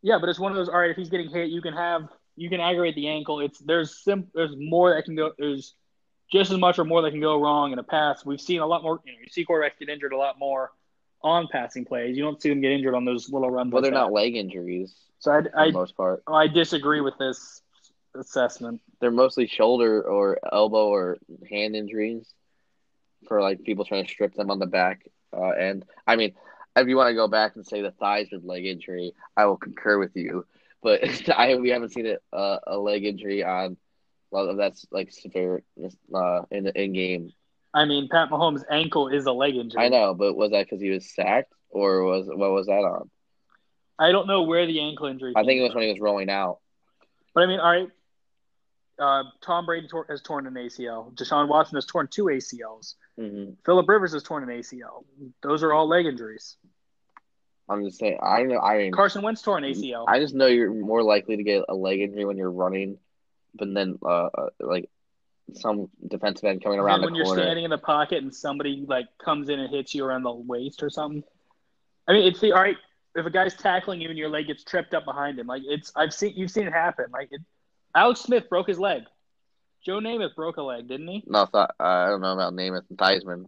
yeah, 0.03 0.19
but 0.21 0.29
it's 0.29 0.39
one 0.41 0.51
of 0.53 0.57
those. 0.57 0.69
All 0.69 0.79
right, 0.79 0.91
if 0.91 0.97
he's 0.97 1.11
getting 1.11 1.29
hit, 1.31 1.49
you 1.51 1.61
can 1.63 1.75
have 1.75 2.09
you 2.37 2.49
can 2.49 2.61
aggravate 2.61 2.95
the 2.97 3.09
ankle. 3.09 3.41
It's 3.41 3.59
there's 3.61 4.03
sim 4.03 4.29
there's 4.35 4.55
more 4.57 4.95
that 4.95 5.05
can 5.05 5.15
go. 5.17 5.33
There's 5.39 5.75
just 6.33 6.51
as 6.51 6.59
much 6.59 6.79
or 6.79 6.85
more 6.85 7.03
that 7.03 7.11
can 7.13 7.21
go 7.21 7.41
wrong 7.41 7.73
in 7.73 7.79
a 7.79 7.83
pass. 7.85 8.25
We've 8.25 8.41
seen 8.41 8.61
a 8.61 8.67
lot 8.67 8.83
more. 8.83 9.01
You 9.05 9.13
know, 9.13 9.19
you 9.21 9.29
see 9.31 9.45
quarterbacks 9.45 9.79
get 9.79 9.89
injured 9.89 10.13
a 10.13 10.17
lot 10.17 10.39
more 10.39 10.73
on 11.23 11.49
passing 11.51 11.85
plays. 11.85 12.17
You 12.17 12.23
don't 12.23 12.41
see 12.41 12.49
them 12.49 12.61
get 12.61 12.73
injured 12.73 12.95
on 12.95 13.05
those 13.05 13.31
little 13.31 13.51
runs. 13.51 13.73
Well, 13.73 13.83
like 13.83 13.91
they're 13.91 13.99
that. 13.99 14.07
not 14.07 14.13
leg 14.13 14.37
injuries 14.37 14.95
So 15.19 15.33
I, 15.33 15.65
I 15.67 15.71
most 15.71 15.97
part. 15.97 16.23
I 16.27 16.47
disagree 16.49 17.01
with 17.01 17.19
this 17.19 17.63
assessment. 18.15 18.81
they're 19.01 19.11
mostly 19.11 19.47
shoulder 19.47 20.03
or 20.03 20.39
elbow 20.53 20.89
or 20.89 21.19
hand 21.49 21.77
injuries 21.77 22.27
for 23.29 23.41
like 23.41 23.63
people 23.65 23.85
trying 23.85 24.05
to 24.05 24.11
strip 24.11 24.35
them 24.35 24.51
on 24.51 24.59
the 24.59 24.67
back 24.67 25.03
uh, 25.37 25.51
end. 25.51 25.85
I 26.07 26.17
mean, 26.17 26.35
if 26.77 26.89
you 26.89 26.97
want 26.97 27.09
to 27.09 27.15
go 27.15 27.29
back 27.29 27.57
and 27.57 27.67
say 27.67 27.83
the 27.83 27.93
Theismann 27.93 28.45
leg 28.45 28.67
injury, 28.67 29.13
I 29.37 29.47
will 29.47 29.57
concur 29.57 29.99
with 29.99 30.17
you. 30.17 30.47
But 30.83 31.01
I 31.37 31.57
we 31.57 31.71
haven't 31.71 31.91
seen 31.93 32.07
it 32.07 32.23
uh, 32.33 32.59
a 32.67 32.79
leg 32.79 33.05
injury 33.05 33.45
on 33.45 33.77
well 34.31 34.57
that's 34.57 34.87
like 34.91 35.11
severe 35.13 35.63
uh, 36.15 36.43
in 36.51 36.65
the 36.65 36.83
in 36.83 36.93
game. 36.93 37.33
I 37.75 37.85
mean, 37.85 38.09
Pat 38.09 38.31
Mahomes' 38.31 38.65
ankle 38.71 39.09
is 39.09 39.27
a 39.27 39.33
leg 39.33 39.57
injury. 39.57 39.83
I 39.85 39.89
know, 39.89 40.15
but 40.15 40.35
was 40.35 40.51
that 40.53 40.67
because 40.67 40.81
he 40.81 40.91
was 40.91 41.15
sacked 41.15 41.53
or 41.71 42.03
was 42.05 42.27
what 42.27 42.51
was 42.51 42.67
that 42.67 42.73
on? 42.73 43.11
I 43.99 44.13
don't 44.13 44.27
know 44.27 44.43
where 44.43 44.67
the 44.67 44.81
ankle 44.81 45.07
injury. 45.07 45.33
I 45.37 45.45
think 45.45 45.59
it 45.59 45.63
was 45.63 45.73
from. 45.73 45.81
when 45.81 45.89
he 45.89 45.93
was 45.93 46.01
rolling 46.01 46.31
out. 46.31 46.59
But 47.35 47.45
I 47.45 47.47
mean, 47.47 47.61
all 47.61 47.71
right. 47.71 47.89
Uh, 48.99 49.25
Tom 49.41 49.65
Brady 49.65 49.87
tor- 49.87 50.07
has 50.09 50.21
torn 50.23 50.47
an 50.49 50.55
ACL. 50.55 51.15
Deshaun 51.15 51.47
Watson 51.47 51.77
has 51.77 51.87
torn 51.87 52.09
two 52.11 52.25
ACLs. 52.25 52.95
hmm 53.17 53.51
Philip 53.65 53.89
Rivers 53.89 54.13
has 54.13 54.25
torn 54.25 54.43
an 54.43 54.49
ACL. 54.49 55.05
Those 55.43 55.63
are 55.63 55.73
all 55.73 55.87
leg 55.89 56.07
injuries. 56.07 56.57
I'm 57.69 57.85
just 57.85 57.99
saying. 57.99 58.19
I 58.23 58.43
know. 58.45 58.59
I 58.59 58.79
mean, 58.79 58.93
Carson 58.93 59.23
Wentz 59.23 59.43
tore 59.43 59.59
an 59.59 59.65
ACL. 59.65 60.05
I 60.09 60.19
just 60.19 60.35
know 60.35 60.47
you're 60.47 60.73
more 60.73 61.03
likely 61.03 61.37
to 61.37 61.43
get 61.43 61.65
a 61.69 61.75
leg 61.75 62.01
injury 62.01 62.25
when 62.25 62.39
you're 62.39 62.51
running, 62.51 62.99
but 63.55 63.73
then 63.73 63.99
uh, 64.05 64.29
uh 64.35 64.49
like 64.59 64.89
some 65.55 65.89
defensive 66.07 66.45
end 66.45 66.63
coming 66.63 66.79
around 66.79 67.03
when 67.03 67.15
you're 67.15 67.25
corner. 67.25 67.43
standing 67.43 67.65
in 67.65 67.71
the 67.71 67.79
pocket 67.79 68.23
and 68.23 68.35
somebody 68.35 68.85
like 68.87 69.07
comes 69.23 69.49
in 69.49 69.59
and 69.59 69.71
hits 69.71 69.95
you 69.95 70.05
around 70.05 70.23
the 70.23 70.33
waist 70.33 70.83
or 70.83 70.91
something. 70.91 71.23
I 72.07 72.13
mean, 72.13 72.27
it's 72.27 72.41
the 72.41 72.53
all 72.53 72.63
right. 72.63 72.77
If 73.15 73.27
a 73.27 73.31
guy's 73.31 73.55
tackling 73.55 74.01
you 74.01 74.09
and 74.11 74.19
your 74.19 74.29
leg 74.29 74.47
gets 74.47 74.63
tripped 74.63 74.95
up 74.95 75.05
behind 75.05 75.39
him, 75.39 75.47
like 75.47 75.63
it's 75.65 75.91
I've 75.97 76.13
seen 76.13 76.35
you've 76.37 76.51
seen 76.51 76.67
it 76.67 76.73
happen. 76.73 77.07
Like 77.13 77.29
it, 77.33 77.41
Alex 77.95 78.21
Smith 78.21 78.49
broke 78.49 78.69
his 78.69 78.79
leg. 78.79 79.03
Joe 79.85 80.01
Namath 80.01 80.35
broke 80.35 80.57
a 80.57 80.63
leg, 80.63 80.89
didn't 80.89 81.09
he? 81.09 81.25
No, 81.27 81.47
th- 81.47 81.69
I 81.81 82.09
don't 82.09 82.21
know 82.21 82.33
about 82.33 82.53
Namath 82.53 82.85
and 82.91 82.99
Theismann. 82.99 83.47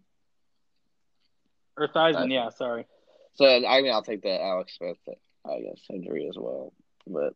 Or 1.77 1.89
Theismann? 1.89 2.15
Theismann. 2.15 2.33
Yeah, 2.33 2.49
sorry. 2.51 2.87
So 3.35 3.47
I 3.47 3.83
mean, 3.83 3.93
I'll 3.93 4.03
take 4.03 4.23
the 4.23 4.41
Alex 4.41 4.77
Smith, 4.77 4.99
I 5.47 5.61
guess, 5.61 5.81
injury 5.91 6.29
as 6.29 6.37
well. 6.39 6.73
But 7.07 7.35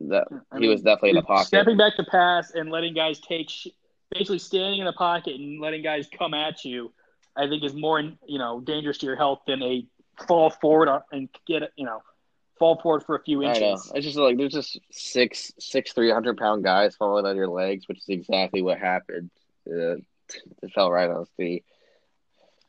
that 0.00 0.28
I 0.52 0.58
he 0.58 0.68
mean, 0.68 0.68
was 0.68 0.82
definitely 0.82 1.10
in 1.10 1.16
the 1.16 1.22
pocket. 1.22 1.66
Stepping 1.66 1.76
back 1.76 1.96
to 1.96 2.04
pass 2.04 2.50
and 2.54 2.70
letting 2.70 2.94
guys 2.94 3.20
take, 3.20 3.50
sh- 3.50 3.68
basically 4.10 4.38
standing 4.38 4.80
in 4.80 4.86
the 4.86 4.92
pocket 4.92 5.34
and 5.36 5.60
letting 5.60 5.82
guys 5.82 6.08
come 6.16 6.34
at 6.34 6.64
you, 6.64 6.92
I 7.36 7.46
think 7.48 7.64
is 7.64 7.74
more, 7.74 8.00
you 8.00 8.38
know, 8.38 8.60
dangerous 8.60 8.98
to 8.98 9.06
your 9.06 9.16
health 9.16 9.40
than 9.46 9.62
a 9.62 9.86
fall 10.26 10.50
forward 10.50 10.88
and 11.12 11.28
get, 11.46 11.62
you 11.76 11.84
know, 11.86 12.00
fall 12.58 12.80
forward 12.80 13.02
for 13.04 13.16
a 13.16 13.22
few 13.22 13.42
I 13.42 13.58
know. 13.58 13.82
inches. 13.82 13.92
It's 13.94 14.04
just 14.04 14.16
like 14.18 14.36
there's 14.36 14.52
just 14.52 14.78
six, 14.90 15.52
six, 15.58 15.92
three 15.92 16.10
hundred 16.10 16.36
pound 16.38 16.64
guys 16.64 16.96
falling 16.96 17.26
on 17.26 17.36
your 17.36 17.48
legs, 17.48 17.86
which 17.88 17.98
is 17.98 18.08
exactly 18.08 18.62
what 18.62 18.78
happened. 18.78 19.30
Uh, 19.68 19.96
it 20.62 20.72
fell 20.74 20.90
right 20.90 21.08
on 21.10 21.20
his 21.20 21.30
feet. 21.36 21.64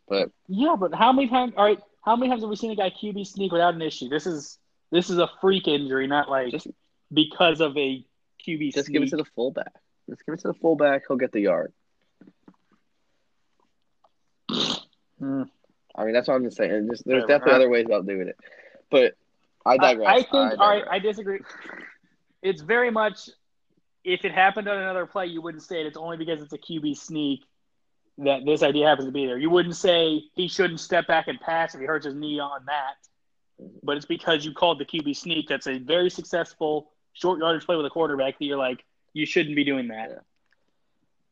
But 0.07 0.29
Yeah, 0.47 0.75
but 0.79 0.93
how 0.93 1.11
many 1.13 1.27
times? 1.27 1.53
All 1.57 1.65
right, 1.65 1.79
how 2.03 2.15
many 2.15 2.29
times 2.29 2.41
have 2.41 2.49
we 2.49 2.55
seen 2.55 2.71
a 2.71 2.75
guy 2.75 2.89
QB 2.89 3.23
sneak 3.23 3.51
without 3.51 3.73
an 3.73 3.81
issue? 3.81 4.09
This 4.09 4.25
is 4.25 4.57
this 4.91 5.09
is 5.09 5.17
a 5.17 5.27
freak 5.41 5.67
injury, 5.67 6.07
not 6.07 6.29
like 6.29 6.49
just 6.49 6.69
because 7.13 7.61
of 7.61 7.77
a 7.77 8.05
QB 8.45 8.57
sneak. 8.57 8.73
just 8.73 8.87
sneak. 8.87 8.93
give 8.93 9.03
it 9.03 9.09
to 9.09 9.17
the 9.17 9.25
fullback. 9.35 9.73
Just 10.09 10.25
give 10.25 10.33
it 10.33 10.41
to 10.41 10.49
the 10.49 10.53
fullback. 10.53 11.03
He'll 11.07 11.17
get 11.17 11.31
the 11.31 11.41
yard. 11.41 11.73
Hmm. 15.19 15.43
I 15.93 16.05
mean, 16.05 16.13
that's 16.13 16.29
what 16.29 16.35
I'm 16.35 16.45
just 16.45 16.55
saying. 16.55 16.87
There's, 16.87 17.03
there's 17.05 17.25
definitely 17.25 17.55
other 17.55 17.69
ways 17.69 17.85
about 17.85 18.07
doing 18.07 18.29
it. 18.29 18.37
But 18.89 19.15
I 19.65 19.71
I, 19.71 19.77
digress. 19.77 20.07
I 20.07 20.15
think. 20.21 20.33
all 20.33 20.69
right, 20.69 20.79
digress. 20.79 20.87
I 20.89 20.99
disagree. 20.99 21.39
It's 22.41 22.61
very 22.61 22.89
much. 22.89 23.29
If 24.05 24.23
it 24.23 24.31
happened 24.31 24.69
on 24.69 24.77
another 24.77 25.05
play, 25.05 25.25
you 25.25 25.41
wouldn't 25.41 25.63
say 25.63 25.81
it. 25.81 25.87
It's 25.87 25.97
only 25.97 26.15
because 26.15 26.41
it's 26.41 26.53
a 26.53 26.57
QB 26.57 26.97
sneak 26.97 27.41
that 28.19 28.45
this 28.45 28.63
idea 28.63 28.87
happens 28.87 29.07
to 29.07 29.11
be 29.11 29.25
there. 29.25 29.37
You 29.37 29.49
wouldn't 29.49 29.75
say 29.75 30.23
he 30.35 30.47
shouldn't 30.47 30.79
step 30.79 31.05
back 31.05 31.27
and 31.27 31.39
pass 31.39 31.73
if 31.73 31.81
he 31.81 31.85
hurts 31.85 32.05
his 32.05 32.15
knee 32.15 32.39
on 32.39 32.61
that. 32.67 32.95
But 33.83 33.97
it's 33.97 34.05
because 34.05 34.45
you 34.45 34.53
called 34.53 34.79
the 34.79 34.85
QB 34.85 35.17
sneak. 35.17 35.49
That's 35.49 35.67
a 35.67 35.79
very 35.79 36.09
successful 36.09 36.91
short 37.19 37.39
yardage 37.39 37.65
play 37.65 37.75
with 37.75 37.85
a 37.85 37.89
quarterback 37.89 38.39
that 38.39 38.45
you're 38.45 38.57
like, 38.57 38.83
you 39.13 39.25
shouldn't 39.25 39.55
be 39.55 39.63
doing 39.63 39.89
that. 39.89 40.23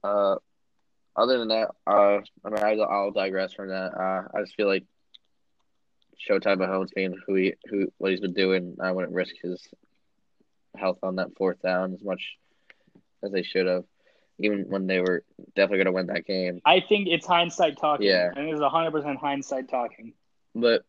Uh, 0.03 0.35
other 1.15 1.37
than 1.39 1.47
that, 1.49 1.69
uh, 1.85 2.19
I 2.45 2.49
mean, 2.49 2.63
I, 2.63 2.77
I'll 2.77 3.11
digress 3.11 3.53
from 3.53 3.69
that. 3.69 3.93
Uh, 3.93 4.37
I 4.37 4.41
just 4.41 4.55
feel 4.55 4.67
like 4.67 4.83
Showtime 6.27 6.57
Mahomes 6.57 6.93
being 6.93 7.15
who 7.25 7.35
he 7.35 7.53
who 7.69 7.91
what 7.97 8.11
he's 8.11 8.19
been 8.19 8.33
doing, 8.33 8.77
I 8.81 8.91
wouldn't 8.91 9.13
risk 9.13 9.35
his 9.41 9.65
health 10.75 10.99
on 11.03 11.15
that 11.15 11.35
fourth 11.37 11.61
down 11.61 11.93
as 11.93 12.03
much 12.03 12.37
as 13.23 13.31
they 13.31 13.43
should 13.43 13.65
have, 13.67 13.83
even 14.39 14.65
when 14.67 14.87
they 14.87 14.99
were 14.99 15.23
definitely 15.55 15.77
going 15.77 15.85
to 15.85 15.91
win 15.91 16.07
that 16.07 16.25
game. 16.25 16.61
I 16.65 16.81
think 16.81 17.07
it's 17.07 17.25
hindsight 17.25 17.77
talking. 17.77 18.07
Yeah. 18.07 18.29
And 18.35 18.49
it 18.49 18.53
is 18.53 18.59
100% 18.59 19.17
hindsight 19.17 19.69
talking. 19.69 20.13
but 20.53 20.83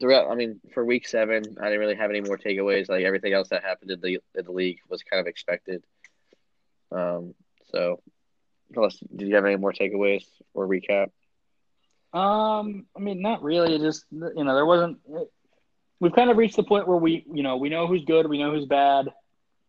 throughout, 0.00 0.30
I 0.30 0.34
mean, 0.34 0.60
for 0.72 0.84
week 0.84 1.06
seven, 1.06 1.42
I 1.60 1.64
didn't 1.64 1.80
really 1.80 1.94
have 1.96 2.10
any 2.10 2.20
more 2.20 2.38
takeaways. 2.38 2.88
Like 2.88 3.04
everything 3.04 3.32
else 3.32 3.48
that 3.48 3.62
happened 3.62 3.90
in 3.90 4.00
the 4.00 4.18
in 4.34 4.44
the 4.44 4.52
league 4.52 4.78
was 4.88 5.02
kind 5.02 5.20
of 5.20 5.26
expected. 5.26 5.84
Um, 6.90 7.34
so, 7.72 8.00
unless 8.74 8.98
did 9.14 9.28
you 9.28 9.34
have 9.34 9.44
any 9.44 9.56
more 9.56 9.72
takeaways 9.72 10.24
or 10.54 10.66
recap? 10.66 11.10
Um, 12.12 12.86
I 12.96 13.00
mean, 13.00 13.20
not 13.20 13.42
really. 13.42 13.78
Just 13.78 14.04
you 14.10 14.44
know, 14.44 14.54
there 14.54 14.66
wasn't. 14.66 14.98
We've 16.00 16.14
kind 16.14 16.30
of 16.30 16.36
reached 16.36 16.56
the 16.56 16.62
point 16.62 16.86
where 16.86 16.96
we, 16.96 17.24
you 17.32 17.42
know, 17.42 17.56
we 17.56 17.68
know 17.68 17.88
who's 17.88 18.04
good, 18.04 18.28
we 18.28 18.38
know 18.38 18.52
who's 18.52 18.66
bad, 18.66 19.08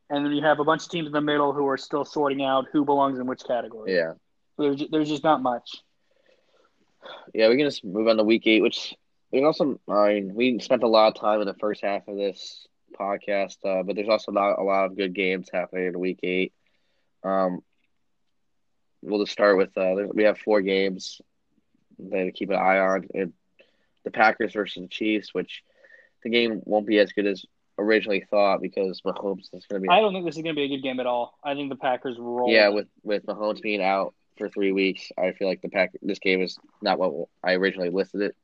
and 0.10 0.24
then 0.24 0.32
you 0.32 0.44
have 0.44 0.60
a 0.60 0.64
bunch 0.64 0.84
of 0.84 0.90
teams 0.90 1.08
in 1.08 1.12
the 1.12 1.22
middle 1.22 1.54
who 1.54 1.68
are 1.68 1.78
still 1.78 2.06
sorting 2.06 2.44
out 2.44 2.68
who 2.72 2.86
belongs 2.86 3.20
in 3.20 3.26
which 3.26 3.44
category. 3.46 3.96
Yeah. 3.96 4.14
There's 4.58 4.84
there's 4.92 5.10
just 5.10 5.24
not 5.24 5.42
much. 5.42 5.78
Yeah, 7.34 7.50
we 7.50 7.58
can 7.58 7.66
just 7.66 7.84
move 7.84 8.08
on 8.08 8.18
to 8.18 8.24
week 8.24 8.46
eight, 8.46 8.62
which 8.62 8.94
we 9.32 9.44
also, 9.44 9.80
I 9.88 10.14
mean, 10.14 10.34
we 10.34 10.60
spent 10.60 10.84
a 10.84 10.88
lot 10.88 11.10
of 11.10 11.22
time 11.22 11.42
in 11.42 11.48
the 11.48 11.54
first 11.54 11.84
half 11.84 12.08
of 12.08 12.18
this 12.18 12.68
podcast, 13.00 13.58
uh, 13.64 13.84
but 13.84 13.96
there's 13.96 14.10
also 14.10 14.32
not 14.32 14.60
a 14.60 14.64
lot 14.64 14.86
of 14.86 14.98
good 14.98 15.14
games 15.14 15.50
happening 15.52 15.88
in 15.88 16.00
week 16.00 16.20
eight. 16.24 16.54
Um, 17.24 17.60
we'll 19.02 19.24
just 19.24 19.34
start 19.34 19.58
with 19.58 19.78
uh, 19.78 19.96
we 20.14 20.24
have 20.24 20.38
four 20.40 20.62
games 20.62 21.22
that 22.00 22.26
to 22.26 22.32
keep 22.32 22.50
an 22.50 22.56
eye 22.56 22.80
on. 22.80 23.08
And 23.14 23.34
the 24.04 24.12
Packers 24.12 24.54
versus 24.54 24.82
the 24.82 24.88
Chiefs, 24.88 25.34
which 25.34 25.64
the 26.24 26.30
game 26.30 26.62
won't 26.66 26.88
be 26.88 27.00
as 27.00 27.12
good 27.12 27.28
as 27.28 27.46
originally 27.78 28.26
thought 28.30 28.62
because 28.62 29.02
Mahomes 29.06 29.50
is 29.54 29.66
going 29.70 29.82
to 29.82 29.88
be. 29.88 29.90
I 29.90 30.00
don't 30.00 30.14
think 30.14 30.26
this 30.26 30.38
is 30.38 30.42
going 30.42 30.56
to 30.56 30.60
be 30.60 30.66
a 30.66 30.76
good 30.76 30.84
game 30.84 31.00
at 31.00 31.06
all. 31.06 31.38
I 31.44 31.54
think 31.54 31.70
the 31.70 31.76
Packers 31.76 32.18
roll. 32.18 32.52
Yeah, 32.52 32.70
with 32.70 32.88
with 33.04 33.26
Mahomes 33.26 33.62
being 33.62 33.84
out 33.84 34.16
for 34.38 34.50
three 34.50 34.72
weeks, 34.72 35.12
I 35.18 35.34
feel 35.34 35.48
like 35.48 35.62
the 35.62 35.70
pack 35.70 35.92
this 36.02 36.20
game 36.20 36.42
is 36.42 36.58
not 36.82 36.98
what 36.98 37.28
I 37.44 37.54
originally 37.54 37.90
listed 37.90 38.22
it 38.22 38.36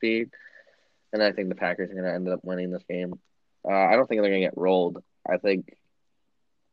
being, 0.00 0.30
and 1.12 1.22
I 1.22 1.32
think 1.32 1.48
the 1.48 1.54
Packers 1.54 1.90
are 1.90 1.94
going 1.94 2.04
to 2.04 2.12
end 2.12 2.28
up 2.28 2.40
winning 2.42 2.70
this 2.70 2.84
game. 2.88 3.18
Uh, 3.64 3.72
I 3.72 3.96
don't 3.96 4.06
think 4.08 4.20
they're 4.20 4.30
going 4.30 4.42
to 4.42 4.46
get 4.46 4.56
rolled. 4.56 5.02
I 5.28 5.36
think. 5.36 5.76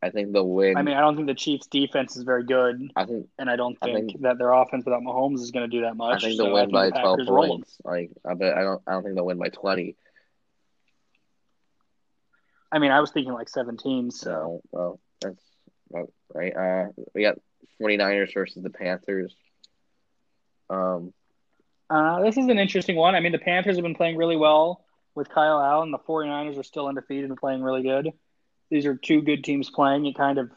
I 0.01 0.11
think 0.11 0.31
they'll 0.31 0.47
win. 0.47 0.77
I 0.77 0.81
mean, 0.81 0.95
I 0.95 1.01
don't 1.01 1.17
think 1.17 1.27
the 1.27 1.33
Chiefs' 1.33 1.67
defense 1.67 2.15
is 2.15 2.23
very 2.23 2.45
good. 2.45 2.89
I 2.95 3.03
think, 3.03 3.27
and 3.37 3.49
I 3.49 3.57
don't 3.57 3.77
think, 3.81 3.97
I 3.97 3.99
think 3.99 4.21
that 4.21 4.37
their 4.37 4.53
offense 4.53 4.85
without 4.85 5.01
Mahomes 5.01 5.41
is 5.41 5.51
going 5.51 5.69
to 5.69 5.77
do 5.77 5.83
that 5.83 5.97
much. 5.97 6.23
I 6.23 6.27
think 6.27 6.37
so 6.37 6.43
they'll 6.45 6.53
win 6.53 6.67
think 6.67 6.73
by 6.73 6.85
the 6.85 6.91
twelve 6.91 7.19
points. 7.27 7.77
Like, 7.83 8.11
I 8.25 8.33
bet 8.33 8.57
I 8.57 8.61
don't. 8.61 8.81
I 8.87 8.93
don't 8.93 9.03
think 9.03 9.15
they'll 9.15 9.25
win 9.25 9.37
by 9.37 9.49
twenty. 9.49 9.97
I 12.71 12.79
mean, 12.79 12.91
I 12.91 12.99
was 12.99 13.11
thinking 13.11 13.33
like 13.33 13.49
17. 13.49 14.11
So 14.11 14.29
So, 14.29 14.61
well, 14.71 14.99
that's 15.21 15.43
about 15.89 16.11
right. 16.33 16.55
Uh, 16.55 16.85
we 17.13 17.23
got 17.23 17.39
49ers 17.81 18.33
versus 18.33 18.61
the 18.61 18.69
Panthers. 18.69 19.35
Um, 20.69 21.13
uh, 21.89 22.21
this 22.21 22.37
is 22.37 22.47
an 22.47 22.59
interesting 22.59 22.95
one. 22.95 23.15
I 23.15 23.19
mean, 23.19 23.31
the 23.31 23.39
Panthers 23.39 23.75
have 23.75 23.83
been 23.83 23.95
playing 23.95 24.17
really 24.17 24.35
well 24.35 24.85
with 25.15 25.29
Kyle 25.29 25.59
Allen. 25.59 25.91
The 25.91 25.97
49ers 25.97 26.59
are 26.59 26.63
still 26.63 26.87
undefeated 26.87 27.29
and 27.29 27.39
playing 27.39 27.63
really 27.63 27.81
good. 27.81 28.11
These 28.69 28.85
are 28.85 28.95
two 28.95 29.21
good 29.21 29.43
teams 29.43 29.69
playing. 29.69 30.05
It 30.05 30.15
kind 30.15 30.37
of, 30.37 30.51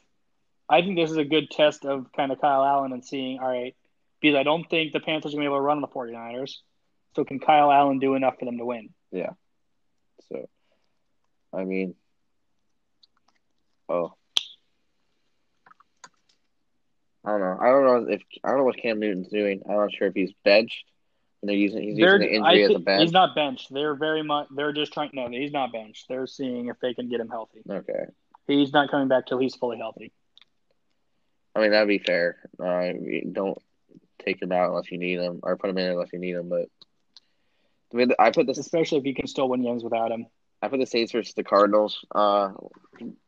I 0.69 0.83
think 0.83 0.97
this 0.97 1.11
is 1.11 1.17
a 1.17 1.25
good 1.25 1.51
test 1.51 1.87
of 1.87 2.13
kind 2.13 2.33
of 2.33 2.41
Kyle 2.41 2.65
Allen 2.65 2.93
and 2.93 3.05
seeing, 3.05 3.39
all 3.39 3.49
right, 3.49 3.75
because 4.21 4.37
I 4.37 4.43
don't 4.43 4.69
think 4.69 4.93
the 4.93 5.01
Panthers 5.01 5.33
are 5.33 5.37
going 5.37 5.47
to 5.47 5.51
be 5.51 5.55
able 5.55 5.59
to 5.59 5.63
run 5.63 5.79
on 5.79 5.83
the 5.83 5.89
49ers. 5.89 6.59
So 7.17 7.25
can 7.25 7.41
Kyle 7.41 7.73
Allen 7.73 7.99
do 7.99 8.15
enough 8.15 8.39
for 8.39 8.45
them 8.45 8.59
to 8.59 8.65
win? 8.65 8.91
Yeah. 9.11 9.31
So, 10.29 10.49
I 11.53 11.65
mean, 11.65 11.95
oh, 13.89 14.15
I 17.25 17.31
don't 17.31 17.41
know. 17.41 17.59
I 17.61 17.67
don't 17.67 17.85
know 17.85 18.13
if 18.13 18.23
I 18.43 18.49
don't 18.49 18.59
know 18.59 18.65
what 18.65 18.79
Cam 18.79 18.99
Newton's 18.99 19.29
doing. 19.29 19.63
I'm 19.69 19.77
not 19.77 19.93
sure 19.93 20.09
if 20.09 20.15
he's 20.15 20.33
benched 20.45 20.85
and 21.43 21.49
they're 21.49 21.57
using 21.57 21.83
he's 21.83 21.97
They're, 21.97 22.23
using 22.23 22.43
the 22.43 22.49
I 22.49 22.53
injury 22.53 22.65
as 22.65 22.77
a 22.77 22.79
bench. 22.79 23.03
he's 23.03 23.13
not 23.13 23.35
benched. 23.35 23.73
They're 23.75 23.95
very 23.95 24.23
much. 24.23 24.47
They're 24.55 24.73
just 24.73 24.93
trying. 24.93 25.11
No, 25.13 25.29
he's 25.29 25.53
not 25.53 25.73
benched. 25.73 26.07
They're 26.09 26.27
seeing 26.27 26.69
if 26.69 26.79
they 26.81 26.95
can 26.95 27.09
get 27.09 27.21
him 27.21 27.29
healthy. 27.29 27.63
Okay, 27.69 28.07
He's 28.47 28.73
not 28.73 28.91
coming 28.91 29.09
back 29.09 29.27
till 29.27 29.39
he's 29.39 29.55
fully 29.55 29.79
healthy. 29.79 30.13
I 31.55 31.61
mean 31.61 31.73
that'd 31.73 31.89
be 31.89 31.99
fair. 31.99 32.39
Uh, 32.59 32.93
don't 33.31 33.59
take 34.25 34.41
him 34.41 34.53
out 34.53 34.71
unless 34.71 34.91
you 34.91 34.99
need 34.99 35.19
him, 35.19 35.41
or 35.43 35.57
put 35.57 35.71
him 35.71 35.79
in 35.79 35.91
unless 35.91 36.13
you 36.13 36.19
need 36.19 36.35
him. 36.37 36.49
But 36.49 36.69
I 37.93 37.97
mean, 37.97 38.13
I 38.19 38.31
put 38.31 38.47
this 38.47 38.59
Especially 38.59 38.99
if 38.99 39.05
you 39.05 39.15
can 39.15 39.27
still 39.27 39.49
win 39.49 39.63
games 39.63 39.85
without 39.85 40.11
him. 40.11 40.27
I 40.63 40.69
put 40.69 40.79
the 40.79 40.87
Saints 40.87 41.11
versus 41.11 41.35
the 41.35 41.43
Cardinals. 41.43 42.05
Uh, 42.15 42.53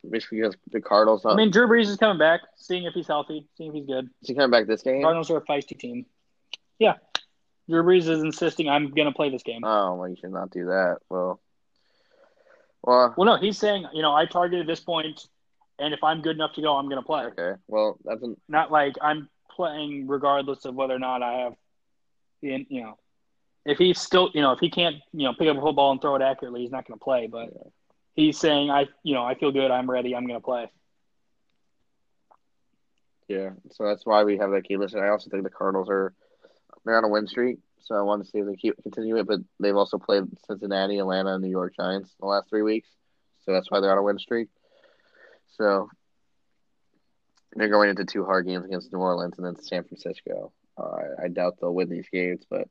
basically 0.09 0.39
because 0.39 0.55
the 0.71 0.81
Cardinals. 0.81 1.25
Not, 1.25 1.33
I 1.33 1.37
mean, 1.37 1.51
Drew 1.51 1.67
Brees 1.67 1.89
is 1.89 1.97
coming 1.97 2.19
back, 2.19 2.43
seeing 2.57 2.85
if 2.85 2.95
he's 2.95 3.09
healthy, 3.09 3.49
seeing 3.57 3.71
if 3.71 3.75
he's 3.75 3.87
good. 3.87 4.09
is 4.23 4.29
he 4.29 4.35
coming 4.35 4.53
back 4.53 4.69
this 4.69 4.83
game? 4.83 5.03
Cardinals 5.03 5.31
are 5.33 5.39
a 5.39 5.41
feisty 5.41 5.77
team. 5.77 6.07
Yeah. 6.79 6.95
Drew 7.69 7.83
Brees 7.83 8.09
is 8.09 8.23
insisting 8.23 8.69
I'm 8.69 8.91
going 8.91 9.07
to 9.07 9.13
play 9.15 9.31
this 9.31 9.43
game. 9.43 9.63
Oh, 9.65 9.95
well, 9.95 10.09
you 10.09 10.17
should 10.21 10.33
not 10.33 10.51
do 10.51 10.67
that. 10.67 10.99
Well, 11.09 11.41
well, 12.83 13.15
Well, 13.17 13.27
no, 13.27 13.37
he's 13.37 13.59
saying, 13.59 13.87
you 13.93 14.03
know, 14.03 14.15
I 14.15 14.27
targeted 14.27 14.67
this 14.67 14.81
point, 14.81 15.27
and 15.79 15.95
if 15.95 16.05
I'm 16.05 16.21
good 16.21 16.37
enough 16.37 16.53
to 16.55 16.63
go, 16.63 16.77
I'm 16.77 16.89
going 16.89 17.01
to 17.01 17.07
play. 17.07 17.25
okay. 17.25 17.53
Well, 17.67 17.99
that's 18.05 18.23
an, 18.23 18.37
Not 18.49 18.71
like 18.71 18.95
I'm 19.01 19.29
playing 19.51 20.07
regardless 20.09 20.65
of 20.67 20.75
whether 20.75 20.95
or 20.95 20.99
not 20.99 21.23
I 21.23 21.33
have, 21.41 21.55
in 22.43 22.67
you 22.69 22.83
know, 22.83 22.99
if 23.65 23.79
he's 23.79 23.99
still, 23.99 24.31
you 24.35 24.43
know, 24.43 24.53
if 24.53 24.59
he 24.61 24.69
can't, 24.71 24.97
you 25.13 25.25
know, 25.27 25.33
pick 25.33 25.49
up 25.49 25.57
a 25.57 25.61
football 25.61 25.91
and 25.93 26.01
throw 26.01 26.17
it 26.17 26.23
accurately, 26.23 26.61
he's 26.61 26.71
not 26.71 26.87
going 26.87 26.99
to 26.99 27.03
play. 27.05 27.27
But 27.27 27.49
he's 28.15 28.39
saying, 28.39 28.71
I, 28.71 28.87
you 29.03 29.15
know, 29.15 29.25
I 29.25 29.35
feel 29.35 29.53
good, 29.53 29.71
I'm 29.71 29.91
ready, 29.91 30.15
I'm 30.15 30.27
going 30.27 30.39
to 30.39 30.45
play. 30.45 30.71
yeah. 33.29 33.51
So 33.73 33.85
that's 33.87 34.05
why 34.05 34.25
we 34.25 34.37
have 34.39 34.51
that 34.51 34.65
game 34.65 34.81
listen. 34.81 35.01
I 35.01 35.09
also 35.09 35.31
think 35.31 35.45
the 35.45 35.51
Cardinals 35.51 35.89
are 35.89 36.13
they're 36.85 36.97
on 36.97 37.05
a 37.05 37.09
win 37.09 37.27
streak, 37.27 37.59
so 37.83 37.95
I 37.95 38.03
want 38.03 38.25
to 38.25 38.31
see 38.31 38.39
if 38.39 38.47
they 38.47 38.57
keep 38.57 38.83
continue 38.83 39.17
it. 39.17 39.27
But 39.27 39.41
they've 39.61 39.77
also 39.77 39.99
played 39.99 40.25
Cincinnati, 40.47 40.99
Atlanta, 40.99 41.35
and 41.35 41.43
New 41.43 41.51
York 41.51 41.75
Giants 41.77 42.11
in 42.11 42.27
the 42.27 42.27
last 42.27 42.49
three 42.49 42.63
weeks, 42.63 42.89
so 43.45 43.53
that's 43.53 43.71
why 43.71 43.81
they're 43.81 43.93
on 43.93 43.99
a 43.99 44.03
win 44.03 44.19
streak. 44.19 44.49
So 45.57 45.89
they're 47.55 47.69
going 47.69 47.91
into 47.91 48.05
two 48.05 48.25
hard 48.25 48.47
games 48.47 48.65
against 48.65 48.93
New 48.93 48.99
Orleans 48.99 49.35
and 49.39 49.47
then 49.47 49.63
San 49.63 49.85
Francisco. 49.85 50.53
Uh, 50.77 51.23
I 51.23 51.29
doubt 51.29 51.59
they'll 51.61 51.75
win 51.75 51.89
these 51.89 52.09
games, 52.13 52.45
but 52.49 52.69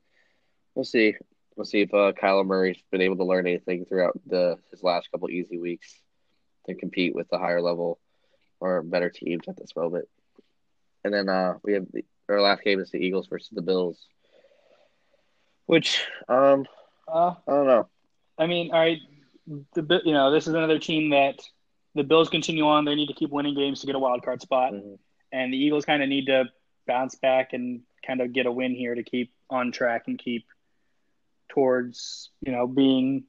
we'll 0.76 0.86
see. 0.86 1.16
We'll 1.55 1.66
see 1.66 1.82
if 1.82 1.93
uh, 1.93 2.14
Kyler 2.14 2.45
Murray's 2.45 2.82
been 2.91 3.01
able 3.01 3.18
to 3.18 3.26
learn 3.26 3.47
anything 3.47 3.86
throughout 3.86 4.20
the 4.26 4.57
his 4.72 4.84
last 4.84 5.11
couple 5.11 5.30
easy 5.30 5.57
weeks 5.57 5.93
to 6.66 6.74
compete 6.74 7.16
with 7.16 7.30
the 7.30 7.38
higher 7.38 7.61
level 7.61 7.99
or 8.59 8.82
better 8.82 9.09
teams 9.09 9.47
at 9.47 9.57
this 9.57 9.76
moment. 9.76 10.07
And 11.03 11.14
then 11.14 11.30
uh, 11.30 11.55
we 11.64 11.74
have 11.74 11.86
the, 11.91 12.05
our 12.30 12.41
last 12.41 12.63
game 12.63 12.80
is 12.80 12.91
the 12.91 12.97
Eagles 12.97 13.28
versus 13.28 13.49
the 13.51 13.61
Bills, 13.61 14.05
which 15.65 16.03
um 16.28 16.65
Uh, 17.07 17.35
I 17.47 17.52
don't 17.52 17.68
know. 17.68 17.88
I 18.38 18.47
mean, 18.47 18.72
all 18.72 18.80
right, 18.80 18.99
the 19.73 20.02
you 20.06 20.14
know 20.14 20.31
this 20.31 20.47
is 20.47 20.53
another 20.53 20.80
team 20.80 21.10
that 21.10 21.35
the 21.95 22.03
Bills 22.03 22.30
continue 22.30 22.65
on. 22.65 22.85
They 22.85 22.95
need 22.95 23.07
to 23.07 23.14
keep 23.14 23.30
winning 23.30 23.56
games 23.56 23.81
to 23.81 23.88
get 23.88 23.95
a 23.95 23.99
wild 23.99 24.23
card 24.23 24.41
spot, 24.41 24.73
Mhm. 24.73 24.97
and 25.31 25.53
the 25.53 25.57
Eagles 25.57 25.85
kind 25.85 26.02
of 26.02 26.10
need 26.10 26.27
to 26.27 26.45
bounce 26.88 27.15
back 27.15 27.53
and 27.53 27.81
kind 28.06 28.22
of 28.22 28.34
get 28.34 28.45
a 28.45 28.52
win 28.52 28.73
here 28.73 28.95
to 28.95 29.03
keep 29.03 29.31
on 29.49 29.72
track 29.72 30.03
and 30.07 30.18
keep 30.18 30.45
towards 31.49 32.30
you 32.41 32.52
know 32.52 32.65
being 32.68 33.23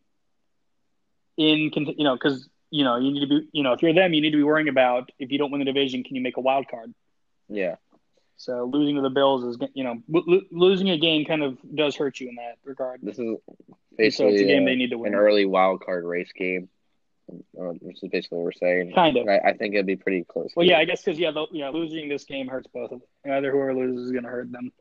in 1.36 1.70
you 1.74 2.04
know 2.04 2.14
because 2.14 2.48
you 2.70 2.84
know 2.84 2.96
you 2.96 3.12
need 3.12 3.20
to 3.20 3.26
be 3.26 3.48
you 3.52 3.62
know 3.62 3.72
if 3.72 3.82
you're 3.82 3.92
them 3.92 4.14
you 4.14 4.20
need 4.20 4.30
to 4.30 4.36
be 4.36 4.42
worrying 4.42 4.68
about 4.68 5.10
if 5.18 5.30
you 5.30 5.38
don't 5.38 5.50
win 5.50 5.58
the 5.58 5.64
division 5.64 6.02
can 6.04 6.16
you 6.16 6.22
make 6.22 6.36
a 6.36 6.40
wild 6.40 6.66
card. 6.68 6.94
Yeah, 7.48 7.76
So 8.36 8.64
losing 8.72 8.96
to 8.96 9.02
the 9.02 9.10
Bills 9.10 9.44
is 9.44 9.58
you 9.74 9.84
know 9.84 10.02
lo- 10.08 10.24
lo- 10.26 10.40
losing 10.50 10.90
a 10.90 10.98
game 10.98 11.24
kind 11.24 11.42
of 11.42 11.56
does 11.74 11.96
hurt 11.96 12.20
you 12.20 12.28
in 12.28 12.34
that 12.36 12.56
regard. 12.64 13.00
this 13.02 13.18
is 13.18 13.20
And 13.20 13.38
so 13.68 13.76
basically 13.96 14.34
it's 14.34 14.42
a 14.42 14.46
game 14.46 14.62
uh, 14.64 14.66
they 14.66 14.76
need 14.76 14.90
to 14.90 14.98
win. 14.98 15.14
an 15.14 15.18
early 15.18 15.46
wild 15.46 15.84
card 15.84 16.04
race 16.04 16.32
game, 16.36 16.68
uh, 17.30 17.72
which 17.80 18.02
is 18.02 18.08
basically 18.10 18.38
what 18.38 18.44
we're 18.44 18.52
saying. 18.52 18.92
Kind 18.92 19.16
of. 19.16 19.28
I, 19.28 19.38
I 19.38 19.52
think 19.54 19.74
it'd 19.74 19.86
be 19.86 19.96
pretty 19.96 20.24
close. 20.24 20.50
Well, 20.56 20.66
yeah, 20.66 20.78
I 20.78 20.84
guess 20.84 21.02
because 21.02 21.18
yeah, 21.18 21.30
the, 21.30 21.46
yeah, 21.52 21.68
losing 21.70 22.08
this 22.08 22.24
game 22.24 22.48
hurts 22.48 22.66
both 22.74 22.90
of 22.92 23.00
them. 23.00 23.32
Either 23.32 23.50
whoever 23.52 23.74
loses 23.74 24.06
is 24.06 24.12
going 24.12 24.24
to 24.24 24.30
hurt 24.30 24.50
them. 24.50 24.72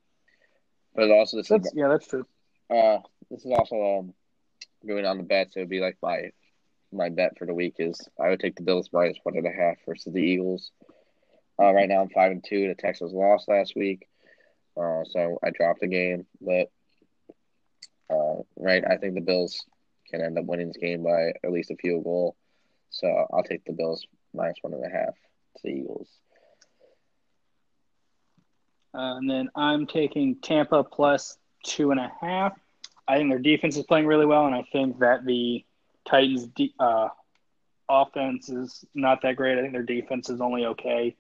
but 0.96 1.12
also 1.12 1.38
this 1.38 1.48
That's 1.48 1.68
is 1.68 1.74
yeah, 1.76 1.88
that's 1.88 2.08
true. 2.08 2.26
uh 2.70 2.98
this 3.30 3.46
is 3.46 3.52
also 3.52 4.00
um 4.00 4.14
going 4.86 5.06
on 5.06 5.18
the 5.18 5.24
bets. 5.24 5.56
It 5.56 5.60
would 5.60 5.70
be 5.70 5.80
like 5.80 5.98
my 6.02 6.32
my 6.92 7.10
bet 7.10 7.38
for 7.38 7.46
the 7.46 7.54
week 7.54 7.76
is 7.80 8.00
I 8.20 8.30
would 8.30 8.40
take 8.40 8.56
the 8.56 8.64
Bills 8.64 8.90
minus 8.92 9.18
one 9.24 9.38
and 9.38 9.48
a 9.48 9.52
half 9.52 9.78
versus 9.88 10.12
the 10.14 10.22
Eagles. 10.22 10.72
Uh, 11.64 11.72
right 11.74 11.88
now 11.88 12.02
I'm 12.02 12.10
five 12.10 12.32
and 12.32 12.44
two. 12.44 12.68
The 12.68 12.76
Texans 12.76 13.14
lost 13.14 13.48
last 13.48 13.74
week, 13.76 14.08
uh, 14.76 15.04
so 15.06 15.40
I 15.42 15.52
dropped 15.52 15.80
the 15.80 15.88
game. 15.88 16.26
But 16.42 16.70
uh, 18.10 18.42
right, 18.58 18.84
I 18.86 18.98
think 18.98 19.16
the 19.16 19.22
Bills 19.22 19.66
can 20.10 20.22
end 20.22 20.38
up 20.38 20.46
winning 20.46 20.68
this 20.68 20.78
game 20.78 21.04
by 21.04 21.34
at 21.44 21.52
least 21.52 21.72
a 21.72 21.76
field 21.76 22.04
goal. 22.04 22.36
So 22.90 23.08
I'll 23.34 23.44
take 23.44 23.64
the 23.64 23.72
Bills 23.72 24.06
minus 24.34 24.58
one 24.62 24.74
and 24.74 24.86
a 24.86 24.90
half 24.90 25.14
to 25.58 25.62
the 25.64 25.70
Eagles. 25.70 26.10
Uh, 28.94 29.18
and 29.18 29.30
then 29.30 29.50
I'm 29.56 29.88
taking 29.88 30.36
Tampa 30.36 30.84
plus 30.84 31.38
two 31.64 31.92
and 31.92 32.00
a 32.00 32.12
half. 32.22 32.54
I 33.08 33.18
think 33.18 33.30
their 33.30 33.40
defense 33.40 33.78
is 33.78 33.86
playing 33.86 34.06
really 34.06 34.26
well, 34.26 34.46
and 34.46 34.56
I 34.56 34.66
think 34.72 35.00
that 35.00 35.26
the 35.26 35.66
Titans' 36.08 36.48
de- 36.48 36.74
uh, 36.80 37.10
offense 37.90 38.50
is 38.50 38.86
not 38.94 39.22
that 39.24 39.36
great. 39.36 39.58
I 39.58 39.62
think 39.62 39.74
their 39.74 39.82
defense 39.82 40.30
is 40.30 40.42
only 40.42 40.66
okay, 40.66 41.16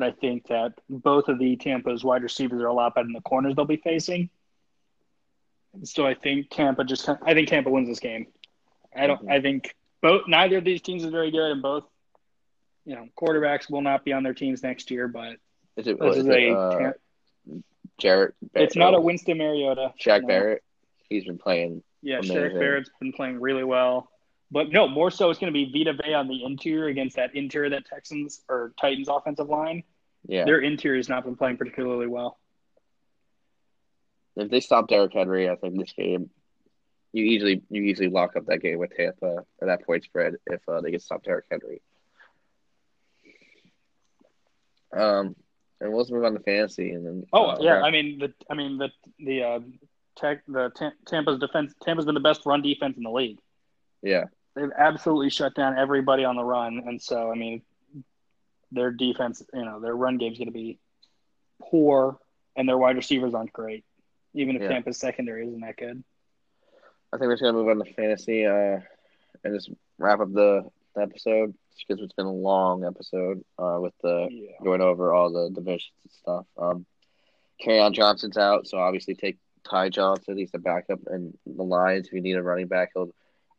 but 0.00 0.06
I 0.06 0.12
think 0.12 0.46
that 0.48 0.72
both 0.88 1.28
of 1.28 1.38
the 1.38 1.56
Tampa's 1.56 2.02
wide 2.02 2.22
receivers 2.22 2.62
are 2.62 2.66
a 2.68 2.72
lot 2.72 2.94
better 2.94 3.04
than 3.06 3.12
the 3.12 3.20
corners 3.20 3.54
they'll 3.54 3.64
be 3.66 3.76
facing. 3.76 4.30
So 5.84 6.06
I 6.06 6.14
think 6.14 6.50
Tampa 6.50 6.84
just. 6.84 7.08
I 7.08 7.34
think 7.34 7.48
Tampa 7.48 7.70
wins 7.70 7.88
this 7.88 8.00
game. 8.00 8.26
I 8.96 9.06
don't. 9.06 9.24
Mhm. 9.24 9.30
I 9.30 9.40
think 9.40 9.76
both. 10.00 10.22
Neither 10.26 10.58
of 10.58 10.64
these 10.64 10.80
teams 10.82 11.04
is 11.04 11.10
very 11.10 11.30
good, 11.30 11.52
and 11.52 11.62
both. 11.62 11.84
You 12.86 12.96
know, 12.96 13.08
quarterbacks 13.16 13.70
will 13.70 13.82
not 13.82 14.04
be 14.04 14.12
on 14.12 14.22
their 14.22 14.34
teams 14.34 14.62
next 14.62 14.90
year, 14.90 15.06
but 15.06 15.36
Is 15.76 15.86
it, 15.86 16.00
this 16.00 16.16
is 16.16 16.24
is 16.24 16.26
it 16.26 16.32
a. 16.32 16.58
uh, 16.58 16.92
Jarrett? 17.98 18.34
it's 18.54 18.74
not 18.74 18.94
a 18.94 19.00
Winston 19.00 19.36
Mariota. 19.38 19.92
Jack 19.98 20.22
No. 20.22 20.28
Barrett. 20.28 20.64
He's 21.08 21.24
been 21.24 21.38
playing. 21.38 21.82
Yeah, 22.02 22.16
Amazing. 22.18 22.36
Shaq 22.36 22.52
Barrett's 22.58 22.90
been 22.98 23.12
playing 23.12 23.38
really 23.40 23.62
well. 23.64 24.10
But 24.50 24.70
no, 24.70 24.88
more 24.88 25.10
so 25.10 25.30
it's 25.30 25.38
going 25.38 25.52
to 25.52 25.56
be 25.66 25.70
Vita 25.70 25.92
Vea 26.02 26.14
on 26.14 26.26
the 26.26 26.42
interior 26.44 26.86
against 26.86 27.16
that 27.16 27.36
interior 27.36 27.70
that 27.70 27.84
Texans 27.86 28.40
or 28.48 28.72
Titans 28.80 29.08
offensive 29.08 29.48
line. 29.48 29.84
Yeah. 30.26 30.44
Their 30.44 30.60
interior 30.60 30.98
has 30.98 31.08
not 31.08 31.24
been 31.24 31.36
playing 31.36 31.56
particularly 31.56 32.06
well. 32.06 32.38
If 34.36 34.50
they 34.50 34.60
stop 34.60 34.88
Derrick 34.88 35.12
Henry, 35.12 35.48
I 35.50 35.56
think 35.56 35.78
this 35.78 35.92
game, 35.92 36.30
you 37.12 37.24
easily 37.24 37.62
you 37.68 37.82
easily 37.82 38.08
lock 38.08 38.36
up 38.36 38.46
that 38.46 38.62
game 38.62 38.78
with 38.78 38.94
Tampa 38.96 39.44
or 39.58 39.66
that 39.66 39.84
point 39.84 40.04
spread 40.04 40.36
if 40.46 40.60
uh, 40.68 40.80
they 40.80 40.90
can 40.92 41.00
stop 41.00 41.24
Derrick 41.24 41.46
Henry. 41.50 41.82
Um, 44.92 45.36
and 45.80 45.92
we'll 45.92 46.02
just 46.02 46.12
move 46.12 46.24
on 46.24 46.34
to 46.34 46.40
fantasy, 46.40 46.90
and 46.90 47.06
then 47.06 47.24
Oh 47.32 47.46
uh, 47.50 47.58
yeah, 47.60 47.74
wrap- 47.74 47.84
I 47.84 47.90
mean 47.90 48.18
the 48.18 48.32
I 48.50 48.54
mean 48.54 48.78
the 48.78 48.90
the 49.18 49.42
uh, 49.42 49.60
tech 50.16 50.42
the 50.46 50.70
Tam- 50.76 50.92
Tampa's 51.06 51.38
defense 51.38 51.72
Tampa's 51.82 52.04
been 52.06 52.14
the 52.14 52.20
best 52.20 52.44
run 52.44 52.62
defense 52.62 52.96
in 52.96 53.02
the 53.02 53.10
league. 53.10 53.38
yeah, 54.02 54.24
They've 54.54 54.70
absolutely 54.76 55.30
shut 55.30 55.54
down 55.54 55.78
everybody 55.78 56.24
on 56.24 56.36
the 56.36 56.44
run, 56.44 56.82
and 56.86 57.00
so 57.00 57.30
I 57.30 57.34
mean 57.34 57.62
their 58.72 58.90
defense, 58.90 59.42
you 59.52 59.64
know, 59.64 59.80
their 59.80 59.94
run 59.96 60.18
game's 60.18 60.38
going 60.38 60.48
to 60.48 60.52
be 60.52 60.78
poor, 61.60 62.18
and 62.56 62.68
their 62.68 62.78
wide 62.78 62.96
receivers 62.96 63.34
aren't 63.34 63.52
great. 63.52 63.84
Even 64.34 64.56
if 64.56 64.62
Yeah. 64.62 64.68
Tampa's 64.68 64.98
secondary 64.98 65.46
isn't 65.46 65.60
that 65.60 65.76
good. 65.76 66.02
I 67.12 67.16
think 67.16 67.22
we're 67.26 67.34
just 67.34 67.42
gonna 67.42 67.54
move 67.58 67.68
on 67.68 67.84
to 67.84 67.92
fantasy, 67.94 68.46
uh, 68.46 68.80
and 69.42 69.54
just 69.54 69.70
wrap 69.98 70.20
up 70.20 70.32
the, 70.32 70.70
the 70.94 71.02
episode 71.02 71.54
because 71.88 72.02
it's 72.02 72.12
been 72.12 72.26
a 72.26 72.32
long 72.32 72.84
episode 72.84 73.44
uh, 73.58 73.78
with 73.80 73.94
the 74.02 74.28
Yeah. 74.30 74.52
going 74.62 74.80
over 74.80 75.12
all 75.12 75.30
the 75.32 75.50
divisions 75.50 75.92
and 76.04 76.12
stuff. 76.12 76.46
Um, 76.56 76.86
on 77.66 77.92
Johnson's 77.92 78.36
out, 78.38 78.66
so 78.66 78.78
obviously 78.78 79.14
take 79.14 79.36
Ty 79.64 79.90
Johnson. 79.90 80.38
He's 80.38 80.50
the 80.50 80.58
backup 80.58 81.00
and 81.06 81.36
the 81.44 81.62
Lions. 81.62 82.06
If 82.06 82.12
you 82.12 82.20
need 82.20 82.36
a 82.36 82.42
running 82.42 82.68
back, 82.68 82.90
he'll, 82.94 83.10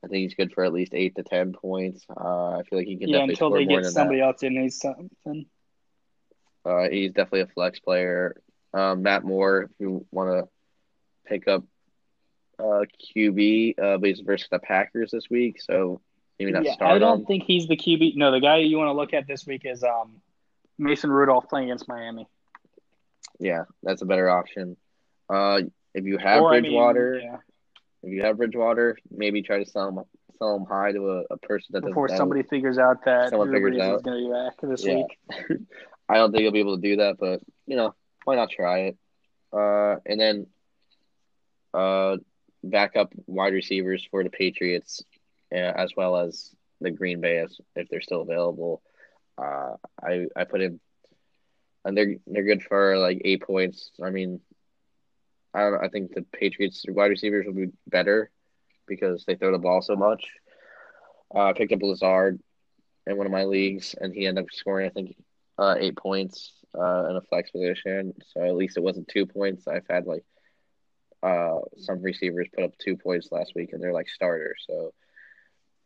I 0.03 0.07
think 0.07 0.21
he's 0.23 0.33
good 0.35 0.51
for 0.53 0.63
at 0.63 0.73
least 0.73 0.93
eight 0.95 1.15
to 1.15 1.23
ten 1.23 1.53
points. 1.53 2.05
Uh, 2.09 2.57
I 2.59 2.63
feel 2.63 2.79
like 2.79 2.87
he 2.87 2.97
can 2.97 3.07
get 3.07 3.09
a 3.09 3.11
few. 3.11 3.17
Yeah, 3.17 3.23
until 3.31 3.49
they 3.51 3.65
get 3.65 3.85
somebody 3.85 4.21
else 4.21 4.41
in, 4.43 4.59
he's 4.59 4.79
something. 4.79 5.45
Uh, 6.65 6.89
he's 6.89 7.11
definitely 7.11 7.41
a 7.41 7.47
flex 7.47 7.79
player. 7.79 8.41
Um, 8.73 9.01
Matt 9.03 9.23
Moore, 9.23 9.63
if 9.63 9.71
you 9.79 10.05
want 10.11 10.29
to 10.45 10.49
pick 11.27 11.47
up 11.47 11.63
uh, 12.59 12.83
QB, 13.15 13.79
uh, 13.79 13.97
but 13.97 14.07
he's 14.07 14.19
versus 14.21 14.47
the 14.51 14.59
Packers 14.59 15.11
this 15.11 15.29
week, 15.29 15.61
so 15.61 16.01
maybe 16.39 16.51
not 16.51 16.63
Yeah, 16.63 16.73
start 16.73 16.91
I 16.95 16.99
don't 16.99 17.21
him. 17.21 17.25
think 17.25 17.43
he's 17.43 17.67
the 17.67 17.75
QB. 17.77 18.15
No, 18.15 18.31
the 18.31 18.39
guy 18.39 18.57
you 18.57 18.77
want 18.77 18.87
to 18.89 18.93
look 18.93 19.13
at 19.13 19.27
this 19.27 19.45
week 19.45 19.63
is 19.65 19.83
um, 19.83 20.21
Mason 20.77 21.11
Rudolph 21.11 21.49
playing 21.49 21.69
against 21.69 21.87
Miami. 21.87 22.27
Yeah, 23.39 23.63
that's 23.83 24.01
a 24.03 24.05
better 24.05 24.29
option. 24.29 24.77
Uh, 25.29 25.61
if 25.93 26.05
you 26.05 26.17
have 26.17 26.43
Or, 26.43 26.51
I 26.51 26.61
mean, 26.61 26.71
Bridgewater, 26.71 27.19
yeah, 27.23 27.37
if 28.03 28.11
you 28.11 28.21
have 28.23 28.37
Bridgewater, 28.37 28.97
maybe 29.09 29.41
try 29.41 29.63
to 29.63 29.69
sell 29.69 29.89
him 29.89 29.99
sell 30.37 30.55
him 30.55 30.65
high 30.65 30.91
to 30.91 31.09
a, 31.09 31.23
a 31.33 31.37
person 31.37 31.73
that 31.73 31.83
before 31.83 32.07
somebody 32.09 32.43
figures 32.43 32.77
out 32.77 33.03
that 33.05 33.29
Someone 33.29 33.51
figures 33.51 33.79
out. 33.79 34.03
going 34.03 34.17
to 34.23 34.27
be 34.27 34.31
back 34.31 34.61
this 34.61 34.85
Yeah. 34.85 34.95
week. 34.95 35.17
I 36.09 36.15
don't 36.15 36.31
think 36.31 36.41
he'll 36.41 36.51
be 36.51 36.59
able 36.59 36.75
to 36.77 36.81
do 36.81 36.97
that, 36.97 37.17
but 37.19 37.41
you 37.67 37.75
know, 37.75 37.93
why 38.25 38.35
not 38.35 38.49
try 38.49 38.79
it? 38.79 38.97
Uh, 39.53 39.97
and 40.05 40.19
then, 40.19 40.47
uh, 41.73 42.17
backup 42.63 43.11
wide 43.27 43.53
receivers 43.53 44.05
for 44.09 44.23
the 44.23 44.29
Patriots, 44.29 45.03
uh, 45.53 45.55
as 45.57 45.91
well 45.95 46.17
as 46.17 46.53
the 46.81 46.91
Green 46.91 47.21
Bay, 47.21 47.37
as 47.39 47.57
if 47.75 47.87
they're 47.89 48.01
still 48.01 48.21
available. 48.21 48.81
Uh, 49.37 49.75
I 50.03 50.27
I 50.35 50.43
put 50.45 50.61
in, 50.61 50.79
and 51.85 51.97
they're 51.97 52.15
they're 52.27 52.43
good 52.43 52.63
for 52.63 52.97
like 52.97 53.21
eight 53.23 53.41
points. 53.43 53.91
I 54.03 54.09
mean, 54.09 54.39
I 55.53 55.61
don't, 55.61 55.83
I 55.83 55.89
think 55.89 56.13
the 56.13 56.21
Patriots 56.21 56.85
wide 56.87 57.07
receivers 57.07 57.45
will 57.45 57.53
be 57.53 57.71
better 57.87 58.31
because 58.87 59.25
they 59.25 59.35
throw 59.35 59.51
the 59.51 59.57
ball 59.57 59.81
so 59.81 59.95
much. 59.95 60.25
Uh, 61.33 61.45
I 61.45 61.53
picked 61.53 61.73
up 61.73 61.81
Lazard 61.81 62.39
in 63.07 63.17
one 63.17 63.25
of 63.25 63.31
my 63.31 63.45
leagues, 63.45 63.95
and 63.99 64.13
he 64.13 64.25
ended 64.25 64.43
up 64.43 64.51
scoring 64.51 64.87
I 64.87 64.89
think 64.89 65.15
uh, 65.57 65.75
eight 65.79 65.97
points 65.97 66.53
uh, 66.77 67.09
in 67.09 67.15
a 67.15 67.21
flex 67.21 67.51
position. 67.51 68.13
So 68.33 68.43
at 68.43 68.55
least 68.55 68.77
it 68.77 68.83
wasn't 68.83 69.07
two 69.07 69.25
points. 69.25 69.67
I've 69.67 69.87
had 69.89 70.05
like 70.05 70.25
uh, 71.23 71.59
some 71.77 72.01
receivers 72.01 72.47
put 72.53 72.63
up 72.63 72.77
two 72.77 72.97
points 72.97 73.29
last 73.31 73.53
week, 73.55 73.73
and 73.73 73.81
they're 73.81 73.93
like 73.93 74.09
starters. 74.09 74.63
So 74.67 74.93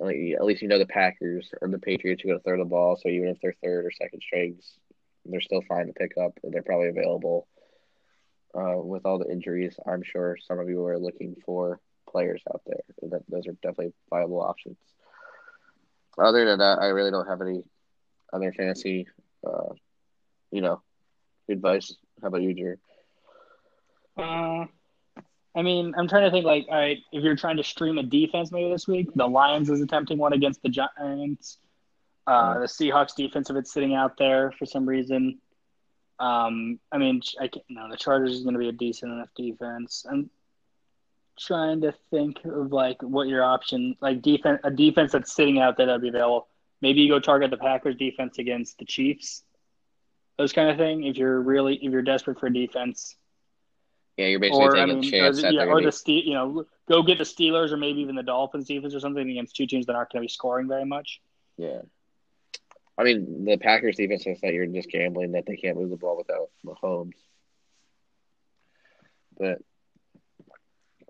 at 0.02 0.44
least 0.44 0.62
you 0.62 0.68
know 0.68 0.80
the 0.80 0.86
Packers 0.86 1.50
or 1.62 1.70
the 1.70 1.80
Patriots 1.80 2.24
are 2.24 2.28
going 2.28 2.40
to 2.40 2.44
throw 2.44 2.58
the 2.58 2.66
ball. 2.66 2.98
So 3.02 3.10
even 3.10 3.30
if 3.30 3.38
they're 3.42 3.56
third 3.64 3.86
or 3.86 3.92
second 3.92 4.22
strings, 4.22 4.78
they're 5.26 5.42
still 5.42 5.62
fine 5.68 5.88
to 5.88 5.94
pick 5.94 6.14
up. 6.22 6.38
They're 6.44 6.64
probably 6.64 6.90
available. 6.90 7.48
Uh, 8.56 8.78
with 8.78 9.06
all 9.06 9.20
the 9.20 9.30
injuries, 9.30 9.76
I'm 9.86 10.02
sure 10.02 10.38
some 10.48 10.60
of 10.60 10.70
you 10.70 10.86
are 10.86 10.98
looking 10.98 11.36
for 11.46 11.80
players 12.10 12.42
out 12.54 12.62
there. 12.66 12.80
That 13.10 13.24
those 13.28 13.48
are 13.48 13.54
definitely 13.62 13.94
viable 14.10 14.42
options. 14.42 14.78
Other 16.18 16.46
than 16.46 16.60
that, 16.60 16.80
I 16.80 16.88
really 16.88 17.12
don't 17.12 17.28
have 17.28 17.42
any 17.42 17.64
other 18.32 18.54
fantasy, 18.54 19.08
uh, 19.46 19.74
you 20.52 20.62
know, 20.62 20.82
advice. 21.50 21.94
How 22.22 22.30
about 22.30 22.44
you, 22.44 22.54
Drew? 22.54 22.78
Uh, 24.18 24.66
I 25.56 25.62
mean, 25.62 25.94
I'm 25.98 26.08
trying 26.08 26.24
to 26.24 26.32
think 26.32 26.46
like, 26.46 26.66
all 26.70 26.78
right, 26.78 27.00
if 27.12 27.24
you're 27.24 27.36
trying 27.36 27.58
to 27.58 27.64
stream 27.64 27.98
a 27.98 28.04
defense 28.04 28.52
maybe 28.52 28.70
this 28.70 28.88
week, 28.88 29.10
the 29.16 29.28
Lions 29.28 29.70
is 29.70 29.82
attempting 29.82 30.18
one 30.18 30.34
against 30.34 30.62
the 30.64 30.70
Giants. 30.70 31.58
Uh, 32.28 32.60
the 32.60 32.66
Seahawks 32.66 33.16
defense, 33.16 33.50
if 33.50 33.56
it's 33.56 33.72
sitting 33.72 33.94
out 33.94 34.18
there 34.18 34.52
for 34.58 34.66
some 34.66 34.88
reason. 34.88 35.40
Um, 36.20 36.80
I 36.92 36.98
mean, 36.98 37.22
I 37.40 37.48
can't, 37.48 37.66
no, 37.70 37.90
the 37.90 37.98
Chargers 37.98 38.34
is 38.34 38.44
going 38.44 38.54
to 38.54 38.60
be 38.60 38.70
a 38.70 38.74
decent 38.74 39.12
enough 39.12 39.30
defense. 39.36 40.06
I'm 40.10 40.30
trying 41.38 41.82
to 41.82 41.94
think 42.10 42.40
of 42.46 42.72
like 42.72 43.02
what 43.02 43.28
your 43.28 43.44
option, 43.44 43.96
like 44.00 44.22
defense, 44.22 44.62
a 44.64 44.72
defense 44.72 45.12
that's 45.12 45.34
sitting 45.34 45.60
out 45.60 45.76
there 45.78 45.88
that'd 45.88 46.02
be 46.02 46.10
available. 46.10 46.48
Maybe 46.82 47.02
you 47.02 47.10
go 47.10 47.20
target 47.20 47.52
the 47.52 47.58
Packers 47.58 47.96
defense 47.98 48.38
against 48.38 48.78
the 48.78 48.86
Chiefs. 48.86 49.44
Those 50.38 50.54
kind 50.54 50.70
of 50.70 50.78
thing. 50.78 51.04
If 51.04 51.18
you're 51.18 51.42
really, 51.42 51.76
if 51.76 51.92
you're 51.92 52.02
desperate 52.02 52.40
for 52.40 52.50
defense, 52.50 53.16
Yeah, 54.18 54.28
you're 54.28 54.40
basically 54.40 54.66
or 54.66 54.78
I 54.78 54.86
taking 54.86 55.00
mean, 55.02 55.08
a 55.08 55.12
chance 55.12 55.44
or, 55.44 55.50
yeah, 55.52 55.66
or 55.66 55.82
the 55.82 55.92
Ste- 55.92 56.26
you 56.26 56.34
know, 56.34 56.66
go 56.88 57.04
get 57.04 57.18
the 57.18 57.24
Steelers 57.24 57.72
or 57.72 57.78
maybe 57.78 58.02
even 58.02 58.16
the 58.16 58.24
Dolphins 58.24 58.68
defense 58.68 58.94
or 58.94 59.00
something 59.00 59.30
against 59.30 59.56
two 59.56 59.66
teams 59.66 59.86
that 59.88 59.96
aren't 59.96 60.12
going 60.12 60.22
to 60.22 60.28
be 60.28 60.32
scoring 60.32 60.68
very 60.68 60.86
much. 60.86 61.22
yeah. 61.58 61.82
I 62.98 63.04
mean, 63.04 63.46
the 63.46 63.58
Packers 63.58 63.98
defense 63.98 64.26
is 64.26 64.40
that 64.42 64.54
you're 64.54 64.66
just 64.66 64.90
gambling 64.90 65.34
that 65.34 65.46
they 65.46 65.58
can't 65.58 65.78
move 65.78 65.90
the 65.90 65.98
ball 65.98 66.18
without 66.18 66.50
Mahomes. 66.66 67.12
But 69.38 69.62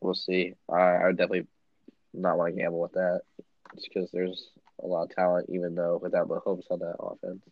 we'll 0.02 0.16
see. 0.16 0.54
I, 0.70 0.76
I 0.76 1.06
would 1.08 1.18
definitely 1.18 1.48
not 2.14 2.38
want 2.38 2.56
to 2.56 2.60
gamble 2.62 2.82
with 2.82 2.94
that, 2.94 3.22
just 3.76 3.90
because 3.94 4.10
there's 4.12 4.50
a 4.84 4.88
lot 4.88 5.04
of 5.04 5.10
talent, 5.12 5.50
even 5.50 5.76
though 5.76 6.00
without 6.02 6.28
Mahomes 6.28 6.70
on 6.72 6.80
that 6.80 6.96
offense. 7.00 7.44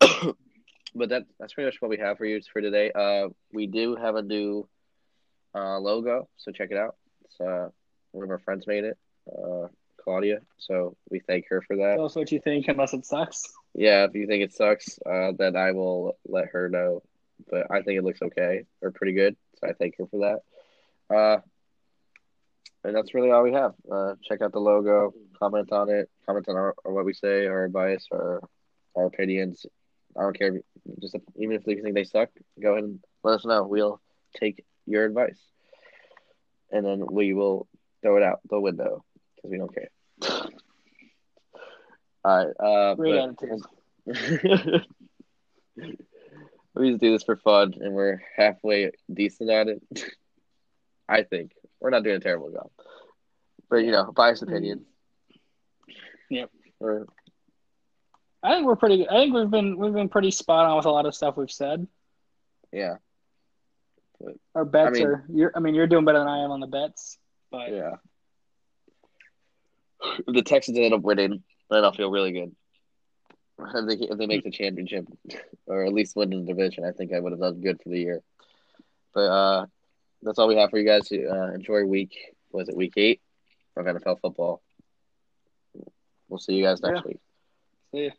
but 0.94 1.08
that 1.08 1.24
that's 1.38 1.54
pretty 1.54 1.68
much 1.68 1.80
what 1.80 1.90
we 1.90 1.98
have 1.98 2.18
for 2.18 2.26
you 2.26 2.40
for 2.52 2.60
today. 2.60 2.92
Uh, 2.94 3.28
we 3.52 3.66
do 3.66 3.96
have 3.96 4.16
a 4.16 4.22
new 4.22 4.68
uh, 5.54 5.78
logo, 5.78 6.28
so 6.36 6.52
check 6.52 6.70
it 6.70 6.76
out. 6.76 6.96
It's 7.24 7.40
uh, 7.40 7.68
one 8.12 8.24
of 8.24 8.30
our 8.30 8.38
friends 8.38 8.66
made 8.66 8.84
it, 8.84 8.98
uh, 9.26 9.68
Claudia. 10.08 10.38
So 10.56 10.96
we 11.10 11.20
thank 11.20 11.48
her 11.50 11.60
for 11.60 11.76
that. 11.76 11.96
Tell 11.96 12.06
us 12.06 12.16
what 12.16 12.32
you 12.32 12.40
think, 12.40 12.66
unless 12.68 12.94
it 12.94 13.04
sucks. 13.04 13.42
Yeah, 13.74 14.04
if 14.04 14.14
you 14.14 14.26
think 14.26 14.42
it 14.42 14.54
sucks, 14.54 14.98
uh, 15.04 15.32
then 15.38 15.54
I 15.54 15.72
will 15.72 16.16
let 16.26 16.46
her 16.52 16.70
know. 16.70 17.02
But 17.50 17.70
I 17.70 17.82
think 17.82 17.98
it 17.98 18.04
looks 18.04 18.22
okay 18.22 18.64
or 18.80 18.90
pretty 18.90 19.12
good, 19.12 19.36
so 19.60 19.68
I 19.68 19.74
thank 19.74 19.98
her 19.98 20.06
for 20.06 20.40
that. 21.10 21.14
Uh, 21.14 21.40
and 22.84 22.96
that's 22.96 23.12
really 23.12 23.30
all 23.30 23.42
we 23.42 23.52
have. 23.52 23.74
Uh, 23.90 24.14
check 24.24 24.40
out 24.40 24.52
the 24.52 24.60
logo, 24.60 25.12
comment 25.38 25.70
on 25.72 25.90
it, 25.90 26.08
comment 26.24 26.48
on 26.48 26.56
our, 26.56 26.74
or 26.84 26.94
what 26.94 27.04
we 27.04 27.12
say, 27.12 27.46
our 27.46 27.64
advice, 27.64 28.06
or 28.10 28.42
our 28.96 29.04
opinions. 29.04 29.66
I 30.16 30.22
don't 30.22 30.38
care. 30.38 30.60
Just 31.00 31.16
even 31.36 31.56
if 31.56 31.66
you 31.66 31.82
think 31.82 31.94
they 31.94 32.04
suck, 32.04 32.30
go 32.60 32.72
ahead 32.72 32.84
and 32.84 33.00
let 33.22 33.34
us 33.34 33.44
know. 33.44 33.66
We'll 33.66 34.00
take 34.40 34.64
your 34.86 35.04
advice, 35.04 35.38
and 36.72 36.84
then 36.84 37.04
we 37.10 37.34
will 37.34 37.68
throw 38.00 38.16
it 38.16 38.22
out 38.22 38.40
the 38.48 38.58
window 38.58 39.04
because 39.36 39.50
we 39.50 39.58
don't 39.58 39.72
care. 39.72 39.90
All 40.22 40.48
right. 42.24 42.48
Uh, 42.58 42.94
Great 42.94 43.36
but- 43.36 43.48
attitude. 43.48 44.86
we 46.74 46.90
just 46.90 47.00
do 47.00 47.12
this 47.12 47.22
for 47.24 47.36
fun, 47.36 47.74
and 47.80 47.94
we're 47.94 48.22
halfway 48.36 48.90
decent 49.12 49.50
at 49.50 49.68
it. 49.68 49.82
I 51.08 51.22
think 51.22 51.52
we're 51.80 51.90
not 51.90 52.04
doing 52.04 52.16
a 52.16 52.20
terrible 52.20 52.50
job, 52.50 52.70
but 53.70 53.76
you 53.78 53.92
know, 53.92 54.12
biased 54.12 54.42
opinions. 54.42 54.82
Yep. 56.30 56.50
Or 56.80 57.06
I 58.42 58.52
think 58.54 58.66
we're 58.66 58.76
pretty. 58.76 59.08
I 59.08 59.14
think 59.14 59.34
we've 59.34 59.50
been 59.50 59.76
we've 59.78 59.92
been 59.94 60.08
pretty 60.08 60.30
spot 60.30 60.66
on 60.66 60.76
with 60.76 60.86
a 60.86 60.90
lot 60.90 61.06
of 61.06 61.14
stuff 61.14 61.36
we've 61.36 61.50
said. 61.50 61.86
yeah, 62.72 62.96
Our 64.54 64.64
bets 64.64 64.98
mean- 64.98 65.06
are. 65.06 65.24
You're. 65.32 65.52
I 65.54 65.60
mean, 65.60 65.74
you're 65.74 65.86
doing 65.86 66.04
better 66.04 66.18
than 66.18 66.28
I 66.28 66.44
am 66.44 66.50
on 66.50 66.60
the 66.60 66.66
bets, 66.66 67.18
but 67.50 67.72
Yeah. 67.72 67.96
If 70.02 70.34
the 70.34 70.42
Texans 70.42 70.78
end 70.78 70.94
up 70.94 71.02
winning, 71.02 71.42
then 71.70 71.84
I'll 71.84 71.92
feel 71.92 72.10
really 72.10 72.32
good. 72.32 72.54
If 73.60 73.86
they, 73.88 74.04
if 74.06 74.18
they 74.18 74.26
make 74.26 74.44
the 74.44 74.50
championship, 74.50 75.06
or 75.66 75.84
at 75.84 75.92
least 75.92 76.14
win 76.16 76.30
the 76.30 76.40
division, 76.42 76.84
I 76.84 76.92
think 76.92 77.12
I 77.12 77.18
would 77.20 77.32
have 77.32 77.40
done 77.40 77.60
good 77.60 77.80
for 77.82 77.88
the 77.88 77.98
year. 77.98 78.22
But 79.12 79.20
uh, 79.30 79.66
that's 80.22 80.38
all 80.38 80.48
we 80.48 80.56
have 80.56 80.70
for 80.70 80.78
you 80.78 80.86
guys. 80.86 81.10
Uh, 81.10 81.52
enjoy 81.54 81.84
week. 81.84 82.16
Was 82.52 82.68
it 82.68 82.76
week 82.76 82.94
eight 82.96 83.20
of 83.76 83.84
NFL 83.86 84.20
football? 84.20 84.62
We'll 86.28 86.38
see 86.38 86.54
you 86.54 86.64
guys 86.64 86.80
next 86.82 86.96
Yeah. 87.04 87.08
week. 87.08 87.18
see 87.92 88.04
ya. 88.04 88.10